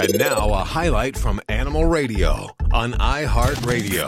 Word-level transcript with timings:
And 0.00 0.18
now, 0.18 0.50
a 0.50 0.62
highlight 0.62 1.16
from 1.16 1.40
Animal 1.48 1.84
Radio 1.86 2.54
on 2.72 2.92
iHeartRadio. 2.92 4.06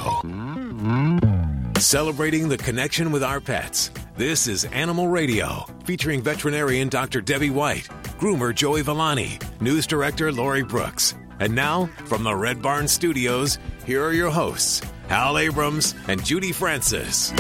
Celebrating 1.79 2.49
the 2.49 2.57
connection 2.57 3.10
with 3.10 3.25
our 3.25 3.41
pets. 3.41 3.91
This 4.17 4.47
is 4.47 4.67
Animal 4.67 5.08
Radio, 5.08 5.67
featuring 5.84 6.23
veterinarian 6.23 6.89
Dr. 6.89 7.21
Debbie 7.21 7.50
White, 7.50 7.89
groomer 8.21 8.55
Joey 8.55 8.82
Villani, 8.82 9.39
news 9.61 9.87
director 9.87 10.30
Lori 10.30 10.62
Brooks. 10.62 11.14
And 11.41 11.55
now, 11.55 11.87
from 12.04 12.22
the 12.22 12.36
Red 12.36 12.62
Barn 12.62 12.86
Studios, 12.86 13.59
here 13.84 14.04
are 14.04 14.12
your 14.12 14.30
hosts, 14.30 14.82
Hal 15.09 15.38
Abrams 15.38 15.95
and 16.07 16.25
Judy 16.25 16.52
Francis. 16.52 17.32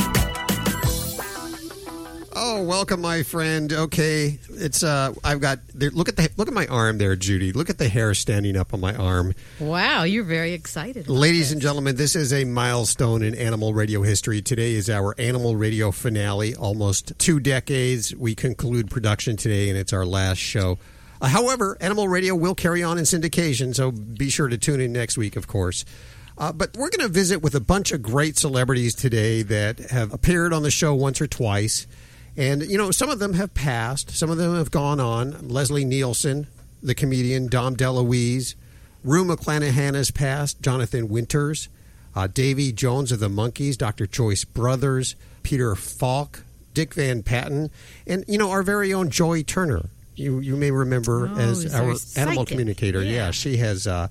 Oh, 2.52 2.64
welcome, 2.64 3.00
my 3.00 3.22
friend. 3.22 3.72
Okay, 3.72 4.40
it's 4.48 4.82
uh, 4.82 5.14
I've 5.22 5.40
got 5.40 5.60
there, 5.72 5.90
look 5.90 6.08
at 6.08 6.16
the 6.16 6.28
look 6.36 6.48
at 6.48 6.52
my 6.52 6.66
arm 6.66 6.98
there, 6.98 7.14
Judy. 7.14 7.52
Look 7.52 7.70
at 7.70 7.78
the 7.78 7.88
hair 7.88 8.12
standing 8.12 8.56
up 8.56 8.74
on 8.74 8.80
my 8.80 8.92
arm. 8.92 9.34
Wow, 9.60 10.02
you're 10.02 10.24
very 10.24 10.52
excited. 10.52 11.08
Ladies 11.08 11.42
this. 11.42 11.52
and 11.52 11.62
gentlemen, 11.62 11.94
this 11.94 12.16
is 12.16 12.32
a 12.32 12.44
milestone 12.44 13.22
in 13.22 13.36
animal 13.36 13.72
radio 13.72 14.02
history. 14.02 14.42
Today 14.42 14.72
is 14.72 14.90
our 14.90 15.14
animal 15.16 15.54
radio 15.54 15.92
finale. 15.92 16.56
Almost 16.56 17.16
two 17.20 17.38
decades. 17.38 18.16
We 18.16 18.34
conclude 18.34 18.90
production 18.90 19.36
today, 19.36 19.68
and 19.68 19.78
it's 19.78 19.92
our 19.92 20.04
last 20.04 20.38
show. 20.38 20.80
Uh, 21.20 21.28
however, 21.28 21.78
animal 21.80 22.08
radio 22.08 22.34
will 22.34 22.56
carry 22.56 22.82
on 22.82 22.98
in 22.98 23.04
syndication, 23.04 23.76
so 23.76 23.92
be 23.92 24.28
sure 24.28 24.48
to 24.48 24.58
tune 24.58 24.80
in 24.80 24.92
next 24.92 25.16
week, 25.16 25.36
of 25.36 25.46
course. 25.46 25.84
Uh, 26.36 26.52
but 26.52 26.76
we're 26.76 26.90
going 26.90 27.06
to 27.06 27.08
visit 27.08 27.42
with 27.42 27.54
a 27.54 27.60
bunch 27.60 27.92
of 27.92 28.02
great 28.02 28.36
celebrities 28.36 28.96
today 28.96 29.42
that 29.42 29.78
have 29.90 30.12
appeared 30.12 30.52
on 30.52 30.64
the 30.64 30.70
show 30.72 30.92
once 30.96 31.20
or 31.20 31.28
twice. 31.28 31.86
And, 32.40 32.62
you 32.62 32.78
know, 32.78 32.90
some 32.90 33.10
of 33.10 33.18
them 33.18 33.34
have 33.34 33.52
passed, 33.52 34.12
some 34.12 34.30
of 34.30 34.38
them 34.38 34.54
have 34.56 34.70
gone 34.70 34.98
on. 34.98 35.48
Leslie 35.48 35.84
Nielsen, 35.84 36.46
the 36.82 36.94
comedian, 36.94 37.48
Dom 37.48 37.76
DeLuise, 37.76 38.54
Rue 39.04 39.24
McClanahan 39.26 39.94
has 39.94 40.10
passed, 40.10 40.62
Jonathan 40.62 41.08
Winters, 41.08 41.68
uh, 42.16 42.26
Davy 42.28 42.72
Jones 42.72 43.12
of 43.12 43.20
the 43.20 43.28
Monkees, 43.28 43.76
Dr. 43.76 44.06
Joyce 44.06 44.44
Brothers, 44.44 45.16
Peter 45.42 45.74
Falk, 45.74 46.42
Dick 46.72 46.94
Van 46.94 47.22
Patten, 47.22 47.70
and, 48.06 48.24
you 48.26 48.38
know, 48.38 48.50
our 48.50 48.62
very 48.62 48.92
own 48.94 49.10
Joy 49.10 49.42
Turner. 49.42 49.90
You, 50.16 50.38
you 50.40 50.56
may 50.56 50.70
remember 50.70 51.28
Oh, 51.32 51.38
as 51.38 51.74
our 51.74 51.90
our 51.90 51.96
animal 52.16 52.46
communicator. 52.46 53.02
Yeah, 53.02 53.10
Yeah. 53.26 53.30
she 53.32 53.58
has 53.58 53.86
uh, 53.86 54.08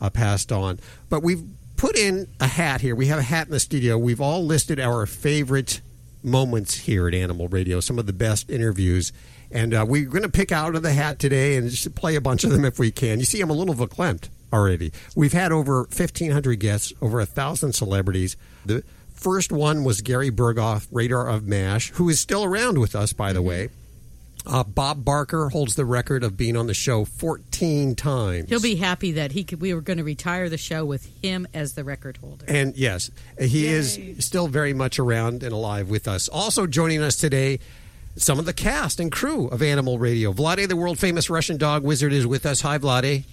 uh, 0.00 0.10
passed 0.10 0.50
on. 0.50 0.80
But 1.10 1.22
we've 1.22 1.44
put 1.76 1.96
in 1.96 2.26
a 2.40 2.46
hat 2.48 2.80
here. 2.80 2.94
We 2.96 3.06
have 3.06 3.18
a 3.20 3.22
hat 3.22 3.46
in 3.46 3.52
the 3.52 3.60
studio. 3.60 3.98
We've 3.98 4.20
all 4.20 4.44
listed 4.44 4.80
our 4.80 5.06
favorite 5.06 5.80
moments 6.22 6.74
here 6.74 7.08
at 7.08 7.14
Animal 7.14 7.48
Radio, 7.48 7.80
some 7.80 7.98
of 7.98 8.06
the 8.06 8.12
best 8.12 8.50
interviews. 8.50 9.12
And 9.50 9.72
uh, 9.72 9.86
we're 9.88 10.08
going 10.08 10.22
to 10.22 10.28
pick 10.28 10.52
out 10.52 10.74
of 10.74 10.82
the 10.82 10.92
hat 10.92 11.18
today 11.18 11.56
and 11.56 11.70
just 11.70 11.94
play 11.94 12.16
a 12.16 12.20
bunch 12.20 12.44
of 12.44 12.50
them 12.50 12.64
if 12.64 12.78
we 12.78 12.90
can. 12.90 13.18
You 13.18 13.24
see, 13.24 13.40
I'm 13.40 13.50
a 13.50 13.54
little 13.54 13.74
verklempt 13.74 14.28
already. 14.52 14.92
We've 15.16 15.32
had 15.32 15.52
over 15.52 15.80
1,500 15.80 16.56
guests, 16.56 16.92
over 17.00 17.18
a 17.18 17.24
1,000 17.24 17.72
celebrities. 17.72 18.36
The 18.66 18.84
first 19.14 19.50
one 19.50 19.84
was 19.84 20.00
Gary 20.00 20.30
Burghoff, 20.30 20.86
Radar 20.92 21.28
of 21.28 21.46
MASH, 21.46 21.92
who 21.92 22.08
is 22.08 22.20
still 22.20 22.44
around 22.44 22.78
with 22.78 22.94
us, 22.94 23.12
by 23.12 23.32
the 23.32 23.42
way. 23.42 23.70
Uh, 24.48 24.64
Bob 24.64 25.04
Barker 25.04 25.50
holds 25.50 25.74
the 25.74 25.84
record 25.84 26.24
of 26.24 26.36
being 26.36 26.56
on 26.56 26.66
the 26.66 26.74
show 26.74 27.04
14 27.04 27.94
times. 27.94 28.48
He'll 28.48 28.60
be 28.60 28.76
happy 28.76 29.12
that 29.12 29.32
he 29.32 29.44
could. 29.44 29.60
We 29.60 29.74
were 29.74 29.82
going 29.82 29.98
to 29.98 30.04
retire 30.04 30.48
the 30.48 30.56
show 30.56 30.86
with 30.86 31.04
him 31.22 31.46
as 31.52 31.74
the 31.74 31.84
record 31.84 32.16
holder. 32.16 32.46
And 32.48 32.74
yes, 32.74 33.10
he 33.38 33.66
is 33.66 34.00
still 34.20 34.48
very 34.48 34.72
much 34.72 34.98
around 34.98 35.42
and 35.42 35.52
alive 35.52 35.90
with 35.90 36.08
us. 36.08 36.28
Also 36.28 36.66
joining 36.66 37.02
us 37.02 37.16
today, 37.16 37.58
some 38.16 38.38
of 38.38 38.46
the 38.46 38.54
cast 38.54 39.00
and 39.00 39.12
crew 39.12 39.48
of 39.48 39.62
Animal 39.62 39.98
Radio. 39.98 40.32
Vlade, 40.32 40.66
the 40.66 40.76
world 40.76 40.98
famous 40.98 41.28
Russian 41.28 41.58
dog 41.58 41.84
wizard, 41.84 42.14
is 42.14 42.26
with 42.26 42.46
us. 42.46 42.62
Hi, 42.62 42.78
Vlade. 42.78 43.24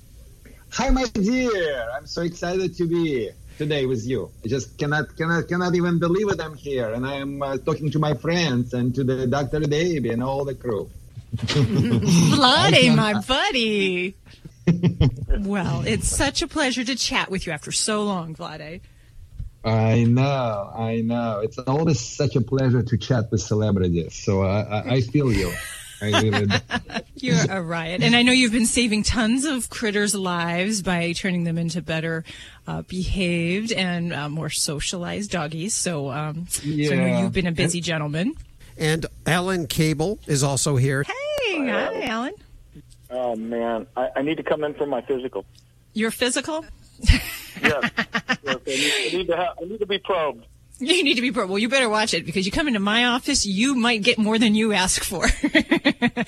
Hi, 0.71 0.89
my 0.89 1.05
dear. 1.13 1.87
I'm 1.95 2.05
so 2.07 2.23
excited 2.23 2.75
to 2.75 2.87
be 2.87 3.29
today 3.57 3.85
with 3.85 4.05
you. 4.05 4.29
I 4.43 4.49
just 4.49 4.77
cannot, 4.77 5.15
cannot, 5.15 5.47
cannot 5.47 5.75
even 5.75 5.97
believe 5.97 6.29
it. 6.29 6.41
I'm 6.41 6.55
here, 6.55 6.91
and 6.91 7.07
I 7.07 7.15
am 7.15 7.41
uh, 7.41 7.57
talking 7.57 7.89
to 7.91 7.99
my 7.99 8.13
friends 8.15 8.73
and 8.73 8.93
to 8.95 9.05
the 9.05 9.25
Dr. 9.27 9.61
Davey 9.61 10.09
and 10.09 10.21
all 10.21 10.43
the 10.43 10.53
crew. 10.53 10.89
Bloody, 12.35 12.89
my 12.89 13.21
buddy. 13.21 14.15
well, 15.39 15.83
it's 15.85 16.07
such 16.07 16.41
a 16.41 16.47
pleasure 16.47 16.83
to 16.83 16.95
chat 16.95 17.29
with 17.29 17.45
you 17.45 17.53
after 17.53 17.71
so 17.71 18.03
long, 18.03 18.35
Vlade. 18.35 18.81
I 19.63 20.03
know, 20.03 20.71
I 20.75 21.01
know. 21.01 21.39
It's 21.43 21.57
always 21.57 21.99
such 21.99 22.35
a 22.35 22.41
pleasure 22.41 22.83
to 22.83 22.97
chat 22.97 23.31
with 23.31 23.41
celebrities. 23.41 24.13
So 24.13 24.43
I, 24.43 24.61
I, 24.61 24.89
I 24.93 25.01
feel 25.01 25.31
you. 25.31 25.51
I 26.01 26.21
really. 26.21 26.47
You're 27.15 27.45
a 27.49 27.61
riot. 27.61 28.03
And 28.03 28.15
I 28.15 28.21
know 28.21 28.31
you've 28.31 28.51
been 28.51 28.65
saving 28.65 29.03
tons 29.03 29.45
of 29.45 29.69
critters' 29.69 30.13
lives 30.13 30.81
by 30.81 31.13
turning 31.13 31.45
them 31.45 31.57
into 31.57 31.81
better 31.81 32.23
uh, 32.67 32.83
behaved 32.83 33.71
and 33.71 34.13
uh, 34.13 34.29
more 34.29 34.49
socialized 34.49 35.31
doggies. 35.31 35.73
So, 35.73 36.11
um, 36.11 36.47
so 36.47 36.61
I 36.63 36.95
know 36.95 37.19
you've 37.21 37.33
been 37.33 37.47
a 37.47 37.51
busy 37.51 37.81
gentleman. 37.81 38.35
And 38.77 39.05
Alan 39.25 39.67
Cable 39.67 40.19
is 40.27 40.43
also 40.43 40.75
here. 40.75 41.03
Hey, 41.03 41.24
hi, 41.59 42.03
Alan. 42.03 42.33
Oh 43.09 43.35
man, 43.35 43.87
I, 43.95 44.09
I 44.17 44.21
need 44.21 44.37
to 44.37 44.43
come 44.43 44.63
in 44.63 44.73
for 44.73 44.85
my 44.85 45.01
physical. 45.01 45.45
You're 45.93 46.11
physical? 46.11 46.65
Yes, 46.99 47.21
yes 47.61 47.91
I, 48.45 48.57
need, 48.65 48.93
I 48.93 49.17
need 49.17 49.27
to. 49.27 49.35
Have, 49.37 49.53
I 49.61 49.65
need 49.65 49.79
to 49.79 49.85
be 49.85 49.99
probed. 49.99 50.45
You 50.77 51.05
need 51.05 51.13
to 51.13 51.21
be 51.21 51.31
probed. 51.31 51.49
Well, 51.49 51.57
you 51.57 51.69
better 51.69 51.87
watch 51.87 52.13
it 52.13 52.25
because 52.25 52.45
you 52.45 52.51
come 52.51 52.67
into 52.67 52.81
my 52.81 53.05
office, 53.05 53.45
you 53.45 53.75
might 53.75 54.03
get 54.03 54.17
more 54.17 54.37
than 54.37 54.55
you 54.55 54.73
ask 54.73 55.05
for. 55.05 55.25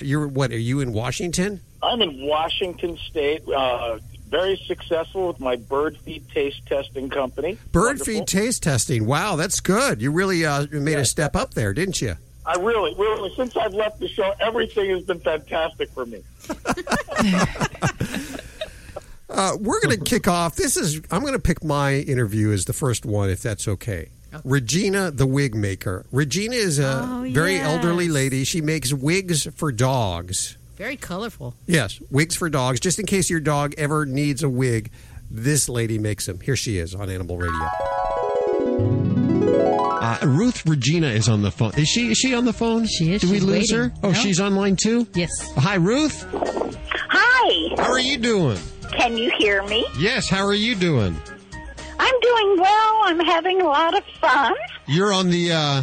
You're 0.00 0.26
what? 0.26 0.52
Are 0.52 0.58
you 0.58 0.80
in 0.80 0.94
Washington? 0.94 1.60
I'm 1.82 2.00
in 2.00 2.26
Washington 2.26 2.96
State. 2.96 3.46
Uh, 3.46 3.98
very 4.30 4.56
successful 4.66 5.28
with 5.28 5.38
my 5.38 5.56
bird 5.56 5.98
feed 5.98 6.26
taste 6.30 6.64
testing 6.64 7.10
company. 7.10 7.58
Bird 7.72 7.98
Wonderful. 7.98 8.06
feed 8.06 8.26
taste 8.26 8.62
testing. 8.62 9.04
Wow, 9.04 9.36
that's 9.36 9.60
good. 9.60 10.00
You 10.00 10.12
really 10.12 10.46
uh, 10.46 10.66
made 10.70 10.98
a 10.98 11.04
step 11.04 11.36
up 11.36 11.52
there, 11.52 11.74
didn't 11.74 12.00
you? 12.00 12.16
I 12.48 12.54
really, 12.56 12.94
really, 12.96 13.32
since 13.36 13.54
I've 13.56 13.74
left 13.74 14.00
the 14.00 14.08
show, 14.08 14.32
everything 14.40 14.88
has 14.90 15.02
been 15.04 15.20
fantastic 15.20 15.90
for 15.90 16.06
me. 16.06 16.22
Uh, 19.30 19.56
we're 19.60 19.78
going 19.82 19.96
to 19.96 20.02
kick 20.04 20.26
off. 20.26 20.56
This 20.56 20.76
is 20.78 21.02
I'm 21.10 21.20
going 21.20 21.34
to 21.34 21.38
pick 21.38 21.62
my 21.62 21.96
interview 21.96 22.50
as 22.50 22.64
the 22.64 22.72
first 22.72 23.04
one, 23.04 23.28
if 23.28 23.42
that's 23.42 23.68
okay. 23.68 24.08
Regina, 24.42 25.10
the 25.10 25.26
wig 25.26 25.54
maker. 25.54 26.06
Regina 26.10 26.56
is 26.56 26.78
a 26.78 27.02
Oh, 27.06 27.28
very 27.30 27.56
yes. 27.56 27.66
elderly 27.70 28.08
lady. 28.08 28.44
She 28.44 28.62
makes 28.62 28.90
wigs 28.92 29.46
for 29.54 29.70
dogs. 29.70 30.56
Very 30.76 30.96
colorful. 30.96 31.54
Yes, 31.66 32.00
wigs 32.10 32.36
for 32.36 32.48
dogs. 32.48 32.80
Just 32.80 32.98
in 32.98 33.04
case 33.04 33.28
your 33.28 33.40
dog 33.40 33.74
ever 33.76 34.06
needs 34.06 34.42
a 34.42 34.48
wig, 34.48 34.90
this 35.30 35.68
lady 35.68 35.98
makes 35.98 36.24
them. 36.24 36.40
Here 36.40 36.56
she 36.56 36.78
is 36.78 36.94
on 36.94 37.10
Animal 37.10 37.36
Radio. 37.36 37.68
Uh, 40.08 40.26
Ruth 40.26 40.64
Regina 40.64 41.08
is 41.08 41.28
on 41.28 41.42
the 41.42 41.50
phone. 41.50 41.72
Is 41.76 41.86
she? 41.88 42.10
Is 42.10 42.16
she 42.18 42.34
on 42.34 42.44
the 42.46 42.52
phone? 42.52 42.86
She 42.86 43.12
is. 43.12 43.20
Did 43.20 43.30
we 43.30 43.40
lose 43.40 43.70
waiting. 43.70 43.76
her? 43.76 43.92
Oh, 44.02 44.08
No. 44.08 44.14
she's 44.14 44.40
online 44.40 44.76
too. 44.76 45.06
Yes. 45.14 45.30
Hi, 45.56 45.74
Ruth. 45.74 46.24
Hi, 47.10 47.74
How 47.82 47.90
are 47.92 47.98
you 47.98 48.16
doing? 48.18 48.58
can 48.92 49.16
you 49.18 49.30
hear 49.38 49.62
me? 49.64 49.86
Yes. 49.98 50.28
How 50.30 50.44
are 50.46 50.54
you 50.54 50.74
doing? 50.74 51.14
I'm 51.98 52.20
doing 52.20 52.56
well. 52.58 53.00
I'm 53.04 53.20
having 53.20 53.60
a 53.60 53.66
lot 53.66 53.96
of 53.96 54.02
fun. 54.20 54.54
You're 54.86 55.12
on 55.12 55.28
the 55.28 55.52
uh, 55.52 55.82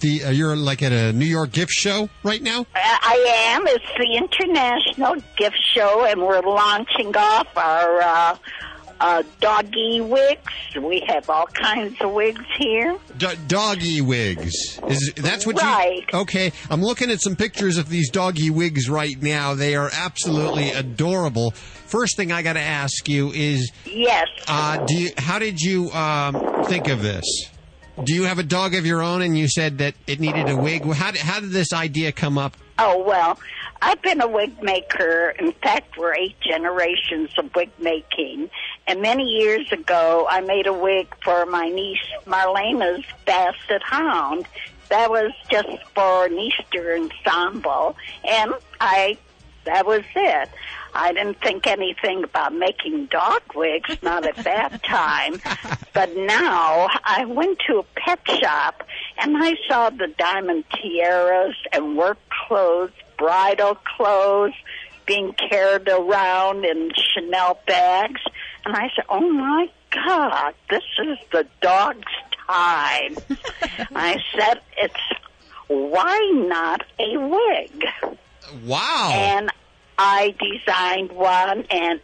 the 0.00 0.24
uh, 0.24 0.30
you're 0.30 0.56
like 0.56 0.82
at 0.82 0.92
a 0.92 1.12
New 1.12 1.26
York 1.26 1.52
gift 1.52 1.72
show 1.72 2.08
right 2.22 2.40
now. 2.42 2.64
I 2.74 2.98
I 3.02 3.54
am. 3.56 3.66
It's 3.66 3.84
the 3.98 4.16
International 4.16 5.16
Gift 5.36 5.58
Show, 5.74 6.06
and 6.06 6.22
we're 6.22 6.40
launching 6.40 7.14
off 7.14 7.48
our 7.56 8.00
uh, 9.00 9.22
doggy 9.40 10.00
wigs. 10.00 10.42
We 10.80 11.04
have 11.08 11.28
all 11.30 11.46
kinds 11.46 12.00
of 12.00 12.12
wigs 12.12 12.44
here. 12.58 12.98
D- 13.16 13.26
doggy 13.46 14.00
wigs. 14.00 14.52
Is 14.88 15.12
that's 15.16 15.46
what 15.46 15.60
Right. 15.60 16.04
you? 16.12 16.18
Okay, 16.20 16.52
I'm 16.70 16.82
looking 16.82 17.10
at 17.10 17.20
some 17.20 17.36
pictures 17.36 17.78
of 17.78 17.88
these 17.88 18.10
doggy 18.10 18.50
wigs 18.50 18.88
right 18.88 19.20
now. 19.20 19.54
They 19.54 19.74
are 19.76 19.90
absolutely 19.92 20.70
adorable. 20.70 21.50
First 21.50 22.16
thing 22.16 22.32
I 22.32 22.42
got 22.42 22.54
to 22.54 22.60
ask 22.60 23.08
you 23.08 23.30
is, 23.32 23.70
Yes. 23.84 24.26
uh, 24.48 24.78
do 24.86 24.94
you, 24.94 25.10
how 25.18 25.38
did 25.38 25.60
you 25.60 25.90
um, 25.92 26.64
think 26.64 26.88
of 26.88 27.02
this? 27.02 27.24
Do 28.04 28.12
you 28.14 28.24
have 28.24 28.38
a 28.38 28.42
dog 28.42 28.74
of 28.74 28.84
your 28.84 29.02
own, 29.02 29.22
and 29.22 29.38
you 29.38 29.48
said 29.48 29.78
that 29.78 29.94
it 30.06 30.20
needed 30.20 30.48
a 30.50 30.56
wig? 30.56 30.84
How 30.92 31.12
did, 31.12 31.20
how 31.22 31.40
did 31.40 31.50
this 31.50 31.72
idea 31.72 32.12
come 32.12 32.36
up? 32.36 32.56
Oh, 32.78 33.02
well, 33.02 33.38
I've 33.80 34.02
been 34.02 34.20
a 34.20 34.28
wig 34.28 34.62
maker. 34.62 35.30
In 35.38 35.52
fact, 35.52 35.96
we're 35.96 36.14
eight 36.14 36.38
generations 36.40 37.30
of 37.38 37.54
wig 37.54 37.70
making. 37.78 38.50
And 38.86 39.00
many 39.00 39.24
years 39.24 39.70
ago, 39.72 40.26
I 40.28 40.40
made 40.42 40.66
a 40.66 40.72
wig 40.72 41.14
for 41.22 41.46
my 41.46 41.68
niece 41.68 42.06
Marlena's 42.26 43.04
Basset 43.24 43.82
Hound. 43.82 44.46
That 44.90 45.10
was 45.10 45.32
just 45.50 45.68
for 45.94 46.26
an 46.26 46.38
Easter 46.38 46.94
ensemble. 46.96 47.96
And 48.24 48.52
I, 48.80 49.16
that 49.64 49.86
was 49.86 50.02
it. 50.14 50.50
I 50.96 51.12
didn't 51.12 51.40
think 51.42 51.66
anything 51.66 52.24
about 52.24 52.54
making 52.54 53.06
dog 53.06 53.42
wigs, 53.54 53.96
not 54.02 54.26
at 54.26 54.36
that 54.44 54.82
time. 54.84 55.40
But 55.92 56.16
now 56.16 56.88
I 57.04 57.24
went 57.26 57.58
to 57.68 57.78
a 57.78 57.82
pet 58.00 58.20
shop 58.40 58.82
and 59.18 59.36
I 59.36 59.54
saw 59.68 59.90
the 59.90 60.08
diamond 60.18 60.64
tiaras 60.70 61.56
and 61.72 61.96
work 61.96 62.18
clothes, 62.46 62.92
bridal 63.18 63.76
clothes, 63.96 64.54
being 65.06 65.32
carried 65.32 65.88
around 65.88 66.64
in 66.64 66.90
Chanel 67.14 67.58
bags. 67.66 68.20
And 68.64 68.76
I 68.76 68.90
said, 68.94 69.04
oh 69.08 69.28
my 69.28 69.68
God, 69.90 70.54
this 70.68 70.82
is 71.04 71.18
the 71.32 71.46
dog's 71.60 72.12
time. 72.46 73.16
I 73.94 74.18
said, 74.36 74.60
it's 74.76 74.94
why 75.68 76.18
not 76.34 76.82
a 76.98 77.16
wig? 77.16 77.84
Wow. 78.64 79.10
And 79.12 79.50
I 79.98 80.34
designed 80.38 81.12
one 81.12 81.64
and 81.70 82.00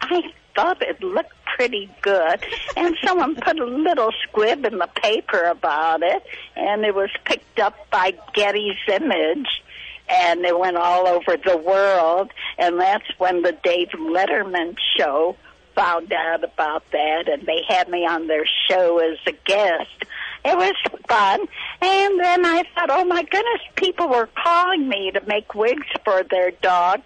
I 0.00 0.22
thought 0.54 0.82
it 0.82 1.02
looked 1.02 1.32
pretty 1.62 1.88
good. 2.02 2.44
And 2.76 2.96
someone 3.04 3.36
put 3.36 3.60
a 3.60 3.64
little 3.64 4.10
squib 4.24 4.64
in 4.64 4.78
the 4.78 4.88
paper 5.00 5.44
about 5.44 6.02
it 6.02 6.24
and 6.56 6.84
it 6.84 6.92
was 6.92 7.10
picked 7.24 7.60
up 7.60 7.76
by 7.88 8.14
Getty's 8.34 8.78
Image 8.88 9.62
and 10.08 10.44
it 10.44 10.58
went 10.58 10.76
all 10.76 11.06
over 11.06 11.36
the 11.36 11.56
world 11.56 12.32
and 12.58 12.80
that's 12.80 13.06
when 13.18 13.42
the 13.42 13.56
Dave 13.62 13.90
Letterman 13.90 14.76
show 14.98 15.36
found 15.76 16.12
out 16.12 16.42
about 16.42 16.82
that 16.90 17.28
and 17.28 17.46
they 17.46 17.62
had 17.68 17.88
me 17.88 18.04
on 18.06 18.26
their 18.26 18.44
show 18.68 18.98
as 18.98 19.18
a 19.28 19.32
guest. 19.46 20.04
It 20.44 20.56
was 20.56 20.74
fun. 21.08 21.40
And 21.80 22.18
then 22.18 22.44
I 22.44 22.64
thought, 22.74 22.90
oh 22.90 23.04
my 23.04 23.22
goodness, 23.22 23.60
people 23.76 24.08
were 24.08 24.28
calling 24.42 24.88
me 24.88 25.12
to 25.12 25.20
make 25.28 25.54
wigs 25.54 25.86
for 26.04 26.24
their 26.28 26.50
dog. 26.50 27.02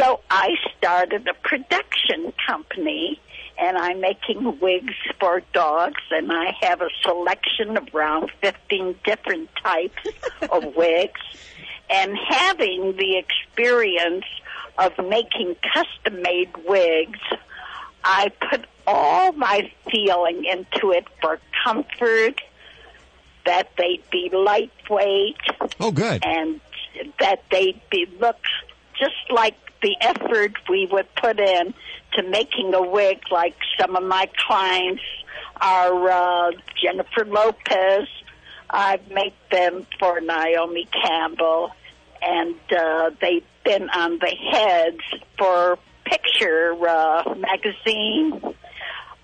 So 0.00 0.18
I 0.28 0.56
started 0.76 1.28
a 1.28 1.34
production 1.34 2.32
company 2.44 3.20
and 3.60 3.76
I'm 3.76 4.00
making 4.00 4.58
wigs 4.60 4.94
for 5.18 5.42
dogs 5.52 6.00
and 6.10 6.32
I 6.32 6.56
have 6.62 6.80
a 6.80 6.88
selection 7.02 7.76
of 7.76 7.94
around 7.94 8.30
15 8.40 8.96
different 9.04 9.50
types 9.62 10.02
of 10.50 10.64
wigs 10.76 11.20
and 11.88 12.16
having 12.28 12.96
the 12.96 13.18
experience 13.18 14.24
of 14.78 14.92
making 14.98 15.56
custom 15.74 16.22
made 16.22 16.50
wigs 16.66 17.18
I 18.04 18.30
put 18.50 18.66
all 18.86 19.32
my 19.32 19.70
feeling 19.90 20.44
into 20.44 20.92
it 20.92 21.06
for 21.20 21.38
comfort, 21.64 22.40
that 23.46 23.70
they'd 23.76 24.02
be 24.10 24.30
lightweight, 24.32 25.36
oh, 25.78 25.90
good. 25.90 26.24
and 26.24 26.60
that 27.18 27.44
they'd 27.50 27.80
be 27.90 28.06
look 28.18 28.38
just 28.98 29.30
like 29.30 29.56
the 29.82 29.96
effort 30.00 30.52
we 30.68 30.88
would 30.90 31.12
put 31.14 31.38
in 31.40 31.74
to 32.14 32.22
making 32.22 32.74
a 32.74 32.82
wig. 32.82 33.20
Like 33.30 33.56
some 33.78 33.96
of 33.96 34.02
my 34.02 34.28
clients 34.46 35.02
are 35.60 36.10
uh, 36.10 36.52
Jennifer 36.82 37.24
Lopez. 37.24 38.08
I've 38.68 39.10
made 39.10 39.34
them 39.50 39.86
for 39.98 40.20
Naomi 40.20 40.88
Campbell, 41.04 41.72
and 42.22 42.54
uh, 42.76 43.10
they've 43.20 43.44
been 43.64 43.90
on 43.90 44.18
the 44.18 44.34
heads 44.52 45.00
for 45.36 45.78
Picture 46.04 46.74
uh, 46.88 47.34
magazine. 47.36 48.40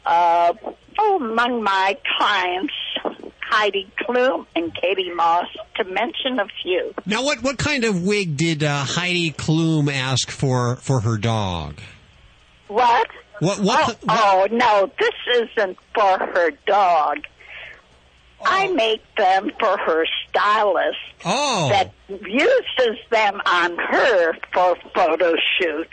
Uh, 0.04 0.52
oh, 0.98 1.16
among 1.16 1.62
my 1.64 1.96
clients, 2.16 2.74
Heidi 3.48 3.88
Klum 4.00 4.46
and 4.56 4.74
Katie 4.74 5.12
Moss, 5.14 5.46
to 5.76 5.84
mention 5.84 6.38
a 6.38 6.46
few. 6.62 6.92
Now, 7.06 7.24
what, 7.24 7.42
what 7.42 7.58
kind 7.58 7.84
of 7.84 8.02
wig 8.02 8.36
did 8.36 8.62
uh, 8.62 8.84
Heidi 8.84 9.30
Klum 9.30 9.92
ask 9.92 10.30
for 10.30 10.76
for 10.76 11.00
her 11.00 11.16
dog? 11.16 11.78
What? 12.68 13.08
What? 13.38 13.60
What? 13.60 13.98
Oh, 14.08 14.38
what- 14.38 14.50
oh 14.52 14.56
no, 14.56 14.90
this 14.98 15.48
isn't 15.56 15.78
for 15.94 16.18
her 16.18 16.50
dog. 16.66 17.18
I 18.44 18.68
make 18.68 19.02
them 19.16 19.50
for 19.58 19.78
her 19.78 20.04
stylist 20.28 20.98
oh. 21.24 21.68
that 21.70 21.92
uses 22.08 22.98
them 23.10 23.40
on 23.46 23.76
her 23.78 24.34
for 24.52 24.76
photo 24.94 25.34
shoots. 25.58 25.90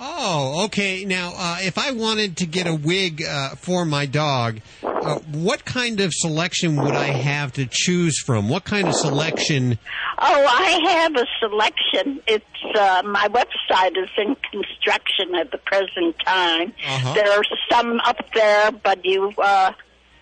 Oh, 0.00 0.64
okay. 0.66 1.04
Now, 1.04 1.32
uh, 1.36 1.58
if 1.60 1.76
I 1.78 1.90
wanted 1.92 2.36
to 2.38 2.46
get 2.46 2.66
a 2.66 2.74
wig 2.74 3.22
uh, 3.22 3.50
for 3.56 3.84
my 3.84 4.06
dog, 4.06 4.60
uh, 4.82 5.18
what 5.32 5.64
kind 5.64 6.00
of 6.00 6.12
selection 6.14 6.76
would 6.76 6.94
I 6.94 7.06
have 7.06 7.52
to 7.54 7.66
choose 7.70 8.20
from? 8.20 8.48
What 8.48 8.64
kind 8.64 8.86
of 8.88 8.94
selection? 8.94 9.78
Oh, 10.20 10.46
I 10.48 10.90
have 10.90 11.16
a 11.16 11.26
selection. 11.40 12.20
It's 12.26 12.44
uh, 12.78 13.02
my 13.04 13.28
website 13.28 13.96
is 13.96 14.08
in 14.16 14.36
construction 14.50 15.34
at 15.34 15.50
the 15.50 15.58
present 15.58 16.16
time. 16.24 16.72
Uh-huh. 16.86 17.14
There 17.14 17.30
are 17.32 17.42
some 17.70 18.00
up 18.04 18.18
there, 18.34 18.70
but 18.72 19.04
you, 19.04 19.32
uh, 19.38 19.72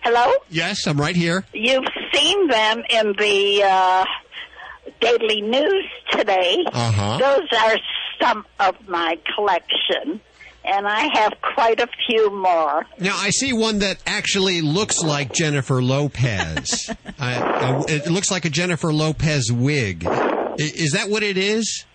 hello, 0.01 0.33
Yes, 0.49 0.87
I'm 0.87 0.99
right 0.99 1.15
here. 1.15 1.45
you've 1.53 1.85
seen 2.13 2.47
them 2.47 2.83
in 2.89 3.13
the 3.17 3.63
uh, 3.63 4.05
Daily 5.01 5.41
News 5.41 5.85
today. 6.11 6.63
Uh-huh. 6.71 7.17
Those 7.19 7.47
are 7.59 7.77
some 8.21 8.45
of 8.59 8.75
my 8.87 9.17
collection, 9.35 10.21
and 10.65 10.87
I 10.87 11.07
have 11.17 11.33
quite 11.55 11.79
a 11.79 11.87
few 12.07 12.29
more. 12.31 12.85
Now, 12.99 13.15
I 13.17 13.29
see 13.29 13.53
one 13.53 13.79
that 13.79 13.97
actually 14.05 14.61
looks 14.61 15.01
like 15.03 15.33
Jennifer 15.33 15.81
Lopez. 15.81 16.89
I, 17.19 17.35
I- 17.41 17.83
it 17.87 18.07
looks 18.09 18.31
like 18.31 18.45
a 18.45 18.49
Jennifer 18.49 18.91
Lopez 18.93 19.51
wig. 19.51 20.05
I- 20.05 20.55
Is 20.57 20.91
that 20.91 21.09
what 21.09 21.23
it 21.23 21.37
is? 21.37 21.85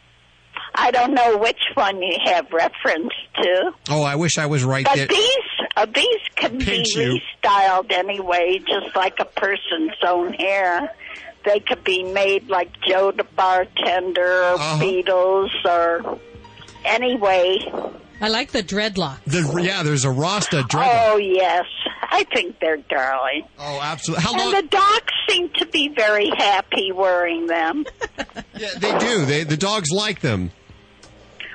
I 0.75 0.91
don't 0.91 1.13
know 1.13 1.37
which 1.37 1.61
one 1.75 2.01
you 2.01 2.17
have 2.25 2.51
reference 2.51 3.13
to. 3.43 3.73
Oh, 3.91 4.03
I 4.03 4.15
wish 4.17 4.39
I 4.39 4.47
was 4.47 4.65
right 4.65 4.87
But 4.87 4.97
there. 4.97 5.07
these 5.07 5.29
uh, 5.77 5.85
these 5.87 6.21
can 6.35 6.57
be 6.59 6.83
you. 6.95 7.21
restyled 7.45 7.93
anyway, 7.93 8.59
just 8.67 8.97
like 8.97 9.19
a 9.21 9.25
person's 9.27 9.93
own 10.07 10.33
hair. 10.33 10.91
They 11.45 11.61
could 11.61 11.83
be 11.85 12.03
made 12.05 12.49
like 12.49 12.71
Joe 12.87 13.11
the 13.13 13.25
bartender 13.25 14.43
or 14.45 14.55
Uh-huh. 14.55 14.83
Beatles 14.83 15.51
or 15.65 16.19
anyway. 16.85 17.59
I 18.21 18.29
like 18.29 18.53
the 18.53 18.63
dreadlock. 18.63 19.19
The, 19.27 19.61
yeah, 19.63 19.83
there's 19.83 20.05
a 20.05 20.11
Rasta 20.11 20.63
dreadlock. 20.69 21.11
Oh 21.13 21.17
yes, 21.17 21.65
I 22.03 22.25
think 22.33 22.61
they're 22.61 22.77
darling. 22.77 23.43
Oh, 23.59 23.81
absolutely. 23.83 24.23
How 24.23 24.33
And 24.35 24.41
long? 24.43 24.55
the 24.63 24.69
dogs 24.69 25.13
seem 25.29 25.49
to 25.59 25.67
be 25.67 25.89
very 25.89 26.31
happy 26.37 26.93
wearing 26.93 27.47
them. 27.49 27.85
yeah, 28.57 28.69
they 28.79 28.97
do. 28.99 29.25
They 29.25 29.43
the 29.45 29.57
dogs 29.57 29.89
like 29.91 30.21
them. 30.21 30.53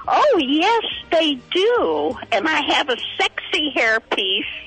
Oh 0.10 0.38
yes, 0.40 0.84
they 1.12 1.36
do. 1.54 2.18
And 2.34 2.48
I 2.50 2.62
have 2.74 2.90
a 2.90 2.98
sexy 3.18 3.72
hairpiece 3.76 4.67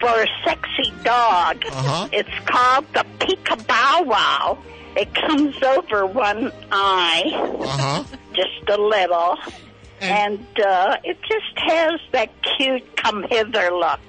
for 0.00 0.08
a 0.22 0.26
sexy 0.44 0.90
dog. 1.04 1.62
Uh-huh. 1.66 2.08
It's 2.12 2.28
called 2.46 2.86
the 2.94 3.04
Peekabow 3.18 4.06
Wow. 4.06 4.58
It 4.96 5.14
comes 5.14 5.62
over 5.62 6.04
one 6.06 6.50
eye, 6.72 7.30
Uh 7.60 7.66
huh. 7.68 8.04
just 8.32 8.68
a 8.68 8.76
little, 8.76 9.36
and 10.00 10.44
uh, 10.58 10.96
it 11.04 11.16
just 11.22 11.56
has 11.56 12.00
that 12.12 12.30
cute 12.56 12.96
come 12.96 13.24
hither 13.30 13.70
look. 13.70 14.00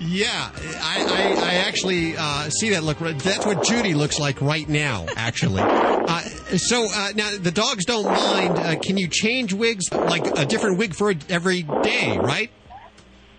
Yeah, 0.00 0.50
I, 0.54 1.36
I, 1.38 1.50
I 1.50 1.54
actually 1.66 2.16
uh, 2.16 2.48
see 2.48 2.70
that 2.70 2.82
look. 2.82 2.98
That's 2.98 3.44
what 3.44 3.62
Judy 3.62 3.92
looks 3.94 4.18
like 4.18 4.40
right 4.40 4.68
now, 4.68 5.06
actually. 5.16 5.62
Uh, 5.62 6.20
so 6.56 6.88
uh, 6.90 7.10
now 7.14 7.36
the 7.38 7.50
dogs 7.52 7.84
don't 7.84 8.06
mind. 8.06 8.58
Uh, 8.58 8.76
can 8.80 8.96
you 8.96 9.08
change 9.08 9.52
wigs, 9.52 9.92
like 9.92 10.26
a 10.38 10.46
different 10.46 10.78
wig 10.78 10.94
for 10.94 11.12
every 11.28 11.62
day, 11.82 12.18
right? 12.18 12.50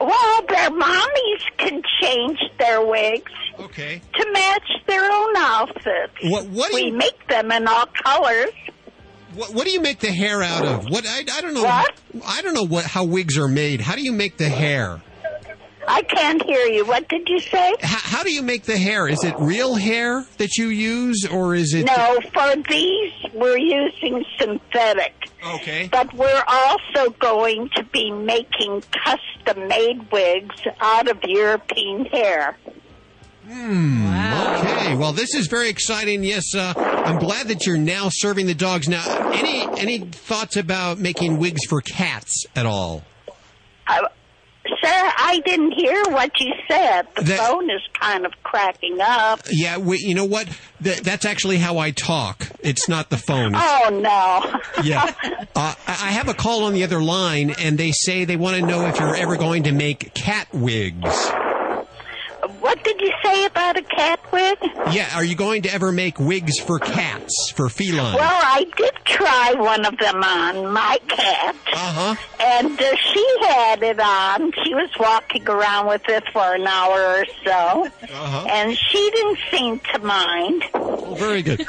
Well, 0.05 0.41
their 0.49 0.69
mommies 0.69 1.43
can 1.57 1.81
change 2.01 2.39
their 2.59 2.85
wigs 2.85 3.31
Okay. 3.59 4.01
to 4.15 4.31
match 4.31 4.69
their 4.87 5.03
own 5.11 5.35
outfits. 5.37 6.13
What- 6.23 6.45
what 6.47 6.69
do 6.71 6.75
we 6.75 6.85
you- 6.87 6.93
make 6.97 7.27
them 7.29 7.51
in 7.51 7.67
all 7.67 7.85
colors. 8.03 8.51
What, 9.35 9.53
what 9.53 9.65
do 9.65 9.71
you 9.71 9.81
make 9.81 9.99
the 9.99 10.11
hair 10.11 10.43
out 10.43 10.63
of? 10.65 10.85
What 10.89 11.07
I, 11.07 11.19
I 11.31 11.41
don't 11.41 11.53
know. 11.55 11.63
What? 11.63 11.91
I 12.27 12.41
don't 12.43 12.53
know 12.53 12.65
what 12.67 12.85
how 12.85 13.03
wigs 13.05 13.35
are 13.37 13.47
made. 13.47 13.81
How 13.81 13.95
do 13.95 14.03
you 14.03 14.11
make 14.11 14.37
the 14.37 14.49
hair? 14.49 15.01
I 15.87 16.01
can't 16.03 16.41
hear 16.43 16.65
you. 16.67 16.85
What 16.85 17.09
did 17.09 17.27
you 17.27 17.39
say? 17.39 17.73
How, 17.81 18.17
how 18.17 18.23
do 18.23 18.31
you 18.31 18.41
make 18.43 18.63
the 18.63 18.77
hair? 18.77 19.07
Is 19.07 19.23
it 19.23 19.33
real 19.39 19.73
hair 19.75 20.23
that 20.37 20.55
you 20.57 20.67
use, 20.67 21.25
or 21.29 21.55
is 21.55 21.73
it? 21.73 21.85
No, 21.87 22.19
for 22.33 22.55
these 22.69 23.11
we're 23.33 23.57
using 23.57 24.23
synthetic. 24.39 25.13
Okay. 25.45 25.89
But 25.91 26.13
we're 26.13 26.43
also 26.47 27.11
going 27.19 27.69
to 27.75 27.83
be 27.83 28.11
making 28.11 28.83
custom 29.03 29.67
made 29.67 30.11
wigs 30.11 30.55
out 30.79 31.09
of 31.09 31.19
European 31.23 32.05
hair. 32.05 32.57
Okay, 33.45 34.95
well, 34.95 35.11
this 35.11 35.35
is 35.35 35.47
very 35.47 35.67
exciting. 35.67 36.23
Yes, 36.23 36.55
uh, 36.55 36.73
I'm 36.77 37.19
glad 37.19 37.49
that 37.49 37.65
you're 37.65 37.77
now 37.77 38.07
serving 38.09 38.45
the 38.47 38.53
dogs. 38.53 38.87
Now, 38.87 39.03
any 39.33 39.63
any 39.79 39.99
thoughts 39.99 40.55
about 40.55 40.97
making 40.97 41.39
wigs 41.39 41.65
for 41.67 41.81
cats 41.81 42.45
at 42.55 42.65
all? 42.65 43.03
Uh, 43.85 43.97
sir, 43.97 44.09
I 44.89 45.41
didn't 45.45 45.71
hear 45.71 46.03
what 46.09 46.31
you 46.39 46.51
said. 46.67 47.07
The 47.15 47.23
That- 47.23 47.39
phone 47.39 47.69
is 47.69 47.81
kind 47.99 48.25
of 48.25 48.31
cracking 48.43 48.99
up. 49.01 49.41
Yeah, 49.51 49.77
we, 49.77 49.97
you 49.99 50.15
know 50.15 50.25
what? 50.25 50.47
Th- 50.83 50.99
that's 51.01 51.25
actually 51.25 51.57
how 51.57 51.77
I 51.77 51.91
talk. 51.91 52.47
It's 52.61 52.87
not 52.89 53.09
the 53.09 53.17
phone. 53.17 53.53
Oh 53.55 53.89
no. 53.91 54.83
yeah, 54.83 55.13
uh, 55.55 55.73
I 55.87 55.91
I 56.03 56.11
have 56.11 56.27
a 56.27 56.33
call 56.33 56.65
on 56.65 56.73
the 56.73 56.83
other 56.83 57.01
line, 57.01 57.51
and 57.59 57.77
they 57.77 57.91
say 57.91 58.25
they 58.25 58.35
want 58.35 58.57
to 58.57 58.61
know 58.65 58.85
if 58.87 58.99
you're 58.99 59.15
ever 59.15 59.37
going 59.37 59.63
to 59.63 59.71
make 59.71 60.13
cat 60.13 60.47
wigs. 60.53 61.31
What 62.83 62.97
did 62.97 63.07
you 63.07 63.13
say? 63.23 63.45
about 63.45 63.77
a 63.77 63.83
cat 63.83 64.19
wig? 64.31 64.57
Yeah, 64.91 65.09
are 65.15 65.23
you 65.23 65.35
going 65.35 65.61
to 65.63 65.73
ever 65.73 65.91
make 65.91 66.19
wigs 66.19 66.59
for 66.59 66.79
cats, 66.79 67.51
for 67.55 67.69
felines? 67.69 68.15
Well, 68.15 68.41
I 68.43 68.65
did 68.75 68.93
try 69.05 69.53
one 69.55 69.85
of 69.85 69.97
them 69.97 70.23
on 70.23 70.71
my 70.71 70.99
cat. 71.07 71.55
Uh 71.71 71.75
huh. 71.75 72.15
And 72.41 72.81
uh, 72.81 72.95
she 72.95 73.37
had 73.41 73.83
it 73.83 73.99
on. 73.99 74.51
She 74.63 74.73
was 74.73 74.89
walking 74.99 75.47
around 75.47 75.87
with 75.87 76.07
it 76.09 76.23
for 76.31 76.55
an 76.55 76.67
hour 76.67 77.19
or 77.19 77.25
so. 77.43 77.85
Uh-huh. 78.01 78.47
And 78.49 78.77
she 78.77 79.11
didn't 79.11 79.39
seem 79.51 79.79
to 79.93 79.99
mind. 79.99 80.63
Oh, 80.73 81.15
very 81.15 81.41
good. 81.41 81.65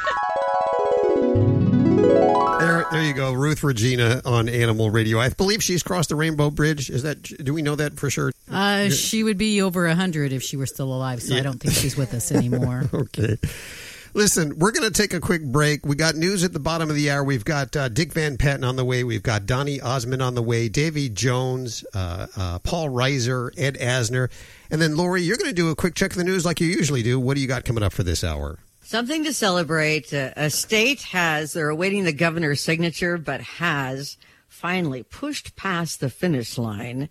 There, 2.08 2.84
there 2.90 3.02
you 3.02 3.14
go, 3.14 3.32
Ruth 3.32 3.62
Regina 3.62 4.20
on 4.24 4.48
Animal 4.48 4.90
Radio. 4.90 5.18
I 5.18 5.28
believe 5.30 5.62
she's 5.62 5.82
crossed 5.82 6.10
the 6.10 6.16
Rainbow 6.16 6.50
Bridge. 6.50 6.90
Is 6.90 7.02
that? 7.02 7.22
Do 7.22 7.54
we 7.54 7.62
know 7.62 7.76
that 7.76 7.98
for 7.98 8.10
sure? 8.10 8.32
Uh, 8.50 8.90
she 8.90 9.22
would 9.22 9.38
be 9.38 9.62
over 9.62 9.86
a 9.86 9.94
hundred 9.94 10.32
if 10.32 10.42
she 10.42 10.56
were 10.56 10.66
still 10.66 10.92
alive, 10.92 11.22
so 11.22 11.34
I 11.36 11.40
don't 11.40 11.58
think 11.60 11.74
she's 11.74 11.96
with 11.96 12.14
us 12.14 12.30
anymore. 12.32 12.84
Okay. 12.94 13.36
Listen, 14.16 14.56
we're 14.60 14.70
going 14.70 14.88
to 14.90 14.92
take 14.92 15.12
a 15.12 15.20
quick 15.20 15.42
break. 15.44 15.84
We 15.84 15.96
got 15.96 16.14
news 16.14 16.44
at 16.44 16.52
the 16.52 16.60
bottom 16.60 16.88
of 16.88 16.94
the 16.94 17.10
hour. 17.10 17.24
We've 17.24 17.44
got 17.44 17.76
uh, 17.76 17.88
Dick 17.88 18.12
Van 18.12 18.36
Patten 18.36 18.62
on 18.62 18.76
the 18.76 18.84
way. 18.84 19.02
We've 19.02 19.22
got 19.24 19.44
Donny 19.46 19.80
Osmond 19.80 20.22
on 20.22 20.36
the 20.36 20.42
way. 20.42 20.68
Davy 20.68 21.08
Jones, 21.08 21.84
uh, 21.94 22.28
uh, 22.36 22.58
Paul 22.60 22.90
Reiser, 22.90 23.50
Ed 23.58 23.76
Asner, 23.78 24.30
and 24.70 24.80
then 24.80 24.96
Lori. 24.96 25.22
You're 25.22 25.36
going 25.36 25.50
to 25.50 25.54
do 25.54 25.70
a 25.70 25.74
quick 25.74 25.96
check 25.96 26.12
of 26.12 26.16
the 26.16 26.24
news 26.24 26.44
like 26.44 26.60
you 26.60 26.68
usually 26.68 27.02
do. 27.02 27.18
What 27.18 27.34
do 27.34 27.40
you 27.40 27.48
got 27.48 27.64
coming 27.64 27.82
up 27.82 27.92
for 27.92 28.04
this 28.04 28.22
hour? 28.22 28.60
Something 28.94 29.24
to 29.24 29.32
celebrate. 29.32 30.12
A 30.12 30.48
state 30.50 31.02
has, 31.02 31.52
they're 31.52 31.68
awaiting 31.68 32.04
the 32.04 32.12
governor's 32.12 32.60
signature, 32.60 33.18
but 33.18 33.40
has 33.40 34.16
finally 34.46 35.02
pushed 35.02 35.56
past 35.56 35.98
the 35.98 36.08
finish 36.08 36.56
line 36.56 37.08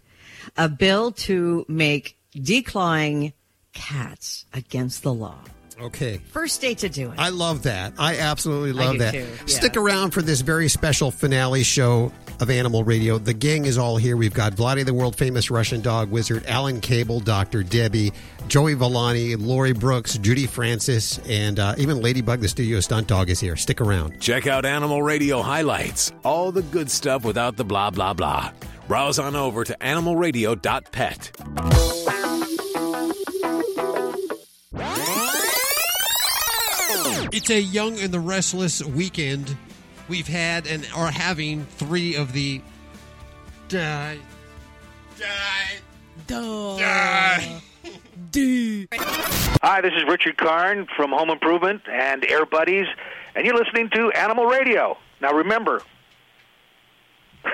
a 0.55 0.69
bill 0.69 1.11
to 1.11 1.65
make 1.67 2.17
declawing 2.33 3.33
cats 3.73 4.45
against 4.53 5.03
the 5.03 5.13
law. 5.13 5.39
Okay. 5.79 6.19
First 6.31 6.55
state 6.55 6.79
to 6.79 6.89
do 6.89 7.11
it. 7.11 7.19
I 7.19 7.29
love 7.29 7.63
that. 7.63 7.93
I 7.97 8.17
absolutely 8.17 8.79
I 8.79 8.85
love 8.85 8.93
do 8.93 8.99
that. 8.99 9.11
too, 9.13 9.19
yeah. 9.19 9.45
Stick 9.45 9.77
around 9.77 10.11
for 10.11 10.21
this 10.21 10.41
very 10.41 10.67
special 10.69 11.11
finale 11.11 11.63
show 11.63 12.11
of 12.39 12.49
Animal 12.49 12.83
Radio. 12.83 13.17
The 13.17 13.33
gang 13.33 13.65
is 13.65 13.77
all 13.77 13.97
here. 13.97 14.17
We've 14.17 14.33
got 14.33 14.53
Vladi, 14.53 14.85
the 14.85 14.93
world 14.93 15.15
famous 15.15 15.49
Russian 15.51 15.81
dog 15.81 16.09
wizard, 16.11 16.45
Alan 16.47 16.81
Cable, 16.81 17.19
Dr. 17.19 17.63
Debbie, 17.63 18.11
Joey 18.47 18.73
Villani, 18.73 19.35
Lori 19.35 19.73
Brooks, 19.73 20.17
Judy 20.17 20.45
Francis, 20.47 21.19
and 21.29 21.59
uh, 21.59 21.75
even 21.77 22.01
Ladybug, 22.01 22.39
the 22.39 22.47
studio 22.47 22.79
stunt 22.79 23.07
dog, 23.07 23.29
is 23.29 23.39
here. 23.39 23.55
Stick 23.55 23.81
around. 23.81 24.19
Check 24.19 24.47
out 24.47 24.65
Animal 24.65 25.01
Radio 25.03 25.41
highlights. 25.41 26.11
All 26.23 26.51
the 26.51 26.63
good 26.63 26.89
stuff 26.91 27.23
without 27.23 27.55
the 27.55 27.63
blah, 27.63 27.89
blah, 27.89 28.13
blah. 28.13 28.51
Browse 28.87 29.19
on 29.19 29.35
over 29.35 29.63
to 29.63 29.77
animalradio.pet. 29.79 31.31
It's 37.31 37.49
a 37.49 37.61
young 37.61 37.99
and 37.99 38.13
the 38.13 38.19
restless 38.19 38.83
weekend. 38.83 39.57
We've 40.07 40.27
had 40.27 40.67
and 40.67 40.87
are 40.95 41.11
having 41.11 41.65
three 41.65 42.15
of 42.15 42.33
the. 42.33 42.61
Die. 43.67 44.17
Die. 45.17 45.81
Duh. 46.27 46.77
Hi, 49.61 49.81
this 49.81 49.93
is 49.93 50.03
Richard 50.07 50.37
Karn 50.37 50.87
from 50.95 51.11
Home 51.11 51.29
Improvement 51.29 51.81
and 51.89 52.23
Air 52.29 52.45
Buddies, 52.45 52.85
and 53.35 53.45
you're 53.45 53.57
listening 53.57 53.89
to 53.91 54.11
Animal 54.11 54.45
Radio. 54.45 54.97
Now 55.21 55.33
remember, 55.33 55.81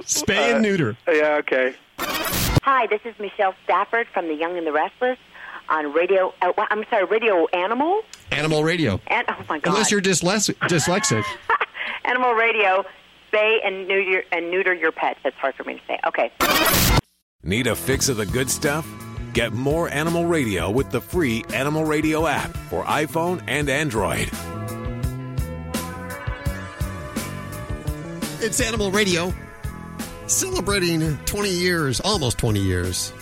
Spay 0.00 0.54
and 0.54 0.62
neuter. 0.62 0.96
Uh, 1.06 1.12
yeah, 1.12 1.36
okay. 1.36 1.74
Hi, 1.98 2.86
this 2.86 3.00
is 3.04 3.14
Michelle 3.18 3.54
Stafford 3.64 4.06
from 4.12 4.28
The 4.28 4.34
Young 4.34 4.56
and 4.58 4.66
the 4.66 4.72
Restless 4.72 5.18
on 5.68 5.92
Radio. 5.92 6.34
Uh, 6.42 6.52
I'm 6.70 6.84
sorry, 6.90 7.04
Radio 7.04 7.46
Animal. 7.48 8.02
Animal 8.30 8.64
Radio. 8.64 9.00
And 9.06 9.26
oh 9.28 9.36
my 9.48 9.58
God, 9.58 9.72
Unless 9.72 9.90
you're 9.90 10.00
dyslexic. 10.00 10.54
dyslexic. 10.68 11.24
Animal 12.04 12.32
Radio. 12.34 12.84
Spay 13.32 13.58
and 13.64 13.88
neuter 13.88 14.22
and 14.30 14.50
neuter 14.50 14.72
your 14.74 14.92
pets. 14.92 15.18
That's 15.24 15.36
hard 15.36 15.54
for 15.56 15.64
me 15.64 15.74
to 15.74 15.80
say. 15.88 15.98
Okay. 16.06 16.30
Need 17.42 17.66
a 17.66 17.74
fix 17.74 18.08
of 18.08 18.16
the 18.16 18.26
good 18.26 18.48
stuff? 18.50 18.86
Get 19.32 19.52
more 19.52 19.88
Animal 19.88 20.24
Radio 20.26 20.70
with 20.70 20.90
the 20.90 21.00
free 21.00 21.44
Animal 21.52 21.84
Radio 21.84 22.26
app 22.26 22.56
for 22.70 22.84
iPhone 22.84 23.42
and 23.48 23.68
Android. 23.68 24.30
It's 28.40 28.60
Animal 28.60 28.90
Radio, 28.90 29.32
celebrating 30.26 31.16
20 31.24 31.48
years, 31.50 32.00
almost 32.00 32.36
20 32.38 32.60
years. 32.60 33.12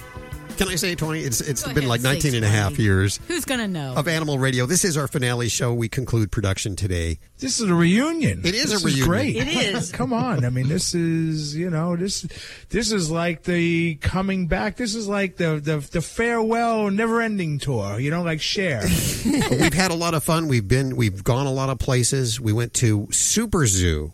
Can 0.62 0.72
I 0.72 0.76
say 0.76 0.94
20? 0.94 1.20
It's 1.20 1.40
It's 1.40 1.62
Go 1.62 1.68
been 1.70 1.78
ahead, 1.78 1.88
like 1.88 2.00
say 2.02 2.12
19 2.12 2.34
and 2.36 2.44
a 2.44 2.48
half 2.48 2.78
years 2.78 3.18
Who's 3.28 3.44
gonna 3.44 3.66
know? 3.66 3.94
of 3.96 4.06
Animal 4.06 4.38
Radio. 4.38 4.64
This 4.66 4.84
is 4.84 4.96
our 4.96 5.08
finale 5.08 5.48
show. 5.48 5.74
We 5.74 5.88
conclude 5.88 6.30
production 6.30 6.76
today. 6.76 7.18
This 7.38 7.58
is 7.60 7.68
a 7.68 7.74
reunion. 7.74 8.42
It 8.44 8.54
is 8.54 8.70
This 8.70 8.82
a 8.82 8.86
reunion. 8.86 9.08
great. 9.08 9.36
It 9.36 9.48
is. 9.48 9.90
Come 9.92 10.12
on. 10.12 10.44
I 10.44 10.50
mean, 10.50 10.68
this 10.68 10.94
is 10.94 11.56
you 11.56 11.68
know 11.70 11.96
this 11.96 12.22
this 12.68 12.92
is 12.92 13.10
like 13.10 13.42
the 13.42 13.96
coming 13.96 14.46
back. 14.46 14.76
This 14.76 14.94
is 14.94 15.08
like 15.08 15.36
the 15.36 15.60
the, 15.62 15.78
the 15.90 16.00
farewell, 16.00 16.90
never 16.90 17.20
ending 17.20 17.58
tour. 17.58 17.98
You 17.98 18.10
know, 18.12 18.22
like 18.22 18.40
Cher. 18.40 18.82
we've 19.26 19.74
had 19.74 19.90
a 19.90 19.94
lot 19.96 20.14
of 20.14 20.22
fun. 20.22 20.46
We've 20.48 20.68
been 20.68 20.94
we've 20.96 21.24
gone 21.24 21.46
a 21.46 21.52
lot 21.52 21.70
of 21.70 21.78
places. 21.80 22.40
We 22.40 22.52
went 22.52 22.72
to 22.74 23.08
Super 23.10 23.66
Zoo, 23.66 24.12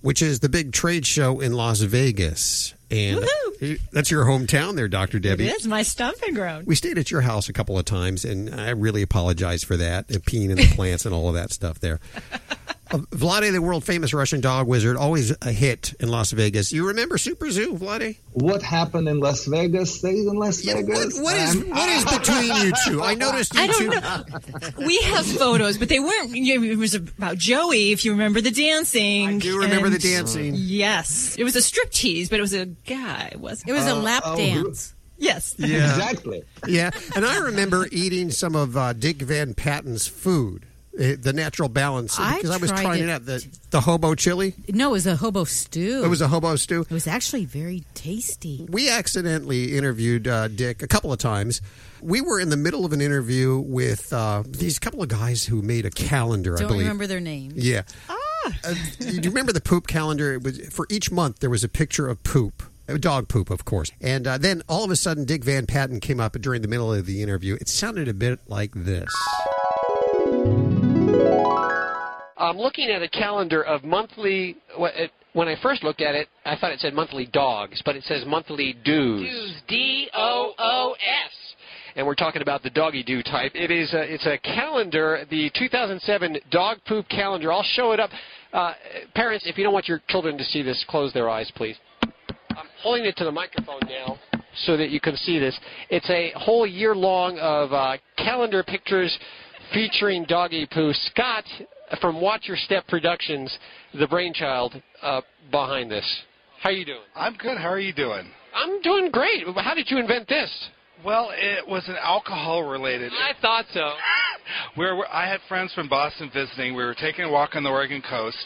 which 0.00 0.22
is 0.22 0.38
the 0.40 0.48
big 0.48 0.72
trade 0.72 1.06
show 1.06 1.40
in 1.40 1.52
Las 1.54 1.80
Vegas, 1.80 2.74
and 2.90 3.24
that's 3.92 4.10
your 4.10 4.24
hometown 4.24 4.76
there, 4.76 4.88
Doctor 4.88 5.18
Debbie. 5.18 5.48
is 5.48 5.66
my 5.66 5.82
stomping 5.82 6.34
ground. 6.34 6.66
We 6.66 6.74
stayed 6.74 6.98
at 6.98 7.10
your 7.10 7.22
house 7.22 7.48
a 7.48 7.52
couple 7.52 7.78
of 7.78 7.84
times, 7.84 8.24
and 8.24 8.54
I 8.54 8.70
really 8.70 9.02
apologize 9.02 9.64
for 9.64 9.76
that, 9.76 10.10
and 10.10 10.22
peeing 10.24 10.50
in 10.50 10.56
the 10.56 10.68
plants 10.74 11.04
and 11.04 11.14
all 11.14 11.28
of 11.28 11.34
that 11.34 11.52
stuff 11.52 11.80
there. 11.80 12.00
Uh, 12.90 12.98
Vlade, 13.10 13.52
the 13.52 13.60
world 13.60 13.84
famous 13.84 14.14
Russian 14.14 14.40
dog 14.40 14.66
wizard, 14.66 14.96
always 14.96 15.30
a 15.42 15.52
hit 15.52 15.94
in 16.00 16.08
Las 16.08 16.32
Vegas. 16.32 16.72
You 16.72 16.88
remember 16.88 17.18
Super 17.18 17.50
Zoo, 17.50 17.74
Vlade? 17.74 18.16
What 18.32 18.62
happened 18.62 19.08
in 19.08 19.20
Las 19.20 19.44
Vegas 19.44 19.98
stays 19.98 20.26
in 20.26 20.36
Las 20.36 20.62
Vegas. 20.62 21.14
What, 21.20 21.22
what 21.22 21.36
is 21.36 21.56
what 21.64 21.88
is 21.88 22.04
between 22.04 22.66
you 22.66 22.72
two? 22.86 23.02
I 23.02 23.14
noticed 23.26 23.54
you 23.54 23.60
I 23.60 23.66
two. 23.66 23.90
don't 23.90 24.02
know. 24.02 24.86
We 24.86 24.98
have 24.98 25.26
photos, 25.26 25.76
but 25.76 25.88
they 25.88 26.00
weren't. 26.00 26.30
It 26.34 26.78
was 26.78 26.94
about 26.94 27.36
Joey, 27.36 27.92
if 27.92 28.04
you 28.04 28.12
remember 28.12 28.40
the 28.40 28.50
dancing. 28.50 29.28
I 29.28 29.38
do 29.38 29.58
remember 29.58 29.90
the 29.90 29.98
dancing. 29.98 30.54
Yes, 30.56 31.36
it 31.38 31.44
was 31.44 31.56
a 31.56 31.62
strip 31.62 31.90
tease, 31.90 32.30
but 32.30 32.38
it 32.38 32.42
was 32.42 32.54
a 32.54 32.66
guy, 32.66 33.34
wasn't 33.36 33.68
it 33.68 33.72
it? 33.72 33.76
was 33.76 33.86
a 33.86 33.94
lap 33.94 34.22
oh, 34.24 34.36
dance. 34.36 34.94
Yes. 35.18 35.56
Yeah. 35.58 35.90
Exactly. 35.90 36.44
Yeah, 36.66 36.90
and 37.14 37.24
I 37.24 37.38
remember 37.38 37.88
eating 37.90 38.30
some 38.30 38.54
of 38.54 38.76
uh, 38.76 38.92
Dick 38.92 39.16
Van 39.16 39.52
Patten's 39.52 40.06
food, 40.06 40.64
uh, 40.98 41.16
the 41.20 41.32
natural 41.32 41.68
balance, 41.68 42.16
because 42.16 42.50
I, 42.50 42.56
was 42.56 42.70
trying 42.70 43.02
it 43.04 43.08
out. 43.08 43.24
The, 43.24 43.46
the 43.70 43.80
hobo 43.80 44.14
chili. 44.14 44.54
No, 44.68 44.88
it 44.90 44.92
was 44.92 45.06
a 45.06 45.16
hobo 45.16 45.44
stew. 45.44 46.02
It 46.04 46.08
was 46.08 46.20
a 46.20 46.28
hobo 46.28 46.56
stew. 46.56 46.80
It 46.82 46.90
was 46.90 47.06
actually 47.06 47.44
very 47.44 47.84
tasty. 47.94 48.66
We 48.68 48.90
accidentally 48.90 49.76
interviewed 49.76 50.26
uh, 50.26 50.48
Dick 50.48 50.82
a 50.82 50.88
couple 50.88 51.12
of 51.12 51.18
times. 51.18 51.60
We 52.02 52.20
were 52.20 52.40
in 52.40 52.48
the 52.48 52.56
middle 52.56 52.84
of 52.84 52.92
an 52.92 53.00
interview 53.00 53.58
with 53.58 54.12
uh, 54.12 54.42
these 54.46 54.78
couple 54.78 55.02
of 55.02 55.08
guys 55.08 55.44
who 55.44 55.62
made 55.62 55.84
a 55.86 55.90
calendar. 55.90 56.54
I 56.56 56.60
Don't 56.60 56.68
believe. 56.68 56.82
remember 56.82 57.06
their 57.06 57.20
names. 57.20 57.54
Yeah. 57.56 57.82
Ah. 58.08 58.14
Uh, 58.64 58.74
do 59.00 59.16
you 59.16 59.30
remember 59.30 59.52
the 59.52 59.60
poop 59.60 59.86
calendar? 59.88 60.34
It 60.34 60.42
was 60.42 60.60
for 60.68 60.86
each 60.90 61.10
month. 61.10 61.40
There 61.40 61.50
was 61.50 61.64
a 61.64 61.68
picture 61.68 62.08
of 62.08 62.22
poop. 62.22 62.62
uh, 62.88 62.96
Dog 62.96 63.28
poop, 63.28 63.50
of 63.50 63.64
course. 63.64 63.90
And 64.00 64.26
uh, 64.26 64.38
then 64.38 64.62
all 64.68 64.84
of 64.84 64.90
a 64.92 64.96
sudden, 64.96 65.24
Dick 65.24 65.42
Van 65.44 65.66
Patten 65.66 65.98
came 66.00 66.20
up 66.20 66.32
during 66.34 66.62
the 66.62 66.68
middle 66.68 66.92
of 66.94 67.04
the 67.06 67.20
interview. 67.22 67.56
It 67.60 67.68
sounded 67.68 68.06
a 68.08 68.14
bit 68.14 68.38
like 68.46 68.70
this. 68.74 69.08
I'm 72.38 72.56
looking 72.56 72.88
at 72.90 73.02
a 73.02 73.08
calendar 73.08 73.64
of 73.64 73.84
monthly. 73.84 74.56
When 75.32 75.48
I 75.48 75.56
first 75.62 75.82
looked 75.82 76.00
at 76.00 76.14
it, 76.14 76.28
I 76.44 76.56
thought 76.56 76.72
it 76.72 76.80
said 76.80 76.94
monthly 76.94 77.26
dogs, 77.26 77.82
but 77.84 77.96
it 77.96 78.04
says 78.04 78.24
monthly 78.26 78.76
dues. 78.84 79.28
Dues, 79.28 79.62
D 79.68 80.08
O 80.14 80.54
O 80.58 80.94
S. 80.94 81.32
And 81.96 82.06
we're 82.06 82.14
talking 82.14 82.42
about 82.42 82.62
the 82.62 82.70
doggy 82.70 83.02
do 83.02 83.22
type. 83.24 83.52
It 83.54 83.72
is 83.72 83.92
a, 83.92 84.02
it's 84.02 84.24
a 84.24 84.38
calendar, 84.38 85.24
the 85.30 85.50
2007 85.58 86.38
dog 86.50 86.78
poop 86.86 87.08
calendar. 87.08 87.52
I'll 87.52 87.66
show 87.74 87.90
it 87.90 87.98
up. 87.98 88.10
Uh, 88.52 88.74
parents, 89.16 89.46
if 89.48 89.58
you 89.58 89.64
don't 89.64 89.72
want 89.72 89.88
your 89.88 90.00
children 90.08 90.38
to 90.38 90.44
see 90.44 90.62
this, 90.62 90.84
close 90.88 91.12
their 91.12 91.28
eyes, 91.28 91.50
please. 91.56 91.76
I'm 92.02 92.66
holding 92.82 93.04
it 93.04 93.16
to 93.16 93.24
the 93.24 93.32
microphone 93.32 93.80
now 93.88 94.16
so 94.64 94.76
that 94.76 94.90
you 94.90 95.00
can 95.00 95.16
see 95.16 95.40
this. 95.40 95.58
It's 95.90 96.08
a 96.08 96.32
whole 96.36 96.66
year 96.66 96.94
long 96.94 97.38
of 97.38 97.72
uh, 97.72 97.96
calendar 98.16 98.62
pictures 98.62 99.16
featuring 99.72 100.24
doggy 100.24 100.68
poo. 100.70 100.92
Scott 100.92 101.44
from 102.00 102.20
Watch 102.20 102.42
Your 102.46 102.56
Step 102.56 102.86
Productions, 102.88 103.56
the 103.98 104.06
brainchild 104.06 104.80
uh, 105.02 105.20
behind 105.50 105.90
this. 105.90 106.04
How 106.62 106.70
are 106.70 106.72
you 106.72 106.84
doing? 106.84 107.00
I'm 107.14 107.34
good. 107.36 107.56
How 107.58 107.68
are 107.68 107.78
you 107.80 107.92
doing? 107.92 108.28
I'm 108.54 108.80
doing 108.82 109.10
great. 109.10 109.44
How 109.56 109.74
did 109.74 109.90
you 109.90 109.98
invent 109.98 110.28
this? 110.28 110.50
Well, 111.04 111.30
it 111.32 111.66
was 111.66 111.86
an 111.88 111.96
alcohol 112.02 112.64
related. 112.64 113.12
I 113.12 113.32
thought 113.40 113.66
so. 113.72 113.92
Where 114.74 114.96
where- 114.96 115.12
I 115.12 115.28
had 115.28 115.40
friends 115.48 115.72
from 115.74 115.88
Boston 115.88 116.30
visiting. 116.32 116.74
We 116.74 116.82
were 116.82 116.94
taking 116.94 117.24
a 117.24 117.30
walk 117.30 117.50
on 117.54 117.62
the 117.62 117.68
Oregon 117.70 118.02
coast. 118.08 118.38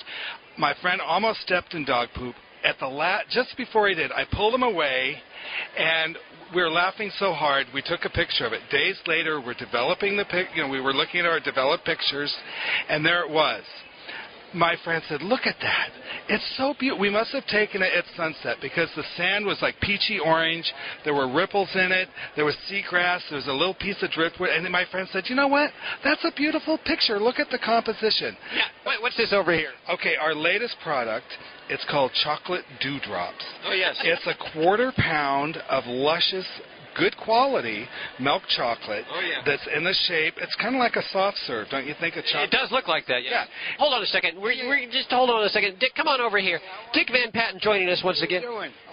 My 0.59 0.75
friend 0.83 1.01
almost 1.01 1.41
stepped 1.43 1.73
in 1.75 1.85
dog 1.85 2.09
poop, 2.15 2.35
at 2.65 2.79
the 2.79 2.87
la- 2.87 3.21
just 3.31 3.57
before 3.57 3.89
he 3.89 3.95
did, 3.95 4.13
I 4.13 4.25
pulled 4.31 4.53
him 4.55 4.63
away, 4.65 5.17
and 5.79 6.17
we 6.55 6.63
were 6.63 6.71
laughing 6.71 7.11
so 7.19 7.33
hard. 7.33 7.67
We 7.75 7.83
took 7.83 8.05
a 8.05 8.11
picture 8.11 8.47
of 8.47 8.53
it. 8.53 8.61
Days 8.71 9.01
later, 9.07 9.41
we're 9.41 9.55
developing 9.55 10.17
the 10.17 10.25
pic. 10.25 10.49
You 10.55 10.63
know, 10.63 10.69
we 10.69 10.81
were 10.81 10.93
looking 10.93 11.21
at 11.21 11.27
our 11.27 11.41
developed 11.41 11.85
pictures, 11.85 12.35
and 12.89 13.05
there 13.05 13.25
it 13.25 13.31
was. 13.31 13.63
My 14.55 14.77
friend 14.85 15.03
said, 15.09 15.23
"Look 15.23 15.47
at 15.47 15.57
that! 15.61 15.91
It's 16.29 16.57
so 16.57 16.75
beautiful. 16.79 17.01
We 17.01 17.11
must 17.11 17.33
have 17.33 17.47
taken 17.47 17.83
it 17.83 17.93
at 17.93 18.05
sunset 18.17 18.59
because 18.61 18.89
the 18.95 19.05
sand 19.17 19.47
was 19.47 19.61
like 19.63 19.81
peachy 19.81 20.19
orange. 20.19 20.73
There 21.05 21.15
were 21.15 21.29
ripples 21.29 21.75
in 21.75 21.91
it. 21.93 22.09
There 22.37 22.45
was 22.45 22.57
seagrass. 22.69 23.23
There 23.29 23.37
was 23.37 23.47
a 23.47 23.53
little 23.53 23.75
piece 23.75 24.03
of 24.03 24.11
driftwood." 24.11 24.51
And 24.51 24.65
then 24.65 24.73
my 24.73 24.85
friend 24.87 25.09
said, 25.13 25.29
"You 25.29 25.37
know 25.37 25.49
what? 25.49 25.71
That's 26.05 26.25
a 26.25 26.33
beautiful 26.33 26.79
picture. 26.79 27.19
Look 27.19 27.39
at 27.39 27.51
the 27.51 27.59
composition." 27.59 28.37
Yeah. 28.55 28.65
Wait, 28.87 29.01
what's 29.03 29.17
this 29.17 29.33
over 29.33 29.53
here? 29.53 29.73
Okay, 29.91 30.17
our 30.17 30.35
latest 30.35 30.77
product. 30.83 31.27
It's 31.69 31.85
called 31.91 32.13
chocolate 32.23 32.65
dewdrops. 32.81 33.45
Oh 33.65 33.73
yes. 33.73 33.97
It's 34.05 34.27
a 34.27 34.35
quarter 34.53 34.93
pound 34.97 35.57
of 35.71 35.87
luscious, 35.87 36.47
good 36.97 37.17
quality 37.17 37.87
milk 38.21 38.43
chocolate 38.57 39.05
Oh, 39.11 39.21
yeah. 39.21 39.43
that's 39.47 39.63
in 39.75 39.85
the 39.85 39.95
shape. 40.07 40.35
It's 40.39 40.55
kind 40.57 40.75
of 40.75 40.79
like 40.81 40.97
a 40.97 41.03
soft 41.13 41.39
serve, 41.47 41.69
don't 41.71 41.87
you 41.87 41.95
think? 42.01 42.17
A 42.17 42.23
chocolate. 42.23 42.53
It 42.53 42.57
does 42.57 42.71
look 42.71 42.89
like 42.89 43.07
that, 43.07 43.23
yeah. 43.25 43.45
Hold 43.79 43.95
on 43.95 44.03
a 44.03 44.07
second. 44.07 44.37
We're, 44.41 44.55
we're 44.69 44.85
just 44.91 45.11
hold 45.11 45.31
on 45.31 45.45
a 45.45 45.49
second. 45.49 45.79
Dick, 45.79 45.93
come 45.97 46.09
on 46.09 46.21
over 46.21 46.39
here. 46.39 46.61
Dick 46.93 47.09
Van 47.13 47.31
Patten 47.33 47.61
joining 47.61 47.89
us 47.89 48.01
once 48.05 48.23
again. 48.23 48.43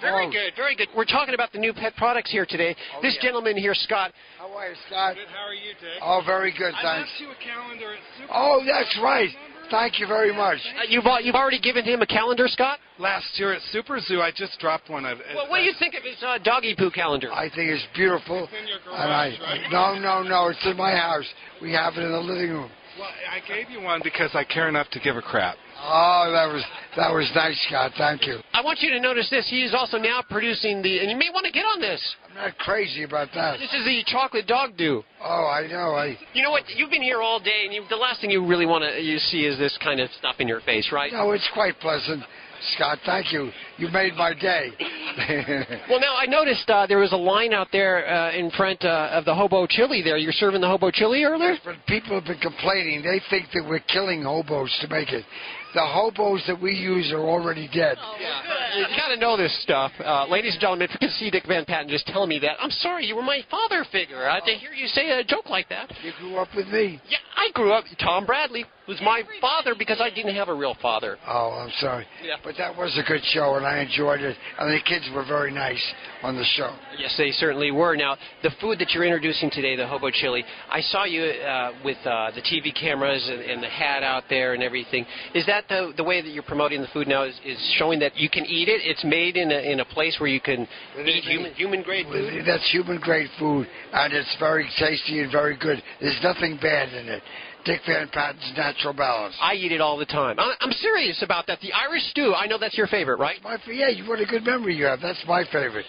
Very 0.01 0.27
Oh. 0.27 0.31
good, 0.31 0.53
very 0.55 0.75
good. 0.75 0.87
We're 0.95 1.05
talking 1.05 1.33
about 1.33 1.51
the 1.51 1.59
new 1.59 1.73
pet 1.73 1.95
products 1.97 2.31
here 2.31 2.45
today. 2.45 2.75
Oh, 2.95 3.01
this 3.01 3.17
gentleman 3.21 3.57
here, 3.57 3.73
Scott. 3.75 4.11
How 4.37 4.51
are 4.55 4.69
you, 4.69 4.75
Scott? 4.87 5.15
Good. 5.15 5.27
How 5.27 5.47
are 5.47 5.53
you, 5.53 5.73
Dick? 5.79 5.99
Oh, 6.01 6.21
very 6.25 6.51
good, 6.57 6.73
I 6.73 6.81
thanks. 6.81 7.09
left 7.09 7.21
you 7.21 7.29
a 7.31 7.39
calendar 7.53 7.93
at 7.93 7.99
Super. 8.17 8.31
Oh, 8.33 8.61
that's 8.65 8.97
right. 9.03 9.29
Thank 9.69 9.99
you 9.99 10.07
very 10.07 10.33
much. 10.33 10.57
Uh, 10.77 10.83
you've 10.89 11.03
you've 11.23 11.35
already 11.35 11.59
given 11.59 11.85
him 11.85 12.01
a 12.01 12.07
calendar, 12.07 12.47
Scott. 12.47 12.79
Last 12.97 13.27
year 13.39 13.53
at 13.53 13.61
Super 13.71 13.99
Zoo, 13.99 14.21
I 14.21 14.31
just 14.31 14.57
dropped 14.59 14.89
one. 14.89 15.05
Of, 15.05 15.19
Well, 15.35 15.49
what 15.49 15.59
do 15.59 15.63
you 15.63 15.73
think 15.79 15.93
of 15.95 16.03
his 16.03 16.21
uh, 16.25 16.37
doggy 16.43 16.75
poo 16.75 16.89
calendar? 16.91 17.31
I 17.31 17.49
think 17.49 17.69
it's 17.71 17.85
beautiful. 17.95 18.43
It's 18.45 18.53
in 18.61 18.67
your 18.67 18.79
And 18.97 19.11
I, 19.11 19.37
right? 19.41 19.71
no, 19.71 19.97
no, 19.99 20.23
no. 20.23 20.47
It's 20.47 20.65
in 20.65 20.75
my 20.77 20.91
house. 20.95 21.25
We 21.61 21.71
have 21.73 21.93
it 21.95 22.01
in 22.03 22.11
the 22.11 22.19
living 22.19 22.49
room. 22.51 22.71
Well, 22.99 23.09
I 23.31 23.39
gave 23.47 23.69
you 23.69 23.81
one 23.81 24.01
because 24.03 24.31
I 24.33 24.43
care 24.43 24.67
enough 24.67 24.89
to 24.91 24.99
give 24.99 25.15
a 25.15 25.21
crap. 25.21 25.55
Oh, 25.81 26.29
that 26.33 26.51
was 26.51 26.63
that 26.97 27.13
was 27.13 27.31
nice, 27.33 27.55
Scott. 27.67 27.93
Thank 27.97 28.27
you. 28.27 28.39
I 28.51 28.61
want 28.61 28.79
you 28.81 28.89
to 28.89 28.99
notice 28.99 29.29
this. 29.29 29.47
He 29.49 29.63
is 29.63 29.73
also 29.73 29.97
now 29.97 30.21
producing 30.29 30.81
the, 30.81 30.99
and 30.99 31.09
you 31.09 31.15
may 31.15 31.29
want 31.31 31.45
to 31.45 31.51
get 31.51 31.63
on 31.63 31.79
this. 31.79 32.01
Not 32.39 32.57
crazy 32.59 33.03
about 33.03 33.27
that. 33.35 33.59
This 33.59 33.73
is 33.73 33.83
the 33.83 34.01
chocolate 34.07 34.47
dog 34.47 34.77
dew. 34.77 35.03
Oh, 35.21 35.45
I 35.47 35.67
know. 35.67 35.91
I 35.95 36.17
You 36.33 36.41
know 36.41 36.51
what? 36.51 36.63
You've 36.73 36.89
been 36.89 37.01
here 37.01 37.21
all 37.21 37.39
day, 37.41 37.63
and 37.65 37.73
you, 37.73 37.83
the 37.89 37.97
last 37.97 38.21
thing 38.21 38.31
you 38.31 38.45
really 38.47 38.65
want 38.65 38.83
to 38.85 39.01
you 39.01 39.17
see 39.17 39.43
is 39.45 39.57
this 39.59 39.77
kind 39.83 39.99
of 39.99 40.09
stuff 40.17 40.35
in 40.39 40.47
your 40.47 40.61
face, 40.61 40.89
right? 40.93 41.11
no, 41.11 41.31
it's 41.31 41.49
quite 41.53 41.77
pleasant, 41.81 42.23
Scott. 42.75 42.99
Thank 43.05 43.33
you. 43.33 43.51
You 43.77 43.89
made 43.89 44.13
my 44.15 44.33
day. 44.33 44.69
Well, 45.89 45.99
now 45.99 46.15
I 46.15 46.25
noticed 46.27 46.69
uh, 46.69 46.85
there 46.87 46.99
was 46.99 47.11
a 47.11 47.17
line 47.17 47.51
out 47.51 47.67
there 47.73 48.07
uh, 48.07 48.31
in 48.31 48.51
front 48.51 48.85
uh, 48.85 49.09
of 49.11 49.25
the 49.25 49.35
hobo 49.35 49.67
chili. 49.67 50.01
There, 50.01 50.15
you're 50.17 50.31
serving 50.31 50.61
the 50.61 50.67
hobo 50.67 50.91
chili 50.91 51.23
earlier. 51.23 51.55
but 51.65 51.75
people 51.87 52.15
have 52.15 52.23
been 52.25 52.39
complaining. 52.39 53.01
They 53.01 53.21
think 53.29 53.47
that 53.53 53.67
we're 53.67 53.79
killing 53.79 54.23
hobos 54.23 54.73
to 54.81 54.87
make 54.87 55.11
it. 55.11 55.25
The 55.73 55.85
hobos 55.85 56.41
that 56.47 56.59
we 56.59 56.73
use 56.73 57.11
are 57.11 57.19
already 57.19 57.67
dead. 57.73 57.97
You 58.75 58.85
got 58.97 59.09
to 59.09 59.17
know 59.17 59.37
this 59.37 59.55
stuff, 59.61 59.91
uh, 60.03 60.25
ladies 60.27 60.53
and 60.53 60.61
gentlemen. 60.61 60.87
If 60.89 60.93
you 60.93 60.99
can 60.99 61.09
see 61.17 61.29
Dick 61.29 61.43
Van 61.47 61.63
Patten 61.65 61.89
just 61.89 62.07
telling 62.07 62.29
me 62.29 62.39
that, 62.39 62.57
I'm 62.59 62.71
sorry, 62.71 63.05
you 63.05 63.15
were 63.15 63.21
my 63.21 63.41
father 63.51 63.85
figure. 63.91 64.27
I 64.27 64.39
Uh, 64.39 64.45
to 64.45 64.51
hear 64.53 64.71
you 64.71 64.87
say 64.87 65.09
a 65.11 65.23
joke 65.23 65.49
like 65.49 65.69
that. 65.69 65.91
You 66.03 66.11
grew 66.19 66.37
up 66.37 66.47
with 66.55 66.67
me. 66.69 66.99
Yeah, 67.09 67.17
I 67.35 67.49
grew 67.53 67.71
up. 67.71 67.83
Tom 67.99 68.25
Bradley 68.25 68.65
was 68.87 68.99
my 69.01 69.21
father 69.39 69.75
because 69.77 70.01
I 70.01 70.09
didn't 70.09 70.33
have 70.35 70.49
a 70.49 70.53
real 70.53 70.75
father. 70.81 71.17
Oh, 71.27 71.51
I'm 71.51 71.71
sorry. 71.79 72.07
Yeah. 72.23 72.35
But 72.43 72.55
that 72.57 72.75
was 72.75 72.97
a 72.97 73.03
good 73.07 73.21
show, 73.25 73.55
and 73.55 73.65
I 73.65 73.79
enjoyed 73.79 74.21
it. 74.21 74.35
And 74.57 74.73
the 74.73 74.79
kids 74.81 75.07
were 75.13 75.23
very 75.25 75.51
nice 75.51 75.83
on 76.23 76.35
the 76.35 76.43
show. 76.55 76.73
Yes, 76.97 77.13
they 77.17 77.31
certainly 77.31 77.69
were. 77.71 77.95
Now, 77.95 78.17
the 78.41 78.49
food 78.59 78.79
that 78.79 78.89
you're 78.91 79.03
introducing 79.05 79.51
today, 79.51 79.75
the 79.75 79.85
hobo 79.85 80.09
chili, 80.09 80.43
I 80.71 80.81
saw 80.81 81.03
you 81.05 81.23
uh, 81.23 81.73
with 81.85 81.97
uh, 82.05 82.31
the 82.31 82.41
TV 82.41 82.73
cameras 82.73 83.27
and, 83.29 83.41
and 83.41 83.61
the 83.61 83.69
hat 83.69 84.01
out 84.01 84.23
there 84.29 84.53
and 84.53 84.63
everything. 84.63 85.05
Is 85.35 85.45
that 85.45 85.58
the 85.67 85.93
the 85.97 86.03
way 86.03 86.21
that 86.21 86.29
you're 86.29 86.43
promoting 86.43 86.81
the 86.81 86.87
food 86.93 87.07
now? 87.07 87.23
Is, 87.23 87.35
is 87.45 87.57
showing 87.77 87.99
that 87.99 88.15
you 88.15 88.29
can 88.29 88.45
eat 88.45 88.69
it? 88.69 88.81
It's 88.83 89.03
made 89.03 89.35
in 89.35 89.51
a 89.51 89.71
in 89.71 89.79
a 89.79 89.85
place 89.85 90.17
where 90.19 90.29
you 90.29 90.39
can 90.39 90.67
eat 91.05 91.23
human 91.23 91.53
human 91.53 91.81
grade 91.81 92.05
food. 92.07 92.43
That's 92.45 92.69
human 92.71 92.99
grade 92.99 93.29
food, 93.37 93.67
and 93.93 94.13
it's 94.13 94.35
very 94.39 94.69
tasty 94.79 95.19
and 95.21 95.31
very 95.31 95.57
good. 95.57 95.81
There's 95.99 96.19
nothing 96.23 96.57
bad 96.61 96.93
in 96.93 97.09
it. 97.09 97.23
Dick 97.65 97.81
Van 97.85 98.07
Patten's 98.07 98.53
Natural 98.55 98.93
Balance. 98.93 99.35
I 99.41 99.53
eat 99.53 99.71
it 99.71 99.81
all 99.81 99.97
the 99.97 100.05
time. 100.05 100.39
I, 100.39 100.55
I'm 100.61 100.71
serious 100.71 101.21
about 101.21 101.45
that. 101.47 101.59
The 101.61 101.73
Irish 101.73 102.03
stew. 102.11 102.33
I 102.33 102.47
know 102.47 102.57
that's 102.57 102.77
your 102.77 102.87
favorite, 102.87 103.19
right? 103.19 103.35
My, 103.43 103.57
yeah, 103.67 103.89
what 104.07 104.19
a 104.19 104.25
good 104.25 104.45
memory 104.45 104.75
you 104.75 104.85
have. 104.85 105.01
That's 105.01 105.21
my 105.27 105.43
favorite. 105.51 105.85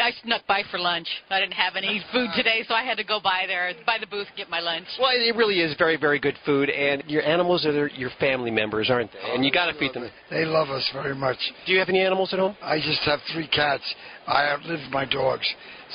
I 0.00 0.12
snuck 0.22 0.46
by 0.46 0.62
for 0.70 0.78
lunch. 0.78 1.08
I 1.30 1.40
didn't 1.40 1.54
have 1.54 1.76
any 1.76 2.02
food 2.12 2.28
today, 2.36 2.64
so 2.68 2.74
I 2.74 2.84
had 2.84 2.96
to 2.98 3.04
go 3.04 3.20
by 3.20 3.44
there, 3.46 3.72
by 3.86 3.98
the 3.98 4.06
booth, 4.06 4.26
get 4.36 4.48
my 4.48 4.60
lunch. 4.60 4.86
Well, 5.00 5.10
it 5.12 5.34
really 5.36 5.60
is 5.60 5.74
very, 5.78 5.96
very 5.96 6.18
good 6.18 6.36
food, 6.44 6.70
and 6.70 7.02
your 7.06 7.22
animals 7.22 7.64
are 7.66 7.72
their- 7.72 7.88
your 7.88 8.10
family 8.18 8.50
members, 8.50 8.90
aren't 8.90 9.12
they? 9.12 9.18
And 9.34 9.44
you 9.44 9.50
got 9.50 9.66
to 9.66 9.74
feed 9.74 9.92
them. 9.92 10.10
They 10.30 10.44
love 10.44 10.70
us 10.70 10.88
very 10.92 11.14
much. 11.14 11.38
Do 11.66 11.72
you 11.72 11.78
have 11.78 11.88
any 11.88 12.00
animals 12.00 12.32
at 12.32 12.38
home? 12.38 12.56
I 12.62 12.78
just 12.80 13.00
have 13.02 13.20
three 13.32 13.46
cats. 13.46 13.82
I 14.26 14.48
outlived 14.50 14.90
my 14.90 15.04
dogs, 15.04 15.46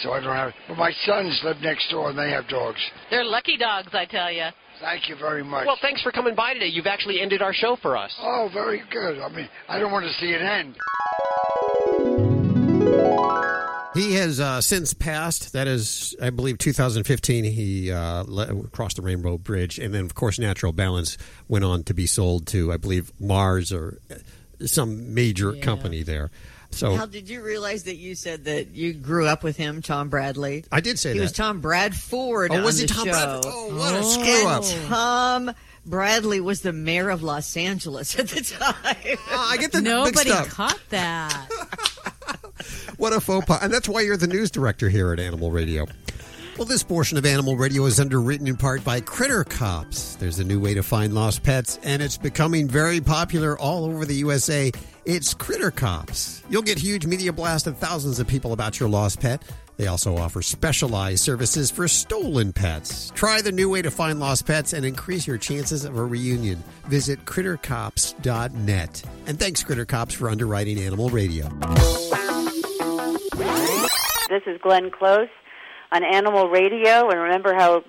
so 0.01 0.13
I 0.13 0.19
don't 0.19 0.35
have. 0.35 0.53
But 0.67 0.77
my 0.77 0.91
sons 1.05 1.43
live 1.43 1.61
next 1.61 1.89
door, 1.89 2.09
and 2.09 2.17
they 2.17 2.31
have 2.31 2.47
dogs. 2.47 2.79
They're 3.09 3.23
lucky 3.23 3.57
dogs, 3.57 3.93
I 3.93 4.05
tell 4.05 4.31
you. 4.31 4.47
Thank 4.79 5.07
you 5.07 5.15
very 5.15 5.43
much. 5.43 5.67
Well, 5.67 5.77
thanks 5.81 6.01
for 6.01 6.11
coming 6.11 6.33
by 6.35 6.53
today. 6.53 6.67
You've 6.67 6.87
actually 6.87 7.21
ended 7.21 7.41
our 7.41 7.53
show 7.53 7.75
for 7.75 7.95
us. 7.95 8.13
Oh, 8.19 8.49
very 8.51 8.81
good. 8.89 9.19
I 9.19 9.29
mean, 9.29 9.47
I 9.69 9.79
don't 9.79 9.91
want 9.91 10.05
to 10.05 10.13
see 10.13 10.31
it 10.33 10.41
end. 10.41 10.75
He 13.93 14.13
has 14.15 14.39
uh, 14.39 14.59
since 14.61 14.93
passed. 14.93 15.53
That 15.53 15.67
is, 15.67 16.15
I 16.21 16.29
believe, 16.31 16.57
2015. 16.57 17.43
He 17.43 17.91
uh, 17.91 18.23
le- 18.27 18.67
crossed 18.69 18.95
the 18.95 19.01
Rainbow 19.01 19.37
Bridge, 19.37 19.77
and 19.79 19.93
then, 19.93 20.05
of 20.05 20.15
course, 20.15 20.39
Natural 20.39 20.71
Balance 20.71 21.17
went 21.47 21.63
on 21.63 21.83
to 21.83 21.93
be 21.93 22.05
sold 22.07 22.47
to, 22.47 22.71
I 22.73 22.77
believe, 22.77 23.11
Mars 23.19 23.71
or 23.71 23.99
uh, 24.09 24.15
some 24.65 25.13
major 25.13 25.53
company 25.53 26.01
there. 26.03 26.31
So 26.71 26.95
Hal, 26.95 27.05
did 27.05 27.29
you 27.29 27.43
realize 27.43 27.83
that 27.83 27.97
you 27.97 28.15
said 28.15 28.45
that 28.45 28.71
you 28.71 28.93
grew 28.93 29.27
up 29.27 29.43
with 29.43 29.57
him, 29.57 29.83
Tom 29.83 30.09
Bradley? 30.09 30.65
I 30.71 30.81
did 30.81 30.97
say 30.97 31.11
he 31.13 31.19
that. 31.19 31.23
was 31.25 31.31
Tom 31.31 31.61
Bradford. 31.61 32.51
Oh, 32.51 32.63
was 32.63 32.77
on 32.77 32.81
he 32.81 32.87
the 32.87 32.93
Tom 32.95 33.05
show. 33.05 33.11
Bradford? 33.11 33.51
Oh, 33.53 33.77
what 33.77 33.93
a 33.93 34.03
screw 34.03 34.47
up. 34.47 34.63
And 34.63 34.87
Tom 34.87 35.55
Bradley 35.85 36.39
was 36.41 36.61
the 36.61 36.73
mayor 36.73 37.09
of 37.11 37.21
Los 37.21 37.55
Angeles 37.55 38.17
at 38.17 38.27
the 38.29 38.41
time. 38.41 39.17
Oh, 39.29 39.47
I 39.51 39.57
get 39.57 39.71
the 39.71 39.81
Nobody 39.83 40.29
mixed 40.29 40.31
up. 40.31 40.47
caught 40.47 40.79
that. 40.89 41.47
What 42.97 43.13
a 43.13 43.19
faux 43.19 43.45
pas. 43.45 43.59
And 43.61 43.73
that's 43.73 43.89
why 43.89 44.01
you're 44.01 44.17
the 44.17 44.27
news 44.27 44.51
director 44.51 44.89
here 44.89 45.13
at 45.13 45.19
Animal 45.19 45.51
Radio. 45.51 45.85
Well, 46.57 46.65
this 46.65 46.83
portion 46.83 47.17
of 47.17 47.25
Animal 47.25 47.57
Radio 47.57 47.85
is 47.85 47.99
underwritten 47.99 48.47
in 48.47 48.57
part 48.57 48.83
by 48.83 49.01
Critter 49.01 49.43
Cops. 49.43 50.15
There's 50.17 50.37
a 50.37 50.43
new 50.43 50.59
way 50.59 50.75
to 50.75 50.83
find 50.83 51.15
lost 51.15 51.41
pets, 51.41 51.79
and 51.81 51.99
it's 51.99 52.17
becoming 52.17 52.67
very 52.67 53.01
popular 53.01 53.57
all 53.57 53.85
over 53.85 54.05
the 54.05 54.13
USA. 54.15 54.71
It's 55.03 55.33
Critter 55.33 55.71
Cops. 55.71 56.43
You'll 56.51 56.61
get 56.61 56.77
huge 56.77 57.07
media 57.07 57.33
blast 57.33 57.65
of 57.65 57.79
thousands 57.79 58.19
of 58.19 58.27
people 58.27 58.53
about 58.53 58.79
your 58.79 58.87
lost 58.87 59.19
pet. 59.19 59.41
They 59.77 59.87
also 59.87 60.15
offer 60.15 60.43
specialized 60.43 61.23
services 61.23 61.71
for 61.71 61.87
stolen 61.87 62.53
pets. 62.53 63.11
Try 63.15 63.41
the 63.41 63.51
new 63.51 63.67
way 63.69 63.81
to 63.81 63.89
find 63.89 64.19
lost 64.19 64.45
pets 64.45 64.73
and 64.73 64.85
increase 64.85 65.25
your 65.25 65.39
chances 65.39 65.85
of 65.85 65.97
a 65.97 66.05
reunion. 66.05 66.63
Visit 66.85 67.25
crittercops.net. 67.25 69.03
And 69.25 69.39
thanks, 69.39 69.63
Critter 69.63 69.85
Cops, 69.85 70.13
for 70.13 70.29
underwriting 70.29 70.77
Animal 70.77 71.09
Radio. 71.09 71.49
This 74.33 74.55
is 74.55 74.59
Glenn 74.59 74.89
Close 74.89 75.29
on 75.91 76.03
Animal 76.03 76.49
Radio, 76.49 77.07
and 77.07 77.19
remember 77.19 77.53
how 77.53 77.83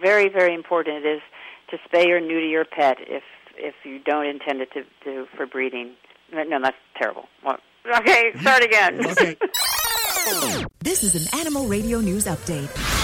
very, 0.00 0.30
very 0.30 0.54
important 0.54 1.04
it 1.04 1.06
is 1.06 1.20
to 1.68 1.76
spay 1.86 2.08
or 2.08 2.18
neuter 2.18 2.46
your 2.46 2.64
pet 2.64 2.96
if 3.00 3.22
if 3.58 3.74
you 3.84 3.98
don't 3.98 4.24
intend 4.24 4.62
it 4.62 4.70
to, 4.72 4.84
to 5.04 5.26
for 5.36 5.44
breeding. 5.44 5.92
No, 6.32 6.58
that's 6.62 6.78
terrible. 6.96 7.24
Okay, 7.94 8.32
start 8.40 8.62
again. 8.62 9.04
okay. 9.06 9.36
This 10.80 11.02
is 11.02 11.14
an 11.14 11.40
Animal 11.40 11.66
Radio 11.66 12.00
News 12.00 12.24
Update. 12.24 13.01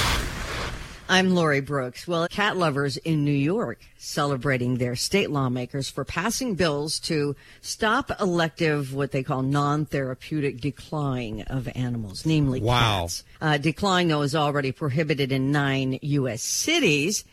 I'm 1.10 1.34
Lori 1.34 1.60
Brooks. 1.62 2.06
Well, 2.06 2.28
cat 2.28 2.58
lovers 2.58 2.98
in 2.98 3.24
New 3.24 3.30
York 3.32 3.80
celebrating 3.96 4.76
their 4.76 4.94
state 4.94 5.30
lawmakers 5.30 5.88
for 5.88 6.04
passing 6.04 6.54
bills 6.54 7.00
to 7.00 7.34
stop 7.62 8.10
elective, 8.20 8.92
what 8.94 9.10
they 9.12 9.22
call 9.22 9.40
non-therapeutic 9.42 10.60
declawing 10.60 11.46
of 11.50 11.66
animals, 11.74 12.26
namely 12.26 12.60
Wow. 12.60 13.02
cats. 13.04 13.24
Uh, 13.40 13.52
declawing, 13.58 14.08
though, 14.08 14.20
is 14.20 14.34
already 14.34 14.70
prohibited 14.70 15.32
in 15.32 15.50
nine 15.50 15.98
U.S. 16.02 16.42
cities 16.42 17.24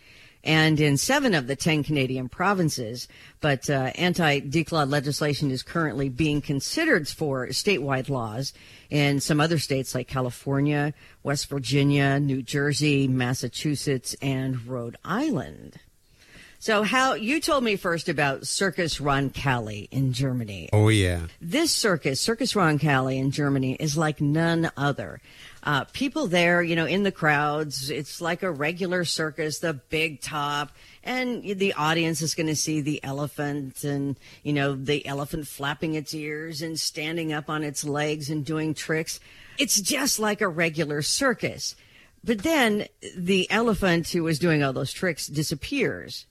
and 0.45 0.79
in 0.79 0.95
seven 0.95 1.33
of 1.33 1.47
the 1.47 1.55
ten 1.55 1.83
Canadian 1.83 2.29
provinces. 2.29 3.07
But 3.41 3.69
uh, 3.69 3.91
anti-declaw 3.95 4.89
legislation 4.89 5.51
is 5.51 5.63
currently 5.63 6.07
being 6.09 6.41
considered 6.41 7.07
for 7.07 7.47
statewide 7.47 8.09
laws 8.09 8.53
in 8.89 9.19
some 9.19 9.41
other 9.41 9.57
states 9.57 9.95
like 9.95 10.07
California, 10.07 10.93
West 11.23 11.49
Virginia, 11.49 12.19
New 12.19 12.41
Jersey, 12.41 13.07
Massachusetts, 13.07 14.15
and 14.21 14.65
Rhode 14.67 14.95
Island. 15.03 15.79
So, 16.59 16.81
how 16.81 17.13
you 17.13 17.41
told 17.41 17.63
me 17.63 17.75
first 17.75 18.09
about 18.09 18.47
Circus 18.47 18.97
Roncalli 18.99 19.87
in 19.91 20.13
Germany. 20.13 20.69
Oh 20.73 20.89
yeah. 20.89 21.27
This 21.39 21.71
circus, 21.71 22.19
Circus 22.19 22.53
Roncalli 22.53 23.17
in 23.19 23.29
Germany, 23.29 23.75
is 23.79 23.97
like 23.97 24.19
none 24.19 24.71
other. 24.75 25.21
Uh, 25.65 25.83
people 25.93 26.27
there, 26.27 26.61
you 26.61 26.75
know, 26.75 26.85
in 26.85 27.01
the 27.01 27.11
crowds, 27.11 27.89
it's 27.89 28.21
like 28.21 28.43
a 28.43 28.51
regular 28.51 29.03
circus, 29.03 29.59
the 29.59 29.73
big 29.73 30.21
top, 30.21 30.71
and 31.03 31.43
the 31.43 31.73
audience 31.73 32.21
is 32.21 32.35
going 32.35 32.45
to 32.45 32.55
see 32.55 32.81
the 32.81 33.03
elephant 33.03 33.83
and, 33.83 34.15
you 34.43 34.53
know, 34.53 34.75
the 34.75 35.03
elephant 35.07 35.47
flapping 35.47 35.95
its 35.95 36.13
ears 36.13 36.61
and 36.61 36.79
standing 36.79 37.33
up 37.33 37.49
on 37.49 37.63
its 37.63 37.83
legs 37.83 38.29
and 38.29 38.45
doing 38.45 38.75
tricks. 38.75 39.19
It's 39.57 39.81
just 39.81 40.19
like 40.19 40.41
a 40.41 40.47
regular 40.47 41.01
circus. 41.01 41.75
But 42.23 42.39
then 42.39 42.87
the 43.17 43.49
elephant 43.49 44.09
who 44.09 44.23
was 44.23 44.37
doing 44.37 44.63
all 44.63 44.73
those 44.73 44.93
tricks 44.93 45.25
disappears 45.25 46.27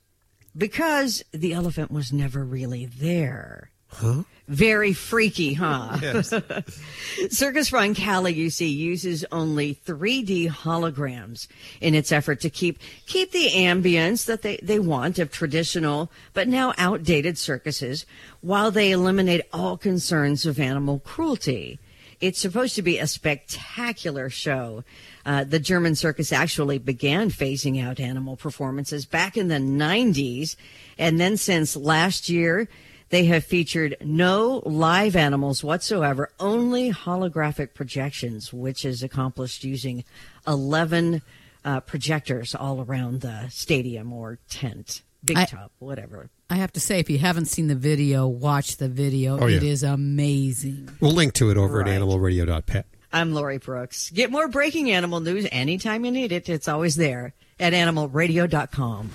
because 0.57 1.25
the 1.33 1.53
elephant 1.53 1.91
was 1.91 2.13
never 2.13 2.45
really 2.45 2.87
there. 2.87 3.71
Huh? 3.89 4.23
Very 4.47 4.93
freaky, 4.93 5.55
huh? 5.55 5.99
Yes. 6.03 6.29
Circus 7.31 7.71
Roncalli, 7.71 8.35
you 8.35 8.51
see, 8.51 8.69
uses 8.69 9.25
only 9.33 9.75
3D 9.75 10.51
holograms 10.51 11.49
in 11.81 11.95
its 11.95 12.13
effort 12.13 12.41
to 12.41 12.51
keep 12.51 12.79
keep 13.07 13.33
the 13.33 13.49
ambience 13.49 14.27
that 14.27 14.43
they, 14.43 14.59
they 14.63 14.79
want 14.79 15.19
of 15.19 15.31
traditional 15.31 16.11
but 16.35 16.47
now 16.47 16.75
outdated 16.77 17.39
circuses 17.39 18.05
while 18.43 18.71
they 18.71 18.91
eliminate 18.91 19.41
all 19.51 19.79
concerns 19.79 20.45
of 20.45 20.61
animal 20.61 20.99
cruelty. 20.99 21.79
It's 22.21 22.39
supposed 22.39 22.75
to 22.77 22.83
be 22.83 22.99
a 22.99 23.07
spectacular 23.07 24.29
show. 24.29 24.85
Uh, 25.25 25.45
the 25.45 25.59
German 25.59 25.95
circus 25.95 26.33
actually 26.33 26.79
began 26.79 27.31
phasing 27.31 27.83
out 27.83 27.99
animal 27.99 28.37
performances 28.37 29.07
back 29.07 29.37
in 29.37 29.49
the 29.49 29.57
90s. 29.57 30.57
And 30.99 31.19
then 31.19 31.37
since 31.37 31.77
last 31.77 32.29
year, 32.29 32.69
they 33.11 33.27
have 33.27 33.45
featured 33.45 33.97
no 34.01 34.63
live 34.65 35.15
animals 35.17 35.63
whatsoever, 35.63 36.31
only 36.41 36.91
holographic 36.93 37.75
projections, 37.75 38.53
which 38.53 38.85
is 38.85 39.03
accomplished 39.03 39.63
using 39.65 40.05
11 40.47 41.23
uh, 41.65 41.81
projectors 41.81 42.55
all 42.55 42.83
around 42.83 43.21
the 43.21 43.49
stadium 43.51 44.13
or 44.13 44.39
tent, 44.49 45.03
big 45.25 45.39
I- 45.39 45.45
top, 45.45 45.73
whatever. 45.79 46.31
I 46.51 46.57
have 46.57 46.73
to 46.75 46.81
say, 46.81 47.01
if 47.01 47.09
you 47.09 47.19
haven't 47.19 47.47
seen 47.47 47.69
the 47.69 47.75
video, 47.75 48.27
watch 48.27 48.77
the 48.77 48.89
video. 48.89 49.39
Oh, 49.41 49.47
yeah. 49.47 49.57
It 49.57 49.63
is 49.63 49.83
amazing. 49.83 50.91
We'll 51.01 51.13
link 51.13 51.33
to 51.35 51.51
it 51.51 51.57
over 51.57 51.79
Right. 51.79 51.89
at 51.89 52.01
animalradio.pet. 52.03 52.87
I'm 53.13 53.33
Lori 53.33 53.59
Brooks. 53.59 54.11
Get 54.11 54.31
more 54.31 54.47
breaking 54.49 54.91
animal 54.91 55.21
news 55.21 55.47
anytime 55.51 56.05
you 56.05 56.11
need 56.11 56.33
it. 56.33 56.49
It's 56.51 56.69
always 56.69 56.97
there 56.97 57.33
at 57.59 57.73
animalradio.com. 57.73 59.11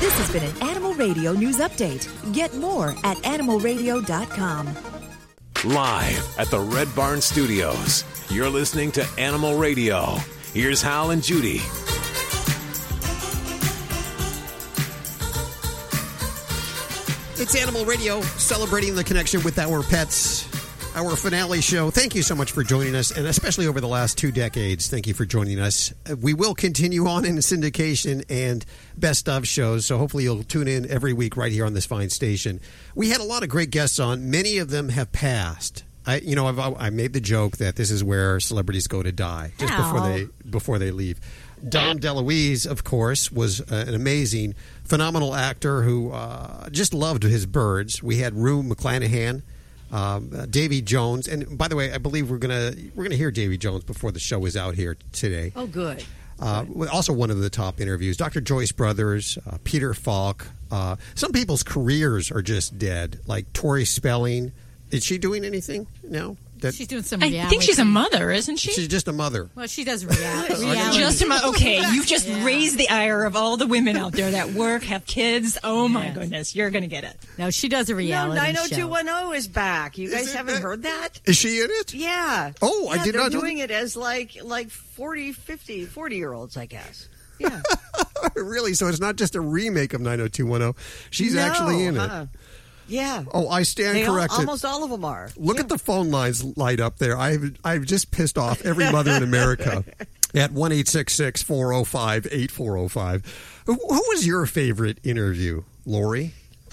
This 0.00 0.12
has 0.18 0.30
been 0.32 0.42
an 0.44 0.62
Animal 0.68 0.77
Radio 0.98 1.32
News 1.32 1.58
Update. 1.58 2.08
Get 2.32 2.54
more 2.56 2.90
at 3.04 3.16
animalradio.com. 3.18 4.66
Live 5.64 6.38
at 6.38 6.48
the 6.48 6.60
Red 6.60 6.94
Barn 6.94 7.20
Studios. 7.20 8.04
You're 8.30 8.50
listening 8.50 8.92
to 8.92 9.06
Animal 9.18 9.58
Radio. 9.58 10.16
Here's 10.52 10.82
Hal 10.82 11.10
and 11.10 11.22
Judy. 11.22 11.60
It's 17.40 17.54
Animal 17.54 17.84
Radio, 17.84 18.20
celebrating 18.20 18.94
the 18.96 19.04
connection 19.04 19.42
with 19.44 19.58
our 19.58 19.82
pets. 19.82 20.48
Our 20.94 21.14
finale 21.14 21.60
show. 21.60 21.90
Thank 21.92 22.16
you 22.16 22.22
so 22.22 22.34
much 22.34 22.50
for 22.50 22.64
joining 22.64 22.96
us, 22.96 23.16
and 23.16 23.24
especially 23.28 23.68
over 23.68 23.80
the 23.80 23.86
last 23.86 24.18
two 24.18 24.32
decades. 24.32 24.88
Thank 24.88 25.06
you 25.06 25.14
for 25.14 25.24
joining 25.24 25.60
us. 25.60 25.92
Uh, 26.10 26.16
We 26.16 26.34
will 26.34 26.54
continue 26.56 27.06
on 27.06 27.24
in 27.24 27.36
syndication 27.36 28.24
and 28.28 28.64
best 28.96 29.28
of 29.28 29.46
shows, 29.46 29.86
so 29.86 29.96
hopefully 29.96 30.24
you'll 30.24 30.42
tune 30.42 30.66
in 30.66 30.90
every 30.90 31.12
week 31.12 31.36
right 31.36 31.52
here 31.52 31.64
on 31.66 31.74
this 31.74 31.86
fine 31.86 32.10
station. 32.10 32.60
We 32.96 33.10
had 33.10 33.20
a 33.20 33.24
lot 33.24 33.44
of 33.44 33.48
great 33.48 33.70
guests 33.70 34.00
on. 34.00 34.28
Many 34.28 34.58
of 34.58 34.70
them 34.70 34.88
have 34.88 35.12
passed. 35.12 35.84
I, 36.04 36.16
you 36.16 36.34
know, 36.34 36.48
I've, 36.48 36.58
I 36.58 36.90
made 36.90 37.12
the 37.12 37.20
joke 37.20 37.58
that 37.58 37.76
this 37.76 37.92
is 37.92 38.02
where 38.02 38.40
celebrities 38.40 38.88
go 38.88 39.00
to 39.02 39.12
die 39.12 39.52
just 39.58 39.76
before 39.76 40.00
they 40.00 40.26
before 40.50 40.78
they 40.80 40.90
leave. 40.90 41.20
Dom 41.68 42.00
DeLuise, 42.00 42.66
of 42.68 42.82
course, 42.82 43.30
was 43.30 43.60
uh, 43.60 43.84
an 43.86 43.94
amazing, 43.94 44.54
phenomenal 44.84 45.34
actor 45.34 45.82
who 45.82 46.10
uh, 46.10 46.68
just 46.70 46.92
loved 46.92 47.22
his 47.22 47.46
birds. 47.46 48.02
We 48.02 48.16
had 48.18 48.34
Rue 48.34 48.62
McClanahan, 48.62 49.42
um, 49.92 50.30
uh, 50.36 50.46
Davy 50.46 50.82
Jones, 50.82 51.28
and 51.28 51.56
by 51.56 51.68
the 51.68 51.76
way, 51.76 51.92
I 51.92 51.98
believe 51.98 52.30
we're 52.30 52.38
gonna 52.38 52.72
we're 52.94 53.04
gonna 53.04 53.16
hear 53.16 53.30
Davy 53.30 53.58
Jones 53.58 53.84
before 53.84 54.12
the 54.12 54.20
show 54.20 54.44
is 54.46 54.56
out 54.56 54.74
here 54.74 54.96
today. 55.12 55.52
Oh, 55.56 55.66
good. 55.66 56.04
Uh, 56.40 56.64
also, 56.92 57.12
one 57.12 57.30
of 57.30 57.38
the 57.40 57.50
top 57.50 57.80
interviews, 57.80 58.16
Dr. 58.16 58.40
Joyce 58.40 58.70
Brothers, 58.70 59.38
uh, 59.50 59.58
Peter 59.64 59.92
Falk. 59.92 60.46
Uh, 60.70 60.96
some 61.14 61.32
people's 61.32 61.62
careers 61.64 62.30
are 62.30 62.42
just 62.42 62.78
dead, 62.78 63.18
like 63.26 63.52
Tori 63.52 63.84
Spelling. 63.84 64.52
Is 64.90 65.04
she 65.04 65.18
doing 65.18 65.44
anything 65.44 65.86
now? 66.02 66.36
That 66.60 66.74
She's 66.74 66.86
doing 66.88 67.02
some 67.02 67.22
I 67.22 67.26
reality. 67.28 67.50
think 67.50 67.62
she's 67.62 67.78
a 67.78 67.84
mother, 67.84 68.30
isn't 68.30 68.56
she? 68.56 68.72
she's 68.72 68.88
just 68.88 69.08
a 69.08 69.12
mother. 69.12 69.48
Well, 69.54 69.66
she 69.66 69.84
does 69.84 70.04
reality. 70.04 70.54
Just 70.98 71.22
a 71.22 71.26
mo- 71.26 71.38
okay. 71.50 71.80
You've 71.92 72.06
just 72.06 72.28
raised 72.44 72.76
the 72.78 72.88
ire 72.88 73.24
of 73.24 73.36
all 73.36 73.56
the 73.56 73.66
women 73.66 73.96
out 73.96 74.12
there 74.12 74.30
that 74.32 74.50
work, 74.52 74.82
have 74.84 75.06
kids. 75.06 75.56
Oh 75.62 75.88
my 75.88 76.10
goodness, 76.10 76.54
you're 76.56 76.70
gonna 76.70 76.86
get 76.86 77.04
it. 77.04 77.16
No, 77.38 77.50
she 77.50 77.68
does 77.68 77.88
a 77.90 77.94
reality 77.94 78.38
show. 78.40 78.42
90210 78.88 79.36
is 79.36 79.48
back. 79.48 79.98
You 79.98 80.10
guys 80.10 80.32
haven't 80.32 80.60
heard 80.62 80.82
that? 80.82 81.20
Is 81.24 81.36
she 81.36 81.60
in 81.60 81.68
it? 81.70 81.94
Yeah. 81.94 82.52
Oh, 82.62 82.88
I 82.88 82.96
Yeah, 82.96 83.04
did 83.04 83.14
they're 83.14 83.22
not 83.22 83.32
know 83.32 83.40
doing 83.40 83.58
it 83.58 83.70
as 83.70 83.96
like 83.96 84.36
like 84.42 84.70
40, 84.70 85.32
50, 85.32 85.84
40 85.86 86.16
year 86.16 86.32
olds, 86.32 86.56
I 86.56 86.66
guess. 86.66 87.08
Yeah. 87.38 87.62
really? 88.34 88.74
So 88.74 88.88
it's 88.88 88.98
not 88.98 89.14
just 89.14 89.36
a 89.36 89.40
remake 89.40 89.94
of 89.94 90.00
90210. 90.00 90.74
She's 91.10 91.34
No, 91.34 91.40
actually 91.40 91.84
in 91.84 91.94
huh. 91.94 92.02
it. 92.04 92.10
Uh-uh. 92.10 92.26
Yeah. 92.88 93.24
Oh, 93.32 93.48
I 93.48 93.62
stand 93.62 93.96
They 93.96 94.04
all- 94.06 94.14
corrected. 94.14 94.38
almost 94.40 94.64
all 94.64 94.82
of 94.82 94.90
them 94.90 95.04
are. 95.04 95.30
Look 95.36 95.60
at 95.60 95.68
the 95.68 95.78
phone 95.78 96.10
lines 96.10 96.42
light 96.56 96.80
up 96.80 96.98
there. 96.98 97.16
I've 97.18 97.56
I've 97.64 97.84
just 97.84 98.10
pissed 98.10 98.38
off 98.38 98.64
every 98.64 98.90
mother 98.90 99.12
in 99.12 99.22
America 99.22 99.84
at 100.34 100.52
one 100.52 100.72
eight 100.72 100.88
six 100.88 101.14
six 101.14 101.42
four 101.42 101.72
zero 101.72 101.84
five 101.84 102.26
eight 102.30 102.50
four 102.50 102.76
zero 102.76 102.88
five. 102.88 103.24
Who 103.66 103.74
was 103.76 104.26
your 104.26 104.46
favorite 104.46 104.98
interview, 105.04 105.62
Lori? 105.84 106.32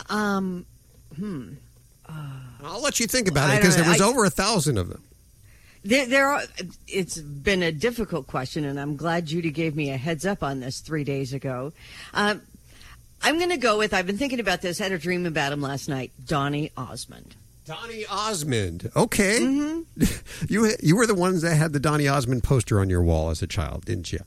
Um, 0.10 0.65
hmm. 1.15 1.54
I'll 2.63 2.82
let 2.82 2.99
you 2.99 3.08
think 3.08 3.28
about 3.28 3.54
it 3.54 3.58
because 3.62 3.75
there 3.75 3.88
was. 3.88 4.01
I- 4.01 4.06
over 4.06 4.25
a 4.25 4.30
thousand 4.30 4.78
of 4.78 4.89
them. 4.89 5.01
There, 5.84 6.08
there 6.08 6.28
are, 6.32 6.41
it's 6.88 7.19
been 7.19 7.62
a 7.62 7.71
difficult 7.71 8.25
question, 8.25 8.65
and 8.65 8.80
I'm 8.80 8.95
glad 8.95 9.28
Judy 9.28 9.51
gave 9.51 9.75
me 9.75 9.91
a 9.91 9.97
heads 9.97 10.25
up 10.25 10.41
on 10.41 10.60
this 10.60 10.80
three 10.80 11.04
days 11.04 11.32
ago. 11.32 11.73
Um, 12.12 12.41
I'm 13.26 13.40
going 13.40 13.50
to 13.50 13.58
go 13.58 13.80
with, 13.80 13.92
I've 13.92 14.06
been 14.06 14.20
thinking 14.20 14.40
about 14.40 14.62
this, 14.62 14.78
had 14.78 14.92
a 14.92 15.00
dream 15.00 15.26
about 15.26 15.52
him 15.52 15.60
last 15.60 15.90
night, 15.90 16.12
Donny 16.28 16.70
Osmond. 16.78 17.36
Donny 17.66 18.06
Osmond. 18.06 18.92
Okay, 18.96 19.40
Mm-hmm. 19.42 20.46
you 20.54 20.72
you 20.84 20.96
were 20.96 21.08
the 21.08 21.16
ones 21.16 21.42
that 21.42 21.56
had 21.56 21.74
the 21.74 21.80
Donny 21.80 22.08
Osmond 22.08 22.44
poster 22.44 22.80
on 22.80 22.88
your 22.88 23.02
wall 23.02 23.32
as 23.32 23.42
a 23.42 23.48
child, 23.48 23.86
didn't 23.86 24.14
you? 24.14 24.20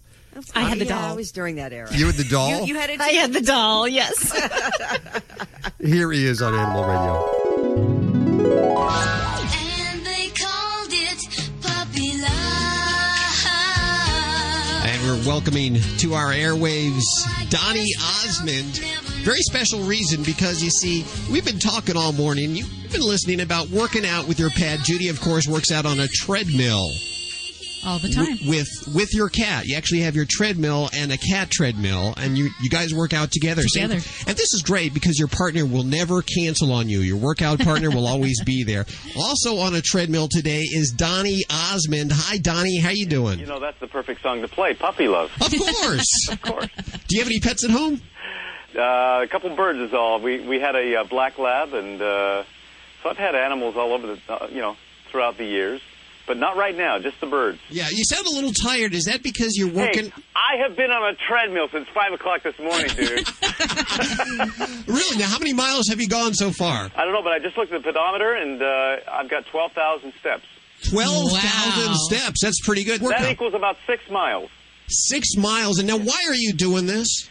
I 0.56 0.62
had 0.62 0.80
the 0.80 0.86
yeah, 0.86 1.00
doll. 1.00 1.12
I 1.12 1.14
was 1.14 1.30
during 1.30 1.54
that 1.56 1.72
era. 1.72 1.94
You 1.94 2.06
had 2.06 2.16
the 2.16 2.24
doll? 2.30 2.62
You, 2.62 2.66
you 2.66 2.74
had 2.74 2.90
it. 2.90 3.00
I 3.00 3.10
had 3.10 3.32
the 3.32 3.40
doll. 3.40 3.86
Yes. 3.86 4.32
Here 5.80 6.10
he 6.10 6.26
is 6.26 6.42
on 6.42 6.54
Animal 6.54 6.82
Radio. 6.82 7.24
Welcoming 15.28 15.74
to 15.98 16.14
our 16.14 16.32
airwaves 16.32 17.04
Donny 17.50 17.84
Osmond. 18.00 18.78
Very 19.24 19.42
special 19.42 19.80
reason 19.80 20.22
because 20.22 20.62
you 20.62 20.70
see, 20.70 21.04
we've 21.30 21.44
been 21.44 21.58
talking 21.58 21.98
all 21.98 22.12
morning. 22.12 22.56
You've 22.56 22.90
been 22.90 23.02
listening 23.02 23.42
about 23.42 23.68
working 23.68 24.06
out 24.06 24.26
with 24.26 24.40
your 24.40 24.48
pad. 24.48 24.80
Judy, 24.84 25.10
of 25.10 25.20
course, 25.20 25.46
works 25.46 25.70
out 25.70 25.84
on 25.84 26.00
a 26.00 26.08
treadmill. 26.08 26.88
All 27.86 27.98
the 27.98 28.08
time. 28.08 28.36
W- 28.36 28.50
with 28.50 28.68
with 28.94 29.14
your 29.14 29.28
cat. 29.28 29.64
You 29.66 29.76
actually 29.76 30.00
have 30.00 30.14
your 30.16 30.26
treadmill 30.28 30.90
and 30.94 31.12
a 31.12 31.16
cat 31.16 31.50
treadmill, 31.50 32.14
and 32.16 32.36
you 32.36 32.50
you 32.62 32.68
guys 32.68 32.92
work 32.94 33.12
out 33.12 33.30
together. 33.30 33.62
Same- 33.62 33.88
Together. 33.90 34.04
and 34.26 34.36
this 34.36 34.52
is 34.54 34.62
great 34.62 34.92
because 34.94 35.18
your 35.18 35.28
partner 35.28 35.64
will 35.64 35.84
never 35.84 36.22
cancel 36.22 36.72
on 36.72 36.88
you. 36.88 37.00
Your 37.00 37.16
workout 37.16 37.60
partner 37.60 37.90
will 37.90 38.06
always 38.06 38.42
be 38.44 38.64
there. 38.64 38.84
Also 39.16 39.58
on 39.58 39.74
a 39.74 39.80
treadmill 39.80 40.28
today 40.30 40.62
is 40.62 40.90
Donny 40.90 41.42
Osmond. 41.50 42.10
Hi, 42.12 42.38
Donny. 42.38 42.78
How 42.78 42.90
you 42.90 43.06
doing? 43.06 43.38
You 43.38 43.46
know, 43.46 43.60
that's 43.60 43.78
the 43.78 43.86
perfect 43.86 44.22
song 44.22 44.40
to 44.42 44.48
play, 44.48 44.74
Puppy 44.74 45.08
Love. 45.08 45.30
Of 45.40 45.52
course. 45.56 46.28
of 46.30 46.42
course. 46.42 46.66
Do 47.06 47.16
you 47.16 47.20
have 47.20 47.28
any 47.28 47.40
pets 47.40 47.64
at 47.64 47.70
home? 47.70 48.00
Uh, 48.76 49.20
a 49.22 49.28
couple 49.30 49.54
birds 49.56 49.78
is 49.78 49.94
all. 49.94 50.20
We 50.20 50.40
we 50.46 50.60
had 50.60 50.74
a 50.76 50.96
uh, 51.00 51.04
black 51.04 51.38
lab, 51.38 51.72
and 51.72 52.00
uh, 52.02 52.42
so 53.02 53.10
I've 53.10 53.16
had 53.16 53.34
animals 53.34 53.76
all 53.76 53.92
over 53.92 54.06
the, 54.08 54.18
uh, 54.28 54.48
you 54.50 54.60
know, 54.60 54.76
throughout 55.10 55.38
the 55.38 55.44
years, 55.46 55.80
but 56.28 56.36
not 56.36 56.56
right 56.56 56.76
now. 56.76 57.00
Just 57.00 57.20
the 57.20 57.26
birds. 57.26 57.58
Yeah, 57.70 57.88
you 57.90 58.04
sound 58.04 58.26
a 58.26 58.30
little 58.30 58.52
tired. 58.52 58.94
Is 58.94 59.06
that 59.06 59.22
because 59.24 59.56
you're 59.56 59.72
working? 59.72 60.10
Hey, 60.10 60.22
I 60.36 60.62
have 60.62 60.76
been 60.76 60.92
on 60.92 61.12
a 61.12 61.16
treadmill 61.16 61.68
since 61.72 61.88
five 61.88 62.12
o'clock 62.12 62.44
this 62.44 62.58
morning, 62.58 62.90
dude. 62.94 63.26
Really? 64.86 65.18
Now, 65.18 65.26
how 65.26 65.38
many 65.38 65.52
miles 65.52 65.88
have 65.88 66.00
you 66.00 66.08
gone 66.08 66.34
so 66.34 66.50
far? 66.50 66.90
I 66.96 67.04
don't 67.04 67.12
know, 67.12 67.22
but 67.22 67.32
I 67.32 67.38
just 67.40 67.56
looked 67.58 67.72
at 67.72 67.82
the 67.82 67.88
pedometer, 67.92 68.34
and 68.34 68.62
uh, 68.62 68.96
I've 69.10 69.28
got 69.28 69.44
twelve 69.46 69.72
thousand 69.72 70.12
steps. 70.20 70.44
Twelve 70.88 71.32
thousand 71.32 71.94
steps. 71.96 72.40
That's 72.42 72.60
pretty 72.60 72.84
good. 72.84 73.00
That 73.00 73.30
equals 73.30 73.54
about 73.54 73.76
six 73.86 74.08
miles. 74.10 74.50
Six 74.88 75.36
miles. 75.36 75.78
And 75.78 75.88
now, 75.88 75.98
why 75.98 76.24
are 76.28 76.34
you 76.34 76.52
doing 76.52 76.86
this? 76.86 77.28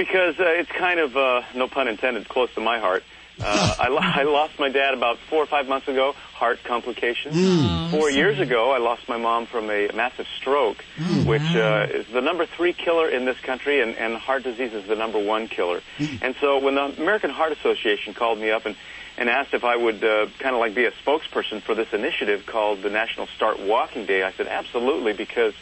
because 0.00 0.40
uh, 0.40 0.44
it's 0.44 0.70
kind 0.70 0.98
of, 0.98 1.14
uh, 1.14 1.42
no 1.54 1.68
pun 1.68 1.86
intended, 1.86 2.26
close 2.26 2.52
to 2.54 2.60
my 2.60 2.78
heart. 2.78 3.04
Uh, 3.42 3.74
I, 3.78 3.88
lo- 3.88 3.98
I 4.00 4.22
lost 4.24 4.58
my 4.58 4.68
dad 4.68 4.94
about 4.94 5.18
four 5.18 5.42
or 5.42 5.46
five 5.46 5.66
months 5.68 5.88
ago, 5.88 6.12
heart 6.34 6.62
complications. 6.64 7.34
Mm. 7.34 7.90
Four 7.90 8.10
years 8.10 8.38
ago, 8.38 8.70
I 8.72 8.78
lost 8.78 9.08
my 9.08 9.16
mom 9.16 9.46
from 9.46 9.70
a 9.70 9.88
massive 9.94 10.26
stroke, 10.36 10.84
which 11.24 11.54
uh, 11.56 11.86
is 11.90 12.06
the 12.08 12.20
number 12.20 12.46
three 12.46 12.72
killer 12.72 13.08
in 13.08 13.24
this 13.24 13.38
country, 13.40 13.80
and, 13.80 13.96
and 13.96 14.14
heart 14.16 14.42
disease 14.42 14.72
is 14.72 14.86
the 14.86 14.94
number 14.96 15.18
one 15.18 15.48
killer. 15.48 15.80
And 16.22 16.34
so 16.40 16.58
when 16.58 16.74
the 16.74 16.84
American 17.00 17.30
Heart 17.30 17.52
Association 17.52 18.14
called 18.14 18.38
me 18.38 18.50
up 18.50 18.66
and, 18.66 18.76
and 19.16 19.28
asked 19.28 19.54
if 19.54 19.64
I 19.64 19.74
would 19.76 20.04
uh, 20.04 20.26
kind 20.38 20.54
of 20.54 20.60
like 20.60 20.74
be 20.74 20.84
a 20.84 20.92
spokesperson 20.92 21.62
for 21.62 21.74
this 21.74 21.92
initiative 21.92 22.44
called 22.46 22.82
the 22.82 22.90
National 22.90 23.26
Start 23.26 23.58
Walking 23.60 24.06
Day, 24.06 24.22
I 24.22 24.32
said 24.32 24.46
absolutely 24.48 25.12
because 25.14 25.54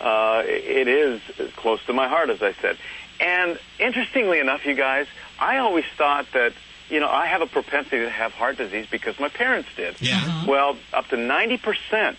uh, 0.00 0.42
it 0.44 0.88
is 0.88 1.20
close 1.56 1.84
to 1.86 1.92
my 1.92 2.08
heart, 2.08 2.30
as 2.30 2.42
I 2.42 2.52
said. 2.60 2.76
And 3.20 3.58
interestingly 3.78 4.40
enough, 4.40 4.66
you 4.66 4.74
guys, 4.74 5.06
I 5.38 5.58
always 5.58 5.84
thought 5.96 6.26
that, 6.32 6.52
you 6.88 7.00
know, 7.00 7.08
I 7.08 7.26
have 7.26 7.42
a 7.42 7.46
propensity 7.46 7.98
to 7.98 8.10
have 8.10 8.32
heart 8.32 8.56
disease 8.56 8.86
because 8.90 9.18
my 9.18 9.28
parents 9.28 9.68
did. 9.76 9.96
Yeah. 10.00 10.44
Well, 10.46 10.76
up 10.92 11.08
to 11.08 11.16
90% 11.16 12.16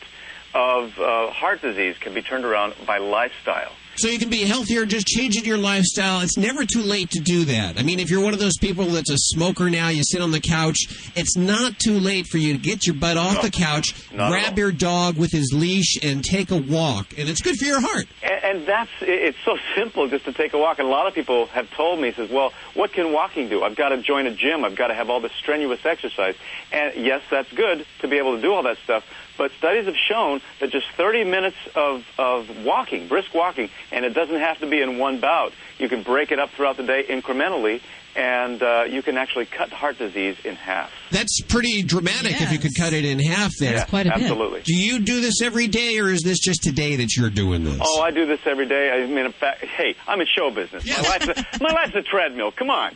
of 0.54 0.98
uh, 1.00 1.32
heart 1.32 1.62
disease 1.62 1.98
can 2.00 2.14
be 2.14 2.22
turned 2.22 2.46
around 2.46 2.74
by 2.86 2.98
lifestyle. 2.98 3.72
So 3.98 4.08
you 4.08 4.20
can 4.20 4.30
be 4.30 4.44
healthier 4.44 4.86
just 4.86 5.08
changing 5.08 5.46
your 5.46 5.58
lifestyle. 5.58 6.22
It's 6.22 6.38
never 6.38 6.66
too 6.66 6.82
late 6.84 7.10
to 7.12 7.20
do 7.20 7.46
that. 7.46 7.80
I 7.80 7.84
mean, 7.84 8.00
if 8.00 8.12
you're 8.12 8.24
one 8.24 8.34
of 8.34 8.40
those 8.40 8.58
people 8.58 8.86
that's 8.86 9.10
a 9.10 9.18
smoker 9.18 9.72
now, 9.72 9.90
you 9.90 10.04
sit 10.04 10.22
on 10.22 10.30
the 10.32 10.40
couch, 10.40 10.78
it's 11.16 11.36
not 11.36 11.80
too 11.80 12.00
late 12.00 12.28
for 12.28 12.38
you 12.38 12.54
to 12.54 12.60
get 12.60 12.86
your 12.86 12.96
butt 12.96 13.18
off 13.18 13.42
the 13.42 13.50
couch, 13.50 13.96
grab 14.12 14.58
your 14.58 14.72
dog 14.72 15.18
with 15.18 15.32
his 15.32 15.52
leash, 15.52 15.98
and 16.04 16.24
take 16.24 16.52
a 16.52 16.58
walk. 16.58 17.18
And 17.18 17.28
it's 17.28 17.42
good 17.42 17.58
for 17.58 17.66
your 17.66 17.82
heart. 17.82 18.08
And, 18.22 18.44
and 18.44 18.68
that's, 18.68 18.92
it's 19.02 19.38
so 19.44 19.58
simple 19.76 20.08
just 20.08 20.26
to 20.26 20.34
take 20.34 20.54
a 20.54 20.58
walk. 20.60 20.78
And 20.78 20.88
a 20.88 20.92
lot 20.92 21.08
of 21.08 21.16
people 21.16 21.48
have 21.48 21.70
told 21.72 22.00
me, 22.00 22.12
says, 22.12 22.30
"Well, 22.30 22.54
what 22.76 22.94
can 22.94 23.12
walking 23.12 23.50
do? 23.50 23.64
I've 23.64 23.76
got 23.76 23.90
to 23.90 23.98
join 24.02 24.28
a 24.28 24.32
gym. 24.32 24.64
I've 24.64 24.76
got 24.76 24.88
to 24.88 24.94
have 24.94 25.10
all 25.10 25.20
this 25.20 25.34
strenuous 25.34 25.86
exercise." 25.86 26.36
And 26.72 26.94
yes, 26.96 27.24
that's 27.32 27.52
good 27.52 27.86
to 28.00 28.08
be 28.08 28.18
able 28.18 28.36
to 28.36 28.42
do 28.42 28.54
all 28.54 28.64
that 28.64 28.78
stuff. 28.84 29.04
But 29.38 29.52
studies 29.52 29.86
have 29.86 29.96
shown 29.96 30.42
that 30.60 30.72
just 30.72 30.88
30 30.92 31.24
minutes 31.26 31.58
of, 31.76 32.06
of 32.18 32.66
walking, 32.66 33.08
brisk 33.08 33.34
walking, 33.34 33.70
and 33.92 34.04
it 34.04 34.14
doesn't 34.14 34.40
have 34.40 34.60
to 34.60 34.68
be 34.68 34.82
in 34.82 34.98
one 34.98 35.20
bout. 35.20 35.54
You 35.78 35.90
can 35.90 36.04
break 36.04 36.32
it 36.32 36.40
up 36.40 36.50
throughout 36.52 36.78
the 36.78 36.84
day 36.84 37.04
incrementally, 37.08 37.82
and 38.18 38.64
uh, 38.64 38.84
you 38.90 39.04
can 39.04 39.16
actually 39.16 39.46
cut 39.46 39.70
heart 39.70 40.00
disease 40.00 40.36
in 40.44 40.56
half. 40.56 40.92
That's 41.12 41.40
pretty 41.48 41.84
dramatic 41.84 42.42
if 42.42 42.52
you 42.52 42.58
could 42.58 42.76
cut 42.76 42.92
it 42.92 43.06
in 43.06 43.20
half 43.20 43.52
there. 43.60 43.76
That's 43.76 43.90
quite 43.90 44.08
a 44.08 44.10
bit. 44.10 44.24
absolutely. 44.24 44.62
Do 44.66 44.74
you 44.74 45.00
do 45.00 45.22
this 45.22 45.42
every 45.44 45.68
day, 45.68 46.00
or 46.00 46.10
is 46.10 46.24
this 46.24 46.40
just 46.40 46.64
today 46.64 46.96
that 46.96 47.16
you're 47.16 47.30
doing 47.30 47.64
this? 47.64 47.80
Oh, 47.80 48.02
I 48.02 48.10
do 48.10 48.26
this 48.26 48.40
every 48.46 48.68
day. 48.68 48.92
I 48.92 49.06
mean, 49.06 49.26
in 49.28 49.32
fact, 49.32 49.64
hey, 49.64 49.96
I'm 50.08 50.20
in 50.20 50.28
show 50.28 50.50
business. 50.50 50.86
My 50.86 51.10
life's 51.10 51.28
a, 51.28 51.64
my 51.64 51.72
life's 51.72 51.96
a 51.96 52.02
treadmill. 52.02 52.52
Come 52.52 52.72
on. 52.72 52.96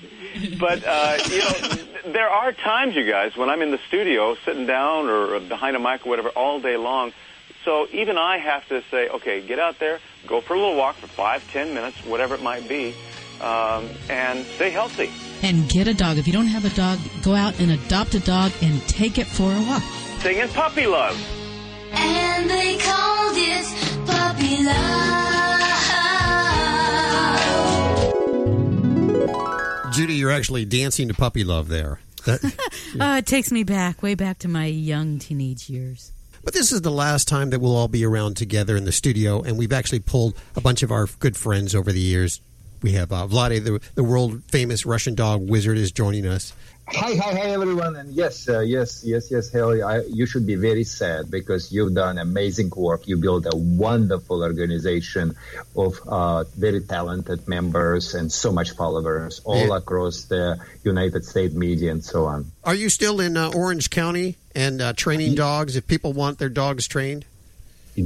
But 0.60 0.84
uh, 0.86 1.18
you 1.30 1.40
know, 1.40 2.12
there 2.14 2.30
are 2.30 2.52
times, 2.52 2.96
you 2.96 3.10
guys, 3.10 3.38
when 3.38 3.50
I'm 3.50 3.62
in 3.62 3.70
the 3.70 3.80
studio, 3.88 4.36
sitting 4.44 4.66
down 4.66 5.08
or 5.08 5.40
behind 5.40 5.76
a 5.76 5.80
mic 5.80 6.06
or 6.06 6.10
whatever, 6.10 6.30
all 6.30 6.60
day 6.60 6.78
long. 6.78 7.14
So 7.64 7.88
even 7.92 8.18
I 8.18 8.40
have 8.40 8.68
to 8.70 8.82
say, 8.90 9.08
okay, 9.10 9.46
get 9.46 9.60
out 9.60 9.78
there, 9.78 10.00
go 10.26 10.42
for 10.42 10.56
a 10.56 10.60
little 10.60 10.76
walk 10.76 10.96
for 10.96 11.06
five, 11.06 11.48
ten 11.52 11.76
minutes, 11.76 12.04
whatever 12.06 12.34
it 12.34 12.42
might 12.42 12.68
be, 12.68 12.96
um, 13.42 13.90
and 14.10 14.46
stay 14.56 14.70
healthy. 14.70 15.12
And 15.44 15.68
get 15.70 15.88
a 15.88 15.94
dog. 15.94 16.18
If 16.18 16.28
you 16.28 16.34
don't 16.34 16.48
have 16.48 16.66
a 16.66 16.70
dog, 16.76 17.00
go 17.24 17.34
out 17.36 17.60
and 17.60 17.72
adopt 17.72 18.14
a 18.14 18.20
dog 18.20 18.52
and 18.62 18.82
take 18.88 19.18
it 19.18 19.26
for 19.28 19.52
a 19.52 19.62
walk. 19.68 19.82
Singing 20.20 20.48
puppy 20.50 20.86
love. 20.86 21.20
And 21.94 22.50
they 22.50 22.78
called 22.78 23.34
it 23.36 23.66
puppy 24.08 24.64
love. 24.64 25.12
Judy, 29.94 30.14
you're 30.16 30.32
actually 30.32 30.64
dancing 30.66 31.10
to 31.10 31.14
puppy 31.14 31.44
love 31.44 31.68
there. 31.68 32.00
That- 32.26 32.42
Uh, 33.00 33.16
it 33.20 33.26
takes 33.26 33.52
me 33.54 33.64
back, 33.64 34.04
way 34.04 34.16
back 34.16 34.38
to 34.40 34.50
my 34.50 34.66
young 34.66 35.18
teenage 35.18 35.70
years. 35.70 36.12
But 36.44 36.54
this 36.54 36.74
is 36.74 36.82
the 36.82 36.92
last 36.92 37.26
time 37.28 37.52
that 37.52 37.62
we'll 37.62 37.76
all 37.76 37.88
be 37.88 38.04
around 38.04 38.36
together 38.36 38.76
in 38.76 38.84
the 38.84 38.92
studio, 38.92 39.42
and 39.42 39.58
we've 39.58 39.72
actually 39.72 40.00
pulled 40.00 40.36
a 40.58 40.62
bunch 40.62 40.84
of 40.84 40.92
our 40.92 41.08
good 41.20 41.38
friends 41.38 41.74
over 41.74 41.94
the 41.94 42.02
years. 42.02 42.42
We 42.82 42.94
have 42.94 43.12
uh, 43.12 43.28
Vlade, 43.28 43.63
the, 43.63 43.80
the 43.96 44.04
world 44.04 44.41
famous 44.48 44.86
Russian 44.86 45.13
dog 45.15 45.48
wizard, 45.48 45.78
is 45.78 45.91
joining 45.91 46.26
us. 46.26 46.54
Hi, 46.88 47.13
hi, 47.15 47.32
hi, 47.34 47.52
everyone. 47.52 47.96
And 47.96 48.12
yes, 48.12 48.50
uh, 48.50 48.60
yes, 48.62 49.04
yes, 49.06 49.30
yes, 49.32 49.50
Haley, 49.52 49.82
I, 49.84 50.02
you 50.02 50.26
should 50.26 50.46
be 50.48 50.56
very 50.56 50.84
sad 50.84 51.30
because 51.32 51.72
you've 51.72 51.94
done 51.94 52.17
amazing 52.17 52.72
work. 52.76 53.08
You 53.08 53.17
built 53.17 53.46
a 53.46 53.56
wonderful 53.56 54.41
organization 54.44 55.36
of 55.78 56.00
uh, 56.08 56.44
very 56.58 56.82
talented 56.82 57.48
members 57.48 58.13
and 58.15 58.32
so 58.32 58.52
much 58.52 58.72
followers 58.72 59.41
all 59.46 59.67
Yeah. 59.67 59.78
across 59.78 60.24
the 60.24 60.58
United 60.84 61.24
States 61.24 61.54
media 61.54 61.91
and 61.91 62.04
so 62.04 62.26
on. 62.26 62.52
Are 62.63 62.76
you 62.76 62.89
still 62.89 63.22
in 63.22 63.38
uh, 63.38 63.52
Orange 63.56 63.89
County 63.89 64.38
and 64.56 64.82
uh, 64.82 64.94
training 64.94 65.36
dogs 65.36 65.76
if 65.76 65.88
people 65.88 66.12
want 66.13 66.39
their 66.39 66.50
dogs 66.50 66.88
trained? 66.88 67.26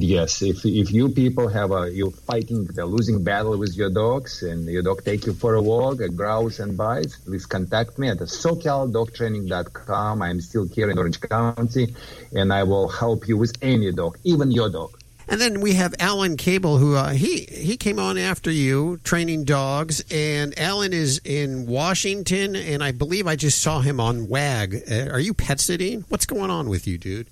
Yes, 0.01 0.41
if 0.41 0.65
if 0.65 0.91
you 0.91 1.09
people 1.09 1.47
have 1.47 1.71
a 1.71 1.91
you're 1.91 2.11
fighting 2.11 2.65
the 2.65 2.85
losing 2.85 3.23
battle 3.23 3.57
with 3.57 3.75
your 3.75 3.89
dogs 3.89 4.43
and 4.43 4.65
your 4.65 4.83
dog 4.83 5.03
take 5.03 5.25
you 5.25 5.33
for 5.33 5.55
a 5.55 5.61
walk, 5.61 6.01
a 6.01 6.09
growls 6.09 6.59
and 6.59 6.77
bites, 6.77 7.17
please 7.17 7.45
contact 7.45 7.97
me 7.97 8.09
at 8.09 8.17
socaldogtraining.com. 8.17 10.21
I'm 10.21 10.41
still 10.41 10.67
here 10.67 10.89
in 10.89 10.97
Orange 10.97 11.21
County, 11.21 11.93
and 12.33 12.51
I 12.51 12.63
will 12.63 12.87
help 12.87 13.27
you 13.27 13.37
with 13.37 13.55
any 13.61 13.91
dog, 13.91 14.17
even 14.23 14.51
your 14.51 14.69
dog. 14.69 14.91
And 15.27 15.41
then 15.41 15.61
we 15.61 15.73
have 15.73 15.95
Alan 15.99 16.37
Cable, 16.37 16.77
who 16.77 16.95
uh, 16.95 17.09
he 17.09 17.47
he 17.49 17.77
came 17.77 17.99
on 17.99 18.17
after 18.17 18.51
you 18.51 18.99
training 19.03 19.45
dogs, 19.45 20.03
and 20.11 20.57
Alan 20.59 20.93
is 20.93 21.19
in 21.23 21.65
Washington, 21.65 22.55
and 22.55 22.83
I 22.83 22.91
believe 22.91 23.25
I 23.25 23.35
just 23.35 23.61
saw 23.61 23.81
him 23.81 23.99
on 23.99 24.27
WAG. 24.27 24.83
Uh, 24.89 25.09
are 25.09 25.19
you 25.19 25.33
pet 25.33 25.59
sitting? 25.59 26.05
What's 26.09 26.25
going 26.25 26.51
on 26.51 26.69
with 26.69 26.85
you, 26.85 26.97
dude? 26.97 27.27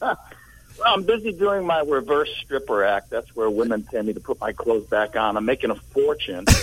Well, 0.80 0.94
I'm 0.94 1.02
busy 1.02 1.32
doing 1.32 1.66
my 1.66 1.80
reverse 1.80 2.30
stripper 2.42 2.84
act. 2.84 3.10
That's 3.10 3.34
where 3.36 3.50
women 3.50 3.82
pay 3.82 4.00
me 4.00 4.14
to 4.14 4.20
put 4.20 4.40
my 4.40 4.52
clothes 4.52 4.86
back 4.86 5.14
on. 5.14 5.36
I'm 5.36 5.44
making 5.44 5.70
a 5.70 5.74
fortune. 5.74 6.46
I, 6.48 6.56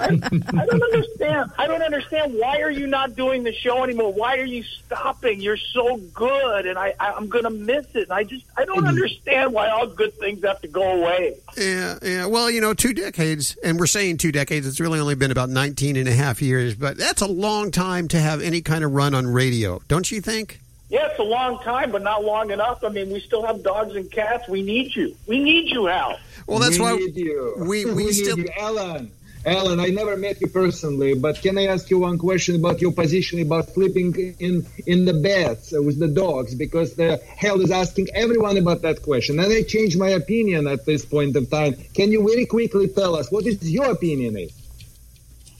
I 0.00 0.66
don't 0.66 0.82
understand. 0.82 1.52
I 1.56 1.66
don't 1.68 1.82
understand. 1.82 2.34
Why 2.34 2.60
are 2.60 2.70
you 2.70 2.88
not 2.88 3.14
doing 3.14 3.44
the 3.44 3.52
show 3.52 3.84
anymore? 3.84 4.12
Why 4.12 4.38
are 4.38 4.44
you 4.44 4.64
stopping? 4.64 5.40
You're 5.40 5.56
so 5.56 5.98
good, 6.12 6.66
and 6.66 6.76
I, 6.78 6.94
I 6.98 7.12
I'm 7.12 7.28
gonna 7.28 7.50
miss 7.50 7.86
it. 7.94 8.04
And 8.04 8.12
I 8.12 8.24
just 8.24 8.44
I 8.56 8.64
don't 8.64 8.78
mm-hmm. 8.78 8.88
understand 8.88 9.52
why 9.52 9.68
all 9.68 9.86
good 9.86 10.14
things 10.14 10.42
have 10.44 10.60
to 10.62 10.68
go 10.68 11.00
away. 11.00 11.36
Yeah, 11.56 11.98
yeah. 12.02 12.26
Well, 12.26 12.50
you 12.50 12.60
know, 12.60 12.74
two 12.74 12.92
decades, 12.92 13.56
and 13.62 13.78
we're 13.78 13.86
saying 13.86 14.18
two 14.18 14.32
decades. 14.32 14.66
It's 14.66 14.80
really 14.80 14.98
only 14.98 15.14
been 15.14 15.30
about 15.30 15.48
19 15.48 15.96
and 15.96 16.08
a 16.08 16.14
half 16.14 16.42
years, 16.42 16.74
but 16.74 16.98
that's 16.98 17.22
a 17.22 17.28
long 17.28 17.70
time 17.70 18.08
to 18.08 18.18
have 18.18 18.42
any 18.42 18.62
kind 18.62 18.82
of 18.82 18.92
run 18.92 19.14
on 19.14 19.28
radio, 19.28 19.80
don't 19.86 20.10
you 20.10 20.20
think? 20.20 20.60
Yeah, 20.90 21.08
it's 21.10 21.18
a 21.18 21.22
long 21.22 21.62
time, 21.62 21.90
but 21.92 22.02
not 22.02 22.24
long 22.24 22.50
enough. 22.50 22.82
I 22.82 22.88
mean, 22.88 23.10
we 23.10 23.20
still 23.20 23.44
have 23.44 23.62
dogs 23.62 23.94
and 23.94 24.10
cats. 24.10 24.48
We 24.48 24.62
need 24.62 24.94
you. 24.96 25.14
We 25.26 25.38
need 25.38 25.70
you, 25.70 25.86
Hal. 25.86 26.18
Well, 26.46 26.58
that's 26.60 26.78
we 26.78 26.84
why 26.84 26.96
need 26.96 27.16
you. 27.16 27.54
we- 27.58 27.84
we 27.84 28.04
need 28.06 28.12
still- 28.14 28.38
you. 28.38 28.48
Alan. 28.58 29.10
Alan, 29.46 29.78
I 29.78 29.86
never 29.86 30.16
met 30.16 30.40
you 30.40 30.48
personally, 30.48 31.14
but 31.14 31.40
can 31.40 31.56
I 31.58 31.66
ask 31.66 31.88
you 31.90 31.98
one 32.00 32.18
question 32.18 32.56
about 32.56 32.80
your 32.80 32.90
position 32.92 33.40
about 33.40 33.72
sleeping 33.72 34.34
in 34.40 34.66
in 34.86 35.04
the 35.04 35.14
beds 35.14 35.72
with 35.72 35.98
the 36.00 36.08
dogs? 36.08 36.54
Because 36.56 36.94
the 36.94 37.20
hell 37.36 37.60
is 37.60 37.70
asking 37.70 38.08
everyone 38.14 38.56
about 38.56 38.82
that 38.82 39.02
question, 39.02 39.38
and 39.38 39.50
I 39.52 39.62
changed 39.62 39.96
my 39.96 40.10
opinion 40.10 40.66
at 40.66 40.84
this 40.86 41.04
point 41.04 41.36
of 41.36 41.48
time. 41.50 41.76
Can 41.94 42.10
you 42.10 42.26
very 42.28 42.46
quickly 42.46 42.88
tell 42.88 43.14
us 43.14 43.30
what 43.30 43.46
is 43.46 43.56
your 43.70 43.90
opinion? 43.92 44.36
Is 44.36 44.50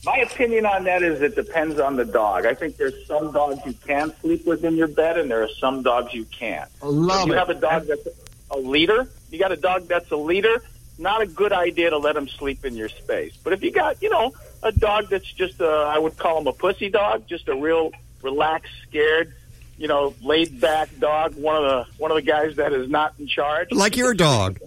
My 0.05 0.17
opinion 0.19 0.65
on 0.65 0.85
that 0.85 1.03
is 1.03 1.21
it 1.21 1.35
depends 1.35 1.79
on 1.79 1.97
the 1.97 2.05
dog. 2.05 2.45
I 2.45 2.53
think 2.53 2.77
there's 2.77 3.05
some 3.05 3.31
dogs 3.33 3.59
you 3.65 3.73
can 3.73 4.13
sleep 4.21 4.45
with 4.45 4.63
in 4.63 4.75
your 4.75 4.87
bed, 4.87 5.17
and 5.17 5.29
there 5.29 5.43
are 5.43 5.49
some 5.59 5.83
dogs 5.83 6.13
you 6.13 6.25
can't. 6.25 6.69
love 6.81 7.21
if 7.23 7.27
you 7.27 7.33
it. 7.33 7.37
have 7.37 7.49
a 7.49 7.53
dog 7.55 7.85
that's 7.87 8.07
a 8.51 8.57
leader, 8.57 9.09
you 9.29 9.39
got 9.39 9.51
a 9.51 9.57
dog 9.57 9.87
that's 9.87 10.09
a 10.11 10.15
leader, 10.15 10.63
not 10.97 11.21
a 11.21 11.25
good 11.25 11.51
idea 11.51 11.89
to 11.89 11.97
let 11.97 12.15
him 12.15 12.29
sleep 12.29 12.63
in 12.65 12.75
your 12.75 12.87
space. 12.89 13.33
But 13.43 13.53
if 13.53 13.61
you 13.61 13.71
got, 13.71 14.01
you 14.01 14.09
know, 14.09 14.33
a 14.63 14.71
dog 14.71 15.09
that's 15.09 15.31
just 15.31 15.59
a, 15.59 15.67
I 15.67 15.97
would 15.99 16.17
call 16.17 16.39
him 16.39 16.47
a 16.47 16.53
pussy 16.53 16.89
dog, 16.89 17.27
just 17.27 17.47
a 17.49 17.55
real 17.55 17.91
relaxed, 18.21 18.71
scared, 18.87 19.33
you 19.77 19.87
know, 19.89 20.13
laid 20.23 20.59
back 20.61 20.89
dog, 20.99 21.35
one 21.35 21.55
of 21.57 21.63
the 21.63 21.93
one 21.97 22.11
of 22.11 22.15
the 22.15 22.21
guys 22.21 22.55
that 22.55 22.71
is 22.73 22.89
not 22.89 23.13
in 23.19 23.27
charge. 23.27 23.71
Like 23.71 23.95
your 23.97 24.13
dog. 24.13 24.59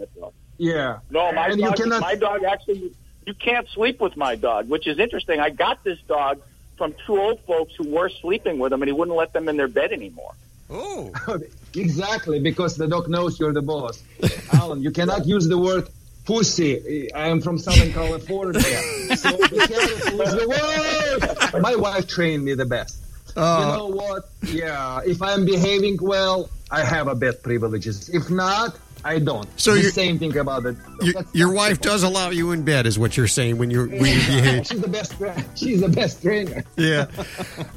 Yeah. 0.59 0.99
No, 1.11 1.33
my 1.33 1.49
And 1.49 1.59
you 1.59 1.67
dog. 1.69 1.77
cannot- 1.77 2.01
My 2.03 2.15
dog 2.17 2.45
actually. 2.45 2.93
You 3.27 3.35
can't 3.35 3.69
sleep 3.69 4.01
with 4.01 4.17
my 4.17 4.35
dog, 4.37 4.69
which 4.69 4.87
is 4.87 4.99
interesting. 4.99 5.39
I 5.41 5.51
got 5.51 5.85
this 5.85 5.99
dog 6.09 6.41
from 6.77 6.95
two 7.07 7.19
old 7.21 7.41
folks 7.41 7.75
who 7.77 7.89
were 7.89 8.09
sleeping 8.09 8.59
with 8.59 8.73
him, 8.73 8.83
and 8.83 8.89
he 8.89 8.93
wouldn't 8.93 9.17
let 9.17 9.33
them 9.33 9.49
in 9.49 9.57
their 9.57 9.69
bed 9.69 9.93
anymore. 9.93 10.33
Oh. 10.71 11.13
exactly 11.77 12.41
because 12.41 12.77
the 12.77 12.89
dog 12.89 13.09
knows 13.09 13.39
you're 13.39 13.53
the 13.53 13.63
boss. 13.63 14.03
Alan, 14.53 14.83
you 14.83 14.91
cannot 14.91 15.27
use 15.27 15.47
the 15.49 15.59
word 15.59 15.89
pussy. 16.25 17.13
I 17.13 17.29
am 17.29 17.41
from 17.41 17.59
Southern 17.59 17.93
California, 18.01 18.61
so 19.17 19.37
be 19.49 19.59
careful 19.59 20.19
with 20.19 20.31
the 20.31 21.51
word. 21.53 21.63
My 21.63 21.75
wife 21.77 22.07
trained 22.09 22.45
me 22.45 22.55
the 22.55 22.65
best. 22.67 22.99
you 23.37 23.43
Uh, 23.43 23.77
know 23.77 23.87
what? 23.89 24.29
Yeah, 24.47 25.01
if 25.05 25.21
I'm 25.23 25.45
behaving 25.45 25.99
well, 26.01 26.49
I 26.71 26.83
have 26.85 27.07
a 27.09 27.15
bed 27.15 27.43
privileges. 27.43 28.09
If 28.09 28.31
not, 28.31 28.77
I 29.05 29.19
don't. 29.19 29.49
So 29.61 29.73
the 29.75 29.81
you're- 29.81 29.91
same 29.93 30.19
thing 30.19 30.37
about 30.37 30.65
it. 30.67 30.77
Your, 31.03 31.15
your 31.33 31.53
wife 31.53 31.81
does 31.81 32.03
allow 32.03 32.31
you 32.31 32.53
in 32.53 32.63
bed, 32.63 32.87
is 32.87 32.99
what 32.99 33.17
you're 33.17 33.27
saying 33.27 33.59
when 33.59 33.71
you're 33.71 33.87
when 33.89 33.99
you 34.05 34.27
behave. 34.27 34.67
she's 34.69 34.81
the 34.81 34.89
best. 34.89 35.15
She's 35.57 35.81
the 35.81 35.89
best 35.89 36.23
trainer. 36.23 36.65
Yeah. 36.77 37.07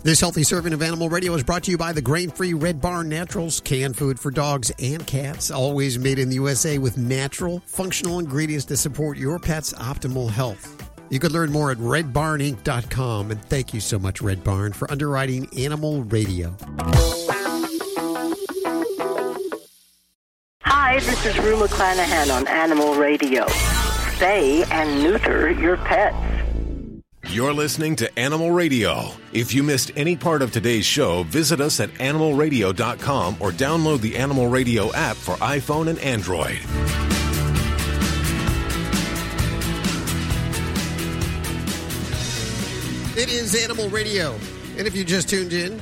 This 0.04 0.20
healthy 0.20 0.44
serving 0.44 0.72
of 0.74 0.84
Animal 0.84 1.10
Radio 1.10 1.34
is 1.34 1.42
brought 1.44 1.64
to 1.64 1.72
you 1.72 1.78
by 1.80 1.92
the 1.92 2.02
grain 2.02 2.30
free 2.30 2.54
Red 2.54 2.80
Barn 2.80 3.10
Naturals, 3.10 3.60
canned 3.60 3.98
food 3.98 4.20
for 4.20 4.30
dogs 4.30 4.72
and 4.80 5.06
cats, 5.08 5.50
always 5.50 5.98
made 5.98 6.20
in 6.20 6.30
the 6.30 6.36
USA 6.36 6.78
with 6.78 6.96
natural, 6.98 7.60
functional 7.66 8.20
ingredients 8.20 8.66
to 8.66 8.78
support 8.78 9.18
your 9.18 9.40
pet's 9.40 9.74
optimal 9.74 10.30
health. 10.30 10.72
You 11.10 11.20
could 11.20 11.32
learn 11.32 11.52
more 11.52 11.72
at 11.72 11.78
redbarninc.com. 11.78 13.32
And 13.32 13.42
thank 13.46 13.74
you 13.74 13.80
so 13.80 13.98
much, 13.98 14.22
Red 14.22 14.44
Barn, 14.44 14.74
for 14.74 14.90
underwriting 14.92 15.48
Animal 15.58 16.04
Radio. 16.04 16.56
Hi, 20.96 21.02
this 21.02 21.26
is 21.26 21.38
Rue 21.40 21.58
McClanahan 21.58 22.34
on 22.34 22.48
Animal 22.48 22.96
Radio. 22.96 23.46
Spay 23.48 24.66
and 24.72 25.04
neuter 25.04 25.52
your 25.52 25.76
pets. 25.76 26.16
You're 27.28 27.54
listening 27.54 27.98
to 27.98 28.18
Animal 28.18 28.52
Radio. 28.52 29.10
If 29.34 29.54
you 29.54 29.62
missed 29.62 29.92
any 29.98 30.16
part 30.16 30.42
of 30.42 30.54
today's 30.54 30.86
show, 30.86 31.24
visit 31.24 31.60
us 31.60 31.82
at 31.82 31.90
animalradio.com 31.96 33.36
or 33.42 33.52
download 33.52 34.00
the 34.00 34.16
Animal 34.16 34.48
Radio 34.48 34.94
app 34.94 35.18
for 35.18 35.36
iPhone 35.36 35.90
and 35.90 36.00
Android. 36.00 36.60
It 43.18 43.28
is 43.28 43.54
Animal 43.62 43.90
Radio. 43.90 44.40
And 44.78 44.88
if 44.88 44.96
you 44.96 45.04
just 45.04 45.28
tuned 45.28 45.52
in, 45.52 45.82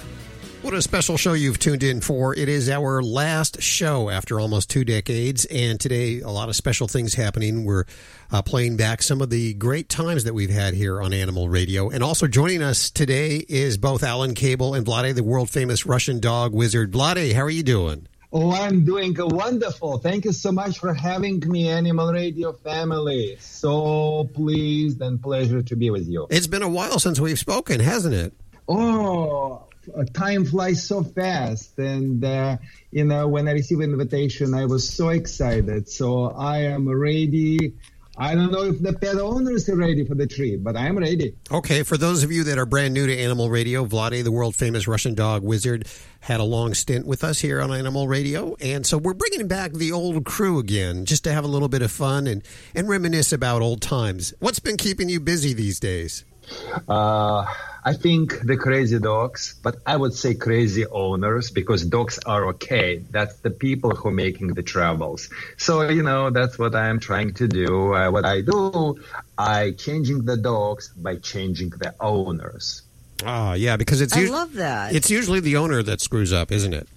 what 0.63 0.73
a 0.73 0.81
special 0.81 1.17
show 1.17 1.33
you've 1.33 1.59
tuned 1.59 1.83
in 1.83 1.99
for. 1.99 2.33
It 2.33 2.47
is 2.47 2.69
our 2.69 3.03
last 3.03 3.61
show 3.61 4.09
after 4.09 4.39
almost 4.39 4.69
two 4.69 4.85
decades. 4.85 5.43
And 5.45 5.77
today, 5.77 6.21
a 6.21 6.29
lot 6.29 6.47
of 6.47 6.55
special 6.55 6.87
things 6.87 7.15
happening. 7.15 7.65
We're 7.65 7.83
uh, 8.31 8.41
playing 8.41 8.77
back 8.77 9.03
some 9.03 9.21
of 9.21 9.29
the 9.29 9.55
great 9.55 9.89
times 9.89 10.23
that 10.23 10.33
we've 10.33 10.49
had 10.49 10.73
here 10.73 11.01
on 11.01 11.11
Animal 11.11 11.49
Radio. 11.49 11.89
And 11.89 12.01
also 12.01 12.27
joining 12.27 12.63
us 12.63 12.89
today 12.89 13.43
is 13.49 13.77
both 13.77 14.03
Alan 14.03 14.35
Cable 14.35 14.73
and 14.73 14.85
Vlade, 14.85 15.15
the 15.15 15.23
world 15.23 15.49
famous 15.49 15.85
Russian 15.85 16.21
dog 16.21 16.53
wizard. 16.53 16.93
Vlade, 16.93 17.33
how 17.33 17.41
are 17.41 17.49
you 17.49 17.63
doing? 17.63 18.07
Oh, 18.31 18.51
I'm 18.53 18.85
doing 18.85 19.13
wonderful. 19.17 19.97
Thank 19.97 20.23
you 20.23 20.31
so 20.31 20.53
much 20.53 20.79
for 20.79 20.93
having 20.93 21.41
me, 21.45 21.67
Animal 21.67 22.13
Radio 22.13 22.53
family. 22.53 23.35
So 23.41 24.29
pleased 24.33 25.01
and 25.01 25.21
pleasure 25.21 25.61
to 25.61 25.75
be 25.75 25.89
with 25.89 26.07
you. 26.07 26.25
It's 26.29 26.47
been 26.47 26.63
a 26.63 26.69
while 26.69 26.99
since 26.99 27.19
we've 27.19 27.37
spoken, 27.37 27.81
hasn't 27.81 28.15
it? 28.15 28.33
Oh, 28.69 29.63
uh, 29.95 30.03
time 30.13 30.45
flies 30.45 30.87
so 30.87 31.03
fast. 31.03 31.77
And, 31.77 32.23
uh, 32.23 32.57
you 32.91 33.05
know, 33.05 33.27
when 33.27 33.47
I 33.47 33.51
received 33.51 33.81
an 33.81 33.91
invitation, 33.91 34.53
I 34.53 34.65
was 34.65 34.87
so 34.87 35.09
excited. 35.09 35.89
So 35.89 36.31
I 36.31 36.59
am 36.59 36.87
ready. 36.87 37.73
I 38.15 38.35
don't 38.35 38.51
know 38.51 38.63
if 38.63 38.79
the 38.79 38.93
pet 38.93 39.15
owners 39.15 39.67
are 39.69 39.75
ready 39.75 40.05
for 40.05 40.13
the 40.13 40.27
trip, 40.27 40.61
but 40.61 40.77
I'm 40.77 40.99
ready. 40.99 41.35
Okay, 41.49 41.81
for 41.81 41.97
those 41.97 42.23
of 42.23 42.31
you 42.31 42.43
that 42.43 42.59
are 42.59 42.65
brand 42.67 42.93
new 42.93 43.07
to 43.07 43.17
Animal 43.17 43.49
Radio, 43.49 43.85
Vlade, 43.85 44.23
the 44.23 44.31
world 44.31 44.55
famous 44.55 44.87
Russian 44.87 45.15
dog 45.15 45.43
wizard, 45.43 45.87
had 46.19 46.39
a 46.39 46.43
long 46.43 46.75
stint 46.75 47.07
with 47.07 47.23
us 47.23 47.39
here 47.39 47.59
on 47.59 47.73
Animal 47.73 48.07
Radio. 48.07 48.55
And 48.61 48.85
so 48.85 48.99
we're 48.99 49.15
bringing 49.15 49.47
back 49.47 49.73
the 49.73 49.91
old 49.91 50.25
crew 50.25 50.59
again 50.59 51.05
just 51.05 51.23
to 51.23 51.33
have 51.33 51.43
a 51.43 51.47
little 51.47 51.69
bit 51.69 51.81
of 51.81 51.91
fun 51.91 52.27
and, 52.27 52.43
and 52.75 52.87
reminisce 52.87 53.33
about 53.33 53.63
old 53.63 53.81
times. 53.81 54.31
What's 54.39 54.59
been 54.59 54.77
keeping 54.77 55.09
you 55.09 55.19
busy 55.19 55.53
these 55.53 55.79
days? 55.79 56.23
Uh, 56.87 57.45
I 57.85 57.93
think 57.93 58.39
the 58.41 58.55
crazy 58.55 58.97
dogs, 58.99 59.55
but 59.61 59.75
I 59.85 59.97
would 59.97 60.13
say 60.13 60.35
crazy 60.35 60.85
owners 60.85 61.51
because 61.51 61.85
dogs 61.85 62.17
are 62.25 62.45
okay. 62.51 63.03
That's 63.11 63.35
the 63.39 63.49
people 63.49 63.93
who 63.93 64.09
are 64.09 64.13
making 64.13 64.53
the 64.53 64.63
troubles. 64.63 65.29
So, 65.57 65.89
you 65.89 66.03
know, 66.03 66.29
that's 66.29 66.57
what 66.57 66.75
I 66.75 66.87
am 66.87 66.99
trying 66.99 67.33
to 67.35 67.47
do. 67.47 67.93
Uh, 67.93 68.09
what 68.09 68.25
I 68.25 68.39
do, 68.41 68.99
I 69.37 69.71
changing 69.71 70.23
the 70.23 70.37
dogs 70.37 70.89
by 70.95 71.17
changing 71.17 71.71
the 71.71 71.93
owners. 71.99 72.83
Ah, 73.25 73.53
yeah, 73.53 73.75
because 73.75 73.99
it's 73.99 74.13
I 74.13 74.21
usu- 74.21 74.31
love 74.31 74.53
that. 74.53 74.95
It's 74.95 75.09
usually 75.11 75.41
the 75.41 75.57
owner 75.57 75.83
that 75.83 75.99
screws 75.99 76.31
up, 76.31 76.51
isn't 76.51 76.73
it? 76.73 76.87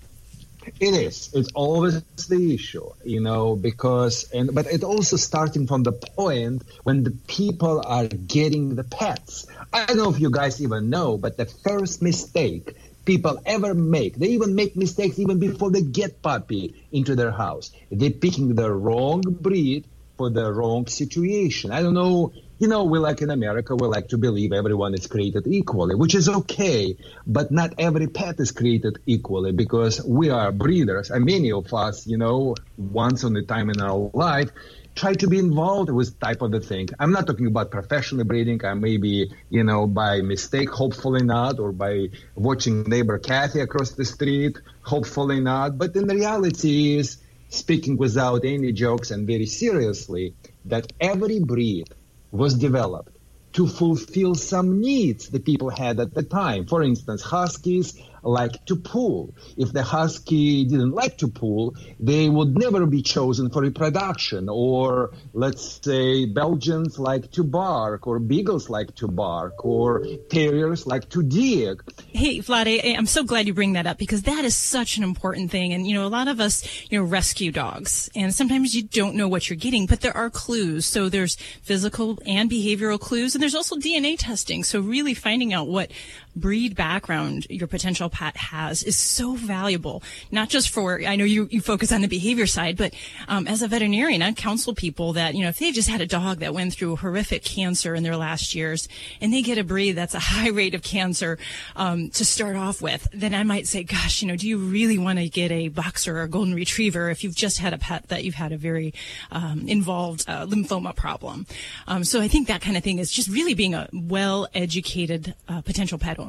It 0.80 0.94
is. 0.94 1.30
It's 1.32 1.50
always 1.54 2.02
the 2.28 2.54
issue, 2.54 2.90
you 3.04 3.20
know, 3.20 3.56
because 3.56 4.30
and 4.32 4.54
but 4.54 4.66
it 4.66 4.82
also 4.82 5.16
starting 5.16 5.66
from 5.66 5.82
the 5.84 5.92
point 5.92 6.62
when 6.82 7.04
the 7.04 7.12
people 7.12 7.82
are 7.86 8.06
getting 8.06 8.74
the 8.74 8.84
pets. 8.84 9.46
I 9.72 9.86
don't 9.86 9.96
know 9.96 10.10
if 10.10 10.20
you 10.20 10.30
guys 10.30 10.60
even 10.60 10.90
know, 10.90 11.18
but 11.18 11.36
the 11.36 11.46
first 11.46 12.02
mistake 12.02 12.76
people 13.04 13.40
ever 13.46 13.72
make, 13.72 14.16
they 14.16 14.28
even 14.28 14.54
make 14.54 14.76
mistakes 14.76 15.18
even 15.18 15.38
before 15.38 15.70
they 15.70 15.82
get 15.82 16.20
puppy 16.20 16.74
into 16.92 17.14
their 17.14 17.30
house. 17.30 17.70
They're 17.90 18.10
picking 18.10 18.54
the 18.54 18.70
wrong 18.70 19.22
breed 19.22 19.84
for 20.18 20.30
the 20.30 20.52
wrong 20.52 20.86
situation. 20.86 21.70
I 21.70 21.82
don't 21.82 21.94
know. 21.94 22.32
You 22.58 22.68
know, 22.68 22.84
we 22.84 22.98
like 22.98 23.20
in 23.20 23.28
America, 23.28 23.76
we 23.76 23.86
like 23.86 24.08
to 24.08 24.16
believe 24.16 24.50
everyone 24.50 24.94
is 24.94 25.06
created 25.06 25.46
equally, 25.46 25.94
which 25.94 26.14
is 26.14 26.26
okay, 26.26 26.96
but 27.26 27.50
not 27.50 27.74
every 27.76 28.06
pet 28.06 28.40
is 28.40 28.50
created 28.50 28.98
equally 29.04 29.52
because 29.52 30.02
we 30.02 30.30
are 30.30 30.50
breeders, 30.52 31.10
and 31.10 31.26
many 31.26 31.52
of 31.52 31.74
us, 31.74 32.06
you 32.06 32.16
know, 32.16 32.54
once 32.78 33.24
on 33.24 33.36
a 33.36 33.42
time 33.42 33.68
in 33.68 33.78
our 33.82 34.10
life, 34.14 34.50
try 34.94 35.12
to 35.12 35.28
be 35.28 35.38
involved 35.38 35.90
with 35.90 36.18
type 36.18 36.40
of 36.40 36.50
the 36.50 36.60
thing. 36.60 36.88
I'm 36.98 37.12
not 37.12 37.26
talking 37.26 37.46
about 37.46 37.70
professional 37.70 38.24
breeding. 38.24 38.64
I 38.64 38.72
maybe, 38.72 39.30
you 39.50 39.62
know, 39.62 39.86
by 39.86 40.22
mistake, 40.22 40.70
hopefully 40.70 41.24
not, 41.24 41.58
or 41.58 41.72
by 41.72 42.08
watching 42.36 42.84
neighbor 42.84 43.18
Kathy 43.18 43.60
across 43.60 43.90
the 43.90 44.06
street, 44.06 44.56
hopefully 44.80 45.40
not. 45.40 45.76
But 45.76 45.94
in 45.94 46.06
reality 46.06 46.96
is, 46.96 47.18
speaking 47.50 47.98
without 47.98 48.46
any 48.46 48.72
jokes 48.72 49.10
and 49.10 49.26
very 49.26 49.44
seriously, 49.44 50.34
that 50.64 50.90
every 50.98 51.40
breed 51.40 51.88
was 52.30 52.54
developed 52.54 53.16
to 53.52 53.66
fulfill 53.66 54.34
some 54.34 54.80
needs 54.80 55.28
the 55.28 55.40
people 55.40 55.70
had 55.70 55.98
at 55.98 56.12
the 56.14 56.22
time. 56.22 56.66
For 56.66 56.82
instance, 56.82 57.22
huskies 57.22 57.98
like 58.26 58.64
to 58.66 58.76
pull. 58.76 59.34
If 59.56 59.72
the 59.72 59.82
husky 59.82 60.64
didn't 60.64 60.92
like 60.92 61.18
to 61.18 61.28
pull, 61.28 61.76
they 62.00 62.28
would 62.28 62.58
never 62.58 62.86
be 62.86 63.02
chosen 63.02 63.50
for 63.50 63.62
reproduction. 63.62 64.48
Or 64.48 65.12
let's 65.32 65.80
say 65.82 66.26
Belgians 66.26 66.98
like 66.98 67.30
to 67.32 67.44
bark, 67.44 68.06
or 68.06 68.18
beagles 68.18 68.68
like 68.68 68.94
to 68.96 69.08
bark, 69.08 69.64
or 69.64 70.04
terriers 70.28 70.86
like 70.86 71.08
to 71.10 71.22
dig. 71.22 71.82
Hey, 72.12 72.40
Vlade, 72.40 72.80
I- 72.84 72.96
I'm 72.96 73.06
so 73.06 73.22
glad 73.22 73.46
you 73.46 73.54
bring 73.54 73.74
that 73.74 73.86
up 73.86 73.98
because 73.98 74.22
that 74.22 74.44
is 74.44 74.56
such 74.56 74.96
an 74.96 75.04
important 75.04 75.50
thing. 75.50 75.72
And, 75.72 75.86
you 75.86 75.94
know, 75.94 76.06
a 76.06 76.08
lot 76.08 76.28
of 76.28 76.40
us, 76.40 76.64
you 76.90 76.98
know, 76.98 77.04
rescue 77.04 77.52
dogs 77.52 78.10
and 78.14 78.34
sometimes 78.34 78.74
you 78.74 78.82
don't 78.82 79.14
know 79.14 79.28
what 79.28 79.48
you're 79.48 79.56
getting, 79.56 79.86
but 79.86 80.00
there 80.00 80.16
are 80.16 80.30
clues. 80.30 80.86
So 80.86 81.08
there's 81.08 81.36
physical 81.62 82.18
and 82.26 82.50
behavioral 82.50 82.98
clues 82.98 83.34
and 83.34 83.42
there's 83.42 83.54
also 83.54 83.76
DNA 83.76 84.16
testing. 84.18 84.64
So 84.64 84.80
really 84.80 85.14
finding 85.14 85.52
out 85.52 85.68
what 85.68 85.90
breed 86.36 86.76
background 86.76 87.46
your 87.48 87.66
potential 87.66 88.08
pet 88.08 88.36
has 88.36 88.82
is 88.82 88.96
so 88.96 89.34
valuable, 89.34 90.02
not 90.30 90.48
just 90.48 90.70
for, 90.70 91.02
I 91.02 91.16
know 91.16 91.24
you, 91.24 91.48
you 91.50 91.60
focus 91.60 91.90
on 91.90 92.02
the 92.02 92.08
behavior 92.08 92.46
side, 92.46 92.76
but 92.76 92.94
um, 93.26 93.48
as 93.48 93.62
a 93.62 93.68
veterinarian, 93.68 94.22
I 94.22 94.32
counsel 94.32 94.74
people 94.74 95.14
that, 95.14 95.34
you 95.34 95.42
know, 95.42 95.48
if 95.48 95.58
they've 95.58 95.74
just 95.74 95.88
had 95.88 96.00
a 96.00 96.06
dog 96.06 96.38
that 96.40 96.54
went 96.54 96.74
through 96.74 96.96
horrific 96.96 97.42
cancer 97.42 97.94
in 97.94 98.02
their 98.02 98.16
last 98.16 98.54
years 98.54 98.88
and 99.20 99.32
they 99.32 99.42
get 99.42 99.58
a 99.58 99.64
breed 99.64 99.92
that's 99.92 100.14
a 100.14 100.18
high 100.18 100.50
rate 100.50 100.74
of 100.74 100.82
cancer 100.82 101.38
um, 101.74 102.10
to 102.10 102.24
start 102.24 102.56
off 102.56 102.82
with, 102.82 103.08
then 103.12 103.34
I 103.34 103.42
might 103.42 103.66
say, 103.66 103.82
gosh, 103.82 104.22
you 104.22 104.28
know, 104.28 104.36
do 104.36 104.46
you 104.46 104.58
really 104.58 104.98
want 104.98 105.18
to 105.18 105.28
get 105.28 105.50
a 105.50 105.68
boxer 105.68 106.18
or 106.18 106.22
a 106.22 106.28
golden 106.28 106.54
retriever 106.54 107.10
if 107.10 107.24
you've 107.24 107.34
just 107.34 107.58
had 107.58 107.72
a 107.72 107.78
pet 107.78 108.08
that 108.08 108.24
you've 108.24 108.34
had 108.34 108.52
a 108.52 108.56
very 108.56 108.92
um, 109.32 109.66
involved 109.66 110.24
uh, 110.28 110.46
lymphoma 110.46 110.94
problem? 110.94 111.46
Um, 111.86 112.04
so 112.04 112.20
I 112.20 112.28
think 112.28 112.48
that 112.48 112.60
kind 112.60 112.76
of 112.76 112.84
thing 112.84 112.98
is 112.98 113.10
just 113.10 113.28
really 113.28 113.54
being 113.54 113.74
a 113.74 113.88
well 113.92 114.48
educated 114.54 115.34
uh, 115.48 115.62
potential 115.62 115.98
pet 115.98 116.18
owner. 116.18 116.25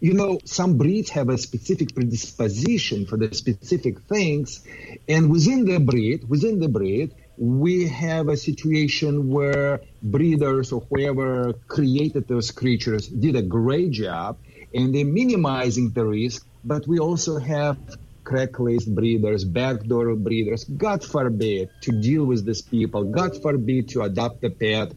You 0.00 0.14
know, 0.14 0.38
some 0.44 0.78
breeds 0.78 1.10
have 1.10 1.28
a 1.28 1.38
specific 1.38 1.94
predisposition 1.94 3.06
for 3.06 3.16
the 3.16 3.34
specific 3.34 4.00
things, 4.02 4.64
and 5.08 5.30
within 5.30 5.64
the 5.64 5.80
breed, 5.80 6.28
within 6.28 6.60
the 6.60 6.68
breed, 6.68 7.14
we 7.36 7.88
have 7.88 8.28
a 8.28 8.36
situation 8.36 9.28
where 9.28 9.80
breeders 10.02 10.72
or 10.72 10.80
whoever 10.90 11.52
created 11.68 12.26
those 12.28 12.50
creatures 12.50 13.08
did 13.08 13.36
a 13.36 13.42
great 13.42 13.90
job, 13.90 14.38
and 14.74 14.94
they're 14.94 15.04
minimizing 15.04 15.90
the 15.90 16.04
risk. 16.04 16.46
But 16.64 16.86
we 16.86 16.98
also 16.98 17.38
have 17.38 17.78
crack-laced 18.24 18.94
breeders, 18.94 19.44
backdoor 19.44 20.14
breeders. 20.16 20.64
God 20.64 21.02
forbid 21.02 21.70
to 21.82 21.92
deal 21.92 22.24
with 22.26 22.44
these 22.44 22.60
people. 22.60 23.04
God 23.04 23.40
forbid 23.40 23.88
to 23.90 24.02
adopt 24.02 24.44
a 24.44 24.50
pet 24.50 24.92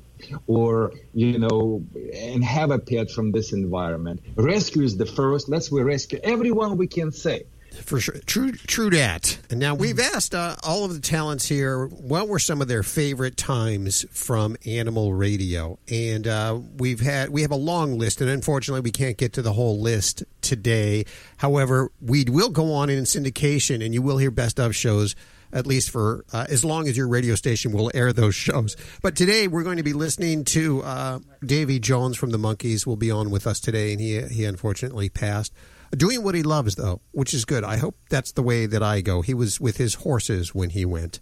or 0.48 0.94
you 1.14 1.40
know 1.40 1.84
and 2.14 2.44
have 2.44 2.72
a 2.72 2.80
pet 2.80 3.10
from 3.10 3.32
this 3.32 3.54
environment 3.54 4.22
rescue 4.36 4.84
is 4.84 4.98
the 4.98 5.06
first 5.06 5.50
let's 5.50 5.72
we 5.72 5.82
rescue 5.82 6.20
everyone 6.24 6.78
we 6.78 6.88
can 6.88 7.12
say 7.12 7.43
For 7.84 8.00
sure. 8.00 8.16
True, 8.26 8.52
true 8.52 8.89
that. 8.91 9.38
And 9.50 9.60
now 9.60 9.76
we've 9.76 10.00
asked 10.00 10.36
uh, 10.36 10.56
all 10.64 10.84
of 10.84 10.93
the 10.93 11.00
talents 11.00 11.48
here 11.48 11.86
what 11.88 12.28
were 12.28 12.39
some 12.39 12.62
of 12.62 12.68
their 12.68 12.84
favorite 12.84 13.38
times 13.38 14.06
from 14.12 14.58
Animal 14.66 15.14
Radio, 15.14 15.80
and 15.89 16.28
uh, 16.28 16.60
we've 16.78 17.00
had 17.00 17.30
we 17.30 17.43
have 17.43 17.52
a 17.52 17.56
long 17.56 17.98
list, 17.98 18.20
and 18.22 18.30
unfortunately 18.30 18.82
we 18.82 18.91
can't 18.91 19.18
get 19.18 19.34
to 19.34 19.41
the 19.41 19.54
whole 19.54 19.80
list 19.80 20.24
today. 20.41 21.06
However, 21.38 21.91
we 22.02 22.26
will 22.26 22.50
go 22.50 22.74
on 22.74 22.89
in 22.89 23.06
syndication, 23.06 23.84
and 23.84 23.93
you 23.93 24.02
will 24.02 24.18
hear 24.18 24.32
best 24.32 24.60
of 24.60 24.76
shows 24.76 25.16
at 25.54 25.68
least 25.68 25.89
for 25.89 26.26
uh, 26.34 26.45
as 26.49 26.64
long 26.64 26.88
as 26.88 26.97
your 26.97 27.08
radio 27.08 27.36
station 27.36 27.72
will 27.72 27.91
air 27.93 28.14
those 28.14 28.36
shows. 28.36 28.76
But 29.02 29.16
today 29.16 29.47
we're 29.47 29.64
going 29.64 29.78
to 29.78 29.84
be 29.84 29.93
listening 29.93 30.45
to 30.45 30.84
uh, 30.84 31.20
Davy 31.45 31.80
Jones 31.80 32.18
from 32.18 32.32
the 32.32 32.38
Monkees. 32.38 32.86
Will 32.86 32.95
be 32.97 33.12
on 33.12 33.30
with 33.30 33.47
us 33.47 33.60
today, 33.60 33.91
and 33.91 34.02
he 34.02 34.22
he 34.22 34.45
unfortunately 34.45 35.10
passed. 35.10 35.54
Doing 35.91 36.24
what 36.24 36.36
he 36.36 36.43
loves, 36.43 36.76
though, 36.76 37.02
which 37.12 37.34
is 37.34 37.43
good. 37.43 37.66
I 37.66 37.76
hope 37.76 37.97
that's 38.10 38.32
the 38.32 38.41
way 38.41 38.66
that 38.66 38.82
I 38.82 39.02
go. 39.02 39.22
He 39.22 39.34
was 39.34 39.60
with 39.60 39.76
his 39.76 39.95
horses 39.95 40.56
when 40.56 40.70
he 40.70 40.86
went. 40.86 41.20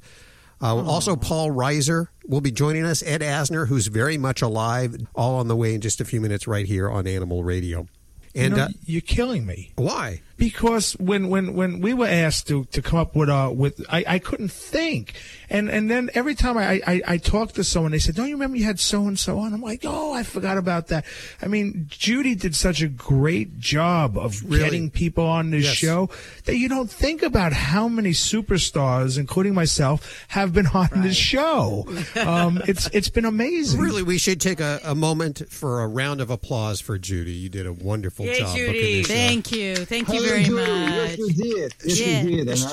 Uh, 0.62 0.84
also, 0.84 1.16
Paul 1.16 1.50
Reiser 1.52 2.08
will 2.28 2.42
be 2.42 2.52
joining 2.52 2.84
us. 2.84 3.02
Ed 3.02 3.22
Asner, 3.22 3.68
who's 3.68 3.88
very 3.88 4.18
much 4.18 4.42
alive, 4.42 4.96
all 5.16 5.36
on 5.36 5.48
the 5.48 5.56
way 5.56 5.74
in 5.74 5.82
just 5.82 6.02
a 6.02 6.06
few 6.06 6.20
minutes 6.22 6.48
right 6.48 6.66
here 6.66 6.90
on 6.90 7.08
Animal 7.08 7.44
Radio. 7.44 7.88
And 8.36 8.52
you 8.52 8.58
know, 8.58 8.64
uh, 8.66 8.70
you're 8.86 9.02
killing 9.02 9.46
me. 9.46 9.72
Why? 9.76 10.22
Because 10.40 10.94
when, 10.94 11.30
when, 11.30 11.54
when 11.54 11.82
we 11.82 11.94
were 11.94 12.08
asked 12.08 12.48
to, 12.48 12.64
to 12.66 12.82
come 12.82 12.98
up 12.98 13.16
with 13.16 13.30
uh 13.30 13.52
with 13.54 13.86
I, 13.90 14.04
I 14.08 14.20
couldn't 14.20 14.52
think 14.52 15.14
and 15.50 15.70
and 15.70 15.92
then 15.92 16.10
every 16.14 16.34
time 16.34 16.58
I, 16.58 16.82
I, 16.88 17.02
I 17.08 17.18
talked 17.18 17.56
to 17.56 17.64
someone 17.64 17.92
they 17.92 18.00
said 18.00 18.16
don't 18.16 18.28
you 18.30 18.36
remember 18.36 18.58
you 18.58 18.64
had 18.66 18.80
so 18.80 19.06
and 19.08 19.20
so 19.20 19.38
on 19.40 19.54
I'm 19.54 19.62
like 19.62 19.82
oh 19.86 20.14
I 20.14 20.24
forgot 20.24 20.58
about 20.58 20.88
that 20.88 21.06
I 21.42 21.48
mean 21.48 21.86
Judy 21.90 22.36
did 22.36 22.56
such 22.56 22.82
a 22.82 22.88
great 22.88 23.60
job 23.60 24.18
of 24.18 24.42
Really? 24.44 24.64
getting 24.64 24.90
people 24.90 25.26
on 25.26 25.52
this 25.52 25.66
Yes. 25.66 25.74
show 25.76 26.10
that 26.46 26.56
you 26.58 26.70
don't 26.70 26.90
think 26.90 27.22
about 27.22 27.52
how 27.54 27.88
many 27.88 28.12
superstars 28.12 29.18
including 29.18 29.54
myself 29.54 30.26
have 30.30 30.54
been 30.54 30.68
on 30.68 30.88
this 30.96 31.16
show 31.18 31.86
um, 32.16 32.62
it's 32.68 32.88
it's 32.94 33.10
been 33.10 33.26
amazing 33.26 33.80
really, 33.80 34.04
we 34.04 34.18
should 34.18 34.40
take 34.40 34.60
a, 34.60 34.80
a 34.84 34.96
moment 34.96 35.44
for 35.50 35.82
a 35.82 35.88
round 35.88 36.22
of 36.22 36.30
applause 36.30 36.80
for 36.80 36.98
Judy. 36.98 37.32
You 37.34 37.50
did 37.50 37.66
a 37.66 37.74
wonderful 37.74 38.26
Yay, 38.26 38.40
job. 38.40 38.56
Judy. 38.56 38.72
booking 38.72 38.98
this. 39.00 39.08
Thank 39.08 39.52
you. 39.52 39.76
Thank 39.76 40.08
you 40.10 40.16
Hello, 40.22 40.29
very 40.30 40.44
Judy. 40.44 40.56
much. 40.56 40.68
Yes, 40.70 41.18
you 41.18 41.30
did. 41.34 41.76
Yes, 41.84 42.00
Yeah. 42.00 42.22
you 42.24 42.46
did. 42.46 42.50
And 42.50 42.64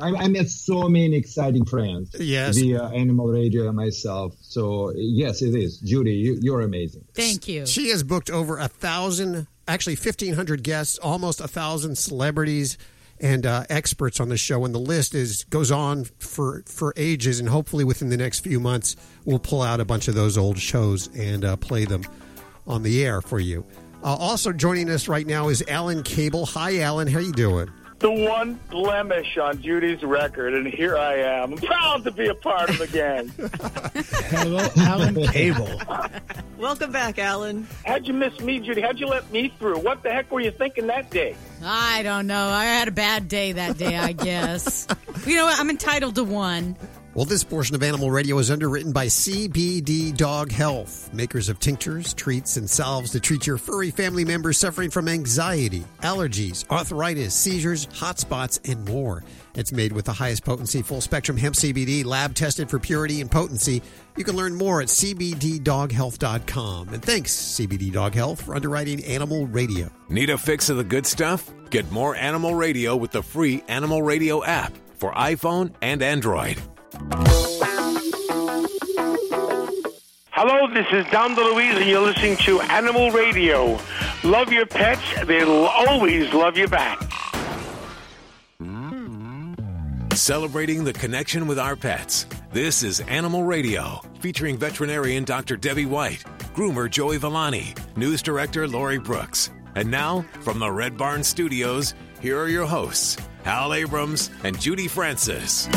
I, 0.00 0.08
I, 0.08 0.24
I 0.24 0.28
met 0.28 0.48
so 0.48 0.88
many 0.88 1.14
exciting 1.16 1.64
friends 1.64 2.14
Yes. 2.18 2.56
via 2.58 2.84
Animal 2.86 3.28
Radio 3.28 3.68
and 3.68 3.76
myself. 3.76 4.34
So, 4.40 4.92
yes, 4.96 5.40
it 5.42 5.54
is. 5.54 5.78
Judy, 5.78 6.14
you, 6.14 6.38
you're 6.40 6.60
amazing. 6.62 7.04
Thank 7.14 7.46
you. 7.48 7.64
She 7.66 7.90
has 7.90 8.02
booked 8.02 8.28
over 8.30 8.58
a 8.58 8.68
thousand, 8.68 9.46
actually 9.68 9.96
fifteen 9.96 10.34
hundred 10.34 10.62
guests, 10.62 10.98
almost 10.98 11.40
a 11.40 11.48
thousand 11.48 11.96
celebrities 11.96 12.76
and 13.20 13.46
uh, 13.46 13.62
experts 13.70 14.18
on 14.18 14.28
the 14.28 14.36
show, 14.36 14.64
and 14.64 14.74
the 14.74 14.80
list 14.80 15.14
is 15.14 15.44
goes 15.44 15.70
on 15.70 16.04
for 16.18 16.64
for 16.66 16.92
ages. 16.96 17.38
And 17.38 17.48
hopefully, 17.48 17.84
within 17.84 18.08
the 18.08 18.16
next 18.16 18.40
few 18.40 18.58
months, 18.58 18.96
we'll 19.24 19.38
pull 19.38 19.62
out 19.62 19.78
a 19.78 19.84
bunch 19.84 20.08
of 20.08 20.16
those 20.16 20.36
old 20.36 20.58
shows 20.58 21.08
and 21.16 21.44
uh, 21.44 21.54
play 21.56 21.84
them 21.84 22.02
on 22.66 22.82
the 22.82 23.04
air 23.04 23.20
for 23.22 23.38
you. 23.38 23.64
Uh, 24.04 24.14
also 24.20 24.52
joining 24.52 24.90
us 24.90 25.08
right 25.08 25.26
now 25.26 25.48
is 25.48 25.64
Alan 25.66 26.02
Cable. 26.02 26.44
Hi, 26.44 26.80
Alan. 26.80 27.08
How 27.08 27.20
you 27.20 27.32
doing? 27.32 27.70
The 28.00 28.10
one 28.10 28.60
blemish 28.68 29.38
on 29.38 29.62
Judy's 29.62 30.02
record, 30.02 30.52
and 30.52 30.66
here 30.66 30.94
I 30.94 31.14
am. 31.14 31.54
I'm 31.54 31.58
proud 31.58 32.04
to 32.04 32.10
be 32.10 32.28
a 32.28 32.34
part 32.34 32.68
of 32.68 32.76
the 32.76 32.86
gang. 32.86 33.28
hello 34.28 34.68
Alan 34.76 35.26
Cable 35.28 35.80
Welcome 36.58 36.92
back, 36.92 37.18
Alan. 37.18 37.66
How'd 37.86 38.06
you 38.06 38.12
miss 38.12 38.38
me, 38.40 38.60
Judy? 38.60 38.82
How'd 38.82 39.00
you 39.00 39.06
let 39.06 39.30
me 39.32 39.50
through? 39.58 39.78
What 39.78 40.02
the 40.02 40.10
heck 40.10 40.30
were 40.30 40.40
you 40.40 40.50
thinking 40.50 40.86
that 40.88 41.08
day? 41.08 41.34
I 41.64 42.02
don't 42.02 42.26
know. 42.26 42.48
I 42.48 42.64
had 42.64 42.88
a 42.88 42.92
bad 42.92 43.28
day 43.28 43.52
that 43.52 43.78
day, 43.78 43.96
I 43.96 44.12
guess. 44.12 44.86
you 45.26 45.36
know 45.36 45.46
what? 45.46 45.58
I'm 45.58 45.70
entitled 45.70 46.16
to 46.16 46.24
one. 46.24 46.76
Well, 47.14 47.24
this 47.24 47.44
portion 47.44 47.76
of 47.76 47.82
Animal 47.84 48.10
Radio 48.10 48.36
is 48.38 48.50
underwritten 48.50 48.90
by 48.90 49.06
CBD 49.06 50.16
Dog 50.16 50.50
Health, 50.50 51.14
makers 51.14 51.48
of 51.48 51.60
tinctures, 51.60 52.12
treats, 52.12 52.56
and 52.56 52.68
salves 52.68 53.12
to 53.12 53.20
treat 53.20 53.46
your 53.46 53.56
furry 53.56 53.92
family 53.92 54.24
members 54.24 54.58
suffering 54.58 54.90
from 54.90 55.06
anxiety, 55.06 55.84
allergies, 56.02 56.68
arthritis, 56.70 57.32
seizures, 57.32 57.86
hot 57.92 58.18
spots, 58.18 58.58
and 58.64 58.84
more. 58.88 59.22
It's 59.54 59.70
made 59.70 59.92
with 59.92 60.06
the 60.06 60.12
highest 60.12 60.44
potency 60.44 60.82
full 60.82 61.00
spectrum 61.00 61.36
hemp 61.36 61.54
CBD, 61.54 62.04
lab 62.04 62.34
tested 62.34 62.68
for 62.68 62.80
purity 62.80 63.20
and 63.20 63.30
potency. 63.30 63.80
You 64.16 64.24
can 64.24 64.34
learn 64.34 64.56
more 64.56 64.82
at 64.82 64.88
cbddoghealth.com. 64.88 66.88
And 66.88 67.00
thanks, 67.00 67.32
CBD 67.32 67.92
Dog 67.92 68.14
Health, 68.14 68.42
for 68.42 68.56
underwriting 68.56 69.04
Animal 69.04 69.46
Radio. 69.46 69.88
Need 70.08 70.30
a 70.30 70.38
fix 70.38 70.68
of 70.68 70.78
the 70.78 70.84
good 70.84 71.06
stuff? 71.06 71.48
Get 71.70 71.88
more 71.92 72.16
Animal 72.16 72.56
Radio 72.56 72.96
with 72.96 73.12
the 73.12 73.22
free 73.22 73.62
Animal 73.68 74.02
Radio 74.02 74.42
app 74.42 74.72
for 74.96 75.12
iPhone 75.12 75.72
and 75.80 76.02
Android. 76.02 76.60
Hello, 80.32 80.66
this 80.74 80.86
is 80.92 81.06
Dom 81.10 81.34
DeLuise, 81.36 81.76
and 81.76 81.88
you're 81.88 82.00
listening 82.00 82.36
to 82.38 82.60
Animal 82.60 83.10
Radio. 83.12 83.78
Love 84.24 84.52
your 84.52 84.66
pets, 84.66 85.02
they'll 85.26 85.64
always 85.66 86.32
love 86.34 86.58
you 86.58 86.68
back. 86.68 87.00
Celebrating 90.12 90.84
the 90.84 90.92
connection 90.92 91.46
with 91.46 91.58
our 91.58 91.76
pets. 91.76 92.26
This 92.52 92.82
is 92.82 93.00
Animal 93.00 93.44
Radio, 93.44 94.00
featuring 94.20 94.56
veterinarian 94.56 95.24
Dr. 95.24 95.56
Debbie 95.56 95.86
White, 95.86 96.24
groomer 96.54 96.90
Joey 96.90 97.18
Villani, 97.18 97.74
news 97.96 98.22
director 98.22 98.68
Lori 98.68 98.98
Brooks. 98.98 99.50
And 99.74 99.90
now, 99.90 100.24
from 100.40 100.58
the 100.58 100.70
Red 100.70 100.96
Barn 100.96 101.24
Studios, 101.24 101.94
here 102.20 102.38
are 102.38 102.48
your 102.48 102.66
hosts, 102.66 103.16
Hal 103.44 103.74
Abrams 103.74 104.30
and 104.44 104.58
Judy 104.60 104.88
Francis. 104.88 105.68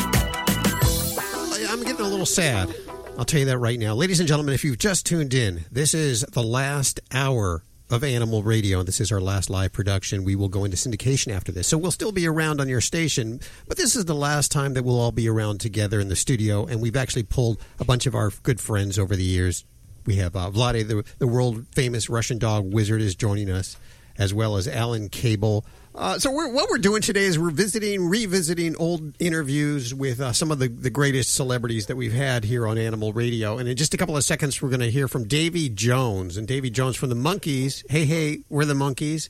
I'm 1.77 1.83
getting 1.83 2.03
a 2.03 2.09
little 2.09 2.25
sad. 2.25 2.75
I'll 3.19 3.25
tell 3.25 3.39
you 3.39 3.45
that 3.45 3.59
right 3.59 3.77
now. 3.77 3.93
Ladies 3.93 4.19
and 4.19 4.27
gentlemen, 4.27 4.55
if 4.55 4.63
you've 4.63 4.79
just 4.79 5.05
tuned 5.05 5.35
in, 5.35 5.65
this 5.71 5.93
is 5.93 6.21
the 6.21 6.41
last 6.41 6.99
hour 7.13 7.61
of 7.91 8.03
Animal 8.03 8.41
Radio. 8.41 8.79
and 8.79 8.87
This 8.87 8.99
is 8.99 9.11
our 9.11 9.21
last 9.21 9.47
live 9.51 9.73
production. 9.73 10.23
We 10.23 10.35
will 10.35 10.49
go 10.49 10.65
into 10.65 10.75
syndication 10.75 11.31
after 11.31 11.51
this. 11.51 11.67
So 11.67 11.77
we'll 11.77 11.91
still 11.91 12.11
be 12.11 12.25
around 12.25 12.59
on 12.59 12.67
your 12.67 12.81
station, 12.81 13.41
but 13.67 13.77
this 13.77 13.95
is 13.95 14.05
the 14.05 14.15
last 14.15 14.51
time 14.51 14.73
that 14.73 14.85
we'll 14.85 14.99
all 14.99 15.11
be 15.11 15.29
around 15.29 15.61
together 15.61 15.99
in 15.99 16.09
the 16.09 16.15
studio. 16.15 16.65
And 16.65 16.81
we've 16.81 16.95
actually 16.95 17.23
pulled 17.23 17.59
a 17.79 17.85
bunch 17.85 18.07
of 18.07 18.15
our 18.15 18.31
good 18.41 18.59
friends 18.59 18.97
over 18.97 19.15
the 19.15 19.23
years. 19.23 19.63
We 20.07 20.15
have 20.15 20.35
uh, 20.35 20.49
Vlade, 20.49 20.87
the, 20.87 21.05
the 21.19 21.27
world 21.27 21.67
famous 21.75 22.09
Russian 22.09 22.39
dog 22.39 22.73
wizard, 22.73 23.01
is 23.01 23.13
joining 23.13 23.51
us, 23.51 23.77
as 24.17 24.33
well 24.33 24.57
as 24.57 24.67
Alan 24.67 25.09
Cable. 25.09 25.63
Uh, 25.97 26.19
so 26.19 26.31
we're, 26.31 26.47
what 26.47 26.69
we're 26.69 26.77
doing 26.77 27.01
today 27.01 27.23
is 27.23 27.39
we're 27.39 27.49
visiting, 27.49 28.07
revisiting 28.07 28.75
old 28.75 29.19
interviews 29.19 29.95
with 29.95 30.21
uh, 30.21 30.31
some 30.31 30.51
of 30.51 30.59
the, 30.59 30.67
the 30.67 30.91
greatest 30.91 31.33
celebrities 31.33 31.87
that 31.87 31.95
we've 31.95 32.13
had 32.13 32.43
here 32.43 32.67
on 32.67 32.77
Animal 32.77 33.13
Radio. 33.13 33.57
And 33.57 33.67
in 33.67 33.75
just 33.75 33.95
a 33.95 33.97
couple 33.97 34.15
of 34.15 34.23
seconds, 34.23 34.61
we're 34.61 34.69
going 34.69 34.81
to 34.81 34.91
hear 34.91 35.07
from 35.07 35.27
Davy 35.27 35.69
Jones. 35.69 36.37
And 36.37 36.47
Davy 36.47 36.69
Jones 36.69 36.97
from 36.97 37.09
the 37.09 37.15
Monkees. 37.15 37.83
Hey, 37.89 38.05
hey, 38.05 38.41
we're 38.47 38.65
the 38.65 38.75
Monkees. 38.75 39.29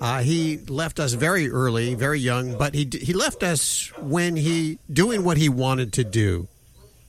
Uh, 0.00 0.22
he 0.22 0.56
left 0.56 0.98
us 0.98 1.12
very 1.12 1.50
early, 1.50 1.94
very 1.94 2.20
young, 2.20 2.56
but 2.56 2.72
he 2.72 2.88
he 2.90 3.12
left 3.12 3.42
us 3.42 3.92
when 3.98 4.36
he 4.36 4.78
doing 4.90 5.24
what 5.24 5.36
he 5.36 5.48
wanted 5.48 5.92
to 5.94 6.04
do. 6.04 6.46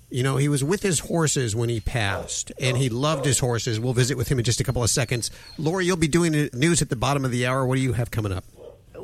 You 0.10 0.24
know, 0.24 0.38
he 0.38 0.50
was 0.50 0.64
with 0.64 0.82
his 0.82 1.00
horses 1.00 1.56
when 1.56 1.70
he 1.70 1.80
passed, 1.80 2.52
and 2.60 2.76
he 2.76 2.89
loved 2.89 3.26
his 3.26 3.38
horses. 3.38 3.80
We'll 3.80 3.93
visit 3.93 4.18
with 4.18 4.28
him 4.28 4.39
in 4.39 4.43
just 4.43 4.60
a 4.60 4.64
couple 4.64 4.84
of 4.84 4.89
seconds. 4.89 5.30
Lori, 5.60 5.86
you'll 5.86 5.97
be 5.97 6.08
doing 6.08 6.50
news 6.52 6.82
at 6.82 6.89
the 6.89 6.95
bottom 6.95 7.26
of 7.26 7.32
the 7.32 7.45
hour. 7.45 7.64
What 7.66 7.76
do 7.76 7.82
you 7.82 7.93
have 7.93 8.10
coming 8.10 8.32
up? 8.32 8.43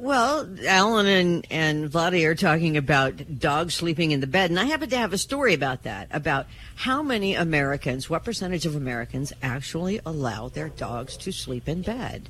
Well, 0.05 0.47
Alan 0.67 1.07
and, 1.07 1.47
and 1.49 1.89
Vladi 1.89 2.27
are 2.27 2.35
talking 2.35 2.77
about 2.77 3.39
dogs 3.39 3.73
sleeping 3.73 4.11
in 4.11 4.19
the 4.19 4.27
bed, 4.27 4.51
and 4.51 4.59
I 4.59 4.65
happen 4.65 4.87
to 4.91 4.97
have 4.97 5.13
a 5.13 5.17
story 5.17 5.55
about 5.55 5.81
that, 5.81 6.09
about 6.11 6.45
how 6.75 7.01
many 7.01 7.33
Americans, 7.33 8.07
what 8.07 8.23
percentage 8.23 8.67
of 8.67 8.75
Americans 8.75 9.33
actually 9.41 9.99
allow 10.05 10.49
their 10.49 10.69
dogs 10.69 11.17
to 11.17 11.31
sleep 11.31 11.67
in 11.67 11.81
bed. 11.81 12.29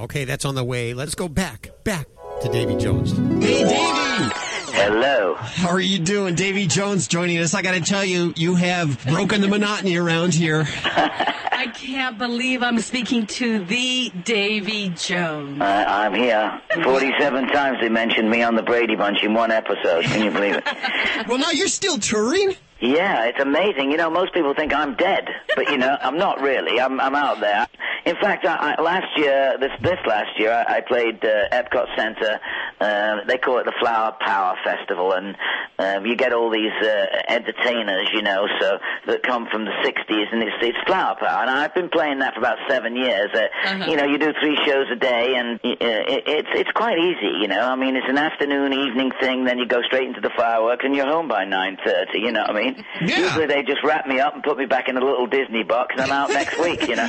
Okay, 0.00 0.24
that's 0.24 0.46
on 0.46 0.54
the 0.54 0.64
way. 0.64 0.94
Let's 0.94 1.14
go 1.14 1.28
back, 1.28 1.68
back 1.84 2.08
to 2.40 2.48
Davy 2.48 2.76
Jones. 2.76 3.12
Hey, 3.44 3.64
Davy. 3.68 4.47
Hello. 4.72 5.34
How 5.34 5.68
are 5.70 5.80
you 5.80 5.98
doing? 5.98 6.34
Davy 6.34 6.66
Jones 6.66 7.08
joining 7.08 7.38
us. 7.38 7.54
I 7.54 7.62
got 7.62 7.72
to 7.72 7.80
tell 7.80 8.04
you, 8.04 8.32
you 8.36 8.54
have 8.54 9.02
broken 9.06 9.40
the 9.40 9.48
monotony 9.48 9.96
around 9.96 10.34
here. 10.34 10.66
I 10.84 11.72
can't 11.74 12.18
believe 12.18 12.62
I'm 12.62 12.78
speaking 12.80 13.26
to 13.26 13.64
the 13.64 14.10
Davy 14.24 14.90
Jones. 14.90 15.60
Uh, 15.60 15.64
I'm 15.64 16.14
here. 16.14 16.60
47 16.82 17.48
times 17.48 17.78
they 17.80 17.88
mentioned 17.88 18.30
me 18.30 18.42
on 18.42 18.54
the 18.54 18.62
Brady 18.62 18.94
Bunch 18.94 19.18
in 19.22 19.34
one 19.34 19.50
episode. 19.50 20.04
Can 20.04 20.24
you 20.24 20.30
believe 20.30 20.54
it? 20.56 20.64
well, 21.28 21.38
now 21.38 21.50
you're 21.50 21.68
still 21.68 21.98
touring? 21.98 22.54
Yeah, 22.80 23.24
it's 23.24 23.40
amazing. 23.40 23.90
You 23.90 23.96
know, 23.96 24.08
most 24.10 24.32
people 24.32 24.54
think 24.54 24.72
I'm 24.72 24.94
dead, 24.94 25.28
but 25.56 25.70
you 25.70 25.78
know, 25.78 25.96
I'm 26.00 26.16
not 26.18 26.40
really. 26.40 26.80
I'm 26.80 27.00
I'm 27.00 27.14
out 27.14 27.40
there. 27.40 27.66
In 28.06 28.14
fact, 28.16 28.46
I, 28.46 28.74
I, 28.78 28.80
last 28.80 29.06
year, 29.18 29.56
this 29.60 29.72
this 29.82 29.98
last 30.06 30.38
year, 30.38 30.52
I, 30.52 30.76
I 30.76 30.80
played 30.82 31.22
uh, 31.24 31.48
Epcot 31.50 31.94
Center. 31.96 32.38
Uh, 32.80 33.16
they 33.26 33.36
call 33.38 33.58
it 33.58 33.64
the 33.64 33.74
Flower 33.80 34.16
Power 34.20 34.56
Festival, 34.64 35.12
and 35.12 35.36
um, 35.80 36.06
you 36.06 36.14
get 36.14 36.32
all 36.32 36.50
these 36.50 36.70
uh, 36.80 37.06
entertainers, 37.28 38.08
you 38.14 38.22
know, 38.22 38.46
so 38.60 38.78
that 39.06 39.24
come 39.24 39.48
from 39.50 39.64
the 39.64 39.72
'60s, 39.84 40.26
and 40.32 40.42
it's 40.42 40.56
it's 40.62 40.78
Flower 40.86 41.16
Power. 41.18 41.42
And 41.42 41.50
I've 41.50 41.74
been 41.74 41.88
playing 41.88 42.20
that 42.20 42.34
for 42.34 42.38
about 42.40 42.58
seven 42.68 42.94
years. 42.94 43.30
Uh, 43.34 43.38
Uh-huh. 43.68 43.90
You 43.90 43.96
know, 43.96 44.04
you 44.04 44.18
do 44.18 44.32
three 44.40 44.56
shows 44.64 44.86
a 44.92 44.96
day, 44.96 45.34
and 45.36 45.58
uh, 45.58 45.68
it, 46.14 46.22
it's 46.26 46.48
it's 46.54 46.70
quite 46.72 46.98
easy. 46.98 47.42
You 47.42 47.48
know, 47.48 47.60
I 47.60 47.74
mean, 47.74 47.96
it's 47.96 48.08
an 48.08 48.18
afternoon, 48.18 48.72
evening 48.72 49.10
thing. 49.20 49.44
Then 49.44 49.58
you 49.58 49.66
go 49.66 49.82
straight 49.82 50.06
into 50.06 50.20
the 50.20 50.30
fireworks, 50.36 50.84
and 50.84 50.94
you're 50.94 51.08
home 51.08 51.26
by 51.26 51.44
nine 51.44 51.76
thirty. 51.84 52.20
You 52.20 52.30
know 52.32 52.42
what 52.42 52.50
I 52.50 52.62
mean? 52.62 52.67
Usually 53.00 53.46
they 53.46 53.62
just 53.62 53.82
wrap 53.84 54.06
me 54.06 54.20
up 54.20 54.34
and 54.34 54.42
put 54.42 54.56
me 54.58 54.66
back 54.66 54.88
in 54.88 54.96
a 54.96 55.00
little 55.00 55.26
Disney 55.26 55.62
box, 55.62 55.94
and 55.96 56.00
I'm 56.00 56.12
out 56.12 56.30
next 56.30 56.58
week. 56.60 56.88
You 56.88 56.96
know. 56.96 57.08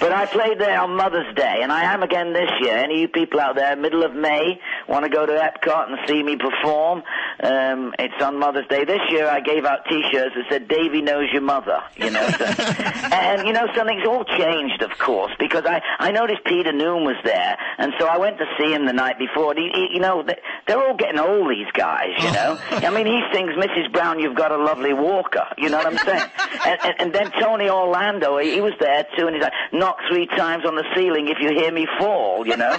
But 0.00 0.12
I 0.12 0.26
played 0.26 0.58
there 0.58 0.80
on 0.80 0.96
Mother's 0.96 1.34
Day, 1.34 1.60
and 1.62 1.72
I 1.72 1.92
am 1.92 2.02
again 2.02 2.32
this 2.32 2.50
year. 2.60 2.76
Any 2.76 2.94
of 2.94 3.00
you 3.00 3.08
people 3.08 3.40
out 3.40 3.56
there, 3.56 3.74
middle 3.76 4.04
of 4.04 4.14
May, 4.14 4.60
want 4.88 5.04
to 5.04 5.10
go 5.10 5.26
to 5.26 5.32
Epcot 5.32 5.88
and 5.88 5.98
see 6.08 6.22
me 6.22 6.36
perform, 6.36 7.02
um, 7.42 7.94
it's 7.98 8.22
on 8.22 8.38
Mother's 8.38 8.66
Day. 8.68 8.84
This 8.84 9.00
year 9.10 9.28
I 9.28 9.40
gave 9.40 9.64
out 9.64 9.80
T-shirts 9.88 10.34
that 10.34 10.44
said 10.48 10.68
"Davy 10.68 11.02
knows 11.02 11.28
your 11.32 11.42
mother." 11.42 11.80
You 11.96 12.10
know, 12.10 12.26
so, 12.28 12.44
and 13.12 13.46
you 13.46 13.52
know 13.52 13.66
something's 13.76 14.06
all 14.06 14.24
changed, 14.24 14.82
of 14.82 14.96
course, 14.98 15.32
because 15.38 15.64
I 15.66 15.82
I 15.98 16.10
noticed 16.12 16.44
Peter 16.44 16.72
Noone 16.72 17.04
was 17.04 17.16
there, 17.24 17.56
and 17.78 17.92
so 17.98 18.06
I 18.06 18.18
went 18.18 18.38
to 18.38 18.44
see 18.58 18.72
him 18.72 18.86
the 18.86 18.92
night 18.92 19.18
before. 19.18 19.54
He, 19.54 19.70
he, 19.72 19.88
you 19.94 20.00
know, 20.00 20.22
they- 20.22 20.40
they're 20.66 20.82
all 20.84 20.96
getting 20.96 21.20
old, 21.20 21.50
these 21.50 21.70
guys. 21.74 22.10
You 22.18 22.32
know, 22.32 22.58
I 22.70 22.90
mean, 22.90 23.06
he 23.06 23.20
sings 23.32 23.52
"Mrs. 23.52 23.92
Brown, 23.92 24.18
You've 24.18 24.34
Got 24.36 24.52
a 24.52 24.56
Lovely 24.56 24.92
Walker." 24.92 25.46
You 25.58 25.68
know 25.68 25.78
what 25.78 25.86
I'm 25.86 25.98
saying? 25.98 26.30
and, 26.66 26.78
and, 26.82 26.94
and 27.00 27.12
then 27.12 27.30
Tony 27.40 27.68
Orlando, 27.68 28.38
he, 28.38 28.52
he 28.54 28.60
was 28.60 28.72
there 28.80 29.06
too, 29.16 29.26
and 29.26 29.34
he's 29.36 29.42
like, 29.42 29.52
"Knock 29.72 29.98
three 30.10 30.26
times 30.26 30.64
on 30.66 30.74
the 30.74 30.84
ceiling 30.94 31.28
if 31.28 31.38
you 31.40 31.50
hear 31.50 31.70
me 31.72 31.86
fall." 31.98 32.46
You 32.46 32.56
know, 32.56 32.76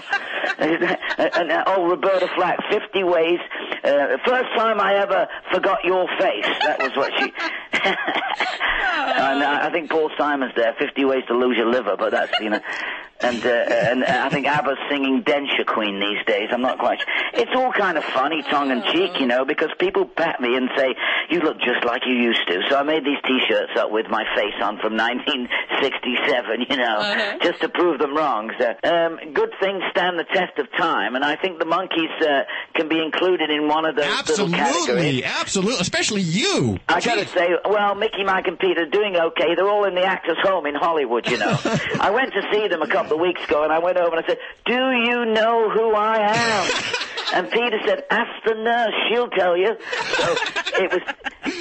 and, 0.58 0.98
and, 1.18 1.64
oh, 1.68 1.97
Roberta 1.98 2.28
Flack, 2.36 2.60
fifty 2.70 3.04
ways. 3.04 3.40
Uh, 3.84 4.18
first 4.24 4.50
time 4.56 4.80
I 4.80 4.96
ever 4.96 5.28
forgot 5.52 5.84
your 5.84 6.08
face. 6.20 6.46
That 6.62 6.80
was 6.80 6.96
what 6.96 7.12
she. 7.18 7.34
and 7.74 9.44
uh, 9.44 9.60
I 9.64 9.72
think 9.72 9.90
Paul 9.90 10.12
Simon's 10.18 10.54
there. 10.56 10.76
Fifty 10.78 11.06
ways 11.06 11.24
to 11.28 11.34
lose 11.34 11.58
your 11.58 11.70
liver, 11.70 11.96
but 11.98 12.12
that's 12.12 12.40
you 12.40 12.52
know. 12.52 12.60
And 13.20 13.44
uh, 13.44 13.50
and 13.50 14.04
uh, 14.04 14.26
I 14.26 14.30
think 14.30 14.46
ABBA's 14.46 14.78
singing 14.90 15.24
Denture 15.24 15.66
Queen 15.66 16.00
these 16.00 16.24
days. 16.28 16.50
I'm 16.52 16.62
not 16.62 16.78
quite. 16.78 17.00
sure. 17.00 17.08
It's 17.42 17.52
all 17.56 17.72
kind 17.72 17.98
of 17.98 18.04
funny, 18.04 18.44
tongue 18.44 18.70
in 18.70 18.84
cheek, 18.94 19.20
you 19.20 19.26
know, 19.26 19.44
because 19.44 19.70
people 19.80 20.06
pat 20.06 20.40
me 20.40 20.56
and 20.56 20.70
say 20.78 20.96
you 21.32 21.40
look 21.40 21.58
just 21.60 21.84
like 21.84 22.04
you 22.06 22.14
used 22.14 22.48
to. 22.48 22.62
So 22.70 22.76
I 22.78 22.84
made 22.84 23.04
these 23.04 23.18
T-shirts 23.26 23.72
up 23.76 23.90
with 23.92 24.06
my 24.08 24.24
face 24.36 24.54
on 24.62 24.78
from 24.78 24.96
1967, 24.98 26.66
you 26.70 26.78
know, 26.78 27.38
just 27.42 27.62
to 27.62 27.70
prove 27.70 28.00
them 28.00 28.16
wrong. 28.16 28.52
So 28.60 28.70
um, 28.84 29.34
good 29.34 29.52
things 29.60 29.82
stand 29.92 30.20
the 30.20 30.26
test 30.26 30.60
of 30.60 30.72
time, 30.78 31.16
and 31.16 31.24
I 31.24 31.36
think 31.38 31.58
the 31.60 31.66
Monkees 31.66 32.22
uh, 32.22 32.44
can 32.76 32.88
be 32.88 33.02
included 33.02 33.50
in 33.50 33.68
one 33.68 33.86
of 33.86 33.96
those 33.96 34.06
little 34.30 34.50
categories. 34.50 35.24
Absolutely, 35.24 35.26
absolutely, 35.26 35.80
especially 35.82 36.22
you. 36.22 36.78
I 36.88 37.02
gotta 37.02 37.28
say, 37.28 37.50
well, 37.66 37.96
Mickey, 37.96 38.24
Mike, 38.24 38.48
and 38.48 38.60
Pete 38.60 38.78
are 38.78 38.86
doing 38.90 39.16
okay. 39.16 39.56
They're 39.56 39.68
all 39.68 39.86
in 39.86 39.96
the 39.96 40.04
actors' 40.04 40.38
home 40.44 40.66
in 40.66 40.76
Hollywood, 40.76 41.28
you 41.28 41.38
know. 41.38 41.58
I 42.00 42.12
went 42.12 42.34
to 42.34 42.42
see 42.52 42.68
them 42.68 42.82
a 42.82 42.88
couple 42.88 43.07
of 43.16 43.20
weeks 43.20 43.44
ago, 43.44 43.64
and 43.64 43.72
I 43.72 43.80
went 43.80 43.98
over 43.98 44.16
and 44.16 44.24
I 44.24 44.28
said, 44.28 44.40
"Do 44.66 44.92
you 44.92 45.26
know 45.26 45.70
who 45.70 45.94
I 45.96 46.18
am?" 46.18 46.72
and 47.34 47.50
Peter 47.50 47.80
said, 47.86 48.04
"Ask 48.10 48.44
the 48.46 48.56
nurse; 48.56 48.94
she'll 49.10 49.30
tell 49.30 49.58
you." 49.58 49.76
So 50.18 50.36
it 50.84 50.92
was. 50.92 51.02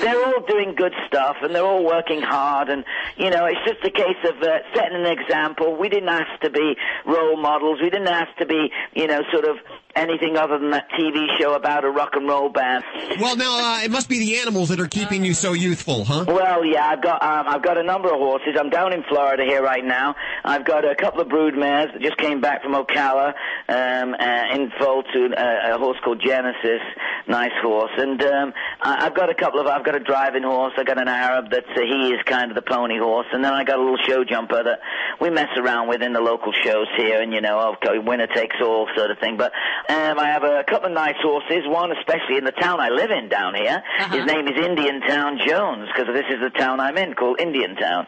They're 0.01 0.25
all 0.27 0.45
doing 0.47 0.75
good 0.77 0.93
stuff, 1.07 1.37
and 1.43 1.55
they're 1.55 1.65
all 1.65 1.85
working 1.85 2.21
hard, 2.21 2.69
and 2.69 2.85
you 3.17 3.31
know, 3.31 3.47
it's 3.47 3.61
just 3.65 3.85
a 3.85 3.91
case 3.91 4.17
of 4.25 4.43
uh, 4.43 4.59
setting 4.75 4.99
an 4.99 5.07
example. 5.07 5.77
We 5.77 5.89
didn't 5.89 6.09
ask 6.09 6.41
to 6.43 6.51
be 6.51 6.75
role 7.07 7.37
models. 7.41 7.81
We 7.81 7.91
didn't 7.91 8.09
ask 8.09 8.37
to 8.39 8.47
be, 8.47 8.71
you 8.95 9.07
know, 9.07 9.23
sort 9.33 9.45
of 9.45 9.57
anything 9.95 10.37
other 10.37 10.59
than 10.59 10.71
that 10.71 10.89
TV 10.91 11.27
show 11.41 11.55
about 11.55 11.85
a 11.85 11.91
rock 11.91 12.11
and 12.15 12.29
roll 12.29 12.51
band. 12.51 12.85
Well, 13.19 13.37
now 13.37 13.79
uh, 13.79 13.85
it 13.85 13.91
must 13.91 14.09
be 14.09 14.19
the 14.19 14.39
animals 14.39 14.69
that 14.69 14.79
are 14.79 14.89
keeping 14.89 15.25
you 15.25 15.33
so 15.35 15.55
youthful, 15.55 16.05
huh? 16.05 16.25
Well, 16.29 16.65
yeah, 16.65 16.87
I've 16.87 17.03
got 17.03 17.23
um, 17.23 17.49
I've 17.49 17.63
got 17.63 17.79
a 17.79 17.83
number 17.83 18.09
of 18.13 18.19
horses. 18.19 18.57
I'm 18.59 18.71
down 18.71 18.93
in 18.93 19.03
Florida 19.05 19.45
here 19.45 19.63
right 19.63 19.85
now. 19.85 20.15
I've 20.45 20.65
got 20.65 20.85
a 20.85 20.95
couple 20.95 21.21
of 21.21 21.29
brood 21.29 21.57
mares 21.57 21.91
that 21.93 22.03
just 22.03 22.19
came 22.19 22.41
back 22.41 22.63
from 22.63 22.73
Ocala 22.73 23.33
um, 23.69 24.15
uh, 24.15 24.55
in 24.55 24.71
foal 24.79 25.03
to 25.03 25.31
uh, 25.37 25.56
a 25.65 25.79
horse 25.79 25.99
called 26.05 26.23
Genesis, 26.25 26.81
nice 27.29 27.53
horse, 27.63 27.91
and 27.97 28.23
um, 28.23 28.53
I, 28.81 29.07
I've 29.07 29.15
got 29.15 29.31
a 29.31 29.35
couple 29.35 29.61
of 29.61 29.67
I've 29.67 29.85
got 29.85 29.95
a 29.95 30.01
driving 30.01 30.43
horse. 30.43 30.73
I 30.77 30.85
got 30.85 31.01
an 31.01 31.09
Arab 31.09 31.51
that 31.51 31.65
uh, 31.65 31.81
he 31.81 32.11
is 32.13 32.23
kind 32.25 32.51
of 32.51 32.55
the 32.55 32.63
pony 32.63 32.99
horse, 32.99 33.27
and 33.33 33.45
then 33.45 33.53
I 33.53 33.65
got 33.65 33.79
a 33.79 33.83
little 33.83 33.99
show 34.07 34.25
jumper 34.25 34.63
that 34.63 34.81
we 35.21 35.31
mess 35.31 35.49
around 35.57 35.89
with 35.89 36.03
in 36.03 36.13
the 36.13 36.21
local 36.21 36.53
shows 36.63 36.87
here, 36.97 37.21
and 37.23 37.33
you 37.33 37.41
know, 37.41 37.75
okay, 37.75 37.99
winner 37.99 38.27
takes 38.27 38.57
all 38.63 38.89
sort 38.97 39.11
of 39.11 39.19
thing. 39.19 39.37
But 39.37 39.53
um, 39.89 40.19
I 40.19 40.27
have 40.27 40.45
a 40.45 40.65
couple 40.65 40.89
of 40.89 40.95
nice 40.95 41.21
horses. 41.23 41.65
One 41.67 41.93
especially 41.93 42.39
in 42.39 42.45
the 42.45 42.53
town 42.53 42.81
I 42.81 42.91
live 42.91 43.11
in 43.11 43.29
down 43.29 43.55
here. 43.55 43.83
His 44.11 44.27
name 44.27 44.47
is 44.49 44.65
Indian 44.65 45.01
Town 45.01 45.39
Jones 45.47 45.89
because 45.95 46.13
this 46.15 46.27
is 46.31 46.41
the 46.41 46.51
town 46.51 46.81
I'm 46.81 46.97
in 46.97 47.15
called 47.15 47.41
Indian 47.41 47.77
Town. 47.77 48.07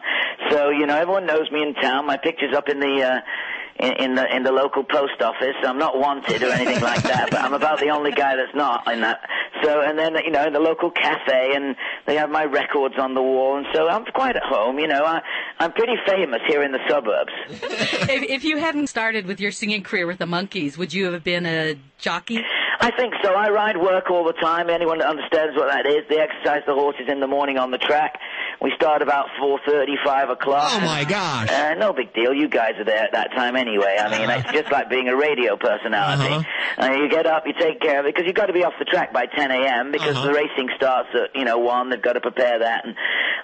So 0.49 0.69
you 0.69 0.85
know, 0.85 0.95
everyone 0.95 1.25
knows 1.25 1.49
me 1.51 1.63
in 1.63 1.73
town. 1.75 2.05
My 2.05 2.17
picture's 2.17 2.55
up 2.55 2.69
in 2.69 2.79
the. 2.79 3.03
Uh, 3.03 3.19
in, 3.79 3.93
in 3.93 4.15
the 4.15 4.35
in 4.35 4.43
the 4.43 4.51
local 4.51 4.83
post 4.83 5.21
office. 5.21 5.55
I'm 5.63 5.77
not 5.77 5.97
wanted 5.97 6.43
or 6.43 6.51
anything 6.51 6.81
like 6.81 7.03
that, 7.03 7.29
but 7.31 7.41
I'm 7.41 7.53
about 7.53 7.79
the 7.79 7.89
only 7.89 8.11
guy 8.11 8.35
that's 8.35 8.55
not 8.55 8.91
in 8.91 9.01
that. 9.01 9.21
So 9.63 9.81
and 9.81 9.97
then 9.97 10.15
you 10.23 10.31
know 10.31 10.45
in 10.45 10.53
the 10.53 10.59
local 10.59 10.91
cafe, 10.91 11.53
and 11.55 11.75
they 12.05 12.15
have 12.15 12.29
my 12.29 12.45
records 12.45 12.95
on 12.97 13.13
the 13.13 13.21
wall, 13.21 13.57
and 13.57 13.65
so 13.73 13.87
I'm 13.87 14.05
quite 14.05 14.35
at 14.35 14.43
home. 14.43 14.79
You 14.79 14.87
know, 14.87 15.03
I 15.03 15.21
I'm 15.59 15.71
pretty 15.71 15.95
famous 16.05 16.41
here 16.47 16.63
in 16.63 16.71
the 16.71 16.79
suburbs. 16.87 17.31
if, 17.49 18.23
if 18.23 18.43
you 18.43 18.57
hadn't 18.57 18.87
started 18.87 19.25
with 19.25 19.39
your 19.39 19.51
singing 19.51 19.83
career 19.83 20.07
with 20.07 20.19
the 20.19 20.25
Monkees, 20.25 20.77
would 20.77 20.93
you 20.93 21.11
have 21.11 21.23
been 21.23 21.45
a 21.45 21.75
jockey? 21.97 22.43
I 22.81 22.91
think 22.91 23.13
so. 23.21 23.33
I 23.33 23.49
ride 23.49 23.77
work 23.77 24.09
all 24.09 24.23
the 24.23 24.33
time. 24.33 24.69
Anyone 24.69 24.99
that 24.99 25.09
understands 25.09 25.55
what 25.57 25.67
that 25.67 25.85
is, 25.85 26.07
they 26.09 26.19
exercise 26.19 26.61
the 26.65 26.73
horses 26.73 27.07
in 27.09 27.19
the 27.19 27.27
morning 27.27 27.57
on 27.57 27.71
the 27.71 27.77
track. 27.77 28.17
We 28.61 28.73
start 28.75 29.01
about 29.01 29.27
four 29.39 29.59
thirty, 29.65 29.95
five 30.03 30.29
o'clock. 30.29 30.69
Oh 30.73 30.81
my 30.81 31.05
gosh! 31.05 31.49
Uh, 31.49 31.75
no 31.75 31.93
big 31.93 32.13
deal. 32.13 32.33
You 32.33 32.49
guys 32.49 32.73
are 32.77 32.83
there 32.83 33.03
at 33.03 33.13
that 33.13 33.31
time 33.31 33.55
anyway. 33.55 33.97
I 33.99 34.09
mean, 34.19 34.29
it's 34.29 34.51
just 34.51 34.69
like 34.71 34.89
being 34.89 35.07
a 35.07 35.15
radio 35.15 35.55
personality. 35.55 36.45
Uh, 36.77 36.91
you 36.91 37.09
get 37.09 37.25
up, 37.25 37.43
you 37.47 37.53
take 37.57 37.79
care 37.79 37.99
of 38.01 38.05
it 38.05 38.13
because 38.13 38.27
you've 38.27 38.35
got 38.35 38.47
to 38.47 38.53
be 38.53 38.63
off 38.65 38.73
the 38.77 38.85
track 38.85 39.13
by 39.13 39.27
10 39.27 39.51
a.m. 39.51 39.91
because 39.91 40.15
the 40.23 40.33
racing 40.33 40.69
starts 40.75 41.09
at 41.13 41.35
you 41.35 41.45
know 41.45 41.57
one. 41.57 41.89
They've 41.89 42.01
got 42.01 42.13
to 42.13 42.21
prepare 42.21 42.59
that, 42.59 42.85
and 42.85 42.95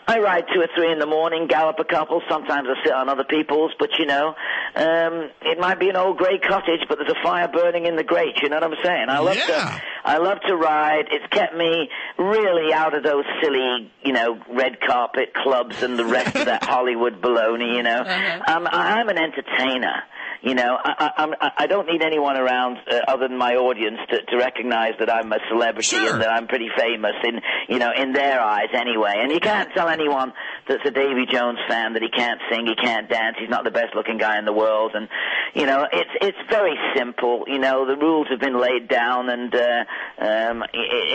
I 0.07 0.20
ride 0.20 0.45
two 0.53 0.59
or 0.61 0.68
three 0.76 0.91
in 0.91 0.99
the 0.99 1.05
morning, 1.05 1.47
gallop 1.47 1.80
a 1.80 1.86
couple. 1.86 2.22
Sometimes 2.30 2.68
I 2.70 2.84
sit 2.84 2.93
on 2.93 3.07
other 3.09 3.24
people's, 3.24 3.72
but 3.80 3.91
you 3.97 4.05
know, 4.05 4.36
um, 4.76 5.30
it 5.41 5.59
might 5.59 5.80
be 5.80 5.89
an 5.89 5.95
old 5.95 6.18
grey 6.18 6.39
cottage, 6.39 6.82
but 6.89 6.97
there's 6.97 7.09
a 7.11 7.24
fire 7.24 7.47
burning 7.47 7.86
in 7.86 7.95
the 7.95 8.03
grate. 8.03 8.36
You 8.41 8.49
know 8.49 8.57
what 8.57 8.63
I'm 8.66 8.76
saying? 8.84 9.09
I 9.09 9.20
love 9.20 9.38
to, 9.47 9.82
I 10.03 10.18
love 10.18 10.39
to 10.47 10.55
ride. 10.55 11.05
It's 11.11 11.26
kept 11.34 11.55
me 11.55 11.89
really 12.18 12.74
out 12.74 12.95
of 12.95 13.03
those 13.03 13.24
silly, 13.41 13.91
you 14.03 14.11
know, 14.13 14.39
red 14.53 14.80
carpet 15.06 15.34
clubs 15.34 15.84
and 15.84 15.97
the 15.97 16.06
rest 16.06 16.36
of 16.36 16.45
that 16.45 16.64
Hollywood 16.76 17.22
baloney. 17.22 17.76
You 17.76 17.84
know, 17.84 18.01
um, 18.47 18.68
I'm 18.72 19.10
an 19.10 19.18
entertainer. 19.18 20.03
You 20.46 20.54
know, 20.54 20.78
I, 20.78 21.10
I, 21.41 21.52
I, 21.58 21.66
don't 21.66 21.88
need 21.88 22.04
anyone 22.04 22.38
around 22.38 22.78
uh, 22.88 23.00
other 23.08 23.28
than 23.28 23.36
my 23.36 23.56
audience 23.56 23.98
to, 24.12 24.22
to 24.22 24.38
recognize 24.38 24.93
that 25.00 25.12
I'm 25.12 25.34
a 25.34 25.39
celebrity 25.50 25.96
and 25.98 26.22
that 26.22 26.30
I'm 26.30 26.46
pretty 26.46 26.70
famous 26.78 27.16
in, 27.24 27.41
you 27.68 27.80
know, 27.80 27.89
in 27.91 28.14
their 28.14 28.39
eyes 28.39 28.70
anyway. 28.72 29.16
And 29.18 29.32
you 29.32 29.39
can't 29.39 29.72
tell 29.74 29.89
anyone 29.89 30.34
that's 30.70 30.86
a 30.86 30.91
Davy 30.91 31.26
Jones 31.32 31.58
fan 31.68 31.93
that 31.93 32.04
he 32.04 32.10
can't 32.10 32.39
sing, 32.52 32.68
he 32.68 32.76
can't 32.76 33.10
dance, 33.10 33.38
he's 33.39 33.50
not 33.50 33.64
the 33.64 33.72
best 33.72 33.96
looking 33.96 34.20
guy 34.20 34.38
in 34.38 34.46
the 34.46 34.54
world. 34.54 34.91
And, 34.93 35.10
you 35.56 35.66
know, 35.66 35.88
it's, 35.91 36.12
it's 36.22 36.38
very 36.48 36.76
simple. 36.96 37.46
You 37.48 37.58
know, 37.58 37.88
the 37.88 37.98
rules 37.98 38.28
have 38.30 38.39
been 38.39 38.62
laid 38.62 38.88
down 38.88 39.32
and, 39.32 39.56
uh, 39.56 39.84
um, 40.20 40.62
i 40.62 40.68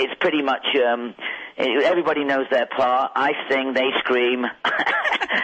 it's 0.03 0.15
pretty 0.19 0.43
much, 0.43 0.67
um, 0.85 1.15
everybody 1.57 2.25
knows 2.25 2.47
their 2.51 2.67
part. 2.67 3.13
I 3.15 3.31
sing, 3.49 3.75
they 3.75 3.91
scream. 4.01 4.45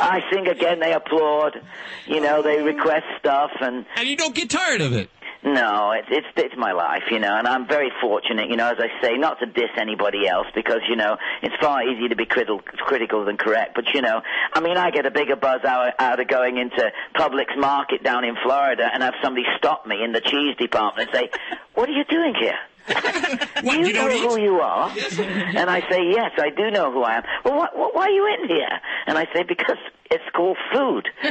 I 0.00 0.20
sing 0.32 0.48
again, 0.48 0.80
they 0.80 0.92
applaud. 0.92 1.60
You 2.06 2.20
know, 2.20 2.42
they 2.42 2.60
request 2.62 3.04
stuff, 3.18 3.50
and 3.60 3.86
and 3.96 4.08
you 4.08 4.16
don't 4.16 4.34
get 4.34 4.50
tired 4.50 4.80
of 4.80 4.92
it. 4.92 5.10
No, 5.44 5.90
it's 5.90 6.06
it's 6.08 6.26
it's 6.36 6.54
my 6.56 6.70
life, 6.70 7.02
you 7.10 7.18
know, 7.18 7.34
and 7.36 7.48
I'm 7.48 7.66
very 7.66 7.90
fortunate, 8.00 8.48
you 8.48 8.56
know, 8.56 8.70
as 8.70 8.78
I 8.78 8.86
say, 9.02 9.16
not 9.16 9.40
to 9.40 9.46
diss 9.46 9.74
anybody 9.76 10.28
else 10.28 10.46
because 10.54 10.82
you 10.88 10.94
know 10.94 11.16
it's 11.42 11.54
far 11.60 11.82
easier 11.82 12.08
to 12.10 12.14
be 12.16 12.26
critical 12.26 12.60
critical 12.60 13.24
than 13.24 13.36
correct. 13.38 13.74
But 13.74 13.86
you 13.92 14.02
know, 14.02 14.22
I 14.52 14.60
mean, 14.60 14.76
I 14.76 14.92
get 14.92 15.04
a 15.04 15.10
bigger 15.10 15.34
buzz 15.34 15.64
out, 15.64 15.94
out 15.98 16.20
of 16.20 16.28
going 16.28 16.58
into 16.58 16.92
Publix 17.16 17.56
Market 17.58 18.04
down 18.04 18.24
in 18.24 18.36
Florida 18.44 18.88
and 18.92 19.02
have 19.02 19.14
somebody 19.20 19.44
stop 19.58 19.84
me 19.84 20.04
in 20.04 20.12
the 20.12 20.20
cheese 20.20 20.56
department 20.58 21.10
and 21.12 21.18
say, 21.18 21.30
"What 21.74 21.88
are 21.88 21.92
you 21.92 22.04
doing 22.04 22.34
here?" 22.40 22.58
do 23.62 23.80
you, 23.80 23.92
know 23.92 24.08
who 24.08 24.40
you 24.40 24.60
are? 24.60 24.90
and 24.90 25.70
I 25.70 25.80
say, 25.88 26.10
yes, 26.10 26.32
I 26.38 26.50
do 26.50 26.70
know 26.70 26.90
who 26.90 27.02
I 27.02 27.16
am. 27.18 27.22
Well, 27.44 27.56
what, 27.56 27.76
what, 27.76 27.94
why 27.94 28.06
are 28.06 28.10
you 28.10 28.36
in 28.38 28.48
here? 28.48 28.80
And 29.06 29.16
I 29.18 29.26
say, 29.32 29.42
because 29.42 29.78
it's 30.12 30.28
called 30.36 30.58
food. 30.72 31.08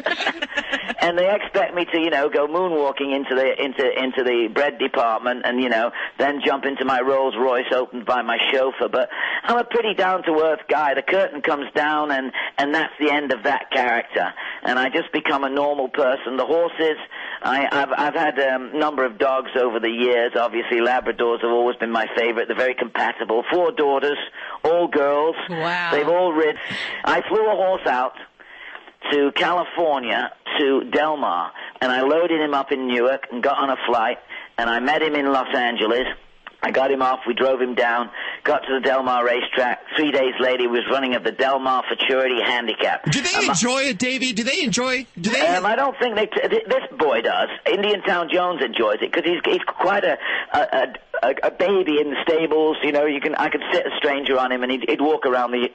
and 1.01 1.17
they 1.17 1.33
expect 1.33 1.75
me 1.75 1.85
to, 1.85 1.99
you 1.99 2.09
know, 2.09 2.29
go 2.29 2.47
moonwalking 2.47 3.15
into 3.15 3.35
the 3.35 3.63
into 3.63 3.85
into 4.03 4.23
the 4.23 4.49
bread 4.53 4.79
department, 4.79 5.43
and 5.45 5.61
you 5.61 5.69
know, 5.69 5.91
then 6.17 6.41
jump 6.43 6.65
into 6.65 6.83
my 6.83 6.99
Rolls 6.99 7.35
Royce 7.37 7.71
opened 7.71 8.05
by 8.05 8.23
my 8.23 8.37
chauffeur. 8.51 8.89
But 8.89 9.09
I'm 9.43 9.57
a 9.57 9.63
pretty 9.63 9.93
down 9.93 10.23
to 10.23 10.31
earth 10.41 10.61
guy. 10.67 10.95
The 10.95 11.03
curtain 11.03 11.41
comes 11.41 11.71
down, 11.75 12.11
and 12.11 12.31
and 12.57 12.73
that's 12.73 12.93
the 12.99 13.11
end 13.11 13.31
of 13.31 13.43
that 13.43 13.69
character. 13.71 14.33
And 14.63 14.79
I 14.79 14.89
just 14.89 15.11
become 15.13 15.43
a 15.43 15.49
normal 15.49 15.89
person. 15.89 16.37
The 16.37 16.45
horses, 16.45 16.97
I, 17.43 17.67
I've 17.71 17.93
I've 17.95 18.15
had 18.15 18.39
a 18.39 18.55
um, 18.55 18.79
number 18.79 19.05
of 19.05 19.19
dogs 19.19 19.51
over 19.55 19.79
the 19.79 19.91
years. 19.91 20.31
Obviously, 20.35 20.79
Labradors 20.79 21.41
have 21.41 21.51
always 21.51 21.77
been 21.77 21.91
my 21.91 22.07
favorite. 22.17 22.47
They're 22.47 22.57
very 22.57 22.75
compatible. 22.75 23.43
Four 23.51 23.71
daughters, 23.73 24.17
all 24.63 24.87
girls. 24.87 25.35
Wow. 25.49 25.91
They've 25.91 26.07
all 26.07 26.33
rid. 26.33 26.55
I 27.05 27.21
flew 27.29 27.45
a 27.45 27.55
horse 27.55 27.85
out 27.85 28.13
to 29.11 29.31
California 29.35 30.31
to 30.59 30.83
Del 30.91 31.17
Mar, 31.17 31.51
and 31.81 31.91
I 31.91 32.01
loaded 32.01 32.39
him 32.41 32.53
up 32.53 32.71
in 32.71 32.87
Newark 32.87 33.27
and 33.31 33.41
got 33.41 33.57
on 33.57 33.69
a 33.69 33.77
flight, 33.87 34.17
and 34.57 34.69
I 34.69 34.79
met 34.79 35.01
him 35.01 35.15
in 35.15 35.31
Los 35.31 35.53
Angeles. 35.55 36.07
I 36.63 36.69
got 36.69 36.91
him 36.91 37.01
off. 37.01 37.21
We 37.25 37.33
drove 37.33 37.59
him 37.59 37.73
down, 37.73 38.11
got 38.43 38.59
to 38.59 38.73
the 38.75 38.81
Del 38.81 39.01
Mar 39.01 39.25
racetrack. 39.25 39.79
Three 39.97 40.11
days 40.11 40.35
later, 40.39 40.59
he 40.61 40.67
was 40.67 40.83
running 40.91 41.15
at 41.15 41.23
the 41.23 41.31
Del 41.31 41.57
Mar 41.57 41.83
Futurity 41.87 42.39
Handicap. 42.45 43.09
Do 43.11 43.19
they 43.19 43.47
enjoy 43.47 43.83
it, 43.85 43.97
Davy? 43.97 44.31
Do 44.31 44.43
they 44.43 44.61
enjoy? 44.61 45.07
Do 45.19 45.31
they? 45.31 45.41
Um, 45.41 45.65
I 45.65 45.75
don't 45.75 45.97
think 45.97 46.15
they. 46.15 46.27
T- 46.27 46.39
this 46.49 46.83
boy 46.99 47.21
does. 47.21 47.49
Indian 47.65 48.03
Town 48.03 48.29
Jones 48.31 48.61
enjoys 48.63 48.97
it 49.01 49.11
because 49.11 49.23
he's 49.23 49.41
he's 49.43 49.63
quite 49.65 50.03
a 50.03 50.19
a, 50.53 50.93
a 51.23 51.35
a 51.47 51.51
baby 51.51 51.99
in 51.99 52.11
the 52.11 52.17
stables. 52.27 52.77
You 52.83 52.91
know, 52.91 53.05
you 53.07 53.21
can 53.21 53.33
I 53.33 53.49
could 53.49 53.63
sit 53.73 53.83
a 53.87 53.97
stranger 53.97 54.37
on 54.37 54.51
him 54.51 54.61
and 54.61 54.71
he'd, 54.71 54.87
he'd 54.87 55.01
walk 55.01 55.25
around 55.25 55.51
the 55.51 55.69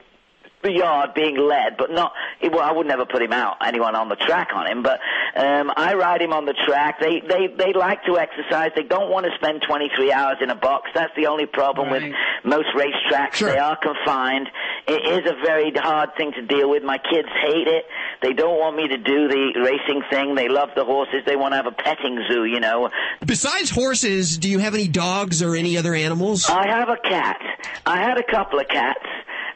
the 0.67 0.73
yard 0.73 1.13
being 1.15 1.37
led, 1.37 1.77
but 1.77 1.91
not. 1.91 2.11
It, 2.41 2.51
well, 2.51 2.61
I 2.61 2.71
would 2.71 2.85
never 2.87 3.05
put 3.05 3.21
him 3.21 3.31
out. 3.31 3.57
Anyone 3.65 3.95
on 3.95 4.09
the 4.09 4.15
track 4.15 4.49
on 4.53 4.67
him, 4.67 4.83
but 4.83 4.99
um, 5.35 5.71
I 5.75 5.93
ride 5.95 6.21
him 6.21 6.33
on 6.33 6.45
the 6.45 6.55
track. 6.67 6.99
They 6.99 7.21
they 7.21 7.47
they 7.47 7.73
like 7.73 8.03
to 8.05 8.17
exercise. 8.17 8.71
They 8.75 8.83
don't 8.83 9.09
want 9.09 9.25
to 9.25 9.31
spend 9.35 9.63
23 9.67 10.11
hours 10.11 10.37
in 10.41 10.49
a 10.49 10.55
box. 10.55 10.89
That's 10.93 11.13
the 11.15 11.27
only 11.27 11.45
problem 11.45 11.89
with 11.89 12.03
most 12.43 12.67
racetracks. 12.75 13.39
They 13.39 13.57
are 13.57 13.77
confined. 13.77 14.49
It 14.87 15.25
is 15.25 15.31
a 15.31 15.35
very 15.45 15.71
hard 15.75 16.15
thing 16.17 16.33
to 16.33 16.41
deal 16.41 16.69
with. 16.69 16.83
My 16.83 16.97
kids 16.97 17.29
hate 17.41 17.67
it. 17.67 17.85
They 18.21 18.33
don't 18.33 18.59
want 18.59 18.75
me 18.75 18.89
to 18.89 18.97
do 18.97 19.27
the 19.27 19.61
racing 19.63 20.03
thing. 20.09 20.35
They 20.35 20.49
love 20.49 20.69
the 20.75 20.83
horses. 20.83 21.23
They 21.25 21.35
want 21.35 21.53
to 21.53 21.57
have 21.57 21.67
a 21.67 21.71
petting 21.71 22.19
zoo. 22.29 22.43
You 22.43 22.59
know. 22.59 22.89
Besides 23.25 23.69
horses, 23.69 24.37
do 24.37 24.49
you 24.49 24.59
have 24.59 24.73
any 24.73 24.87
dogs 24.87 25.41
or 25.41 25.55
any 25.55 25.77
other 25.77 25.93
animals? 25.93 26.49
I 26.49 26.67
have 26.67 26.89
a 26.89 26.97
cat. 26.97 27.39
I 27.85 27.97
had 27.97 28.17
a 28.17 28.23
couple 28.23 28.59
of 28.59 28.67
cats. 28.67 29.05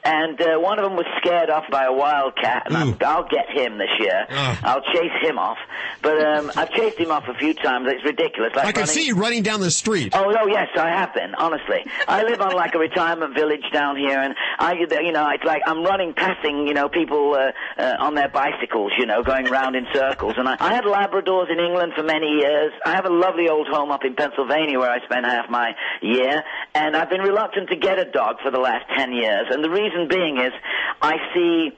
And 0.03 0.41
uh, 0.41 0.57
one 0.59 0.79
of 0.79 0.85
them 0.85 0.95
was 0.95 1.05
scared 1.17 1.49
off 1.49 1.65
by 1.69 1.85
a 1.85 1.93
wildcat, 1.93 2.63
and 2.71 3.01
I'll 3.03 3.27
get 3.27 3.49
him 3.49 3.77
this 3.77 3.89
year. 3.99 4.25
I'll 4.29 4.81
chase 4.93 5.11
him 5.21 5.37
off. 5.37 5.57
But 6.01 6.19
um, 6.25 6.51
I've 6.55 6.71
chased 6.71 6.97
him 6.97 7.11
off 7.11 7.25
a 7.27 7.35
few 7.35 7.53
times. 7.53 7.87
It's 7.89 8.03
ridiculous. 8.03 8.53
Like 8.55 8.65
I 8.65 8.71
can 8.71 8.81
running- 8.81 8.93
see 8.95 9.05
you 9.07 9.15
running 9.15 9.43
down 9.43 9.59
the 9.59 9.69
street. 9.69 10.13
Oh 10.15 10.29
no, 10.31 10.47
yes, 10.47 10.69
I 10.75 10.89
have 10.89 11.13
been. 11.13 11.35
Honestly, 11.35 11.85
I 12.07 12.23
live 12.23 12.41
on 12.41 12.53
like 12.53 12.73
a 12.73 12.79
retirement 12.79 13.35
village 13.35 13.63
down 13.71 13.95
here, 13.95 14.17
and 14.19 14.33
I, 14.57 14.73
you 14.73 15.11
know, 15.11 15.29
it's 15.29 15.43
like 15.43 15.61
I'm 15.67 15.83
running, 15.83 16.13
passing, 16.13 16.67
you 16.67 16.73
know, 16.73 16.89
people 16.89 17.35
uh, 17.35 17.51
uh, 17.79 17.97
on 17.99 18.15
their 18.15 18.29
bicycles, 18.29 18.93
you 18.97 19.05
know, 19.05 19.21
going 19.21 19.45
round 19.45 19.75
in 19.75 19.85
circles. 19.93 20.33
And 20.37 20.49
I, 20.49 20.57
I 20.59 20.73
had 20.73 20.83
Labradors 20.85 21.51
in 21.51 21.59
England 21.59 21.93
for 21.95 22.03
many 22.03 22.27
years. 22.41 22.71
I 22.85 22.95
have 22.95 23.05
a 23.05 23.13
lovely 23.13 23.49
old 23.49 23.67
home 23.67 23.91
up 23.91 24.03
in 24.03 24.15
Pennsylvania 24.15 24.79
where 24.79 24.89
I 24.89 25.03
spend 25.05 25.25
half 25.27 25.49
my 25.49 25.73
year, 26.01 26.43
and 26.73 26.95
I've 26.95 27.09
been 27.09 27.21
reluctant 27.21 27.69
to 27.69 27.75
get 27.75 27.99
a 27.99 28.05
dog 28.09 28.37
for 28.41 28.49
the 28.49 28.59
last 28.59 28.85
ten 28.97 29.13
years. 29.13 29.45
And 29.51 29.63
the 29.63 29.69
reason 29.69 29.90
being 30.09 30.37
is, 30.37 30.53
I 31.01 31.17
see 31.33 31.71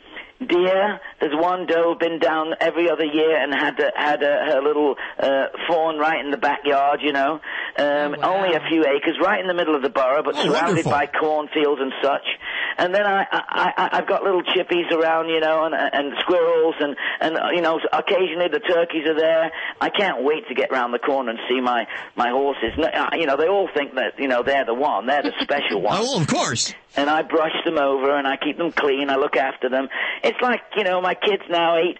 deer. 0.47 0.99
There's 1.24 1.36
one 1.41 1.65
doe 1.67 1.95
been 1.97 2.19
down 2.19 2.53
every 2.59 2.89
other 2.89 3.05
year 3.05 3.38
and 3.41 3.53
had 3.53 3.80
a, 3.80 3.91
had 3.95 4.21
a, 4.24 4.51
her 4.51 4.61
little 4.61 4.95
uh, 5.17 5.45
fawn 5.69 5.97
right 5.97 6.19
in 6.24 6.32
the 6.32 6.38
backyard. 6.38 6.99
You 7.01 7.13
know, 7.13 7.39
um, 7.78 8.15
only 8.21 8.55
a 8.55 8.61
few 8.69 8.82
acres, 8.84 9.15
right 9.24 9.39
in 9.39 9.47
the 9.47 9.53
middle 9.53 9.74
of 9.74 9.82
the 9.84 9.89
borough, 9.89 10.21
but 10.21 10.36
Oh, 10.36 10.41
surrounded 10.43 10.86
wonderful. 10.86 10.91
by 10.91 11.05
cornfields 11.07 11.80
and 11.82 11.93
such. 12.03 12.26
And 12.78 12.93
then 12.93 13.05
I, 13.05 13.26
I, 13.32 13.74
I 13.78 13.89
I've 13.99 14.07
got 14.07 14.24
little 14.24 14.43
chippies 14.43 14.91
around, 14.91 15.30
you 15.30 15.39
know, 15.39 15.63
and, 15.63 15.74
and 15.76 16.13
squirrels, 16.24 16.76
and 16.82 16.95
and 17.21 17.38
you 17.55 17.61
know, 17.61 17.80
occasionally 17.93 18.49
the 18.51 18.59
turkeys 18.59 19.07
are 19.07 19.15
there. 19.17 19.49
I 19.80 19.89
can't 19.89 20.24
wait 20.26 20.45
to 20.49 20.55
get 20.55 20.71
round 20.74 20.93
the 20.93 20.99
corner 20.99 21.30
and 21.30 21.39
see 21.47 21.61
my 21.61 21.88
my 22.17 22.32
horses. 22.32 22.74
You 23.17 23.28
know, 23.28 23.38
they 23.38 23.47
all 23.47 23.69
think 23.74 23.95
that 23.95 24.19
you 24.19 24.28
know 24.28 24.43
they're 24.43 24.65
the 24.65 24.74
one, 24.74 25.05
they're 25.07 25.24
the 25.24 25.32
special 25.41 25.82
one. 25.89 25.99
Oh, 26.01 26.19
of 26.19 26.28
course. 26.28 26.74
And 26.95 27.09
I 27.09 27.24
brush 27.24 27.55
them 27.65 27.80
over 27.80 28.15
and 28.15 28.28
I 28.28 28.38
keep 28.38 28.55
them 28.59 28.71
clean. 28.71 29.09
I 29.09 29.15
look 29.15 29.36
after 29.36 29.67
them. 29.67 29.88
It's 30.24 30.39
like 30.41 30.61
you 30.76 30.84
know, 30.84 31.01
my 31.01 31.12
kids 31.16 31.43
now 31.49 31.78
eight. 31.78 31.97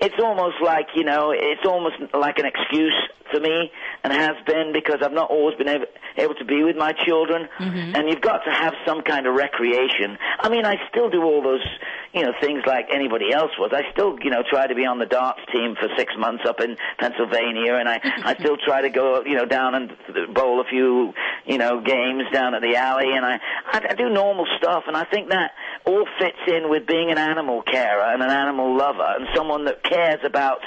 It's 0.00 0.16
almost 0.22 0.56
like 0.62 0.88
you 0.94 1.04
know, 1.04 1.32
it's 1.32 1.66
almost 1.66 1.96
like 2.14 2.38
an 2.38 2.46
excuse 2.46 2.94
for 3.30 3.40
me, 3.40 3.70
and 4.04 4.12
has 4.12 4.36
been 4.46 4.72
because 4.72 4.98
I've 5.02 5.12
not 5.12 5.30
always 5.30 5.56
been 5.56 5.68
able, 5.68 5.86
able 6.16 6.34
to 6.34 6.44
be 6.44 6.62
with 6.62 6.76
my 6.76 6.92
children. 6.92 7.48
Mm-hmm. 7.58 7.96
And 7.96 8.08
you've 8.08 8.20
got 8.20 8.44
to 8.44 8.50
have 8.50 8.74
some 8.86 9.02
kind 9.02 9.26
of 9.26 9.34
recreation. 9.34 10.18
I 10.38 10.48
mean, 10.48 10.64
I 10.64 10.76
still 10.90 11.10
do 11.10 11.22
all 11.22 11.42
those, 11.42 11.64
you 12.12 12.22
know, 12.22 12.32
things 12.40 12.62
like 12.66 12.86
anybody 12.92 13.32
else 13.32 13.50
was. 13.58 13.72
I 13.74 13.82
still, 13.92 14.16
you 14.22 14.30
know, 14.30 14.42
try 14.48 14.66
to 14.66 14.74
be 14.74 14.86
on 14.86 14.98
the 14.98 15.06
darts 15.06 15.40
team 15.52 15.74
for 15.78 15.88
six 15.96 16.12
months 16.18 16.44
up 16.48 16.60
in 16.60 16.76
Pennsylvania, 16.98 17.74
and 17.74 17.88
I, 17.88 18.00
I 18.24 18.34
still 18.34 18.56
try 18.56 18.82
to 18.82 18.90
go, 18.90 19.22
you 19.24 19.36
know, 19.36 19.44
down 19.44 19.74
and 19.74 19.90
bowl 20.34 20.60
a 20.60 20.64
few, 20.64 21.12
you 21.46 21.58
know, 21.58 21.80
games 21.80 22.24
down 22.32 22.54
at 22.54 22.62
the 22.62 22.76
alley, 22.76 23.12
and 23.14 23.24
I, 23.24 23.40
I, 23.66 23.86
I 23.90 23.94
do 23.94 24.08
normal 24.08 24.46
stuff, 24.58 24.84
and 24.86 24.96
I 24.96 25.04
think 25.04 25.28
that 25.30 25.52
all 25.84 26.06
fits 26.18 26.38
in 26.48 26.68
with 26.68 26.86
being 26.86 27.10
an 27.10 27.18
animal 27.18 27.62
carer 27.62 28.02
and 28.02 28.22
an 28.22 28.30
animal 28.30 28.76
lover 28.76 29.14
and 29.18 29.28
someone 29.34 29.64
that 29.66 29.82
cares 29.82 30.20
about 30.24 30.60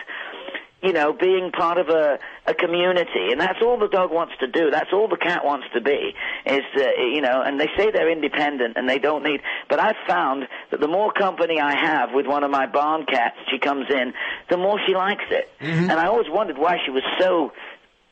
you 0.82 0.94
know, 0.94 1.12
being 1.12 1.52
part 1.52 1.78
of 1.78 1.90
a, 1.90 2.20
a 2.48 2.54
community, 2.54 3.32
and 3.32 3.42
that's 3.42 3.60
all 3.62 3.78
the 3.78 3.90
dog 3.90 4.12
wants 4.12 4.34
to 4.40 4.48
do. 4.48 4.72
That's 4.72 4.92
all 4.94 5.10
the 5.10 5.18
cat 5.18 5.44
wants 5.44 5.68
to 5.74 5.82
be. 5.82 6.14
Is 6.46 6.62
uh, 6.78 7.02
you 7.02 7.22
know, 7.22 7.42
and 7.42 7.60
they 7.60 7.68
say 7.76 7.92
they're 7.92 8.10
independent 8.10 8.78
and 8.78 8.88
they 8.88 8.98
don't 8.98 9.24
need. 9.24 9.42
But 9.68 9.80
I've 9.80 9.98
found 10.08 10.48
that 10.72 10.80
the 10.80 10.88
more 10.88 11.12
company 11.12 11.60
I 11.60 11.76
have 11.76 12.14
with 12.14 12.28
one 12.28 12.44
of 12.44 12.52
my 12.52 12.66
barn 12.66 13.06
cats, 13.06 13.36
she 13.52 13.60
comes 13.60 13.88
in, 13.90 14.14
the 14.50 14.58
more 14.58 14.80
she 14.88 14.96
likes 14.96 15.26
it. 15.32 15.50
And 15.90 16.00
I 16.00 16.08
always 16.08 16.30
wondered 16.30 16.58
why 16.58 16.78
she 16.86 16.92
was 16.92 17.04
so, 17.20 17.52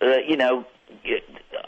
uh, 0.02 0.18
you 0.28 0.36
know, 0.36 0.66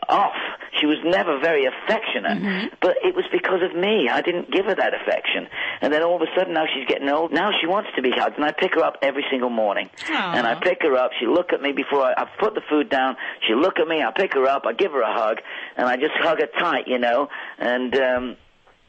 off. 0.08 0.34
She 0.80 0.86
was 0.86 0.98
never 1.04 1.40
very 1.40 1.66
affectionate, 1.66 2.72
but 2.82 2.98
it 3.04 3.14
was 3.16 3.26
because 3.32 3.62
of 3.62 3.76
me. 3.76 4.08
I 4.10 4.22
didn't 4.22 4.50
give 4.52 4.66
her 4.66 4.76
that 4.76 4.94
affection. 4.94 5.48
And 5.82 5.92
then 5.92 6.04
all 6.04 6.16
of 6.16 6.22
a 6.22 6.32
sudden 6.38 6.54
now 6.54 6.66
she's 6.74 6.88
getting 6.88 7.10
old. 7.10 7.34
Now 7.34 7.52
she 7.60 7.68
wants 7.68 7.90
to 7.96 8.02
be 8.02 8.12
hugged, 8.16 8.36
and 8.38 8.46
I 8.46 8.52
pick 8.52 8.76
her 8.76 8.84
up 8.84 8.98
every 9.02 9.26
single 9.30 9.50
morning. 9.50 9.90
And 10.38 10.48
I 10.48 10.56
pick 10.56 10.82
her 10.84 10.96
up. 10.96 11.12
She 11.20 11.26
look 11.28 11.52
at 11.54 11.62
me 11.62 11.74
before 11.74 12.04
I, 12.06 12.14
I 12.24 12.30
put 12.40 12.56
the 12.56 12.62
food 12.70 12.90
down. 12.90 13.18
She 13.48 13.56
look 13.56 13.78
at 13.80 13.88
me. 13.88 14.02
I 14.02 14.12
pick 14.16 14.34
her 14.36 14.48
up. 14.48 14.64
I 14.66 14.74
give 14.74 14.92
her 14.94 15.02
a 15.02 15.14
hug, 15.14 15.40
and 15.76 15.88
I 15.88 15.96
just 15.98 16.14
hug 16.16 16.40
her 16.40 16.48
tight, 16.60 16.88
you 16.88 16.98
know. 17.00 17.28
And 17.58 17.96
um, 17.98 18.38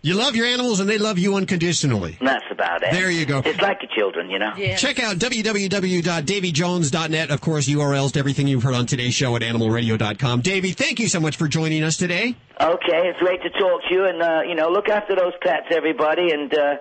You 0.03 0.15
love 0.15 0.35
your 0.35 0.47
animals 0.47 0.81
and 0.81 0.89
they 0.89 0.97
love 0.97 1.19
you 1.19 1.35
unconditionally. 1.35 2.17
that's 2.23 2.47
about 2.51 2.83
it. 2.83 2.93
There 2.93 3.11
you 3.11 3.27
go. 3.27 3.43
It's 3.45 3.61
like 3.61 3.83
your 3.83 3.91
children, 3.95 4.31
you 4.31 4.39
know. 4.39 4.55
Check 4.77 4.99
out 4.99 5.17
www.davyjones.net. 5.17 7.31
Of 7.31 7.41
course, 7.43 7.69
URLs 7.69 8.13
to 8.13 8.19
everything 8.19 8.47
you've 8.47 8.63
heard 8.63 8.75
on 8.75 8.87
today's 8.87 9.13
show 9.13 9.37
at 9.37 9.43
animalradio.com. 9.43 10.41
Davy, 10.41 10.73
thank 10.73 11.01
you 11.01 11.09
so 11.09 11.21
much 11.21 11.37
for 11.37 11.49
joining 11.49 11.83
us 11.83 11.99
today. 11.99 12.35
Okay, 12.59 13.09
it's 13.09 13.19
great 13.19 13.43
to 13.43 13.51
talk 13.51 13.83
to 13.89 13.95
you, 13.95 14.05
and 14.07 14.23
uh, 14.23 14.41
you 14.47 14.55
know, 14.55 14.71
look 14.71 14.89
after 14.89 15.15
those 15.15 15.35
pets, 15.43 15.67
everybody, 15.71 16.31
and 16.31 16.55
uh, 16.55 16.77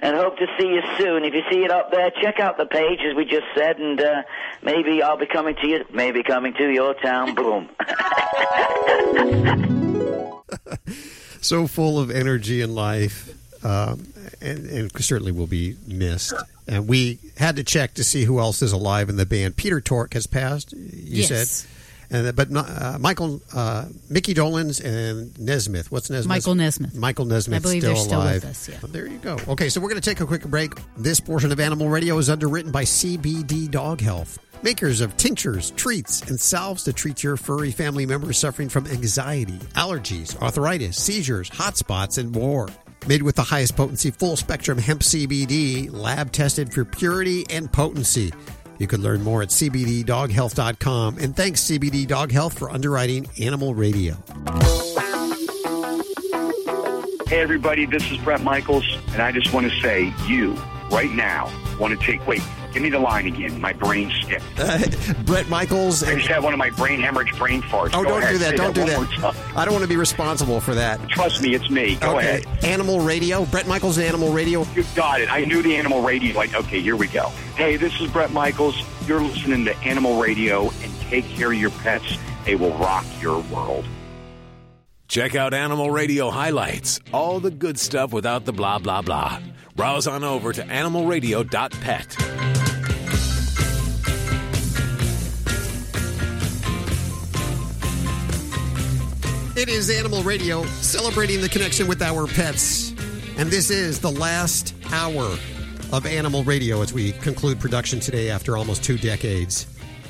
and 0.00 0.16
hope 0.16 0.36
to 0.38 0.46
see 0.58 0.66
you 0.66 0.80
soon. 0.98 1.24
If 1.24 1.34
you 1.34 1.42
see 1.50 1.64
it 1.64 1.70
up 1.70 1.90
there, 1.90 2.10
check 2.22 2.38
out 2.38 2.56
the 2.58 2.66
page 2.66 3.00
as 3.08 3.16
we 3.16 3.24
just 3.24 3.46
said, 3.54 3.78
and 3.78 3.98
uh, 4.00 4.22
maybe 4.62 5.02
I'll 5.02 5.16
be 5.18 5.26
coming 5.26 5.54
to 5.56 5.66
you, 5.66 5.84
maybe 5.92 6.22
coming 6.22 6.52
to 6.54 6.70
your 6.70 6.94
town. 6.94 7.34
Boom. 7.34 7.68
so 11.40 11.66
full 11.66 11.98
of 11.98 12.10
energy 12.10 12.60
and 12.62 12.74
life, 12.74 13.28
um, 13.64 14.06
and, 14.40 14.66
and 14.68 14.92
certainly 15.04 15.32
will 15.32 15.46
be 15.46 15.76
missed. 15.86 16.34
And 16.66 16.86
we 16.86 17.18
had 17.38 17.56
to 17.56 17.64
check 17.64 17.94
to 17.94 18.04
see 18.04 18.24
who 18.24 18.38
else 18.38 18.60
is 18.62 18.72
alive 18.72 19.08
in 19.08 19.16
the 19.16 19.26
band. 19.26 19.56
Peter 19.56 19.80
Tork 19.80 20.14
has 20.14 20.26
passed. 20.26 20.72
You 20.72 21.22
Yes. 21.22 21.50
said, 21.50 21.70
and 22.10 22.34
but 22.36 22.48
uh, 22.54 22.96
Michael, 22.98 23.40
uh, 23.54 23.84
Mickey 24.08 24.32
Dolenz, 24.34 24.82
and 24.82 25.38
Nesmith. 25.38 25.90
What's 25.92 26.08
Nesmith? 26.08 26.26
Michael 26.28 26.54
Nesmith. 26.54 26.94
Michael 26.94 27.24
Nesmith. 27.26 27.56
I 27.56 27.60
believe 27.60 27.82
still 27.82 27.94
they're 27.94 28.02
still 28.02 28.18
alive. 28.22 28.34
with 28.42 28.44
us, 28.46 28.68
yeah. 28.68 28.76
Well, 28.82 28.90
there 28.92 29.06
you 29.06 29.18
go. 29.18 29.38
Okay, 29.48 29.68
so 29.68 29.80
we're 29.80 29.90
going 29.90 30.00
to 30.00 30.08
take 30.10 30.20
a 30.20 30.26
quick 30.26 30.44
break. 30.44 30.72
This 30.96 31.20
portion 31.20 31.52
of 31.52 31.60
Animal 31.60 31.88
Radio 31.90 32.16
is 32.18 32.30
underwritten 32.30 32.72
by 32.72 32.84
CBD 32.84 33.70
Dog 33.70 34.00
Health, 34.00 34.38
makers 34.62 35.00
of 35.00 35.16
tinctures, 35.16 35.70
treats, 35.72 36.22
and 36.22 36.40
salves 36.40 36.84
to 36.84 36.92
treat 36.92 37.22
your 37.22 37.36
furry 37.36 37.70
family 37.70 38.06
members 38.06 38.38
suffering 38.38 38.68
from 38.68 38.86
anxiety, 38.86 39.58
allergies, 39.74 40.40
arthritis, 40.40 40.96
seizures, 40.96 41.48
hot 41.48 41.76
spots, 41.76 42.18
and 42.18 42.32
more. 42.32 42.68
Made 43.06 43.22
with 43.22 43.36
the 43.36 43.42
highest 43.42 43.76
potency 43.76 44.10
full 44.10 44.36
spectrum 44.36 44.78
hemp 44.78 45.02
CBD, 45.02 45.90
lab 45.92 46.32
tested 46.32 46.72
for 46.72 46.84
purity 46.84 47.46
and 47.50 47.72
potency. 47.72 48.32
You 48.78 48.86
can 48.86 49.02
learn 49.02 49.22
more 49.22 49.42
at 49.42 49.48
cbddoghealth.com. 49.48 51.18
And 51.18 51.36
thanks, 51.36 51.62
CBD 51.62 52.06
Dog 52.06 52.30
Health, 52.30 52.58
for 52.58 52.70
underwriting 52.70 53.28
Animal 53.40 53.74
Radio. 53.74 54.14
Hey, 57.28 57.40
everybody, 57.40 57.84
this 57.84 58.10
is 58.10 58.16
Bret 58.18 58.42
Michaels, 58.42 58.86
and 59.12 59.20
I 59.20 59.32
just 59.32 59.52
want 59.52 59.70
to 59.70 59.80
say, 59.80 60.14
you, 60.26 60.56
right 60.90 61.10
now, 61.10 61.50
want 61.78 61.98
to 61.98 62.06
take. 62.06 62.26
Wait, 62.26 62.42
give 62.72 62.82
me 62.82 62.90
the 62.90 62.98
line 62.98 63.26
again. 63.26 63.60
My 63.60 63.72
brain 63.72 64.10
skipped. 64.22 64.44
Bret 65.26 65.48
Michaels. 65.48 66.02
I 66.02 66.14
just 66.14 66.28
had 66.28 66.42
one 66.42 66.52
of 66.52 66.58
my 66.58 66.70
brain 66.70 67.00
hemorrhage 67.00 67.36
brain 67.38 67.62
farts. 67.62 67.90
Oh, 67.94 68.02
Go 68.02 68.10
don't 68.10 68.22
ahead, 68.22 68.32
do 68.32 68.38
that. 68.38 68.50
say 68.50 68.56
Don't 68.56 68.74
do 68.74 68.84
that. 68.84 69.36
I 69.56 69.64
don't 69.64 69.72
want 69.74 69.82
to 69.82 69.88
be 69.88 69.96
responsible 69.96 70.60
for 70.60 70.74
that. 70.74 71.00
Trust 71.08 71.42
me, 71.42 71.54
it's 71.54 71.70
me. 71.70 71.96
Go 71.96 72.16
okay. 72.16 72.42
ahead. 72.42 72.64
Animal 72.64 73.00
Radio. 73.00 73.44
Bret 73.46 73.66
Michaels, 73.66 73.98
Animal 73.98 74.32
Radio. 74.32 74.64
You 74.74 74.84
got 74.94 75.20
it. 75.20 75.32
I 75.32 75.44
knew 75.44 75.62
the 75.62 75.76
animal 75.76 76.02
radio. 76.02 76.36
Like, 76.36 76.54
okay, 76.54 76.80
here 76.80 76.96
we 76.96 77.08
go. 77.08 77.28
Hey, 77.56 77.76
this 77.76 78.00
is 78.00 78.10
Bret 78.10 78.32
Michaels. 78.32 78.80
You're 79.06 79.22
listening 79.22 79.64
to 79.64 79.76
Animal 79.78 80.20
Radio, 80.20 80.70
and 80.82 81.00
take 81.02 81.24
care 81.24 81.50
of 81.52 81.58
your 81.58 81.70
pets. 81.70 82.18
They 82.44 82.54
will 82.56 82.72
rock 82.74 83.04
your 83.20 83.40
world. 83.44 83.86
Check 85.08 85.34
out 85.34 85.54
Animal 85.54 85.90
Radio 85.90 86.28
highlights. 86.30 87.00
All 87.14 87.40
the 87.40 87.50
good 87.50 87.78
stuff 87.78 88.12
without 88.12 88.44
the 88.44 88.52
blah, 88.52 88.78
blah, 88.78 89.00
blah. 89.00 89.40
Browse 89.78 90.08
on 90.08 90.24
over 90.24 90.52
to 90.52 90.62
animalradio.pet. 90.62 92.16
It 99.56 99.68
is 99.68 99.88
Animal 99.88 100.24
Radio 100.24 100.64
celebrating 100.64 101.40
the 101.40 101.48
connection 101.48 101.86
with 101.86 102.02
our 102.02 102.26
pets. 102.26 102.90
And 103.36 103.48
this 103.52 103.70
is 103.70 104.00
the 104.00 104.10
last 104.10 104.74
hour 104.90 105.38
of 105.92 106.06
Animal 106.06 106.42
Radio 106.42 106.82
as 106.82 106.92
we 106.92 107.12
conclude 107.12 107.60
production 107.60 108.00
today 108.00 108.30
after 108.30 108.56
almost 108.56 108.82
two 108.82 108.98
decades. 108.98 109.68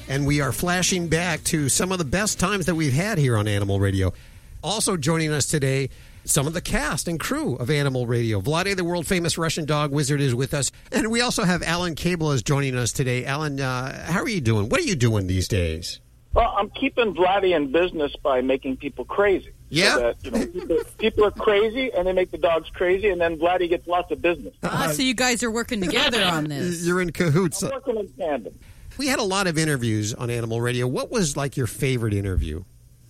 And 0.08 0.26
we 0.26 0.40
are 0.40 0.50
flashing 0.50 1.08
back 1.08 1.44
to 1.44 1.68
some 1.68 1.92
of 1.92 1.98
the 1.98 2.06
best 2.06 2.40
times 2.40 2.64
that 2.64 2.74
we've 2.74 2.94
had 2.94 3.18
here 3.18 3.36
on 3.36 3.46
Animal 3.46 3.80
Radio. 3.80 4.14
Also 4.64 4.96
joining 4.96 5.30
us 5.30 5.44
today, 5.44 5.90
some 6.24 6.46
of 6.46 6.52
the 6.52 6.60
cast 6.60 7.08
and 7.08 7.18
crew 7.18 7.56
of 7.56 7.70
Animal 7.70 8.06
Radio. 8.06 8.40
Vlade, 8.40 8.76
the 8.76 8.84
world 8.84 9.06
famous 9.06 9.38
Russian 9.38 9.64
dog 9.64 9.92
wizard, 9.92 10.20
is 10.20 10.34
with 10.34 10.54
us. 10.54 10.70
And 10.92 11.10
we 11.10 11.20
also 11.20 11.44
have 11.44 11.62
Alan 11.62 11.94
Cable 11.94 12.32
is 12.32 12.42
joining 12.42 12.76
us 12.76 12.92
today. 12.92 13.24
Alan, 13.24 13.60
uh, 13.60 14.10
how 14.10 14.20
are 14.20 14.28
you 14.28 14.40
doing? 14.40 14.68
What 14.68 14.80
are 14.80 14.84
you 14.84 14.96
doing 14.96 15.26
these 15.26 15.48
days? 15.48 16.00
Well, 16.34 16.54
I'm 16.58 16.70
keeping 16.70 17.14
Vladdy 17.14 17.56
in 17.56 17.72
business 17.72 18.14
by 18.22 18.42
making 18.42 18.76
people 18.76 19.04
crazy. 19.04 19.50
Yeah. 19.70 19.94
So 19.94 20.00
that, 20.00 20.16
you 20.24 20.30
know, 20.30 20.46
people, 20.46 20.76
people 20.98 21.24
are 21.24 21.30
crazy, 21.30 21.90
and 21.92 22.06
they 22.06 22.12
make 22.12 22.30
the 22.30 22.38
dogs 22.38 22.68
crazy, 22.70 23.08
and 23.08 23.20
then 23.20 23.38
Vladdy 23.38 23.68
gets 23.68 23.86
lots 23.86 24.10
of 24.10 24.22
business. 24.22 24.54
Ah, 24.62 24.90
so 24.92 25.02
you 25.02 25.14
guys 25.14 25.42
are 25.42 25.50
working 25.50 25.80
together 25.80 26.22
on 26.22 26.44
this. 26.48 26.86
You're 26.86 27.00
in 27.00 27.12
cahoots. 27.12 27.62
I'm 27.62 27.70
working 27.70 27.96
in 27.96 28.08
tandem. 28.12 28.58
We 28.98 29.06
had 29.06 29.18
a 29.18 29.24
lot 29.24 29.46
of 29.46 29.58
interviews 29.58 30.12
on 30.14 30.28
Animal 30.30 30.60
Radio. 30.60 30.86
What 30.86 31.10
was 31.10 31.36
like 31.36 31.56
your 31.56 31.66
favorite 31.66 32.14
interview? 32.14 32.64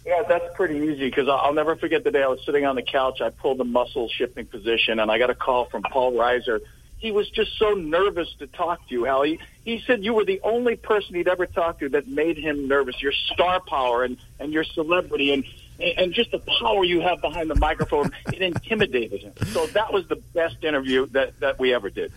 Yeah, 0.08 0.22
that's 0.22 0.54
pretty 0.54 0.78
easy 0.78 1.10
because 1.10 1.28
I'll 1.28 1.52
never 1.52 1.76
forget 1.76 2.02
the 2.02 2.10
day 2.10 2.22
I 2.22 2.28
was 2.28 2.42
sitting 2.46 2.64
on 2.64 2.76
the 2.76 2.82
couch. 2.82 3.20
I 3.20 3.28
pulled 3.28 3.58
the 3.58 3.64
muscle 3.64 4.08
shifting 4.08 4.46
position, 4.46 5.00
and 5.00 5.10
I 5.10 5.18
got 5.18 5.28
a 5.28 5.34
call 5.34 5.66
from 5.66 5.82
Paul 5.82 6.14
Reiser. 6.14 6.60
He 6.96 7.12
was 7.12 7.28
just 7.28 7.58
so 7.58 7.74
nervous 7.74 8.26
to 8.38 8.46
talk 8.46 8.88
to 8.88 8.94
you, 8.94 9.04
Hal. 9.04 9.24
He, 9.66 9.82
said 9.86 10.02
you 10.02 10.14
were 10.14 10.24
the 10.24 10.40
only 10.42 10.76
person 10.76 11.14
he'd 11.14 11.28
ever 11.28 11.44
talked 11.44 11.80
to 11.80 11.90
that 11.90 12.08
made 12.08 12.38
him 12.38 12.68
nervous. 12.68 13.02
Your 13.02 13.12
star 13.12 13.60
power 13.60 14.02
and, 14.02 14.16
and 14.40 14.50
your 14.50 14.64
celebrity 14.64 15.34
and 15.34 15.44
and 15.78 16.14
just 16.14 16.30
the 16.30 16.38
power 16.38 16.84
you 16.84 17.02
have 17.02 17.20
behind 17.20 17.50
the 17.50 17.54
microphone, 17.56 18.10
it 18.32 18.40
intimidated 18.40 19.20
him. 19.20 19.34
So 19.48 19.66
that 19.66 19.92
was 19.92 20.08
the 20.08 20.16
best 20.16 20.64
interview 20.64 21.04
that, 21.08 21.38
that 21.40 21.58
we 21.58 21.74
ever 21.74 21.90
did. 21.90 22.12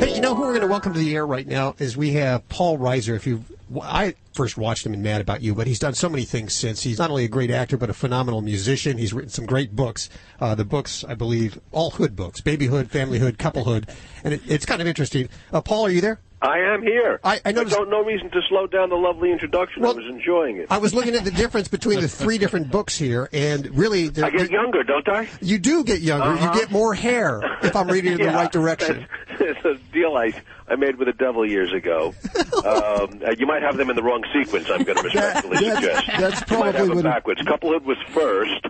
Hey, 0.00 0.14
you 0.14 0.20
know 0.22 0.34
who 0.34 0.40
we're 0.40 0.48
going 0.48 0.62
to 0.62 0.66
welcome 0.66 0.94
to 0.94 0.98
the 0.98 1.14
air 1.14 1.26
right 1.26 1.46
now 1.46 1.74
is 1.78 1.94
we 1.94 2.14
have 2.14 2.48
Paul 2.48 2.78
Reiser. 2.78 3.14
If 3.14 3.26
you, 3.26 3.44
I 3.80 4.14
first 4.34 4.56
watched 4.56 4.84
him 4.84 4.94
in 4.94 5.02
Mad 5.02 5.20
About 5.20 5.42
You, 5.42 5.54
but 5.54 5.66
he's 5.66 5.78
done 5.78 5.94
so 5.94 6.08
many 6.08 6.24
things 6.24 6.52
since. 6.52 6.82
He's 6.82 6.98
not 6.98 7.10
only 7.10 7.24
a 7.24 7.28
great 7.28 7.50
actor 7.50 7.76
but 7.76 7.90
a 7.90 7.94
phenomenal 7.94 8.40
musician. 8.40 8.98
He's 8.98 9.12
written 9.12 9.30
some 9.30 9.46
great 9.46 9.74
books. 9.76 10.08
Uh, 10.40 10.54
the 10.54 10.64
books, 10.64 11.04
I 11.08 11.14
believe, 11.14 11.60
all 11.70 11.90
hood 11.90 12.16
books: 12.16 12.40
babyhood, 12.40 12.88
familyhood, 12.88 13.38
couplehood, 13.38 13.88
and 14.24 14.34
it, 14.34 14.42
it's 14.46 14.66
kind 14.66 14.80
of 14.80 14.86
interesting. 14.86 15.28
Uh, 15.52 15.60
Paul, 15.60 15.86
are 15.86 15.90
you 15.90 16.00
there? 16.00 16.20
I 16.42 16.58
am 16.58 16.82
here. 16.82 17.20
I, 17.22 17.40
I 17.44 17.52
noticed- 17.52 17.76
don't 17.76 17.88
no 17.88 18.02
reason 18.02 18.28
to 18.30 18.40
slow 18.48 18.66
down 18.66 18.88
the 18.88 18.96
lovely 18.96 19.30
introduction. 19.30 19.84
I 19.84 19.92
was 19.92 20.04
enjoying 20.06 20.56
it. 20.56 20.66
I 20.70 20.78
was 20.78 20.92
looking 20.92 21.14
at 21.14 21.24
the 21.24 21.30
difference 21.30 21.68
between 21.68 22.00
the 22.00 22.08
three 22.08 22.36
different 22.36 22.68
books 22.68 22.98
here, 22.98 23.28
and 23.32 23.66
really, 23.78 24.10
I 24.20 24.30
get 24.30 24.50
younger, 24.50 24.82
don't 24.82 25.08
I? 25.08 25.28
You 25.40 25.58
do 25.58 25.84
get 25.84 26.00
younger. 26.00 26.30
Uh-huh. 26.30 26.52
You 26.52 26.60
get 26.60 26.72
more 26.72 26.94
hair, 26.94 27.42
if 27.62 27.76
I'm 27.76 27.86
reading 27.86 28.14
in 28.14 28.18
the 28.18 28.26
right 28.34 28.50
direction. 28.50 29.06
It's 29.38 29.64
a 29.64 29.76
deal 29.92 30.16
I 30.16 30.32
I 30.72 30.76
made 30.76 30.96
with 30.96 31.06
the 31.06 31.12
devil 31.12 31.44
years 31.46 31.70
ago. 31.72 32.14
um, 32.64 33.20
uh, 33.26 33.34
you 33.38 33.46
might 33.46 33.60
have 33.62 33.76
them 33.76 33.90
in 33.90 33.96
the 33.96 34.02
wrong 34.02 34.24
sequence. 34.32 34.70
I'm 34.70 34.84
going 34.84 34.96
to 34.96 35.02
respectfully 35.02 35.56
That- 35.58 35.82
that's- 35.82 36.04
suggest. 36.06 36.20
that's 36.40 36.50
You 36.50 36.58
might 36.58 36.74
have 36.74 36.86
probably 36.86 37.02
them 37.02 37.12
backwards. 37.12 37.42
Couplehood 37.42 37.84
was 37.84 37.98
first, 38.08 38.64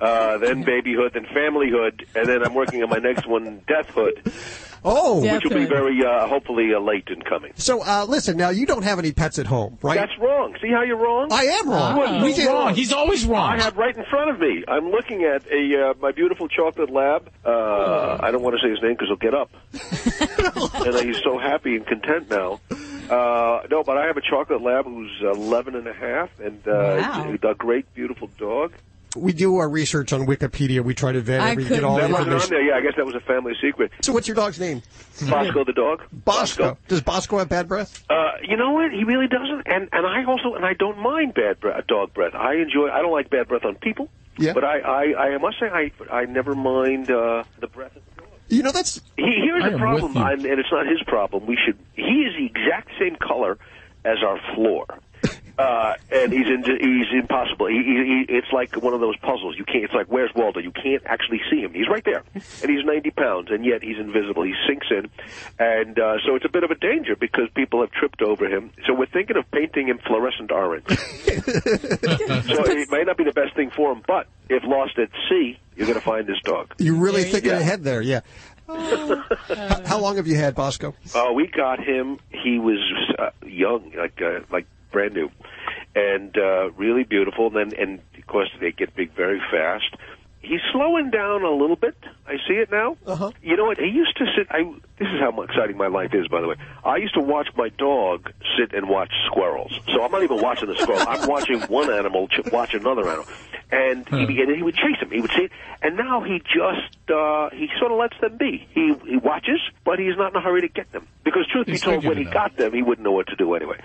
uh, 0.00 0.38
then 0.38 0.62
babyhood, 0.62 1.12
then 1.12 1.26
familyhood, 1.26 2.06
and 2.16 2.26
then 2.26 2.42
I'm 2.42 2.54
working 2.54 2.82
on 2.82 2.88
my 2.88 2.98
next 2.98 3.26
one, 3.26 3.60
deathhood. 3.68 4.71
Oh, 4.84 5.20
which 5.20 5.44
will 5.44 5.50
be 5.56 5.64
very 5.64 6.04
uh, 6.04 6.26
hopefully 6.26 6.74
uh, 6.74 6.80
late 6.80 7.06
in 7.08 7.22
coming. 7.22 7.52
So, 7.56 7.82
uh, 7.84 8.04
listen, 8.08 8.36
now 8.36 8.50
you 8.50 8.66
don't 8.66 8.82
have 8.82 8.98
any 8.98 9.12
pets 9.12 9.38
at 9.38 9.46
home, 9.46 9.78
right? 9.82 9.94
That's 9.96 10.18
wrong. 10.18 10.56
See 10.60 10.70
how 10.70 10.82
you're 10.82 10.96
wrong? 10.96 11.28
I 11.32 11.44
am 11.44 11.68
wrong. 11.70 11.96
You 11.96 12.02
are 12.02 12.08
so 12.20 12.24
We 12.24 12.34
get- 12.34 12.48
wrong. 12.48 12.74
He's 12.74 12.92
always 12.92 13.24
wrong. 13.24 13.52
I 13.52 13.62
have 13.62 13.76
right 13.76 13.96
in 13.96 14.04
front 14.06 14.30
of 14.30 14.40
me. 14.40 14.64
I'm 14.66 14.90
looking 14.90 15.22
at 15.22 15.42
a 15.52 15.90
uh, 15.90 15.94
my 16.00 16.10
beautiful 16.12 16.48
chocolate 16.48 16.90
lab. 16.90 17.30
Uh, 17.44 18.16
I 18.20 18.30
don't 18.32 18.42
want 18.42 18.56
to 18.58 18.62
say 18.66 18.70
his 18.70 18.82
name 18.82 18.92
because 18.94 19.08
he'll 19.08 19.16
get 19.16 19.34
up. 19.34 19.50
and 20.86 21.06
he's 21.06 21.22
so 21.22 21.38
happy 21.38 21.76
and 21.76 21.86
content 21.86 22.30
now. 22.30 22.60
Uh, 23.10 23.62
no, 23.70 23.82
but 23.84 23.98
I 23.98 24.06
have 24.06 24.16
a 24.16 24.20
chocolate 24.22 24.62
lab 24.62 24.84
who's 24.86 25.12
11 25.20 25.74
and 25.76 25.86
a 25.86 25.92
half, 25.92 26.30
and 26.40 26.66
uh, 26.66 26.96
Wow. 27.00 27.36
a 27.50 27.54
great, 27.54 27.92
beautiful 27.94 28.28
dog. 28.38 28.72
We 29.16 29.32
do 29.32 29.56
our 29.56 29.68
research 29.68 30.12
on 30.12 30.26
Wikipedia. 30.26 30.82
We 30.82 30.94
try 30.94 31.12
to 31.12 31.20
vet 31.20 31.40
every, 31.40 31.64
get 31.64 31.84
all 31.84 31.96
the 31.96 32.02
that 32.02 32.10
wasn't 32.10 32.32
information. 32.32 32.50
there. 32.50 32.62
Yeah, 32.62 32.76
I 32.76 32.80
guess 32.80 32.94
that 32.96 33.04
was 33.06 33.14
a 33.14 33.20
family 33.20 33.52
secret. 33.60 33.92
So, 34.00 34.12
what's 34.12 34.26
your 34.26 34.34
dog's 34.34 34.58
name? 34.58 34.82
Bosco 35.28 35.64
the 35.64 35.72
dog. 35.72 36.02
Bosco. 36.12 36.78
Does 36.88 37.02
Bosco 37.02 37.38
have 37.38 37.48
bad 37.48 37.68
breath? 37.68 38.04
Uh, 38.08 38.32
you 38.42 38.56
know 38.56 38.72
what? 38.72 38.90
He 38.92 39.04
really 39.04 39.28
doesn't, 39.28 39.62
and 39.66 39.88
and 39.92 40.06
I 40.06 40.24
also 40.24 40.54
and 40.54 40.64
I 40.64 40.74
don't 40.74 40.98
mind 40.98 41.34
bad 41.34 41.60
breath, 41.60 41.86
dog 41.86 42.14
breath. 42.14 42.34
I 42.34 42.54
enjoy. 42.54 42.88
I 42.88 43.02
don't 43.02 43.12
like 43.12 43.30
bad 43.30 43.48
breath 43.48 43.64
on 43.64 43.74
people. 43.76 44.08
Yeah. 44.38 44.54
But 44.54 44.64
I 44.64 44.78
I, 44.80 45.34
I 45.34 45.38
must 45.38 45.58
say 45.60 45.66
I 45.66 45.92
I 46.10 46.24
never 46.24 46.54
mind 46.54 47.10
uh, 47.10 47.44
the 47.60 47.66
breath. 47.66 47.94
Of 47.96 48.02
the 48.16 48.22
dog. 48.22 48.30
You 48.48 48.62
know 48.62 48.72
that's. 48.72 49.00
he, 49.16 49.40
here's 49.44 49.64
I 49.64 49.70
the 49.70 49.78
problem, 49.78 50.16
and, 50.16 50.44
and 50.44 50.58
it's 50.58 50.72
not 50.72 50.86
his 50.86 51.02
problem. 51.06 51.46
We 51.46 51.58
should. 51.64 51.78
He 51.94 52.02
is 52.02 52.34
the 52.36 52.46
exact 52.46 52.90
same 52.98 53.16
color 53.16 53.58
as 54.04 54.18
our 54.26 54.40
floor. 54.54 54.86
Uh, 55.62 55.94
and 56.10 56.32
he's 56.32 56.46
in, 56.46 56.64
he's 56.64 57.06
impossible. 57.20 57.66
He, 57.66 57.76
he, 57.76 58.24
he, 58.26 58.34
it's 58.36 58.52
like 58.52 58.74
one 58.82 58.94
of 58.94 59.00
those 59.00 59.16
puzzles. 59.18 59.56
You 59.56 59.64
can't. 59.64 59.84
It's 59.84 59.94
like 59.94 60.06
where's 60.08 60.30
Waldo? 60.34 60.60
You 60.60 60.72
can't 60.72 61.02
actually 61.06 61.40
see 61.50 61.60
him. 61.60 61.72
He's 61.72 61.88
right 61.88 62.04
there, 62.04 62.22
and 62.34 62.70
he's 62.70 62.84
90 62.84 63.10
pounds, 63.12 63.48
and 63.50 63.64
yet 63.64 63.82
he's 63.82 63.98
invisible. 63.98 64.42
He 64.42 64.54
sinks 64.66 64.86
in, 64.90 65.08
and 65.58 65.98
uh, 65.98 66.16
so 66.26 66.34
it's 66.34 66.44
a 66.44 66.48
bit 66.48 66.64
of 66.64 66.70
a 66.70 66.74
danger 66.74 67.14
because 67.16 67.48
people 67.54 67.80
have 67.80 67.92
tripped 67.92 68.22
over 68.22 68.46
him. 68.46 68.72
So 68.86 68.94
we're 68.94 69.06
thinking 69.06 69.36
of 69.36 69.48
painting 69.52 69.88
him 69.88 69.98
fluorescent 70.06 70.50
orange. 70.50 70.86
so 70.88 72.64
it 72.64 72.90
may 72.90 73.04
not 73.04 73.16
be 73.16 73.24
the 73.24 73.32
best 73.34 73.54
thing 73.54 73.70
for 73.70 73.92
him, 73.92 74.02
but 74.06 74.26
if 74.48 74.64
lost 74.64 74.98
at 74.98 75.10
sea, 75.28 75.58
you're 75.76 75.86
going 75.86 75.98
to 75.98 76.04
find 76.04 76.26
this 76.26 76.40
dog. 76.44 76.74
You're 76.78 76.96
really 76.96 77.24
thinking 77.24 77.50
Yeah. 77.50 77.58
ahead 77.58 77.84
there, 77.84 78.02
yeah. 78.02 78.20
how, 78.68 79.82
how 79.86 79.98
long 79.98 80.16
have 80.16 80.26
you 80.26 80.36
had 80.36 80.54
Bosco? 80.54 80.94
Uh, 81.14 81.32
we 81.34 81.46
got 81.46 81.78
him. 81.82 82.18
He 82.30 82.58
was 82.58 82.78
uh, 83.18 83.30
young, 83.46 83.92
like 83.96 84.20
uh, 84.22 84.40
like 84.50 84.66
brand 84.92 85.14
new, 85.14 85.30
and 85.94 86.36
uh, 86.36 86.70
really 86.72 87.04
beautiful. 87.04 87.46
And 87.48 87.56
then, 87.72 87.80
and 87.80 88.00
of 88.18 88.26
course, 88.26 88.50
they 88.60 88.72
get 88.72 88.94
big 88.94 89.14
very 89.14 89.40
fast. 89.50 89.94
He's 90.40 90.60
slowing 90.72 91.10
down 91.10 91.44
a 91.44 91.50
little 91.52 91.76
bit. 91.76 91.94
I 92.26 92.32
see 92.48 92.54
it 92.54 92.68
now. 92.68 92.96
Uh-huh. 93.06 93.30
You 93.42 93.56
know 93.56 93.66
what? 93.66 93.78
He 93.78 93.86
used 93.86 94.16
to 94.16 94.24
sit. 94.36 94.48
I. 94.50 94.64
This 94.98 95.06
is 95.06 95.20
how 95.20 95.40
exciting 95.42 95.76
my 95.76 95.86
life 95.86 96.14
is, 96.14 96.26
by 96.26 96.40
the 96.40 96.48
way. 96.48 96.56
I 96.84 96.96
used 96.96 97.14
to 97.14 97.20
watch 97.20 97.48
my 97.56 97.68
dog 97.68 98.32
sit 98.58 98.74
and 98.74 98.88
watch 98.88 99.12
squirrels. 99.26 99.72
So 99.94 100.02
I'm 100.02 100.10
not 100.10 100.24
even 100.24 100.40
watching 100.40 100.68
the 100.68 100.76
squirrel. 100.76 101.04
I'm 101.06 101.28
watching 101.28 101.60
one 101.62 101.92
animal 101.92 102.26
ch- 102.26 102.50
watch 102.52 102.74
another 102.74 103.08
animal, 103.08 103.26
and 103.70 104.08
he 104.08 104.40
and 104.42 104.56
he 104.56 104.64
would 104.64 104.74
chase 104.74 104.98
him. 105.00 105.12
He 105.12 105.20
would 105.20 105.30
see 105.30 105.42
it, 105.42 105.52
and 105.80 105.96
now 105.96 106.22
he 106.22 106.40
just 106.40 107.10
uh, 107.10 107.50
he 107.50 107.68
sort 107.78 107.92
of 107.92 107.98
lets 107.98 108.18
them 108.20 108.36
be. 108.36 108.66
He 108.74 108.94
he 109.06 109.18
watches, 109.18 109.60
but 109.84 110.00
he's 110.00 110.16
not 110.16 110.32
in 110.32 110.36
a 110.36 110.40
hurry 110.40 110.62
to 110.62 110.68
get 110.68 110.90
them 110.90 111.06
because, 111.22 111.46
truth 111.52 111.68
He's 111.68 111.80
be 111.80 111.84
told, 111.84 112.04
when 112.04 112.16
he 112.16 112.24
it 112.24 112.32
got 112.32 112.56
them, 112.56 112.72
he 112.72 112.82
wouldn't 112.82 113.04
know 113.04 113.12
what 113.12 113.28
to 113.28 113.36
do 113.36 113.54
anyway. 113.54 113.78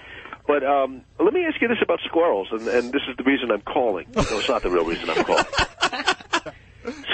But 0.48 0.64
um, 0.64 1.02
let 1.20 1.34
me 1.34 1.46
ask 1.46 1.62
you 1.62 1.68
this 1.68 1.82
about 1.82 2.00
squirrels, 2.06 2.48
and, 2.52 2.68
and 2.68 2.94
this 2.94 3.02
is 3.10 3.18
the 3.18 3.24
reason 3.24 3.52
I'm 3.52 3.62
calling. 3.62 4.08
No, 4.16 4.22
it's 4.22 4.48
not 4.48 4.64
the 4.64 4.72
real 4.72 4.86
reason 4.86 5.10
I'm 5.10 5.24
calling. 5.26 5.46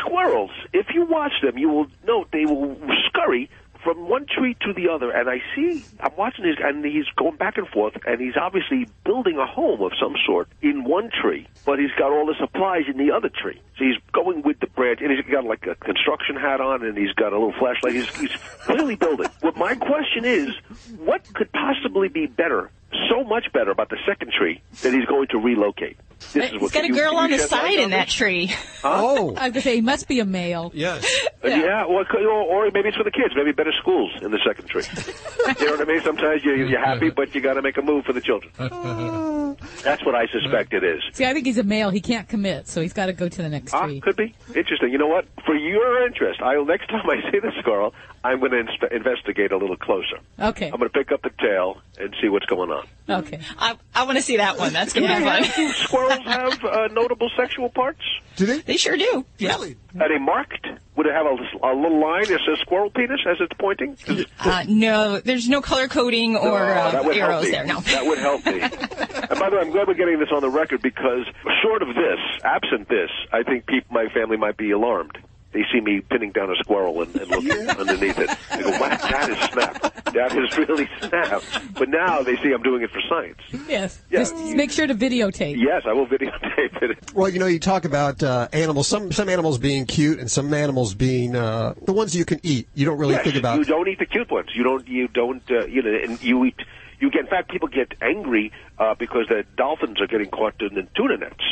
Squirrels, 0.05 0.51
if 0.71 0.87
you 0.93 1.05
watch 1.05 1.33
them, 1.41 1.57
you 1.57 1.67
will 1.67 1.87
note 2.05 2.29
they 2.31 2.45
will 2.45 2.77
scurry 3.07 3.49
from 3.83 4.07
one 4.07 4.25
tree 4.25 4.55
to 4.61 4.73
the 4.73 4.89
other. 4.89 5.11
And 5.11 5.29
I 5.29 5.41
see, 5.55 5.83
I'm 5.99 6.15
watching 6.15 6.45
this, 6.45 6.55
and 6.63 6.83
he's 6.85 7.07
going 7.15 7.35
back 7.35 7.57
and 7.57 7.67
forth, 7.67 7.97
and 8.05 8.21
he's 8.21 8.37
obviously 8.39 8.87
building 9.03 9.37
a 9.37 9.45
home 9.45 9.81
of 9.81 9.91
some 9.99 10.15
sort 10.25 10.47
in 10.61 10.83
one 10.83 11.09
tree, 11.09 11.47
but 11.65 11.79
he's 11.79 11.91
got 11.97 12.11
all 12.11 12.25
the 12.25 12.35
supplies 12.39 12.83
in 12.87 12.97
the 12.97 13.11
other 13.11 13.29
tree. 13.29 13.59
So 13.77 13.85
he's 13.85 13.97
going 14.11 14.43
with 14.43 14.59
the 14.59 14.67
branch, 14.67 14.99
and 15.01 15.11
he's 15.11 15.25
got 15.25 15.43
like 15.43 15.67
a 15.67 15.75
construction 15.75 16.35
hat 16.35 16.61
on, 16.61 16.83
and 16.85 16.97
he's 16.97 17.13
got 17.13 17.33
a 17.33 17.37
little 17.37 17.53
flashlight. 17.59 17.93
He's, 17.93 18.15
he's 18.15 18.35
clearly 18.61 18.95
building. 18.95 19.29
What 19.41 19.57
my 19.57 19.75
question 19.75 20.23
is, 20.23 20.49
what 20.97 21.31
could 21.33 21.51
possibly 21.51 22.07
be 22.07 22.27
better, 22.27 22.71
so 23.09 23.23
much 23.23 23.51
better 23.53 23.71
about 23.71 23.89
the 23.89 23.97
second 24.07 24.31
tree 24.37 24.61
that 24.81 24.93
he's 24.93 25.05
going 25.05 25.27
to 25.29 25.37
relocate? 25.37 25.97
This 26.19 26.35
is 26.45 26.51
He's 26.51 26.61
what 26.61 26.71
got 26.73 26.79
a 26.83 26.87
can 26.87 26.95
you- 26.95 27.01
girl 27.01 27.15
on 27.17 27.29
the 27.31 27.39
side 27.39 27.73
in 27.79 27.89
that 27.91 28.05
this? 28.07 28.15
tree. 28.15 28.51
Oh. 28.83 29.29
I 29.35 29.45
was 29.47 29.51
gonna 29.53 29.61
say 29.61 29.75
he 29.75 29.81
must 29.81 30.07
be 30.07 30.19
a 30.19 30.25
male. 30.25 30.71
Yes. 30.73 31.05
Uh, 31.43 31.47
Yeah, 31.49 31.85
well, 31.85 32.05
or, 32.13 32.29
or 32.29 32.71
maybe 32.71 32.87
it's 32.89 32.97
for 32.97 33.03
the 33.03 33.11
kids. 33.11 33.33
Maybe 33.35 33.51
better 33.51 33.73
schools 33.79 34.11
in 34.21 34.31
the 34.31 34.39
second 34.45 34.67
tree. 34.67 34.83
you 35.59 35.65
know 35.65 35.71
what 35.73 35.81
I 35.81 35.85
mean? 35.85 36.01
Sometimes 36.01 36.43
you're, 36.43 36.55
you're 36.55 36.79
happy, 36.79 37.09
but 37.09 37.33
you 37.35 37.41
got 37.41 37.55
to 37.55 37.61
make 37.61 37.77
a 37.77 37.81
move 37.81 38.05
for 38.05 38.13
the 38.13 38.21
children. 38.21 38.51
That's 39.83 40.03
what 40.05 40.15
I 40.15 40.27
suspect 40.27 40.73
it 40.73 40.83
is. 40.83 41.01
See, 41.13 41.25
I 41.25 41.33
think 41.33 41.45
he's 41.45 41.57
a 41.57 41.63
male. 41.63 41.89
He 41.89 42.01
can't 42.01 42.27
commit, 42.27 42.67
so 42.67 42.81
he's 42.81 42.93
got 42.93 43.05
to 43.07 43.13
go 43.13 43.29
to 43.29 43.41
the 43.41 43.49
next 43.49 43.73
Ah, 43.73 43.85
tree. 43.85 43.99
could 44.01 44.15
be 44.15 44.33
interesting. 44.55 44.91
You 44.91 44.97
know 44.97 45.07
what? 45.07 45.25
For 45.45 45.55
your 45.55 46.05
interest, 46.07 46.41
I 46.41 46.55
next 46.63 46.87
time 46.89 47.07
I 47.09 47.29
see 47.31 47.39
the 47.39 47.51
squirrel, 47.59 47.93
I'm 48.23 48.39
going 48.39 48.51
to 48.51 48.95
investigate 48.95 49.51
a 49.51 49.57
little 49.57 49.77
closer. 49.77 50.17
Okay. 50.39 50.65
I'm 50.67 50.79
going 50.79 50.89
to 50.89 50.97
pick 50.97 51.11
up 51.11 51.21
the 51.21 51.29
tail 51.39 51.81
and 51.99 52.15
see 52.21 52.29
what's 52.29 52.45
going 52.45 52.71
on. 52.71 52.87
Okay. 53.09 53.39
I, 53.59 53.75
I 53.93 54.03
want 54.03 54.17
to 54.17 54.21
see 54.23 54.37
that 54.37 54.57
one. 54.57 54.73
That's 54.73 54.93
going 54.93 55.07
to 55.07 55.15
be 55.17 55.23
Yeah. 55.23 55.41
fun. 55.43 55.51
Do 55.55 55.71
squirrels 55.73 56.19
have 56.25 56.63
uh, 56.63 56.87
notable 56.91 57.29
sexual 57.37 57.69
parts? 57.69 58.01
Do 58.37 58.45
they? 58.45 58.59
They 58.61 58.77
sure 58.77 58.97
do. 58.97 59.25
Really? 59.39 59.75
Are 59.99 60.09
they 60.09 60.17
marked? 60.17 60.65
Would 60.95 61.05
it 61.07 61.13
have 61.13 61.25
a 61.25 61.29
a, 61.29 61.73
a 61.73 61.75
little 61.75 61.99
line 61.99 62.25
that 62.25 62.39
says 62.47 62.59
squirrel 62.61 62.89
penis 62.89 63.21
as 63.27 63.37
it's 63.39 63.53
pointing? 63.59 63.97
Uh, 64.39 64.63
no, 64.67 65.19
there's 65.19 65.49
no 65.49 65.61
color 65.61 65.87
coding 65.87 66.35
or 66.35 66.59
No, 66.59 66.65
uh, 66.65 66.91
that 66.91 67.05
would 67.05 67.15
help 67.15 67.29
arrows 67.31 67.51
there. 67.51 67.65
No. 67.65 67.79
That 67.81 68.05
would 68.05 68.17
help 68.19 68.45
me. 68.45 68.61
and 68.61 69.39
by 69.39 69.49
the 69.49 69.55
way, 69.55 69.61
I'm 69.61 69.71
glad 69.71 69.87
we're 69.87 69.93
getting 69.95 70.19
this 70.19 70.29
on 70.33 70.41
the 70.41 70.49
record 70.49 70.81
because 70.81 71.25
short 71.61 71.81
of 71.81 71.89
this, 71.89 72.19
absent 72.43 72.89
this, 72.89 73.09
I 73.31 73.43
think 73.43 73.65
people, 73.65 73.93
my 73.93 74.07
family 74.13 74.37
might 74.37 74.57
be 74.57 74.71
alarmed. 74.71 75.17
They 75.53 75.63
see 75.71 75.79
me 75.79 76.01
pinning 76.01 76.31
down 76.31 76.49
a 76.49 76.55
squirrel 76.55 77.01
and, 77.03 77.15
and 77.15 77.29
looking 77.29 77.69
underneath 77.69 78.17
it. 78.17 78.29
They 78.51 78.63
go, 78.63 78.71
wow, 78.71 78.89
that 78.89 79.29
is 79.29 79.37
snap. 79.51 80.03
That 80.13 80.35
is 80.35 80.57
really 80.57 80.89
snap. 80.99 81.43
But 81.73 81.89
now 81.89 82.21
they 82.23 82.35
see 82.37 82.51
I'm 82.51 82.63
doing 82.63 82.81
it 82.81 82.91
for 82.91 83.01
science. 83.07 83.39
Yes. 83.67 84.01
Yeah. 84.09 84.19
Just 84.19 84.35
make 84.35 84.71
sure 84.71 84.87
to 84.87 84.95
videotape. 84.95 85.57
Yes, 85.57 85.83
I 85.85 85.93
will 85.93 86.07
videotape 86.07 86.81
it. 86.81 87.13
Well, 87.13 87.29
you 87.29 87.39
know, 87.39 87.45
you 87.45 87.59
talk 87.59 87.85
about 87.85 88.21
uh, 88.23 88.47
animals. 88.51 88.87
Some 88.87 89.11
some 89.11 89.29
animals 89.29 89.57
being 89.59 89.85
cute, 89.85 90.19
and 90.19 90.29
some 90.29 90.53
animals 90.53 90.95
being 90.95 91.35
uh, 91.35 91.75
the 91.83 91.93
ones 91.93 92.15
you 92.15 92.25
can 92.25 92.39
eat. 92.43 92.67
You 92.73 92.85
don't 92.85 92.97
really 92.97 93.13
yes, 93.13 93.23
think 93.23 93.35
about. 93.35 93.59
You 93.59 93.65
don't 93.65 93.87
eat 93.87 93.99
the 93.99 94.05
cute 94.05 94.31
ones. 94.31 94.49
You 94.53 94.63
don't. 94.63 94.87
You 94.87 95.07
don't. 95.07 95.43
Uh, 95.49 95.65
you 95.65 95.81
know, 95.81 95.93
and 95.93 96.21
you 96.21 96.45
eat. 96.45 96.59
You 96.99 97.11
get. 97.11 97.21
In 97.21 97.27
fact, 97.27 97.49
people 97.49 97.67
get 97.67 97.93
angry 98.01 98.51
uh, 98.79 98.95
because 98.95 99.27
the 99.27 99.45
dolphins 99.55 100.01
are 100.01 100.07
getting 100.07 100.29
caught 100.29 100.61
in 100.61 100.73
the 100.75 100.87
tuna 100.95 101.17
nets. 101.17 101.43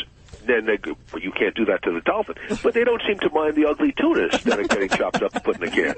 Then 0.45 0.65
they 0.65 0.77
well, 0.85 1.21
you 1.21 1.31
can't 1.31 1.55
do 1.55 1.65
that 1.65 1.83
to 1.83 1.91
the 1.91 2.01
dolphin. 2.01 2.35
But 2.63 2.73
they 2.73 2.83
don't 2.83 3.01
seem 3.07 3.19
to 3.19 3.29
mind 3.29 3.55
the 3.55 3.65
ugly 3.65 3.93
tunas 3.93 4.43
that 4.43 4.59
are 4.59 4.63
getting 4.63 4.89
chopped 4.89 5.21
up 5.21 5.33
and 5.33 5.43
put 5.43 5.57
in 5.57 5.63
a 5.63 5.71
can. 5.71 5.95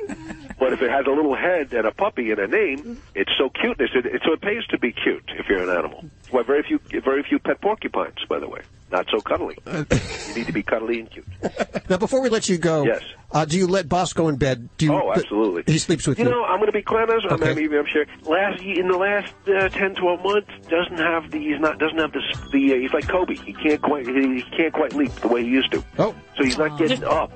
But 0.60 0.74
if 0.74 0.82
it 0.82 0.90
has 0.90 1.06
a 1.06 1.12
little 1.12 1.36
head 1.36 1.74
and 1.74 1.86
a 1.88 1.92
puppy 1.92 2.32
and 2.32 2.40
a 2.40 2.48
name, 2.48 3.02
it's 3.16 3.32
so 3.38 3.50
cute. 3.50 3.78
They 3.78 3.88
said 3.94 4.06
so 4.26 4.34
it 4.34 4.42
pays 4.42 4.66
to 4.68 4.78
be 4.78 4.92
cute 4.92 5.24
if 5.38 5.48
you're 5.48 5.64
an 5.64 5.76
animal. 5.76 6.06
Well, 6.32 6.44
very 6.44 6.64
few, 6.64 6.80
very 7.02 7.24
few 7.24 7.40
pet 7.40 7.62
porcupines, 7.62 8.20
by 8.28 8.40
the 8.40 8.48
way. 8.48 8.62
Not 8.94 9.08
so 9.10 9.20
cuddly. 9.22 9.58
you 9.66 10.36
need 10.36 10.46
to 10.46 10.54
be 10.54 10.62
cuddly 10.62 11.00
and 11.00 11.10
cute. 11.10 11.26
Now, 11.90 11.98
before 11.98 12.22
we 12.22 12.30
let 12.30 12.48
you 12.48 12.58
go, 12.60 12.86
Yes. 12.86 13.02
uh, 13.32 13.44
do 13.44 13.58
you 13.58 13.66
let 13.68 13.90
Bosco 13.90 14.28
in 14.30 14.38
bed? 14.38 14.70
Do 14.78 14.86
you, 14.86 14.94
Oh, 14.94 15.12
absolutely. 15.12 15.64
He 15.72 15.80
sleeps 15.80 16.06
with 16.08 16.18
you 16.20 16.26
you. 16.26 16.32
know, 16.32 16.44
I'm 16.46 16.58
going 16.58 16.68
to 16.68 16.72
be 16.72 16.82
quite 16.84 17.10
honest. 17.10 17.26
I'm, 17.28 17.42
Okay. 17.42 17.52
I 17.52 17.56
mean, 17.56 17.74
I'm 17.74 17.86
sure. 17.88 18.06
Last 18.24 18.62
in 18.62 18.88
the 18.88 18.96
last 18.98 19.34
uh, 19.50 19.68
10, 19.70 19.96
12 19.96 20.24
months, 20.24 20.50
doesn't 20.70 20.98
have 20.98 21.30
the 21.32 21.40
he's 21.40 21.60
not 21.60 21.78
doesn't 21.80 21.98
have 21.98 22.14
the 22.14 22.22
the 22.52 22.74
uh, 22.74 22.76
he's 22.78 22.94
like 22.94 23.08
Kobe. 23.10 23.36
He 23.36 23.52
can't 23.54 23.82
quite 23.82 24.06
he, 24.08 24.36
he 24.36 24.44
can't 24.56 24.72
quite 24.74 24.94
leap 24.94 25.12
the 25.16 25.28
way 25.28 25.44
he 25.44 25.50
used 25.50 25.72
to. 25.72 25.84
Oh, 25.98 26.16
so 26.38 26.44
he's 26.44 26.58
not 26.60 26.78
getting 26.78 27.04
up. 27.04 27.32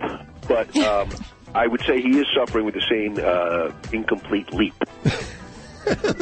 But 0.48 0.76
um, 0.78 1.10
I 1.56 1.66
would 1.68 1.82
say 1.82 2.02
he 2.02 2.20
is 2.20 2.28
suffering 2.36 2.66
with 2.66 2.76
the 2.76 2.86
same 2.90 3.18
uh, 3.22 3.72
incomplete 3.92 4.54
leap. 4.54 4.76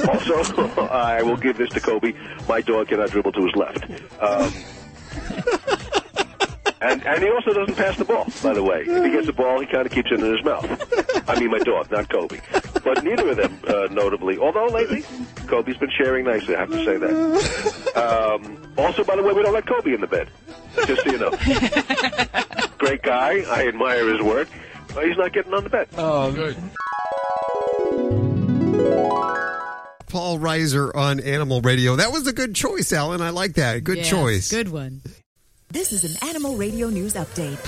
also, 0.08 0.82
I 0.90 1.22
will 1.24 1.38
give 1.38 1.58
this 1.58 1.70
to 1.72 1.80
Kobe. 1.80 2.14
My 2.48 2.62
dog 2.62 2.88
cannot 2.88 3.12
dribble 3.12 3.34
to 3.34 3.46
his 3.46 3.56
left. 3.56 3.84
Um, 4.22 4.54
and, 6.82 7.06
and 7.06 7.24
he 7.24 7.30
also 7.30 7.54
doesn't 7.54 7.76
pass 7.76 7.98
the 7.98 8.06
ball, 8.06 8.26
by 8.44 8.54
the 8.54 8.64
way. 8.64 8.82
If 8.82 9.04
he 9.04 9.12
gets 9.12 9.28
the 9.28 9.34
ball, 9.34 9.60
he 9.60 9.66
kind 9.66 9.86
of 9.86 9.92
keeps 9.92 10.12
it 10.12 10.20
in 10.20 10.32
his 10.32 10.44
mouth. 10.44 10.66
I 11.30 11.40
mean, 11.40 11.52
my 11.52 11.60
dog, 11.60 11.92
not 11.92 12.10
Kobe. 12.10 12.40
But 12.84 13.04
neither 13.04 13.30
of 13.30 13.38
them, 13.38 13.60
uh, 13.68 13.88
notably, 13.92 14.38
although 14.38 14.68
lately, 14.68 15.04
Kobe's 15.48 15.78
been 15.78 15.92
sharing 15.98 16.26
nicely, 16.26 16.56
I 16.56 16.60
have 16.60 16.70
to 16.72 16.86
say 16.86 16.98
that. 16.98 17.96
Um, 17.96 18.74
also, 18.78 19.04
by 19.04 19.16
the 19.16 19.24
way, 19.24 19.34
we 19.34 19.42
don't 19.42 19.54
let 19.54 19.66
Kobe 19.66 19.94
in 19.94 20.02
the 20.02 20.08
bed, 20.08 20.30
just 20.86 21.04
so 21.04 21.12
you 21.12 21.18
know. 21.18 21.32
Great 22.78 23.02
guy. 23.02 23.42
I 23.50 23.68
admire 23.68 24.08
his 24.10 24.22
work. 24.22 24.48
But 24.94 25.08
he's 25.08 25.18
not 25.18 25.34
getting 25.34 25.54
on 25.54 25.64
the 25.64 25.70
bed. 25.70 25.90
Oh, 25.98 26.32
good. 26.32 26.56
Paul 30.16 30.40
Reiser 30.40 30.96
on 30.96 31.20
Animal 31.20 31.60
Radio. 31.60 31.98
That 31.98 32.14
was 32.14 32.26
a 32.26 32.32
good 32.32 32.56
choice, 32.56 32.94
Alan. 32.94 33.20
I 33.20 33.32
like 33.32 33.56
that. 33.56 33.84
Good 33.84 33.98
Yes, 33.98 34.10
choice. 34.10 34.50
Good 34.50 34.70
one. 34.70 35.02
This 35.72 35.92
is 35.92 36.06
an 36.06 36.30
Animal 36.30 36.56
Radio 36.56 36.88
News 36.88 37.16
Update. 37.16 37.60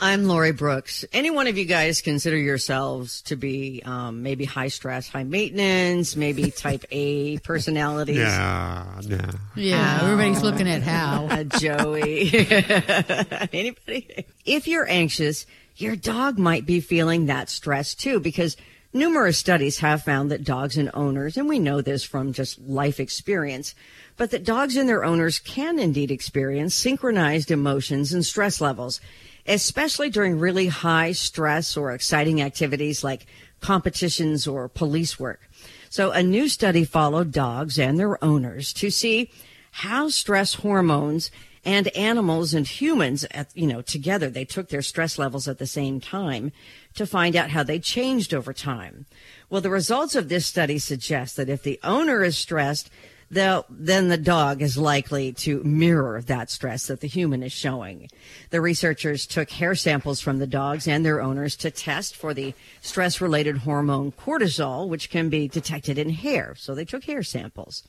I'm 0.00 0.26
Lori 0.26 0.52
Brooks. 0.52 1.04
Any 1.12 1.30
one 1.30 1.48
of 1.48 1.58
you 1.58 1.64
guys 1.64 2.00
consider 2.00 2.36
yourselves 2.36 3.22
to 3.22 3.34
be 3.34 3.82
um, 3.84 4.22
maybe 4.22 4.44
high 4.44 4.68
stress, 4.68 5.08
high 5.08 5.24
maintenance, 5.24 6.14
maybe 6.14 6.52
type 6.52 6.84
A 6.92 7.38
personalities? 7.42 8.18
Yeah, 8.18 9.00
yeah. 9.00 9.30
Yeah, 9.56 9.98
everybody's 10.02 10.42
looking 10.44 10.68
at 10.68 10.82
Hal. 10.82 11.26
Uh, 11.28 11.42
Joey. 11.58 12.30
Anybody? 13.52 14.26
If 14.44 14.68
you're 14.68 14.88
anxious, 14.88 15.44
your 15.74 15.96
dog 15.96 16.38
might 16.38 16.66
be 16.66 16.78
feeling 16.78 17.26
that 17.26 17.48
stress 17.48 17.96
too, 17.96 18.20
because 18.20 18.56
numerous 18.92 19.38
studies 19.38 19.78
have 19.78 20.02
found 20.02 20.30
that 20.30 20.44
dogs 20.44 20.76
and 20.76 20.90
owners, 20.94 21.36
and 21.36 21.48
we 21.48 21.58
know 21.58 21.80
this 21.80 22.04
from 22.04 22.32
just 22.32 22.60
life 22.60 23.00
experience, 23.00 23.74
but 24.16 24.30
that 24.30 24.44
dogs 24.44 24.76
and 24.76 24.88
their 24.88 25.04
owners 25.04 25.38
can 25.38 25.78
indeed 25.78 26.10
experience 26.10 26.74
synchronized 26.74 27.50
emotions 27.50 28.12
and 28.12 28.24
stress 28.24 28.60
levels, 28.60 29.00
especially 29.46 30.10
during 30.10 30.38
really 30.38 30.66
high 30.66 31.12
stress 31.12 31.76
or 31.76 31.92
exciting 31.92 32.42
activities 32.42 33.04
like 33.04 33.26
competitions 33.60 34.46
or 34.46 34.68
police 34.68 35.18
work. 35.18 35.40
So 35.88 36.12
a 36.12 36.22
new 36.22 36.48
study 36.48 36.84
followed 36.84 37.32
dogs 37.32 37.78
and 37.78 37.98
their 37.98 38.22
owners 38.22 38.72
to 38.74 38.90
see 38.90 39.30
how 39.72 40.08
stress 40.08 40.54
hormones 40.54 41.30
and 41.64 41.88
animals 41.88 42.54
and 42.54 42.66
humans 42.66 43.24
at, 43.32 43.54
you 43.54 43.66
know 43.66 43.82
together 43.82 44.30
they 44.30 44.44
took 44.44 44.68
their 44.68 44.82
stress 44.82 45.18
levels 45.18 45.46
at 45.46 45.58
the 45.58 45.66
same 45.66 46.00
time 46.00 46.52
to 46.94 47.06
find 47.06 47.36
out 47.36 47.50
how 47.50 47.62
they 47.62 47.78
changed 47.78 48.34
over 48.34 48.52
time 48.52 49.06
well 49.48 49.60
the 49.60 49.70
results 49.70 50.14
of 50.14 50.28
this 50.28 50.46
study 50.46 50.78
suggest 50.78 51.36
that 51.36 51.48
if 51.48 51.62
the 51.62 51.78
owner 51.82 52.22
is 52.22 52.36
stressed 52.36 52.90
then 53.30 54.08
the 54.08 54.18
dog 54.18 54.60
is 54.60 54.76
likely 54.76 55.32
to 55.32 55.62
mirror 55.62 56.20
that 56.22 56.50
stress 56.50 56.88
that 56.88 57.00
the 57.00 57.06
human 57.06 57.42
is 57.42 57.52
showing. 57.52 58.08
The 58.50 58.60
researchers 58.60 59.26
took 59.26 59.50
hair 59.50 59.76
samples 59.76 60.20
from 60.20 60.38
the 60.38 60.48
dogs 60.48 60.88
and 60.88 61.04
their 61.04 61.22
owners 61.22 61.54
to 61.56 61.70
test 61.70 62.16
for 62.16 62.34
the 62.34 62.54
stress 62.80 63.20
related 63.20 63.58
hormone 63.58 64.10
cortisol, 64.12 64.88
which 64.88 65.10
can 65.10 65.28
be 65.28 65.46
detected 65.46 65.96
in 65.96 66.10
hair. 66.10 66.54
So 66.56 66.74
they 66.74 66.84
took 66.84 67.04
hair 67.04 67.22
samples. 67.22 67.84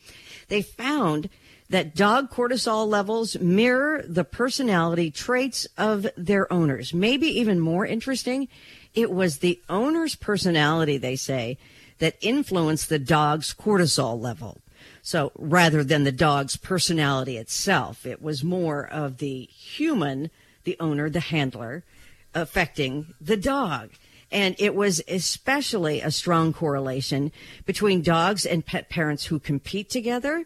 They 0.47 0.61
found 0.61 1.29
that 1.69 1.95
dog 1.95 2.29
cortisol 2.29 2.87
levels 2.87 3.39
mirror 3.39 4.03
the 4.07 4.25
personality 4.25 5.09
traits 5.09 5.67
of 5.77 6.05
their 6.15 6.51
owners. 6.53 6.93
Maybe 6.93 7.27
even 7.39 7.59
more 7.59 7.85
interesting, 7.85 8.47
it 8.93 9.11
was 9.11 9.37
the 9.37 9.61
owner's 9.69 10.15
personality, 10.15 10.97
they 10.97 11.15
say, 11.15 11.57
that 11.99 12.17
influenced 12.21 12.89
the 12.89 12.99
dog's 12.99 13.53
cortisol 13.53 14.19
level. 14.19 14.57
So 15.01 15.31
rather 15.37 15.83
than 15.83 16.03
the 16.03 16.11
dog's 16.11 16.57
personality 16.57 17.37
itself, 17.37 18.05
it 18.05 18.21
was 18.21 18.43
more 18.43 18.87
of 18.87 19.17
the 19.17 19.43
human, 19.51 20.29
the 20.63 20.77
owner, 20.79 21.09
the 21.09 21.19
handler, 21.19 21.83
affecting 22.33 23.13
the 23.19 23.37
dog. 23.37 23.91
And 24.31 24.55
it 24.59 24.75
was 24.75 25.01
especially 25.07 26.01
a 26.01 26.11
strong 26.11 26.53
correlation 26.53 27.31
between 27.65 28.01
dogs 28.01 28.45
and 28.45 28.65
pet 28.65 28.89
parents 28.89 29.25
who 29.25 29.39
compete 29.39 29.89
together 29.89 30.45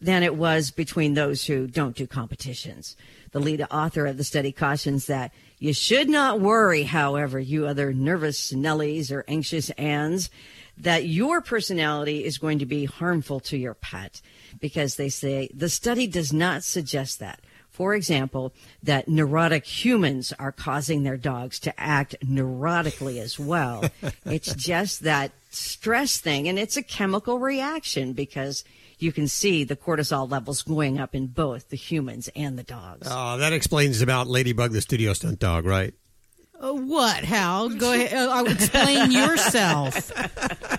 than 0.00 0.22
it 0.22 0.36
was 0.36 0.70
between 0.70 1.14
those 1.14 1.46
who 1.46 1.66
don't 1.66 1.96
do 1.96 2.06
competitions. 2.06 2.96
The 3.32 3.40
lead 3.40 3.66
author 3.70 4.06
of 4.06 4.16
the 4.16 4.24
study 4.24 4.52
cautions 4.52 5.06
that 5.06 5.32
you 5.58 5.72
should 5.72 6.08
not 6.08 6.40
worry, 6.40 6.82
however, 6.82 7.38
you 7.38 7.66
other 7.66 7.92
nervous 7.92 8.52
Nellies 8.52 9.10
or 9.10 9.24
anxious 9.26 9.70
Anns, 9.70 10.30
that 10.78 11.06
your 11.06 11.40
personality 11.40 12.24
is 12.24 12.38
going 12.38 12.58
to 12.58 12.66
be 12.66 12.84
harmful 12.84 13.40
to 13.40 13.56
your 13.56 13.74
pet 13.74 14.20
because 14.60 14.96
they 14.96 15.08
say 15.08 15.48
the 15.54 15.70
study 15.70 16.06
does 16.06 16.32
not 16.32 16.62
suggest 16.62 17.18
that. 17.20 17.40
For 17.70 17.94
example, 17.94 18.54
that 18.82 19.06
neurotic 19.06 19.66
humans 19.66 20.32
are 20.38 20.52
causing 20.52 21.02
their 21.02 21.18
dogs 21.18 21.58
to 21.60 21.78
act 21.78 22.16
neurotically 22.24 23.20
as 23.20 23.38
well. 23.38 23.84
it's 24.24 24.54
just 24.54 25.02
that 25.02 25.32
stress 25.50 26.18
thing, 26.18 26.48
and 26.48 26.58
it's 26.58 26.78
a 26.78 26.82
chemical 26.82 27.38
reaction 27.38 28.14
because 28.14 28.64
you 28.98 29.12
can 29.12 29.28
see 29.28 29.64
the 29.64 29.76
cortisol 29.76 30.30
levels 30.30 30.62
going 30.62 30.98
up 30.98 31.14
in 31.14 31.26
both 31.26 31.68
the 31.68 31.76
humans 31.76 32.28
and 32.34 32.58
the 32.58 32.62
dogs. 32.62 33.06
Oh, 33.10 33.36
that 33.38 33.52
explains 33.52 34.00
about 34.02 34.26
Ladybug, 34.26 34.72
the 34.72 34.80
studio 34.80 35.12
stunt 35.12 35.38
dog, 35.38 35.64
right? 35.66 35.94
Uh, 36.58 36.72
what, 36.72 37.22
Hal? 37.22 37.68
Go 37.68 37.92
ahead. 37.92 38.14
Uh, 38.14 38.30
I 38.32 38.42
would 38.42 38.52
explain 38.52 39.10
yourself. 39.12 40.10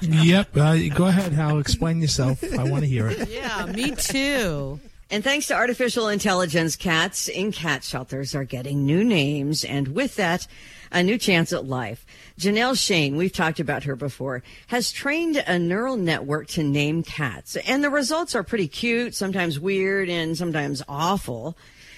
yep. 0.01 0.55
Uh, 0.57 0.75
go 0.95 1.05
ahead, 1.05 1.33
Hal. 1.33 1.59
Explain 1.59 2.01
yourself. 2.01 2.43
I 2.57 2.63
want 2.63 2.81
to 2.83 2.87
hear 2.89 3.07
it. 3.07 3.29
Yeah, 3.29 3.65
me 3.67 3.91
too. 3.91 4.79
And 5.09 5.23
thanks 5.23 5.47
to 5.47 5.53
artificial 5.53 6.09
intelligence, 6.09 6.75
cats 6.75 7.29
in 7.29 7.51
cat 7.51 7.83
shelters 7.83 8.35
are 8.35 8.43
getting 8.43 8.85
new 8.85 9.03
names, 9.03 9.63
and 9.63 9.89
with 9.89 10.15
that, 10.15 10.47
a 10.91 11.01
new 11.03 11.17
chance 11.17 11.53
at 11.53 11.65
life. 11.65 12.05
Janelle 12.39 12.79
Shane, 12.79 13.15
we've 13.15 13.33
talked 13.33 13.59
about 13.59 13.83
her 13.85 13.95
before, 13.95 14.43
has 14.67 14.91
trained 14.91 15.37
a 15.37 15.57
neural 15.57 15.97
network 15.97 16.47
to 16.49 16.61
name 16.61 17.01
cats, 17.01 17.55
and 17.55 17.83
the 17.83 17.89
results 17.89 18.35
are 18.35 18.43
pretty 18.43 18.67
cute, 18.67 19.15
sometimes 19.15 19.59
weird, 19.59 20.07
and 20.07 20.37
sometimes 20.37 20.83
awful. 20.87 21.57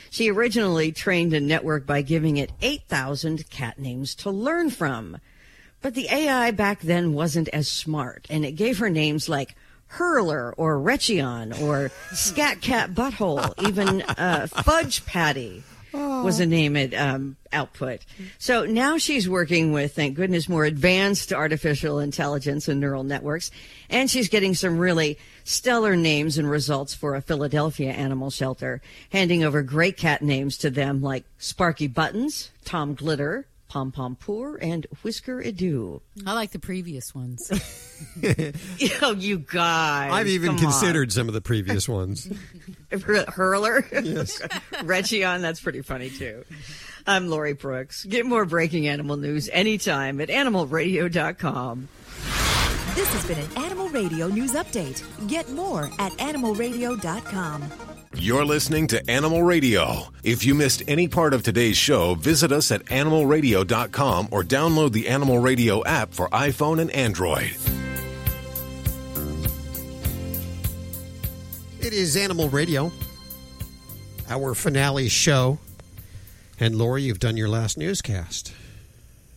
She 0.10 0.32
originally 0.32 0.94
trained 0.94 1.34
a 1.34 1.42
network 1.42 1.86
by 1.86 2.04
giving 2.04 2.38
it 2.38 2.54
8,000 2.62 3.50
cat 3.50 3.80
names 3.80 4.16
to 4.16 4.32
learn 4.32 4.70
from. 4.70 5.18
But 5.82 5.94
the 5.94 6.08
AI 6.10 6.52
back 6.52 6.82
then 6.82 7.14
wasn't 7.14 7.50
as 7.50 7.68
smart, 7.68 8.26
and 8.30 8.46
it 8.46 8.54
gave 8.54 8.80
her 8.80 8.90
names 8.90 9.28
like 9.28 9.56
Hurler 9.88 10.54
or 10.56 10.78
Rechion 10.78 11.60
or 11.62 11.92
Scat 12.14 12.62
Cat 12.62 12.92
Butthole, 12.92 13.54
even 13.68 14.04
uh, 14.04 14.48
Fudge 14.48 15.06
Patty. 15.06 15.64
Was 15.94 16.40
a 16.40 16.46
name 16.46 16.76
it 16.76 16.94
um, 16.94 17.36
Output. 17.52 18.06
So 18.38 18.66
now 18.66 19.00
she's 19.00 19.28
working 19.28 19.72
with, 19.72 19.96
thank 19.96 20.16
goodness, 20.16 20.48
more 20.48 20.66
advanced 20.66 21.34
artificial 21.34 21.98
intelligence 21.98 22.68
and 22.68 22.80
neural 22.80 23.04
networks, 23.04 23.50
and 23.90 24.08
she's 24.08 24.30
getting 24.30 24.54
some 24.54 24.78
really 24.78 25.18
stellar 25.44 25.96
names 25.96 26.38
and 26.38 26.48
results 26.48 26.94
for 26.94 27.16
a 27.16 27.22
Philadelphia 27.22 27.92
animal 27.92 28.30
shelter, 28.30 28.82
handing 29.12 29.44
over 29.44 29.64
great 29.64 29.98
cat 29.98 30.22
names 30.22 30.58
to 30.58 30.70
them 30.70 31.02
like 31.02 31.26
Sparky 31.40 31.88
Buttons, 31.88 32.52
Tom 32.66 32.94
Glitter, 32.94 33.48
Pom 33.70 33.92
Pom 33.92 34.16
Poor, 34.16 34.58
and 34.62 34.86
Whisker 35.04 35.42
Edu. 35.42 36.02
I 36.26 36.34
like 36.34 36.52
the 36.52 36.60
previous 36.60 37.16
ones. 37.16 37.50
oh, 39.02 39.14
you 39.14 39.40
guys! 39.40 40.12
I've 40.12 40.28
even 40.28 40.56
come 40.56 40.58
on. 40.58 40.62
considered 40.64 41.12
some 41.14 41.28
of 41.28 41.34
the 41.34 41.42
previous 41.42 41.88
ones. 41.88 42.28
Hurler? 42.92 43.86
Yes. 43.92 44.42
Reggie 44.84 45.24
on, 45.24 45.42
that's 45.42 45.62
pretty 45.62 45.82
funny 45.82 46.10
too. 46.10 46.44
I'm 47.06 47.30
Lori 47.30 47.54
Brooks. 47.54 48.04
Get 48.06 48.26
more 48.26 48.46
breaking 48.46 48.88
animal 48.88 49.18
news 49.18 49.50
anytime 49.54 50.20
at 50.20 50.30
animalradio.com. 50.30 51.88
This 52.96 53.14
has 53.14 53.26
been 53.26 53.38
an 53.38 53.64
Animal 53.64 53.90
Radio 53.90 54.28
news 54.28 54.54
update. 54.54 55.04
Get 55.28 55.50
more 55.52 55.90
at 56.00 56.12
animalradio.com. 56.14 57.89
You're 58.16 58.44
listening 58.44 58.88
to 58.88 59.10
Animal 59.10 59.44
Radio. 59.44 60.08
If 60.24 60.44
you 60.44 60.56
missed 60.56 60.82
any 60.88 61.08
part 61.08 61.34
of 61.34 61.44
today's 61.44 61.78
show, 61.78 62.16
visit 62.16 62.52
us 62.52 62.72
at 62.72 62.84
animalradio.com 62.86 64.30
or 64.32 64.44
download 64.44 64.94
the 64.94 65.08
Animal 65.08 65.38
Radio 65.38 65.86
app 65.86 66.12
for 66.12 66.28
iPhone 66.30 66.82
and 66.82 66.90
Android. 66.92 67.56
It 71.80 71.94
is 71.94 72.18
Animal 72.18 72.50
Radio, 72.50 72.92
our 74.28 74.56
finale 74.56 75.08
show. 75.08 75.60
And 76.60 76.76
Lori, 76.76 77.04
you've 77.04 77.20
done 77.20 77.38
your 77.38 77.48
last 77.48 77.78
newscast. 77.78 78.54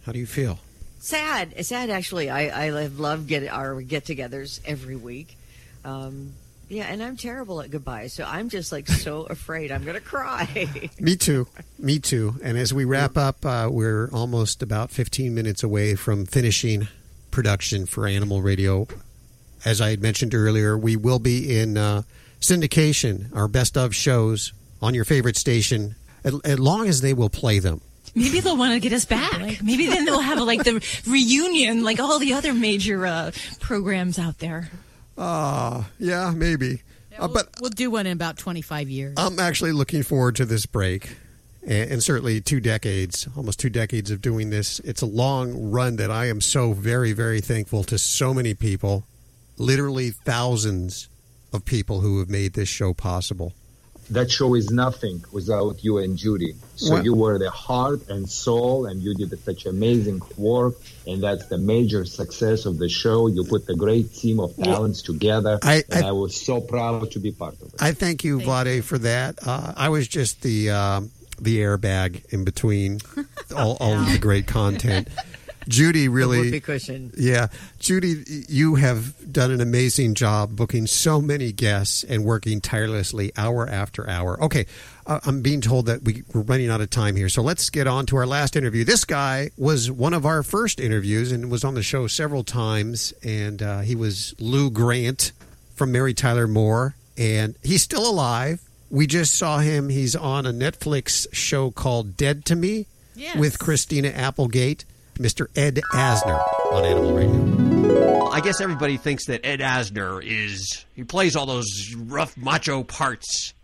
How 0.06 0.12
do 0.12 0.18
you 0.18 0.26
feel? 0.26 0.58
Sad, 0.98 1.64
sad. 1.64 1.90
Actually, 1.90 2.30
I 2.30 2.66
I 2.68 2.86
love 2.86 3.26
get 3.26 3.46
our 3.48 3.80
get-togethers 3.82 4.60
every 4.64 4.96
week. 4.96 5.36
Um, 5.84 6.32
yeah, 6.72 6.84
and 6.84 7.02
I'm 7.02 7.16
terrible 7.16 7.60
at 7.60 7.70
goodbyes, 7.70 8.14
so 8.14 8.24
I'm 8.24 8.48
just 8.48 8.72
like 8.72 8.88
so 8.88 9.22
afraid 9.30 9.70
I'm 9.70 9.84
gonna 9.84 10.00
cry. 10.00 10.68
Me 11.00 11.16
too. 11.16 11.46
Me 11.78 11.98
too. 11.98 12.36
And 12.42 12.56
as 12.56 12.72
we 12.72 12.84
wrap 12.84 13.16
up, 13.16 13.44
uh, 13.44 13.68
we're 13.70 14.08
almost 14.10 14.62
about 14.62 14.90
15 14.90 15.34
minutes 15.34 15.62
away 15.62 15.94
from 15.94 16.24
finishing 16.24 16.88
production 17.30 17.84
for 17.84 18.06
Animal 18.06 18.40
Radio. 18.40 18.88
As 19.64 19.80
I 19.80 19.90
had 19.90 20.00
mentioned 20.00 20.34
earlier, 20.34 20.76
we 20.76 20.96
will 20.96 21.18
be 21.18 21.58
in 21.58 21.76
uh, 21.76 22.02
syndication, 22.40 23.34
our 23.36 23.48
best 23.48 23.76
of 23.76 23.94
shows 23.94 24.52
on 24.80 24.94
your 24.94 25.04
favorite 25.04 25.36
station, 25.36 25.94
as, 26.24 26.40
as 26.44 26.58
long 26.58 26.88
as 26.88 27.02
they 27.02 27.12
will 27.12 27.30
play 27.30 27.58
them. 27.58 27.80
Maybe 28.14 28.40
they'll 28.40 28.56
want 28.56 28.72
to 28.74 28.80
get 28.80 28.92
us 28.92 29.04
back. 29.04 29.40
Maybe 29.62 29.86
then 29.86 30.04
they'll 30.04 30.20
have 30.20 30.38
like 30.40 30.64
the 30.64 30.84
reunion, 31.06 31.84
like 31.84 32.00
all 32.00 32.18
the 32.18 32.32
other 32.32 32.54
major 32.54 33.06
uh, 33.06 33.30
programs 33.60 34.18
out 34.18 34.38
there. 34.38 34.70
Ah, 35.24 35.88
yeah, 36.00 36.32
maybe. 36.34 36.82
Uh, 37.16 37.28
but 37.28 37.48
We'll 37.60 37.70
do 37.70 37.92
one 37.92 38.06
in 38.06 38.12
about 38.12 38.36
25 38.38 38.88
years. 38.88 39.14
I'm 39.16 39.38
actually 39.38 39.70
looking 39.70 40.02
forward 40.02 40.34
to 40.36 40.44
this 40.44 40.66
break. 40.66 41.16
And, 41.62 41.92
and 41.92 42.02
certainly 42.02 42.40
two 42.40 42.58
decades, 42.58 43.28
almost 43.36 43.60
two 43.60 43.70
decades 43.70 44.10
of 44.10 44.20
doing 44.20 44.50
this. 44.50 44.80
It's 44.80 45.00
a 45.00 45.06
long 45.06 45.70
run 45.70 45.94
that 45.96 46.10
I 46.10 46.26
am 46.26 46.40
so 46.40 46.72
very, 46.72 47.12
very 47.12 47.40
thankful 47.40 47.84
to 47.84 47.98
so 47.98 48.34
many 48.34 48.54
people, 48.54 49.04
literally 49.58 50.10
thousands 50.10 51.08
of 51.52 51.64
people 51.64 52.00
who 52.00 52.18
have 52.18 52.28
made 52.28 52.54
this 52.54 52.68
show 52.68 52.92
possible. 52.92 53.52
That 54.12 54.30
show 54.30 54.54
is 54.54 54.70
nothing 54.70 55.24
without 55.32 55.82
you 55.82 55.98
and 55.98 56.16
Judy. 56.18 56.54
So 56.76 56.94
Well- 56.94 57.04
you 57.04 57.14
were 57.14 57.38
the 57.38 57.50
heart 57.50 58.08
and 58.10 58.28
soul, 58.28 58.86
and 58.86 59.02
you 59.02 59.14
did 59.14 59.30
such 59.44 59.64
amazing 59.66 60.20
work, 60.36 60.74
and 61.06 61.22
that's 61.22 61.46
the 61.46 61.58
major 61.58 62.04
success 62.04 62.66
of 62.66 62.78
the 62.78 62.88
show. 62.88 63.26
You 63.28 63.44
put 63.44 63.66
the 63.66 63.74
great 63.74 64.14
team 64.14 64.38
of 64.40 64.54
talents 64.56 65.00
together, 65.02 65.58
I- 65.62 65.84
and 65.90 66.04
I- 66.04 66.08
I, 66.08 66.12
was 66.12 66.36
so 66.36 66.60
proud 66.60 67.10
to 67.12 67.18
be 67.20 67.30
part 67.32 67.54
of 67.62 67.68
it. 67.68 67.80
I 67.80 67.92
thank 67.92 68.22
you, 68.24 68.38
Vlade, 68.40 68.82
for 68.84 68.98
that. 68.98 69.38
Uh, 69.46 69.72
I 69.76 69.88
was 69.88 70.06
just 70.08 70.42
the 70.42 70.70
um, 70.70 71.10
the 71.40 71.58
airbag 71.58 72.22
in 72.32 72.44
between 72.44 73.00
all, 73.56 73.76
all 73.80 73.94
of 73.94 74.12
the 74.12 74.18
great 74.18 74.46
content. 74.46 75.08
Judy 75.68 76.08
really 76.08 76.38
whoopee 76.38 76.60
cushion. 76.60 77.12
Yeah, 77.16 77.48
Judy, 77.78 78.22
you 78.48 78.76
have 78.76 79.32
done 79.32 79.50
an 79.50 79.60
amazing 79.60 80.14
job 80.14 80.56
booking 80.56 80.86
so 80.86 81.20
many 81.20 81.52
guests 81.52 82.04
and 82.04 82.24
working 82.24 82.60
tirelessly 82.60 83.32
hour 83.36 83.68
after 83.68 84.08
hour. 84.08 84.42
Okay, 84.44 84.66
uh, 85.06 85.20
I'm 85.24 85.42
being 85.42 85.60
told 85.60 85.86
that 85.86 86.02
we, 86.02 86.22
we're 86.32 86.42
running 86.42 86.68
out 86.70 86.80
of 86.80 86.90
time 86.90 87.16
here, 87.16 87.28
so 87.28 87.42
let's 87.42 87.70
get 87.70 87.86
on 87.86 88.06
to 88.06 88.16
our 88.16 88.26
last 88.26 88.56
interview. 88.56 88.84
This 88.84 89.04
guy 89.04 89.50
was 89.56 89.90
one 89.90 90.14
of 90.14 90.24
our 90.26 90.42
first 90.42 90.80
interviews 90.80 91.32
and 91.32 91.50
was 91.50 91.64
on 91.64 91.74
the 91.74 91.82
show 91.82 92.06
several 92.06 92.44
times, 92.44 93.12
and 93.22 93.62
uh, 93.62 93.80
he 93.80 93.94
was 93.94 94.34
Lou 94.38 94.70
Grant 94.70 95.32
from 95.74 95.92
Mary 95.92 96.14
Tyler 96.14 96.46
Moore, 96.46 96.94
and 97.16 97.56
he's 97.62 97.82
still 97.82 98.08
alive. 98.08 98.60
We 98.90 99.06
just 99.06 99.34
saw 99.36 99.58
him. 99.58 99.88
He's 99.88 100.14
on 100.14 100.44
a 100.44 100.52
Netflix 100.52 101.26
show 101.32 101.70
called 101.70 102.16
Dead 102.16 102.44
to 102.46 102.54
Me 102.54 102.86
Yes. 103.14 103.36
with 103.36 103.58
Christina 103.58 104.08
Applegate. 104.08 104.84
Mr. 105.14 105.46
Ed 105.56 105.80
Asner 105.92 106.40
on 106.72 106.84
Animal 106.84 107.14
Radio. 107.14 108.28
I 108.28 108.40
guess 108.40 108.60
everybody 108.60 108.96
thinks 108.96 109.26
that 109.26 109.44
Ed 109.44 109.60
Asner 109.60 110.22
is 110.24 110.84
he 110.94 111.04
plays 111.04 111.36
all 111.36 111.46
those 111.46 111.94
rough 111.94 112.36
macho 112.36 112.82
parts. 112.82 113.54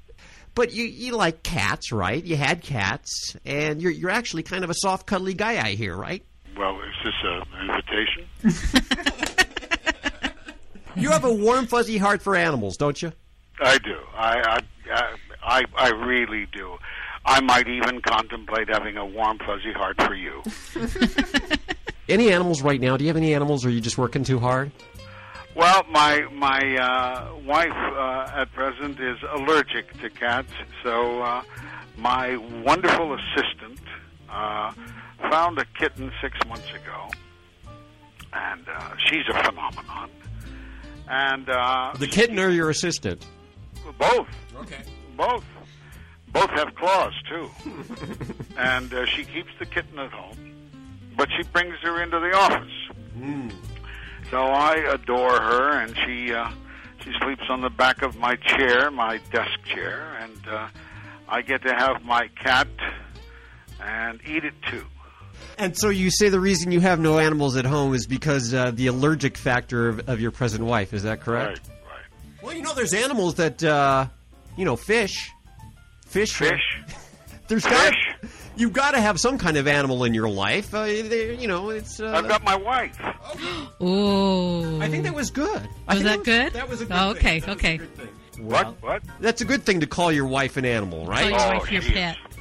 But 0.54 0.72
you, 0.72 0.84
you 0.84 1.16
like 1.16 1.42
cats, 1.42 1.92
right? 1.92 2.22
You 2.22 2.36
had 2.36 2.62
cats, 2.62 3.36
and 3.44 3.80
you're 3.80 3.92
you're 3.92 4.10
actually 4.10 4.42
kind 4.42 4.64
of 4.64 4.70
a 4.70 4.74
soft, 4.74 5.06
cuddly 5.06 5.34
guy, 5.34 5.64
I 5.64 5.70
hear, 5.74 5.96
right? 5.96 6.24
Well, 6.56 6.80
is 6.80 6.94
this 7.04 7.14
a, 7.24 7.42
an 7.56 7.70
invitation? 7.70 9.34
You 10.98 11.10
have 11.10 11.24
a 11.24 11.32
warm, 11.32 11.66
fuzzy 11.66 11.96
heart 11.96 12.22
for 12.22 12.34
animals, 12.34 12.76
don't 12.76 13.00
you? 13.00 13.12
I 13.60 13.78
do. 13.78 13.96
I, 14.16 14.60
I, 14.90 15.14
I, 15.42 15.62
I 15.76 15.90
really 15.90 16.46
do. 16.52 16.76
I 17.30 17.40
might 17.40 17.68
even 17.68 18.00
contemplate 18.00 18.68
having 18.70 18.96
a 18.96 19.04
warm, 19.04 19.38
fuzzy 19.38 19.72
heart 19.72 20.00
for 20.02 20.14
you. 20.14 20.42
Any 22.08 22.32
animals 22.32 22.62
right 22.62 22.80
now? 22.80 22.96
Do 22.96 23.04
you 23.04 23.08
have 23.08 23.18
any 23.18 23.34
animals, 23.34 23.66
or 23.66 23.68
are 23.68 23.70
you 23.70 23.82
just 23.82 23.98
working 23.98 24.24
too 24.24 24.38
hard? 24.38 24.72
Well, 25.54 25.84
my 25.90 26.22
my 26.32 26.76
uh, 26.76 27.34
wife 27.44 27.68
uh, 27.70 28.40
at 28.40 28.50
present 28.52 28.98
is 28.98 29.18
allergic 29.34 29.92
to 30.00 30.08
cats, 30.08 30.50
so 30.82 31.20
uh, 31.20 31.42
my 31.98 32.36
wonderful 32.64 33.12
assistant 33.14 33.78
uh, 34.30 34.72
found 35.30 35.58
a 35.58 35.66
kitten 35.78 36.10
six 36.22 36.38
months 36.48 36.70
ago, 36.72 37.10
and 38.32 38.64
uh, 38.74 38.94
she's 38.96 39.24
a 39.28 39.34
phenomenon. 39.44 40.10
And 41.10 41.48
uh, 41.50 41.92
The 41.98 42.06
kitten 42.06 42.38
or 42.38 42.48
your 42.48 42.70
assistant? 42.70 43.26
both. 43.98 44.28
Okay. 44.60 44.80
Both. 45.16 45.44
Both 46.32 46.50
have 46.50 46.74
claws 46.74 47.14
too, 47.28 47.50
and 48.56 48.92
uh, 48.92 49.06
she 49.06 49.24
keeps 49.24 49.50
the 49.58 49.66
kitten 49.66 49.98
at 49.98 50.10
home, 50.12 50.36
but 51.16 51.28
she 51.36 51.42
brings 51.44 51.76
her 51.82 52.02
into 52.02 52.20
the 52.20 52.32
office. 52.36 53.48
So 54.30 54.42
I 54.42 54.74
adore 54.76 55.40
her, 55.40 55.80
and 55.80 55.96
she 56.04 56.32
uh, 56.32 56.50
she 57.02 57.12
sleeps 57.22 57.44
on 57.48 57.62
the 57.62 57.70
back 57.70 58.02
of 58.02 58.16
my 58.18 58.36
chair, 58.36 58.90
my 58.90 59.18
desk 59.32 59.58
chair, 59.64 60.16
and 60.20 60.48
uh, 60.48 60.68
I 61.28 61.42
get 61.42 61.62
to 61.62 61.74
have 61.74 62.04
my 62.04 62.28
cat 62.28 62.68
and 63.80 64.20
eat 64.26 64.44
it 64.44 64.54
too. 64.70 64.84
And 65.56 65.76
so 65.76 65.88
you 65.88 66.10
say 66.10 66.28
the 66.28 66.40
reason 66.40 66.70
you 66.72 66.80
have 66.80 67.00
no 67.00 67.18
animals 67.18 67.56
at 67.56 67.64
home 67.64 67.94
is 67.94 68.06
because 68.06 68.54
uh, 68.54 68.70
the 68.70 68.86
allergic 68.88 69.36
factor 69.36 69.88
of, 69.88 70.08
of 70.08 70.20
your 70.20 70.30
present 70.30 70.64
wife. 70.64 70.92
Is 70.92 71.02
that 71.02 71.20
correct? 71.20 71.60
Right, 71.68 71.76
right. 71.90 72.42
Well, 72.42 72.54
you 72.54 72.62
know, 72.62 72.74
there's 72.74 72.94
animals 72.94 73.36
that, 73.36 73.62
uh, 73.64 74.06
you 74.56 74.64
know, 74.64 74.76
fish. 74.76 75.32
Fish. 76.08 76.34
Fish. 76.34 76.80
There's 77.48 77.64
got 77.64 77.94
you've 78.56 78.74
got 78.74 78.90
to 78.90 79.00
have 79.00 79.18
some 79.18 79.38
kind 79.38 79.56
of 79.56 79.66
animal 79.66 80.04
in 80.04 80.12
your 80.12 80.28
life. 80.28 80.74
Uh, 80.74 80.84
they- 80.84 81.36
you 81.40 81.48
know, 81.48 81.70
it's. 81.70 81.98
Uh, 82.00 82.08
I've 82.14 82.28
got 82.28 82.44
my 82.44 82.56
wife. 82.56 82.98
Ooh. 83.82 84.80
I 84.82 84.88
think 84.88 85.04
that 85.04 85.14
was 85.14 85.30
good. 85.30 85.62
Was 85.88 86.02
think 86.02 86.04
that 86.04 86.24
good? 86.24 86.52
That 86.52 86.68
was 86.68 86.80
a 86.82 86.86
good 86.86 86.96
Oh, 86.96 87.14
thing. 87.14 87.42
okay, 87.44 87.52
okay. 87.52 87.80
What? 88.38 88.80
What? 88.82 89.02
That's 89.20 89.40
a 89.40 89.44
good 89.44 89.62
thing 89.64 89.80
to 89.80 89.86
call 89.86 90.12
your 90.12 90.26
wife 90.26 90.56
an 90.58 90.64
animal, 90.64 91.06
right? 91.06 91.30
Call 91.30 91.48
your 91.50 91.58
wife 91.60 91.72
your 91.72 91.82
she 91.82 91.92
pet. 91.92 92.16
Is, 92.30 92.36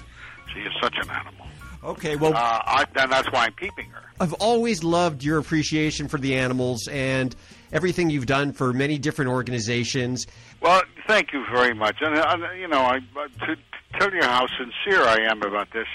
she 0.54 0.60
is 0.62 0.74
such 0.82 0.96
an 1.02 1.10
animal. 1.10 1.46
Okay, 1.84 2.16
well, 2.18 2.34
Uh, 2.36 2.40
I, 2.66 2.86
and 2.98 3.12
that's 3.12 3.32
why 3.32 3.46
I'm 3.46 3.54
keeping 3.54 3.86
her. 3.92 4.02
I've 4.20 4.34
always 4.34 4.84
loved 4.84 5.24
your 5.24 5.38
appreciation 5.38 6.08
for 6.08 6.18
the 6.18 6.36
animals 6.36 6.88
and 6.88 7.34
everything 7.72 8.10
you've 8.10 8.26
done 8.26 8.52
for 8.52 8.74
many 8.74 8.98
different 8.98 9.30
organizations. 9.32 10.28
Well, 10.62 10.82
thank 11.08 11.34
you 11.34 11.46
very 11.52 11.74
much. 11.74 11.98
And, 12.02 12.18
uh, 12.18 12.52
you 12.52 12.68
know, 12.68 12.82
I, 12.82 12.98
uh, 12.98 13.46
to 13.46 13.56
tell 14.00 14.14
you 14.14 14.22
how 14.22 14.48
sincere 14.58 15.04
I 15.04 15.30
am 15.30 15.42
about 15.44 15.72
this, 15.72 15.88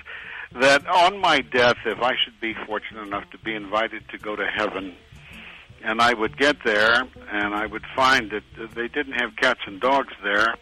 that 0.61 0.87
on 0.87 1.19
my 1.21 1.41
death, 1.41 1.77
if 1.85 2.01
I 2.01 2.13
should 2.25 2.39
be 2.41 2.55
fortunate 2.67 3.03
enough 3.03 3.29
to 3.31 3.39
be 3.39 3.55
invited 3.55 4.09
to 4.11 4.19
go 4.19 4.37
to 4.37 4.47
heaven, 4.47 4.95
and 5.83 6.01
I 6.01 6.15
would 6.15 6.37
get 6.39 6.57
there 6.65 7.03
and 7.31 7.55
I 7.55 7.67
would 7.67 7.85
find 7.97 8.31
that 8.31 8.45
uh, 8.63 8.69
they 8.75 8.89
didn't 8.89 9.15
have 9.15 9.35
cats 9.37 9.61
and 9.67 9.81
dogs 9.81 10.13
there, 10.23 10.55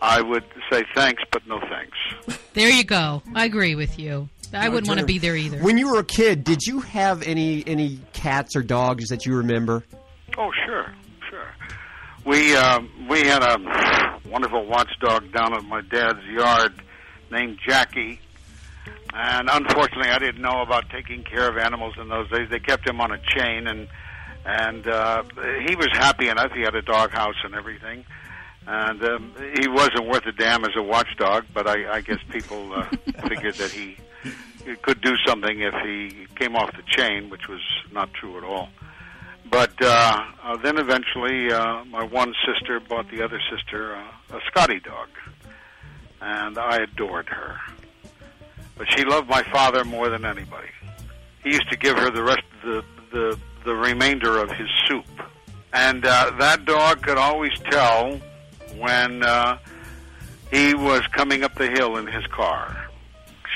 I 0.00 0.20
would 0.20 0.44
say 0.70 0.84
thanks, 0.94 1.22
but 1.32 1.46
no 1.46 1.60
thanks. 1.60 2.38
There 2.54 2.70
you 2.70 2.82
go. 2.82 3.22
I 3.36 3.44
agree 3.44 3.76
with 3.76 4.00
you. 4.00 4.28
I 4.52 4.68
wouldn't 4.68 4.88
want 4.88 4.98
to 4.98 5.06
be 5.06 5.18
there 5.18 5.36
either. 5.36 5.58
When 5.58 5.78
you 5.78 5.92
were 5.92 6.00
a 6.00 6.04
kid, 6.04 6.42
did 6.42 6.66
you 6.66 6.80
have 6.80 7.22
any 7.22 7.62
any 7.68 8.00
cats 8.12 8.56
or 8.56 8.62
dogs 8.62 9.10
that 9.10 9.24
you 9.24 9.36
remember? 9.36 9.84
Oh, 10.36 10.50
sure, 10.66 10.86
sure. 10.86 10.94
We 12.28 12.54
um, 12.56 12.90
we 13.08 13.20
had 13.20 13.42
a 13.42 14.20
wonderful 14.28 14.66
watchdog 14.66 15.32
down 15.32 15.54
at 15.54 15.64
my 15.64 15.80
dad's 15.80 16.22
yard 16.26 16.74
named 17.30 17.58
Jackie, 17.66 18.20
and 19.14 19.48
unfortunately, 19.50 20.10
I 20.10 20.18
didn't 20.18 20.42
know 20.42 20.60
about 20.60 20.90
taking 20.90 21.24
care 21.24 21.48
of 21.48 21.56
animals 21.56 21.94
in 21.98 22.10
those 22.10 22.30
days. 22.30 22.50
They 22.50 22.58
kept 22.58 22.86
him 22.86 23.00
on 23.00 23.12
a 23.12 23.18
chain, 23.34 23.66
and 23.66 23.88
and 24.44 24.86
uh, 24.86 25.22
he 25.66 25.74
was 25.74 25.88
happy 25.92 26.28
enough. 26.28 26.52
He 26.52 26.60
had 26.60 26.74
a 26.74 26.82
dog 26.82 27.12
house 27.12 27.36
and 27.44 27.54
everything, 27.54 28.04
and 28.66 29.02
um, 29.04 29.32
he 29.58 29.66
wasn't 29.66 30.06
worth 30.06 30.26
a 30.26 30.32
damn 30.32 30.66
as 30.66 30.76
a 30.76 30.82
watchdog. 30.82 31.46
But 31.54 31.66
I, 31.66 31.90
I 31.90 32.00
guess 32.02 32.18
people 32.30 32.74
uh, 32.74 32.82
figured 33.26 33.54
that 33.54 33.70
he 33.70 33.96
could 34.82 35.00
do 35.00 35.14
something 35.26 35.62
if 35.62 35.72
he 35.82 36.26
came 36.34 36.56
off 36.56 36.76
the 36.76 36.82
chain, 36.90 37.30
which 37.30 37.48
was 37.48 37.62
not 37.90 38.12
true 38.12 38.36
at 38.36 38.44
all. 38.44 38.68
But 39.50 39.72
uh, 39.80 40.24
uh, 40.42 40.56
then 40.58 40.78
eventually, 40.78 41.50
uh, 41.52 41.84
my 41.84 42.04
one 42.04 42.34
sister 42.46 42.80
bought 42.80 43.10
the 43.10 43.22
other 43.22 43.40
sister 43.50 43.94
uh, 43.94 44.36
a 44.36 44.40
Scotty 44.46 44.80
dog, 44.80 45.08
and 46.20 46.58
I 46.58 46.78
adored 46.82 47.28
her. 47.28 47.56
But 48.76 48.86
she 48.96 49.04
loved 49.04 49.28
my 49.28 49.42
father 49.44 49.84
more 49.84 50.08
than 50.08 50.24
anybody. 50.24 50.68
He 51.42 51.50
used 51.50 51.68
to 51.70 51.76
give 51.76 51.96
her 51.96 52.10
the 52.10 52.22
rest 52.22 52.42
of 52.62 52.68
the 52.68 52.84
the, 53.10 53.38
the 53.64 53.74
remainder 53.74 54.38
of 54.38 54.50
his 54.50 54.68
soup, 54.86 55.06
and 55.72 56.04
uh, 56.04 56.32
that 56.38 56.66
dog 56.66 57.02
could 57.02 57.16
always 57.16 57.52
tell 57.70 58.20
when 58.76 59.22
uh, 59.22 59.58
he 60.50 60.74
was 60.74 61.02
coming 61.12 61.42
up 61.42 61.54
the 61.54 61.68
hill 61.68 61.96
in 61.96 62.06
his 62.06 62.26
car. 62.26 62.88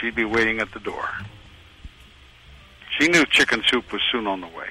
She'd 0.01 0.15
be 0.15 0.25
waiting 0.25 0.61
at 0.61 0.73
the 0.73 0.81
door. 0.81 1.09
She 3.03 3.09
knew 3.09 3.25
chicken 3.31 3.63
soup 3.67 3.91
was 3.93 4.01
soon 4.13 4.29
on 4.29 4.41
the 4.41 4.47
way. 4.47 4.69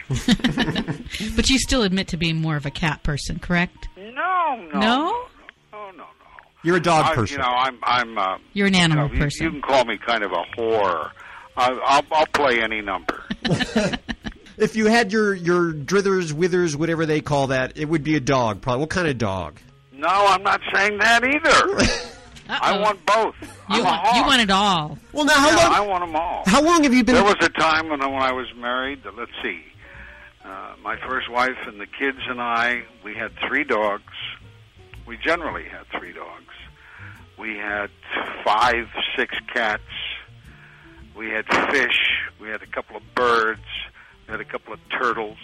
But 1.35 1.49
you 1.49 1.59
still 1.59 1.83
admit 1.83 2.07
to 2.09 2.17
being 2.17 2.37
more 2.37 2.55
of 2.55 2.65
a 2.65 2.71
cat 2.71 3.03
person, 3.03 3.39
correct? 3.39 3.89
No, 3.97 4.55
no, 4.73 4.79
No? 4.79 5.25
No, 5.73 5.91
no. 5.91 6.05
You're 6.63 6.77
a 6.77 6.81
dog 6.81 7.07
I, 7.07 7.15
person. 7.15 7.37
You 7.37 7.43
know, 7.43 7.49
I'm. 7.49 7.77
I'm. 7.83 8.17
Uh, 8.17 8.37
You're 8.53 8.67
an 8.67 8.75
animal 8.75 9.05
you 9.05 9.09
know, 9.09 9.15
you- 9.15 9.21
person. 9.21 9.45
You, 9.45 9.51
can 9.51 9.61
call 9.61 9.83
me 9.83 9.97
kind 9.97 10.23
of 10.23 10.31
a 10.31 10.43
whore. 10.57 11.11
I, 11.57 11.71
I'll, 11.85 12.03
I'll 12.11 12.25
play 12.27 12.61
any 12.61 12.81
number. 12.81 13.23
If 14.57 14.75
you 14.75 14.85
had 14.85 15.11
your 15.11 15.33
your 15.33 15.73
drithers, 15.73 16.33
withers, 16.33 16.75
whatever 16.75 17.07
they 17.07 17.19
call 17.19 17.47
that, 17.47 17.77
it 17.77 17.85
would 17.85 18.03
be 18.03 18.15
a 18.15 18.19
dog. 18.19 18.61
Probably. 18.61 18.81
What 18.81 18.91
kind 18.91 19.07
of 19.07 19.17
dog? 19.17 19.59
No, 19.91 20.07
I'm 20.07 20.43
not 20.43 20.61
saying 20.71 20.99
that 20.99 21.23
either. 21.23 22.10
I 22.61 22.79
want 22.79 23.05
both. 23.05 23.35
I'm 23.67 23.75
You 23.77 23.81
a 23.81 23.85
want, 23.85 24.01
hawk. 24.01 24.15
you 24.15 24.23
want 24.23 24.41
it 24.41 24.49
all. 24.49 24.97
Well, 25.13 25.25
now 25.25 25.33
how 25.33 25.49
yeah, 25.49 25.55
long? 25.55 25.73
I 25.73 25.81
want 25.81 26.03
them 26.05 26.15
all. 26.15 26.43
How 26.45 26.61
long 26.61 26.83
have 26.83 26.93
you 26.93 27.03
been? 27.03 27.15
There 27.15 27.23
was 27.23 27.35
a 27.41 27.49
time 27.49 27.89
when, 27.89 27.99
when 27.99 28.21
I 28.21 28.31
was 28.31 28.47
married. 28.55 29.05
uh, 29.05 29.11
Let's 29.17 29.31
see. 29.41 29.61
Uh, 30.43 30.73
my 30.83 30.97
first 31.07 31.29
wife 31.29 31.57
and 31.67 31.79
the 31.79 31.85
kids 31.85 32.17
and 32.27 32.41
I, 32.41 32.83
we 33.03 33.13
had 33.13 33.31
three 33.47 33.63
dogs. 33.63 34.03
We 35.07 35.17
generally 35.17 35.63
had 35.65 35.85
three 35.97 36.13
dogs. 36.13 36.45
We 37.37 37.57
had 37.57 37.89
five, 38.43 38.87
six 39.17 39.35
cats. 39.53 39.81
We 41.15 41.29
had 41.29 41.45
fish. 41.71 41.99
We 42.39 42.49
had 42.49 42.61
a 42.61 42.67
couple 42.67 42.97
of 42.97 43.03
birds. 43.15 43.61
We 44.27 44.31
had 44.31 44.41
a 44.41 44.45
couple 44.45 44.73
of 44.73 44.79
turtles. 44.89 45.37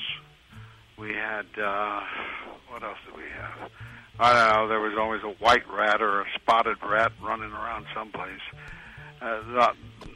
We 0.97 1.09
had 1.13 1.45
uh, 1.61 2.01
what 2.69 2.83
else 2.83 2.97
did 3.05 3.15
we 3.15 3.23
have? 3.37 3.69
I 4.19 4.33
don't 4.33 4.53
know. 4.53 4.67
There 4.67 4.79
was 4.79 4.97
always 4.97 5.21
a 5.23 5.43
white 5.43 5.67
rat 5.71 6.01
or 6.01 6.21
a 6.21 6.25
spotted 6.35 6.77
rat 6.83 7.11
running 7.21 7.51
around 7.51 7.85
someplace. 7.93 8.41
Uh, 9.21 9.41
the, 9.53 9.73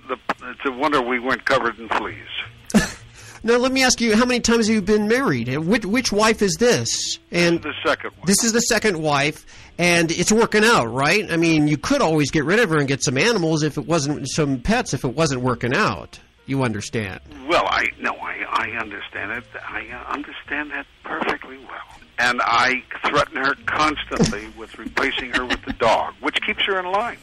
the, 0.10 0.18
it's 0.50 0.66
a 0.66 0.72
wonder 0.72 1.02
we 1.02 1.20
weren't 1.20 1.46
covered 1.46 1.78
in 1.80 1.88
fleas. 1.90 2.28
Now, 3.44 3.58
let 3.58 3.72
me 3.72 3.84
ask 3.84 4.00
you: 4.00 4.16
How 4.16 4.26
many 4.26 4.40
times 4.40 4.68
have 4.68 4.76
you 4.76 4.84
been 4.84 5.08
married? 5.08 5.48
Which, 5.58 5.84
which 5.84 6.12
wife 6.12 6.44
is 6.44 6.58
this? 6.60 7.18
And 7.32 7.60
the 7.62 7.74
second 7.84 8.12
one. 8.12 8.28
This 8.28 8.44
is 8.44 8.54
the 8.54 8.60
second 8.60 9.02
wife, 9.02 9.48
and 9.80 10.12
it's 10.12 10.32
working 10.32 10.64
out, 10.64 10.86
right? 10.94 11.26
I 11.32 11.38
mean, 11.38 11.68
you 11.68 11.78
could 11.78 12.02
always 12.02 12.30
get 12.30 12.46
rid 12.46 12.60
of 12.60 12.70
her 12.70 12.78
and 12.78 12.88
get 12.88 13.04
some 13.04 13.18
animals 13.18 13.64
if 13.64 13.80
it 13.80 13.88
wasn't 13.88 14.30
some 14.30 14.60
pets 14.60 14.94
if 14.94 15.04
it 15.04 15.16
wasn't 15.16 15.42
working 15.42 15.74
out. 15.74 16.20
You 16.46 16.64
understand? 16.64 17.20
Well, 17.48 17.66
I 17.66 17.86
no, 18.00 18.12
I 18.14 18.46
I 18.48 18.78
understand 18.80 19.32
it. 19.32 19.44
I 19.68 19.88
uh, 19.90 20.14
understand 20.14 20.70
that 20.72 20.86
perfectly 21.04 21.58
well, 21.58 21.91
and 22.22 22.40
I 22.44 22.84
threaten 23.08 23.38
her 23.38 23.56
constantly 23.66 24.48
with 24.58 24.78
replacing 24.78 25.32
her 25.32 25.44
with 25.44 25.64
the 25.66 25.74
dog, 25.74 26.14
which 26.22 26.40
keeps 26.46 26.64
her 26.66 26.80
in 26.80 26.86
line. 26.86 27.18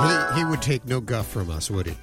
He, 0.00 0.38
he 0.38 0.44
would 0.44 0.60
take 0.60 0.84
no 0.84 1.00
guff 1.00 1.26
from 1.26 1.50
us, 1.50 1.70
would 1.70 1.86
he? 1.86 1.96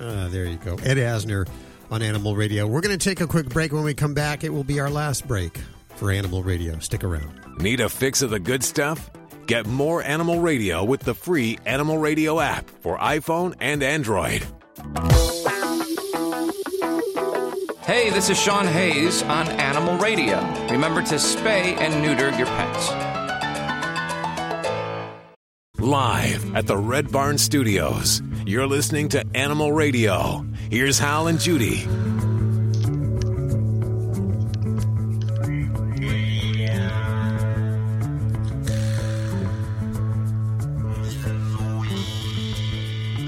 Ah, 0.00 0.28
there 0.30 0.44
you 0.44 0.56
go. 0.56 0.74
Ed 0.76 0.98
Asner 0.98 1.48
on 1.90 2.00
Animal 2.00 2.36
Radio. 2.36 2.66
We're 2.66 2.80
going 2.80 2.96
to 2.96 3.04
take 3.04 3.20
a 3.20 3.26
quick 3.26 3.48
break. 3.48 3.72
When 3.72 3.82
we 3.82 3.92
come 3.92 4.14
back, 4.14 4.44
it 4.44 4.50
will 4.50 4.64
be 4.64 4.78
our 4.78 4.90
last 4.90 5.26
break 5.26 5.58
for 5.96 6.12
Animal 6.12 6.44
Radio. 6.44 6.78
Stick 6.78 7.02
around. 7.02 7.40
Need 7.58 7.80
a 7.80 7.88
fix 7.88 8.22
of 8.22 8.30
the 8.30 8.40
good 8.40 8.62
stuff? 8.62 9.10
Get 9.46 9.66
more 9.66 10.02
Animal 10.02 10.40
Radio 10.40 10.84
with 10.84 11.00
the 11.00 11.14
free 11.14 11.58
Animal 11.66 11.98
Radio 11.98 12.38
app 12.40 12.70
for 12.70 12.96
iPhone 12.98 13.54
and 13.60 13.82
Android. 13.82 14.46
Hey, 17.86 18.08
this 18.08 18.30
is 18.30 18.40
Sean 18.40 18.66
Hayes 18.66 19.22
on 19.24 19.46
Animal 19.46 19.98
Radio. 19.98 20.40
Remember 20.70 21.02
to 21.02 21.16
spay 21.16 21.76
and 21.76 22.02
neuter 22.02 22.30
your 22.38 22.46
pets. 22.46 22.90
Live 25.78 26.56
at 26.56 26.66
the 26.66 26.78
Red 26.78 27.12
Barn 27.12 27.36
Studios. 27.36 28.22
You're 28.46 28.66
listening 28.66 29.10
to 29.10 29.22
Animal 29.34 29.70
Radio. 29.70 30.46
Here's 30.70 30.98
Hal 30.98 31.26
and 31.26 31.38
Judy. 31.38 31.86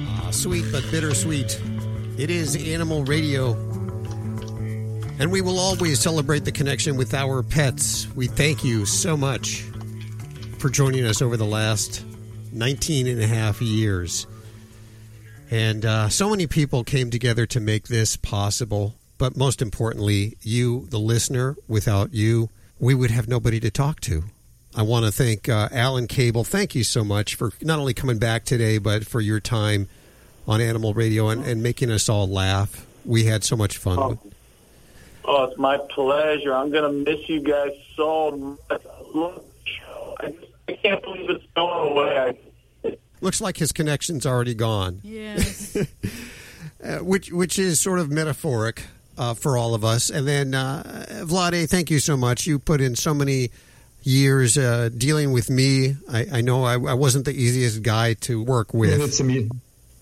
Ah, 0.09 0.31
sweet 0.31 0.65
but 0.73 0.83
bittersweet. 0.91 1.61
It 2.17 2.31
is 2.31 2.57
Animal 2.57 3.05
Radio. 3.05 3.66
And 5.19 5.33
we 5.33 5.41
will 5.41 5.59
always 5.59 5.99
celebrate 5.99 6.45
the 6.45 6.53
connection 6.53 6.97
with 6.97 7.15
our 7.15 7.43
pets. 7.43 8.07
We 8.15 8.27
thank 8.27 8.63
you 8.63 8.85
so 8.85 9.17
much 9.17 9.63
for 10.59 10.69
joining 10.69 11.07
us 11.07 11.23
over 11.23 11.37
the 11.39 11.47
last 11.47 12.05
19 12.53 13.07
and 13.07 13.23
a 13.23 13.27
half 13.27 13.63
years. 13.63 14.27
And 15.51 15.87
uh, 15.87 16.09
so 16.11 16.29
many 16.29 16.47
people 16.47 16.85
came 16.85 17.11
together 17.11 17.47
to 17.47 17.61
make 17.61 17.89
this 17.89 18.17
possible. 18.17 18.95
But 19.17 19.37
most 19.37 19.63
importantly, 19.63 20.37
you, 20.43 20.87
the 20.91 20.99
listener, 20.99 21.57
without 21.67 22.13
you, 22.13 22.51
we 22.79 22.95
would 22.95 23.11
have 23.11 23.27
nobody 23.27 23.59
to 23.61 23.71
talk 23.71 24.01
to. 24.03 24.25
I 24.75 24.83
want 24.83 25.07
to 25.07 25.11
thank 25.13 25.49
uh, 25.49 25.71
Alan 25.73 26.07
Cable. 26.09 26.45
Thank 26.45 26.75
you 26.75 26.85
so 26.85 27.03
much 27.03 27.35
for 27.37 27.53
not 27.63 27.79
only 27.79 27.95
coming 27.95 28.19
back 28.19 28.45
today, 28.45 28.77
but 28.77 29.07
for 29.07 29.23
your 29.23 29.41
time 29.41 29.89
on 30.47 30.61
Animal 30.61 30.93
Radio 30.93 31.29
and, 31.29 31.43
and 31.47 31.63
making 31.63 31.91
us 31.91 32.11
all 32.11 32.29
laugh. 32.29 32.87
We 33.07 33.25
had 33.25 33.45
so 33.45 33.57
much 33.57 33.79
fun. 33.79 34.09
with- 34.11 34.36
Oh, 35.29 35.45
it's 35.45 35.59
my 35.59 35.79
pleasure. 35.91 36.55
I'm 36.55 36.71
going 36.71 37.05
to 37.05 37.11
miss 37.11 37.29
you 37.29 37.41
guys 37.41 37.73
so 37.97 38.31
much. 38.31 38.59
I 38.71 38.79
love 39.15 39.43
the 39.45 39.71
show. 39.71 40.15
I, 40.21 40.29
just, 40.31 40.53
I 40.69 40.73
can't 40.75 41.03
believe 41.03 41.31
it's 41.31 41.45
going 41.55 41.91
away. 41.93 42.19
I, 42.19 42.97
Looks 43.21 43.41
like 43.41 43.57
his 43.57 43.73
connection's 43.73 44.27
already 44.27 44.55
gone. 44.55 45.01
Yes. 45.03 45.77
uh, 46.85 46.99
which 46.99 47.33
which 47.33 47.59
is 47.59 47.81
sort 47.81 47.99
of 47.99 48.11
metaphoric 48.11 48.85
uh, 49.19 49.35
for 49.35 49.57
all 49.57 49.75
of 49.75 49.85
us. 49.85 50.11
And 50.11 50.29
then 50.29 50.55
uh, 50.55 51.07
Vlade, 51.23 51.69
thank 51.69 51.91
you 51.91 51.99
so 51.99 52.17
much. 52.17 52.47
You 52.47 52.59
put 52.59 52.81
in 52.81 52.95
so 52.95 53.15
many 53.15 53.51
years 54.03 54.57
uh, 54.57 54.91
dealing 54.97 55.33
with 55.33 55.51
me. 55.51 55.97
I, 56.11 56.27
I 56.35 56.41
know 56.41 56.65
I, 56.65 56.75
I 56.75 56.95
wasn't 56.95 57.25
the 57.25 57.33
easiest 57.33 57.83
guy 57.83 58.15
to 58.15 58.43
work 58.43 58.73
with. 58.73 59.01
It's 59.01 59.19
a 59.19 59.25
mu- 59.25 59.49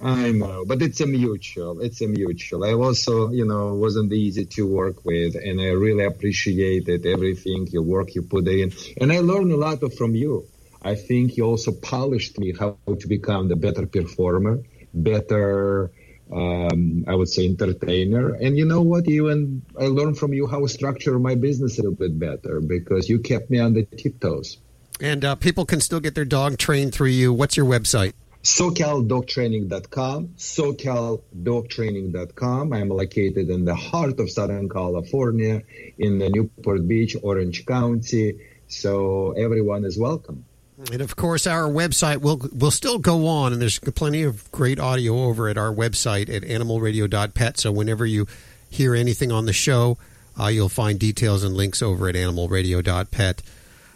I 0.05 0.33
know, 0.33 0.67
but 0.67 0.83
it's 0.83 1.01
a 1.01 1.07
mutual. 1.07 1.81
It's 1.81 2.03
a 2.03 2.07
mutual. 2.07 2.63
I 2.65 2.75
also, 2.75 3.31
you 3.31 3.47
know, 3.47 3.75
wasn't 3.75 4.13
easy 4.13 4.45
to 4.45 4.67
work 4.67 5.03
with, 5.03 5.35
and 5.35 5.59
I 5.59 5.69
really 5.69 6.05
appreciated 6.05 7.07
everything 7.07 7.69
your 7.69 7.85
work 7.85 8.15
you 8.15 8.21
put 8.21 8.47
in, 8.47 8.73
and 9.01 9.11
I 9.11 9.21
learned 9.21 9.53
a 9.53 9.57
lot 9.57 9.81
from 9.95 10.15
you. 10.15 10.47
I 10.83 10.95
think 10.95 11.39
you 11.39 11.45
also 11.47 11.73
polished 11.73 12.39
me 12.39 12.53
how 12.53 12.77
to 12.87 13.09
become 13.09 13.49
the 13.49 13.57
better 13.57 13.87
performer, 13.87 14.61
better, 14.93 15.91
um, 16.31 17.07
I 17.09 17.15
would 17.15 17.31
say, 17.31 17.47
entertainer. 17.47 18.35
And 18.35 18.59
you 18.59 18.67
know 18.67 18.83
what? 18.83 19.09
Even 19.09 19.63
I 19.81 19.87
learned 19.87 20.19
from 20.19 20.35
you 20.35 20.47
how 20.47 20.61
to 20.61 20.69
structure 20.69 21.19
my 21.19 21.35
business 21.35 21.79
a 21.79 21.83
little 21.83 21.97
bit 21.97 22.19
better 22.19 22.61
because 22.61 23.09
you 23.09 23.21
kept 23.21 23.49
me 23.49 23.59
on 23.59 23.73
the 23.73 23.85
tiptoes. 23.85 24.59
And 25.01 25.25
uh, 25.25 25.35
people 25.37 25.65
can 25.65 25.81
still 25.81 26.01
get 26.01 26.15
their 26.15 26.27
dog 26.27 26.59
trained 26.59 26.93
through 26.93 27.09
you. 27.09 27.33
What's 27.33 27.57
your 27.57 27.67
website? 27.67 28.13
SoCalDogTraining.com, 28.45 30.29
SoCalDogTraining.com. 30.37 32.73
I'm 32.75 32.91
located 32.91 33.49
in 33.49 33.65
the 33.65 33.75
heart 33.75 34.21
of 34.21 34.31
Southern 34.31 34.69
California, 34.69 35.62
in 35.99 36.19
the 36.19 36.29
Newport 36.29 36.87
Beach, 36.87 37.16
Orange 37.23 37.65
County. 37.65 38.39
So 38.69 39.33
everyone 39.33 39.87
is 39.87 39.99
welcome. 39.99 40.45
And 40.93 41.01
of 41.01 41.16
course, 41.16 41.47
our 41.47 41.69
website 41.69 42.19
will 42.19 42.43
will 42.53 42.73
still 42.73 42.99
go 42.99 43.29
on, 43.29 43.53
and 43.53 43.62
there's 43.62 43.79
plenty 43.79 44.25
of 44.25 44.51
great 44.51 44.81
audio 44.81 45.23
over 45.23 45.49
at 45.49 45.57
our 45.57 45.73
website 45.73 46.29
at 46.29 46.43
animalradio.pet. 46.43 47.59
So 47.59 47.73
whenever 47.73 48.05
you 48.05 48.27
hear 48.69 48.95
anything 48.95 49.33
on 49.33 49.47
the 49.47 49.55
show, 49.55 49.97
uh, 50.39 50.49
you'll 50.49 50.69
find 50.69 50.99
details 50.99 51.45
and 51.45 51.57
links 51.57 51.81
over 51.81 52.09
at 52.09 52.16
animalradio.pet. 52.16 53.43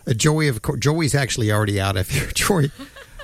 Uh, 0.06 0.12
Joey, 0.14 0.48
of 0.48 0.62
course, 0.62 0.78
Joey's 0.78 1.14
actually 1.14 1.52
already 1.52 1.78
out 1.80 1.96
of 1.96 2.08
here. 2.08 2.26
Joey, 2.34 2.70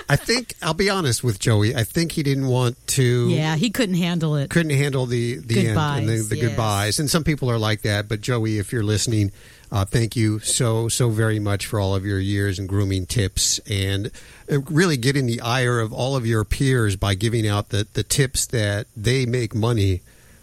I 0.08 0.16
think 0.16 0.54
I'll 0.62 0.74
be 0.74 0.90
honest 0.90 1.24
with 1.24 1.38
Joey. 1.38 1.74
I 1.74 1.84
think 1.84 2.12
he 2.12 2.22
didn't 2.22 2.46
want 2.46 2.84
to. 2.88 3.28
Yeah, 3.28 3.56
he 3.56 3.70
couldn't 3.70 3.94
handle 3.96 4.36
it. 4.36 4.50
couldn't 4.50 4.76
handle 4.76 5.06
the 5.06 5.38
the 5.38 5.68
end 5.68 5.78
and 5.78 6.08
the, 6.08 6.12
Goodbyes, 6.12 6.28
the 6.28 6.36
yes. 6.36 6.44
goodbyes. 6.48 7.00
And 7.00 7.10
some 7.10 7.24
people 7.24 7.50
are 7.50 7.58
like 7.58 7.82
that. 7.82 8.08
But 8.08 8.20
Joey, 8.20 8.58
if 8.58 8.72
you're 8.72 8.82
listening, 8.82 9.32
uh, 9.72 9.84
thank 9.84 10.14
you 10.14 10.38
so 10.40 10.88
so 10.88 11.08
very 11.10 11.38
much 11.38 11.66
for 11.66 11.80
all 11.80 11.94
of 11.94 12.04
your 12.04 12.18
years 12.18 12.58
and 12.58 12.68
grooming 12.68 13.06
tips 13.06 13.58
and 13.60 14.10
uh, 14.52 14.60
really 14.62 14.96
getting 14.96 15.26
the 15.26 15.40
ire 15.40 15.80
of 15.80 15.92
all 15.92 16.16
of 16.16 16.26
your 16.26 16.44
peers 16.44 16.96
by 16.96 17.14
giving 17.14 17.48
out 17.48 17.70
the 17.70 17.86
the 17.94 18.02
tips 18.02 18.46
that 18.46 18.86
they 18.96 19.24
make 19.24 19.54
money 19.54 20.02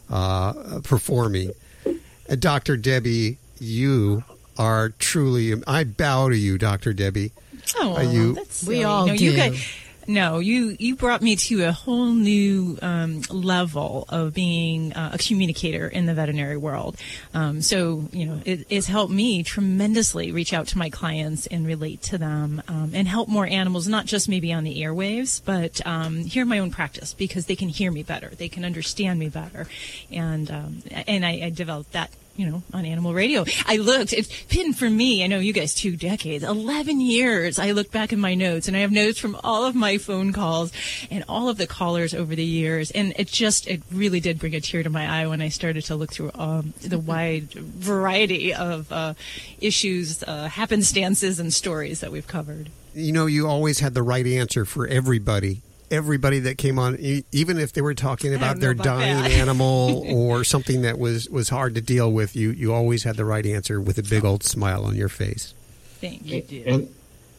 uh, 0.09 0.79
performing. 0.83 1.51
Uh, 1.85 2.35
Dr. 2.35 2.77
Debbie, 2.77 3.37
you 3.59 4.23
are 4.57 4.89
truly. 4.89 5.53
I 5.67 5.83
bow 5.83 6.29
to 6.29 6.37
you, 6.37 6.57
Dr. 6.57 6.93
Debbie. 6.93 7.31
Oh, 7.77 7.95
Are 7.95 8.03
you? 8.03 8.33
that's 8.33 8.63
We 8.63 8.83
all 8.83 9.07
no, 9.07 9.13
You 9.13 9.31
do. 9.31 9.37
guys, 9.37 9.67
no, 10.07 10.39
you 10.39 10.75
you 10.79 10.95
brought 10.95 11.21
me 11.21 11.35
to 11.35 11.63
a 11.65 11.71
whole 11.71 12.07
new 12.11 12.77
um, 12.81 13.21
level 13.29 14.05
of 14.09 14.33
being 14.33 14.93
uh, 14.93 15.11
a 15.13 15.17
communicator 15.19 15.87
in 15.87 16.07
the 16.07 16.13
veterinary 16.15 16.57
world. 16.57 16.97
Um, 17.35 17.61
so 17.61 18.05
you 18.11 18.25
know, 18.25 18.41
it, 18.43 18.65
it's 18.69 18.87
helped 18.87 19.13
me 19.13 19.43
tremendously 19.43 20.31
reach 20.31 20.53
out 20.53 20.67
to 20.69 20.77
my 20.79 20.89
clients 20.89 21.45
and 21.47 21.67
relate 21.67 22.01
to 22.03 22.17
them 22.17 22.63
um, 22.67 22.91
and 22.95 23.07
help 23.07 23.29
more 23.29 23.45
animals, 23.45 23.87
not 23.87 24.07
just 24.07 24.27
maybe 24.27 24.51
on 24.51 24.63
the 24.63 24.81
airwaves, 24.81 25.39
but 25.45 25.85
um, 25.85 26.23
in 26.33 26.47
my 26.47 26.57
own 26.59 26.71
practice 26.71 27.13
because 27.13 27.45
they 27.45 27.55
can 27.55 27.69
hear 27.69 27.91
me 27.91 28.01
better, 28.01 28.29
they 28.29 28.49
can 28.49 28.65
understand 28.65 29.19
me 29.19 29.29
better, 29.29 29.67
and 30.11 30.49
um, 30.49 30.81
and 31.07 31.23
I, 31.23 31.41
I 31.43 31.49
developed 31.51 31.91
that 31.93 32.09
you 32.41 32.49
know, 32.49 32.63
on 32.73 32.85
animal 32.85 33.13
radio. 33.13 33.45
I 33.67 33.77
looked, 33.77 34.13
it's 34.13 34.43
been 34.45 34.73
for 34.73 34.89
me, 34.89 35.23
I 35.23 35.27
know 35.27 35.37
you 35.37 35.53
guys 35.53 35.75
two 35.75 35.95
decades, 35.95 36.43
11 36.43 36.99
years. 36.99 37.59
I 37.59 37.71
look 37.71 37.91
back 37.91 38.11
in 38.11 38.19
my 38.19 38.33
notes 38.33 38.67
and 38.67 38.75
I 38.75 38.79
have 38.79 38.91
notes 38.91 39.19
from 39.19 39.37
all 39.43 39.63
of 39.65 39.75
my 39.75 39.99
phone 39.99 40.33
calls 40.33 40.71
and 41.11 41.23
all 41.29 41.49
of 41.49 41.57
the 41.57 41.67
callers 41.67 42.15
over 42.15 42.35
the 42.35 42.43
years. 42.43 42.89
And 42.89 43.13
it 43.17 43.27
just, 43.27 43.67
it 43.67 43.83
really 43.91 44.19
did 44.19 44.39
bring 44.39 44.55
a 44.55 44.59
tear 44.59 44.81
to 44.81 44.89
my 44.89 45.21
eye 45.21 45.27
when 45.27 45.39
I 45.39 45.49
started 45.49 45.83
to 45.85 45.95
look 45.95 46.11
through 46.11 46.31
um, 46.33 46.73
the 46.81 46.97
wide 46.97 47.51
variety 47.53 48.55
of 48.55 48.91
uh, 48.91 49.13
issues, 49.59 50.23
uh, 50.23 50.47
happenstances, 50.47 51.39
and 51.39 51.53
stories 51.53 51.99
that 51.99 52.11
we've 52.11 52.27
covered. 52.27 52.71
you 52.95 53.11
know 53.11 53.27
you 53.27 53.47
always 53.47 53.79
had 53.79 53.93
the 53.93 54.03
right 54.03 54.25
answer 54.25 54.65
for 54.65 54.87
everybody 54.87 55.61
everybody 55.91 56.39
that 56.39 56.57
came 56.57 56.79
on 56.79 56.95
e- 56.99 57.23
even 57.31 57.59
if 57.59 57.73
they 57.73 57.81
were 57.81 57.93
talking 57.93 58.33
about 58.33 58.59
their 58.59 58.71
about 58.71 58.85
dying 58.85 59.17
that. 59.17 59.31
animal 59.31 60.03
or 60.09 60.43
something 60.43 60.81
that 60.81 60.97
was 60.97 61.29
was 61.29 61.49
hard 61.49 61.75
to 61.75 61.81
deal 61.81 62.11
with 62.11 62.35
you 62.35 62.49
you 62.51 62.73
always 62.73 63.03
had 63.03 63.15
the 63.17 63.25
right 63.25 63.45
answer 63.45 63.79
with 63.79 63.97
a 63.97 64.03
big 64.03 64.23
old 64.25 64.43
smile 64.43 64.85
on 64.85 64.95
your 64.95 65.09
face 65.09 65.53
Thank 66.01 66.25
you, 66.25 66.41
dear. 66.41 66.63
And 66.65 66.89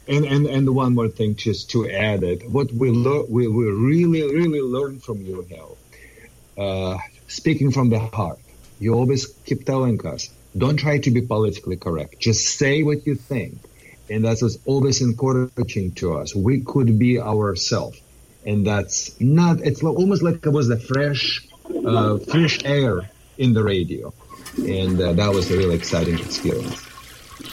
and 0.07 0.25
and 0.25 0.47
and 0.47 0.75
one 0.75 0.95
more 0.95 1.09
thing, 1.09 1.35
just 1.35 1.71
to 1.73 1.91
add 1.91 2.23
it, 2.23 2.49
what 2.49 2.73
we 2.73 2.91
lear- 2.91 3.25
we 3.29 3.49
we 3.49 3.65
really 3.67 4.23
really 4.23 4.61
learn 4.61 5.01
from 5.01 5.21
you, 5.23 5.45
Hal. 5.51 5.77
Uh, 6.57 6.99
speaking 7.27 7.73
from 7.73 7.91
the 7.91 7.99
heart, 7.99 8.39
you 8.79 8.95
always 8.95 9.27
keep 9.27 9.65
telling 9.65 10.05
us, 10.07 10.31
don't 10.57 10.77
try 10.77 10.99
to 10.99 11.11
be 11.11 11.23
politically 11.23 11.77
correct. 11.77 12.21
Just 12.21 12.57
say 12.57 12.85
what 12.85 13.05
you 13.05 13.17
think, 13.17 13.59
and 14.09 14.25
that 14.25 14.41
was 14.41 14.59
always 14.65 15.01
encouraging 15.03 15.91
to 15.93 16.15
us. 16.15 16.33
We 16.37 16.61
could 16.61 17.01
be 17.01 17.19
ourselves, 17.21 18.01
and 18.45 18.67
that's 18.67 19.19
not. 19.21 19.61
It's 19.61 19.83
almost 19.83 20.23
like 20.23 20.45
it 20.45 20.51
was 20.51 20.69
the 20.69 20.79
fresh, 20.79 21.47
uh, 21.87 22.19
fresh 22.19 22.65
air 22.65 23.09
in 23.39 23.53
the 23.53 23.63
radio, 23.63 24.13
and 24.59 25.01
uh, 25.01 25.13
that 25.13 25.33
was 25.33 25.51
a 25.51 25.57
really 25.57 25.75
exciting 25.75 26.19
experience. 26.19 26.81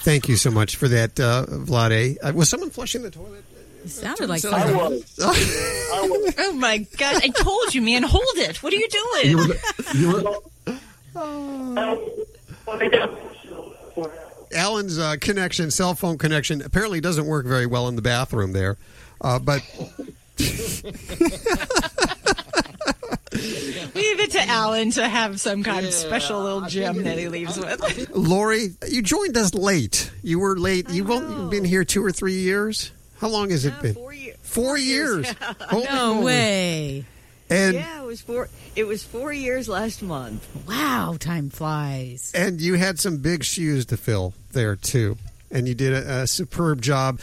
thank 0.03 0.27
you 0.27 0.35
so 0.35 0.51
much 0.51 0.75
for 0.75 0.87
that 0.87 1.19
uh, 1.19 1.45
vlade 1.47 2.17
uh, 2.21 2.31
was 2.33 2.49
someone 2.49 2.69
flushing 2.69 3.01
the 3.01 3.11
toilet 3.11 3.43
It 3.83 3.89
sounded 3.89 4.29
like 4.29 4.43
I 4.45 4.49
something. 4.49 5.03
oh 6.37 6.53
my 6.57 6.79
God. 6.97 7.23
I 7.23 7.29
told 7.29 7.73
you, 7.73 7.81
man, 7.81 8.03
hold 8.03 8.23
it. 8.35 8.61
What 8.61 8.73
are 8.73 8.75
you 8.75 8.87
doing? 8.87 9.29
You 9.29 9.37
were, 9.37 9.55
you 9.95 10.13
were, 10.13 10.23
alan's 14.53 14.97
uh, 14.99 15.15
connection 15.19 15.71
cell 15.71 15.93
phone 15.95 16.17
connection 16.17 16.61
apparently 16.61 17.01
doesn't 17.01 17.25
work 17.25 17.45
very 17.45 17.65
well 17.65 17.87
in 17.87 17.95
the 17.95 18.01
bathroom 18.01 18.51
there 18.53 18.77
uh, 19.21 19.37
but 19.39 19.61
Leave 23.31 24.19
it 24.19 24.31
to 24.31 24.41
Alan 24.47 24.91
to 24.91 25.07
have 25.07 25.39
some 25.39 25.63
kind 25.63 25.85
of 25.85 25.93
special 25.93 26.41
little 26.41 26.61
gem 26.61 27.03
that 27.03 27.17
he 27.17 27.27
leaves 27.29 27.57
with. 27.57 28.09
lori 28.15 28.69
you 28.87 29.01
joined 29.01 29.37
us 29.37 29.53
late 29.53 30.11
you 30.23 30.39
were 30.39 30.57
late 30.57 30.89
you've 30.89 31.11
only 31.11 31.49
been 31.49 31.63
here 31.65 31.83
two 31.83 32.03
or 32.03 32.11
three 32.11 32.33
years 32.39 32.91
how 33.19 33.27
long 33.27 33.49
has 33.51 33.65
it 33.65 33.79
been 33.81 33.93
Four, 33.93 34.13
year, 34.13 34.33
Four 34.41 34.77
years. 34.77 35.31
Holy 35.61 35.85
No 35.85 36.13
moly. 36.15 36.25
way. 36.25 37.05
And 37.51 37.73
yeah, 37.75 38.01
it 38.03 38.05
was 38.05 38.21
four. 38.21 38.47
It 38.75 38.83
was 38.85 39.03
four 39.03 39.33
years 39.33 39.67
last 39.67 40.01
month. 40.03 40.47
Wow, 40.67 41.17
time 41.19 41.49
flies. 41.49 42.31
and 42.35 42.61
you 42.61 42.75
had 42.75 42.99
some 42.99 43.17
big 43.17 43.43
shoes 43.43 43.87
to 43.87 43.97
fill 43.97 44.33
there 44.51 44.75
too, 44.75 45.17
and 45.51 45.67
you 45.67 45.73
did 45.73 45.93
a, 45.93 46.21
a 46.21 46.27
superb 46.27 46.81
job. 46.81 47.19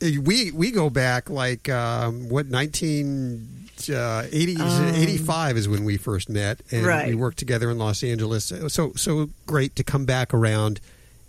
We 0.00 0.50
we 0.52 0.70
go 0.70 0.90
back 0.90 1.30
like 1.30 1.68
um, 1.68 2.28
what 2.28 2.46
nineteen. 2.46 3.48
Uh, 3.90 4.24
80s, 4.32 4.58
Um, 4.58 4.94
85 4.94 5.58
is 5.58 5.68
when 5.68 5.84
we 5.84 5.98
first 5.98 6.30
met, 6.30 6.60
and 6.72 6.86
Right. 6.86 7.08
we 7.08 7.14
worked 7.14 7.36
together 7.38 7.70
in 7.70 7.76
Los 7.76 8.02
Angeles. 8.02 8.50
So, 8.68 8.92
so 8.96 9.28
great 9.46 9.76
to 9.76 9.84
come 9.84 10.06
back 10.06 10.32
around 10.32 10.80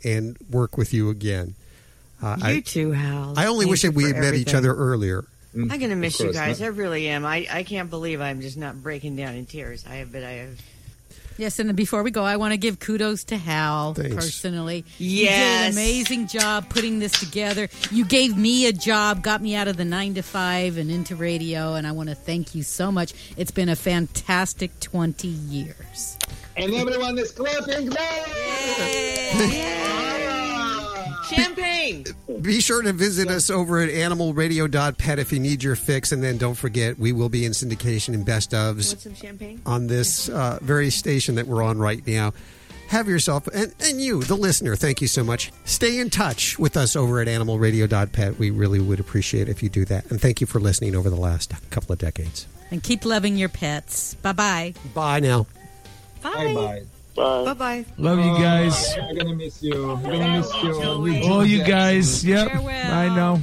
and 0.06 0.38
work 0.50 0.78
with 0.78 0.94
you 0.94 1.10
again. 1.10 1.56
Uh, 2.24 2.38
You 2.40 2.46
I, 2.46 2.60
too, 2.62 2.92
Hal. 2.94 3.34
I 3.36 3.48
only 3.48 3.66
Thank 3.66 3.72
wish 3.72 3.82
that 3.82 3.94
we 3.94 4.04
for 4.08 4.14
had 4.16 4.24
met 4.24 4.34
each 4.34 4.54
other 4.54 4.74
earlier. 4.74 5.26
I'm 5.54 5.68
gonna 5.68 5.98
miss 5.98 6.22
you 6.22 6.32
guys. 6.32 6.60
huh? 6.60 6.66
I 6.66 6.68
really 6.70 7.10
am. 7.10 7.26
I, 7.26 7.46
I 7.52 7.64
can't 7.64 7.90
believe 7.90 8.22
I'm 8.22 8.40
just 8.40 8.56
not 8.58 8.82
breaking 8.82 9.18
down 9.18 9.36
in 9.36 9.46
tears. 9.46 9.84
I 9.86 9.96
have, 9.96 10.14
but 10.14 10.24
I 10.24 10.32
have. 10.32 10.62
Yes, 11.38 11.60
and 11.60 11.76
before 11.76 12.02
we 12.04 12.12
go, 12.12 12.24
I 12.24 12.38
want 12.38 12.54
to 12.54 12.58
give 12.58 12.80
kudos 12.80 13.24
to 13.26 13.38
Hal 13.38 13.94
Thanks. 13.94 14.16
personally. 14.16 14.86
You 14.98 15.18
did 15.20 15.24
Yes. 15.26 15.66
an 15.68 15.72
amazing 15.74 16.28
job 16.28 16.68
putting 16.70 17.00
this 17.00 17.12
together. 17.12 17.70
You 17.92 18.06
gave 18.06 18.36
me 18.38 18.66
a 18.66 18.74
job, 18.74 19.22
got 19.24 19.42
me 19.42 19.56
out 19.56 19.68
of 19.68 19.78
the 19.78 19.86
nine 19.86 20.16
to 20.16 20.22
five 20.24 20.78
and 20.78 20.90
into 20.90 21.16
radio, 21.16 21.76
and 21.76 21.86
I 21.86 21.92
want 21.92 22.10
to 22.10 22.16
thank 22.16 22.56
you 22.56 22.64
so 22.64 22.92
much. 22.92 23.14
It's 23.38 23.52
been 23.52 23.70
a 23.70 23.76
fantastic 23.76 24.80
20 24.80 25.28
years. 25.28 26.18
and 26.56 26.74
everyone 26.74 27.18
is 27.20 27.32
clapping. 27.34 27.90
Champagne. 31.30 32.06
Be 32.42 32.60
sure 32.62 32.82
to 32.82 32.94
visit 32.94 33.28
us 33.30 33.50
over 33.50 33.80
at 33.80 33.90
animalradio.pet 33.90 35.20
if 35.20 35.32
you 35.32 35.40
need 35.40 35.64
your 35.64 35.76
fix. 35.76 36.12
And 36.12 36.24
then 36.24 36.38
don't 36.38 36.56
forget, 36.56 36.98
we 36.98 37.12
will 37.12 37.30
be 37.30 37.46
in 37.46 37.52
syndication 37.52 38.14
and 38.14 38.26
best 38.26 38.52
ofs 38.52 38.90
Want 38.90 39.02
some 39.02 39.16
champagne? 39.16 39.62
on 39.66 39.88
this 39.88 40.30
uh, 40.30 40.60
very 40.62 40.90
station 40.90 41.36
that 41.36 41.48
we're 41.48 41.64
on 41.64 41.78
right 41.78 42.06
now. 42.08 42.34
Have 42.90 43.10
yourself, 43.10 43.48
and, 43.48 43.76
and 43.82 44.00
you, 44.00 44.24
the 44.24 44.36
listener, 44.38 44.78
thank 44.78 45.02
you 45.02 45.10
so 45.10 45.22
much. 45.22 45.52
Stay 45.66 46.00
in 46.00 46.10
touch 46.10 46.58
with 46.58 46.78
us 46.78 46.96
over 46.96 47.20
at 47.20 47.28
animalradio.pet. 47.28 48.40
We 48.40 48.50
really 48.50 48.80
would 48.80 49.02
appreciate 49.02 49.50
if 49.50 49.62
you 49.62 49.68
do 49.68 49.84
that. 49.86 50.10
And 50.10 50.22
thank 50.22 50.40
you 50.40 50.48
for 50.48 50.62
listening 50.62 50.96
over 50.96 51.10
the 51.10 51.18
last 51.18 51.52
couple 51.70 51.92
of 51.92 52.00
decades. 52.00 52.48
And 52.72 52.82
keep 52.82 53.04
loving 53.04 53.36
your 53.36 53.50
pets. 53.50 54.14
Bye 54.16 54.32
bye. 54.32 54.74
Bye 54.94 55.20
now. 55.20 55.48
Bye 56.24 56.54
bye 56.54 56.84
bye. 57.18 57.44
Bye 57.46 57.54
bye. 57.54 57.86
Love 57.98 58.20
you 58.20 58.38
guys. 58.38 58.96
I'm 58.98 59.16
gonna 59.18 59.36
miss 59.36 59.62
you. 59.62 59.92
I'm 59.92 60.04
gonna 60.04 60.38
miss 60.38 60.64
you. 60.64 61.30
All 61.30 61.46
you 61.46 61.64
guys. 61.64 62.24
Yep. 62.24 62.52
I 62.54 63.14
know. 63.16 63.42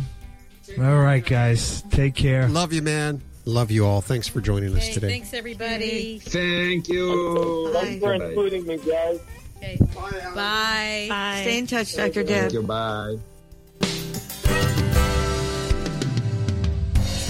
All 0.78 1.00
right, 1.00 1.24
guys. 1.24 1.82
Take 1.90 2.14
care. 2.14 2.48
Love 2.48 2.72
you, 2.72 2.82
man. 2.82 3.20
Love 3.44 3.70
you 3.70 3.84
all. 3.86 4.00
Thanks 4.00 4.26
for 4.26 4.40
joining 4.40 4.74
us 4.74 4.88
today. 4.88 5.08
Thanks, 5.08 5.34
everybody. 5.34 6.18
Thank 6.20 6.88
you. 6.88 7.70
Thanks 7.74 8.02
for 8.02 8.14
including 8.14 8.66
me, 8.66 8.78
guys. 8.78 9.20
Okay. 9.58 9.78
Bye. 10.34 11.06
Bye. 11.08 11.38
Stay 11.42 11.58
in 11.58 11.66
touch, 11.66 11.94
Dr. 11.94 12.22
Deb. 12.22 12.50
Thank 12.50 12.52
you. 12.54 12.62
Bye. 12.62 13.16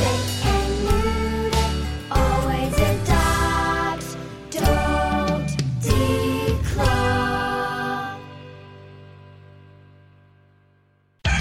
Always 0.00 0.33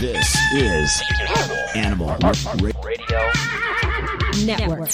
This 0.04 0.36
is 0.54 1.02
Animal 1.76 2.10
Radio 2.62 3.32
Network. 4.44 4.90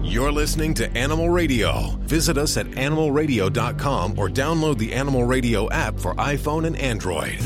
You're 0.00 0.30
listening 0.30 0.74
to 0.74 0.88
Animal 0.96 1.28
Radio. 1.28 1.96
Visit 2.02 2.38
us 2.38 2.56
at 2.56 2.66
animalradio.com 2.66 4.16
or 4.16 4.28
download 4.28 4.78
the 4.78 4.94
Animal 4.94 5.24
Radio 5.24 5.68
app 5.72 5.98
for 5.98 6.14
iPhone 6.14 6.68
and 6.68 6.76
Android. 6.76 7.40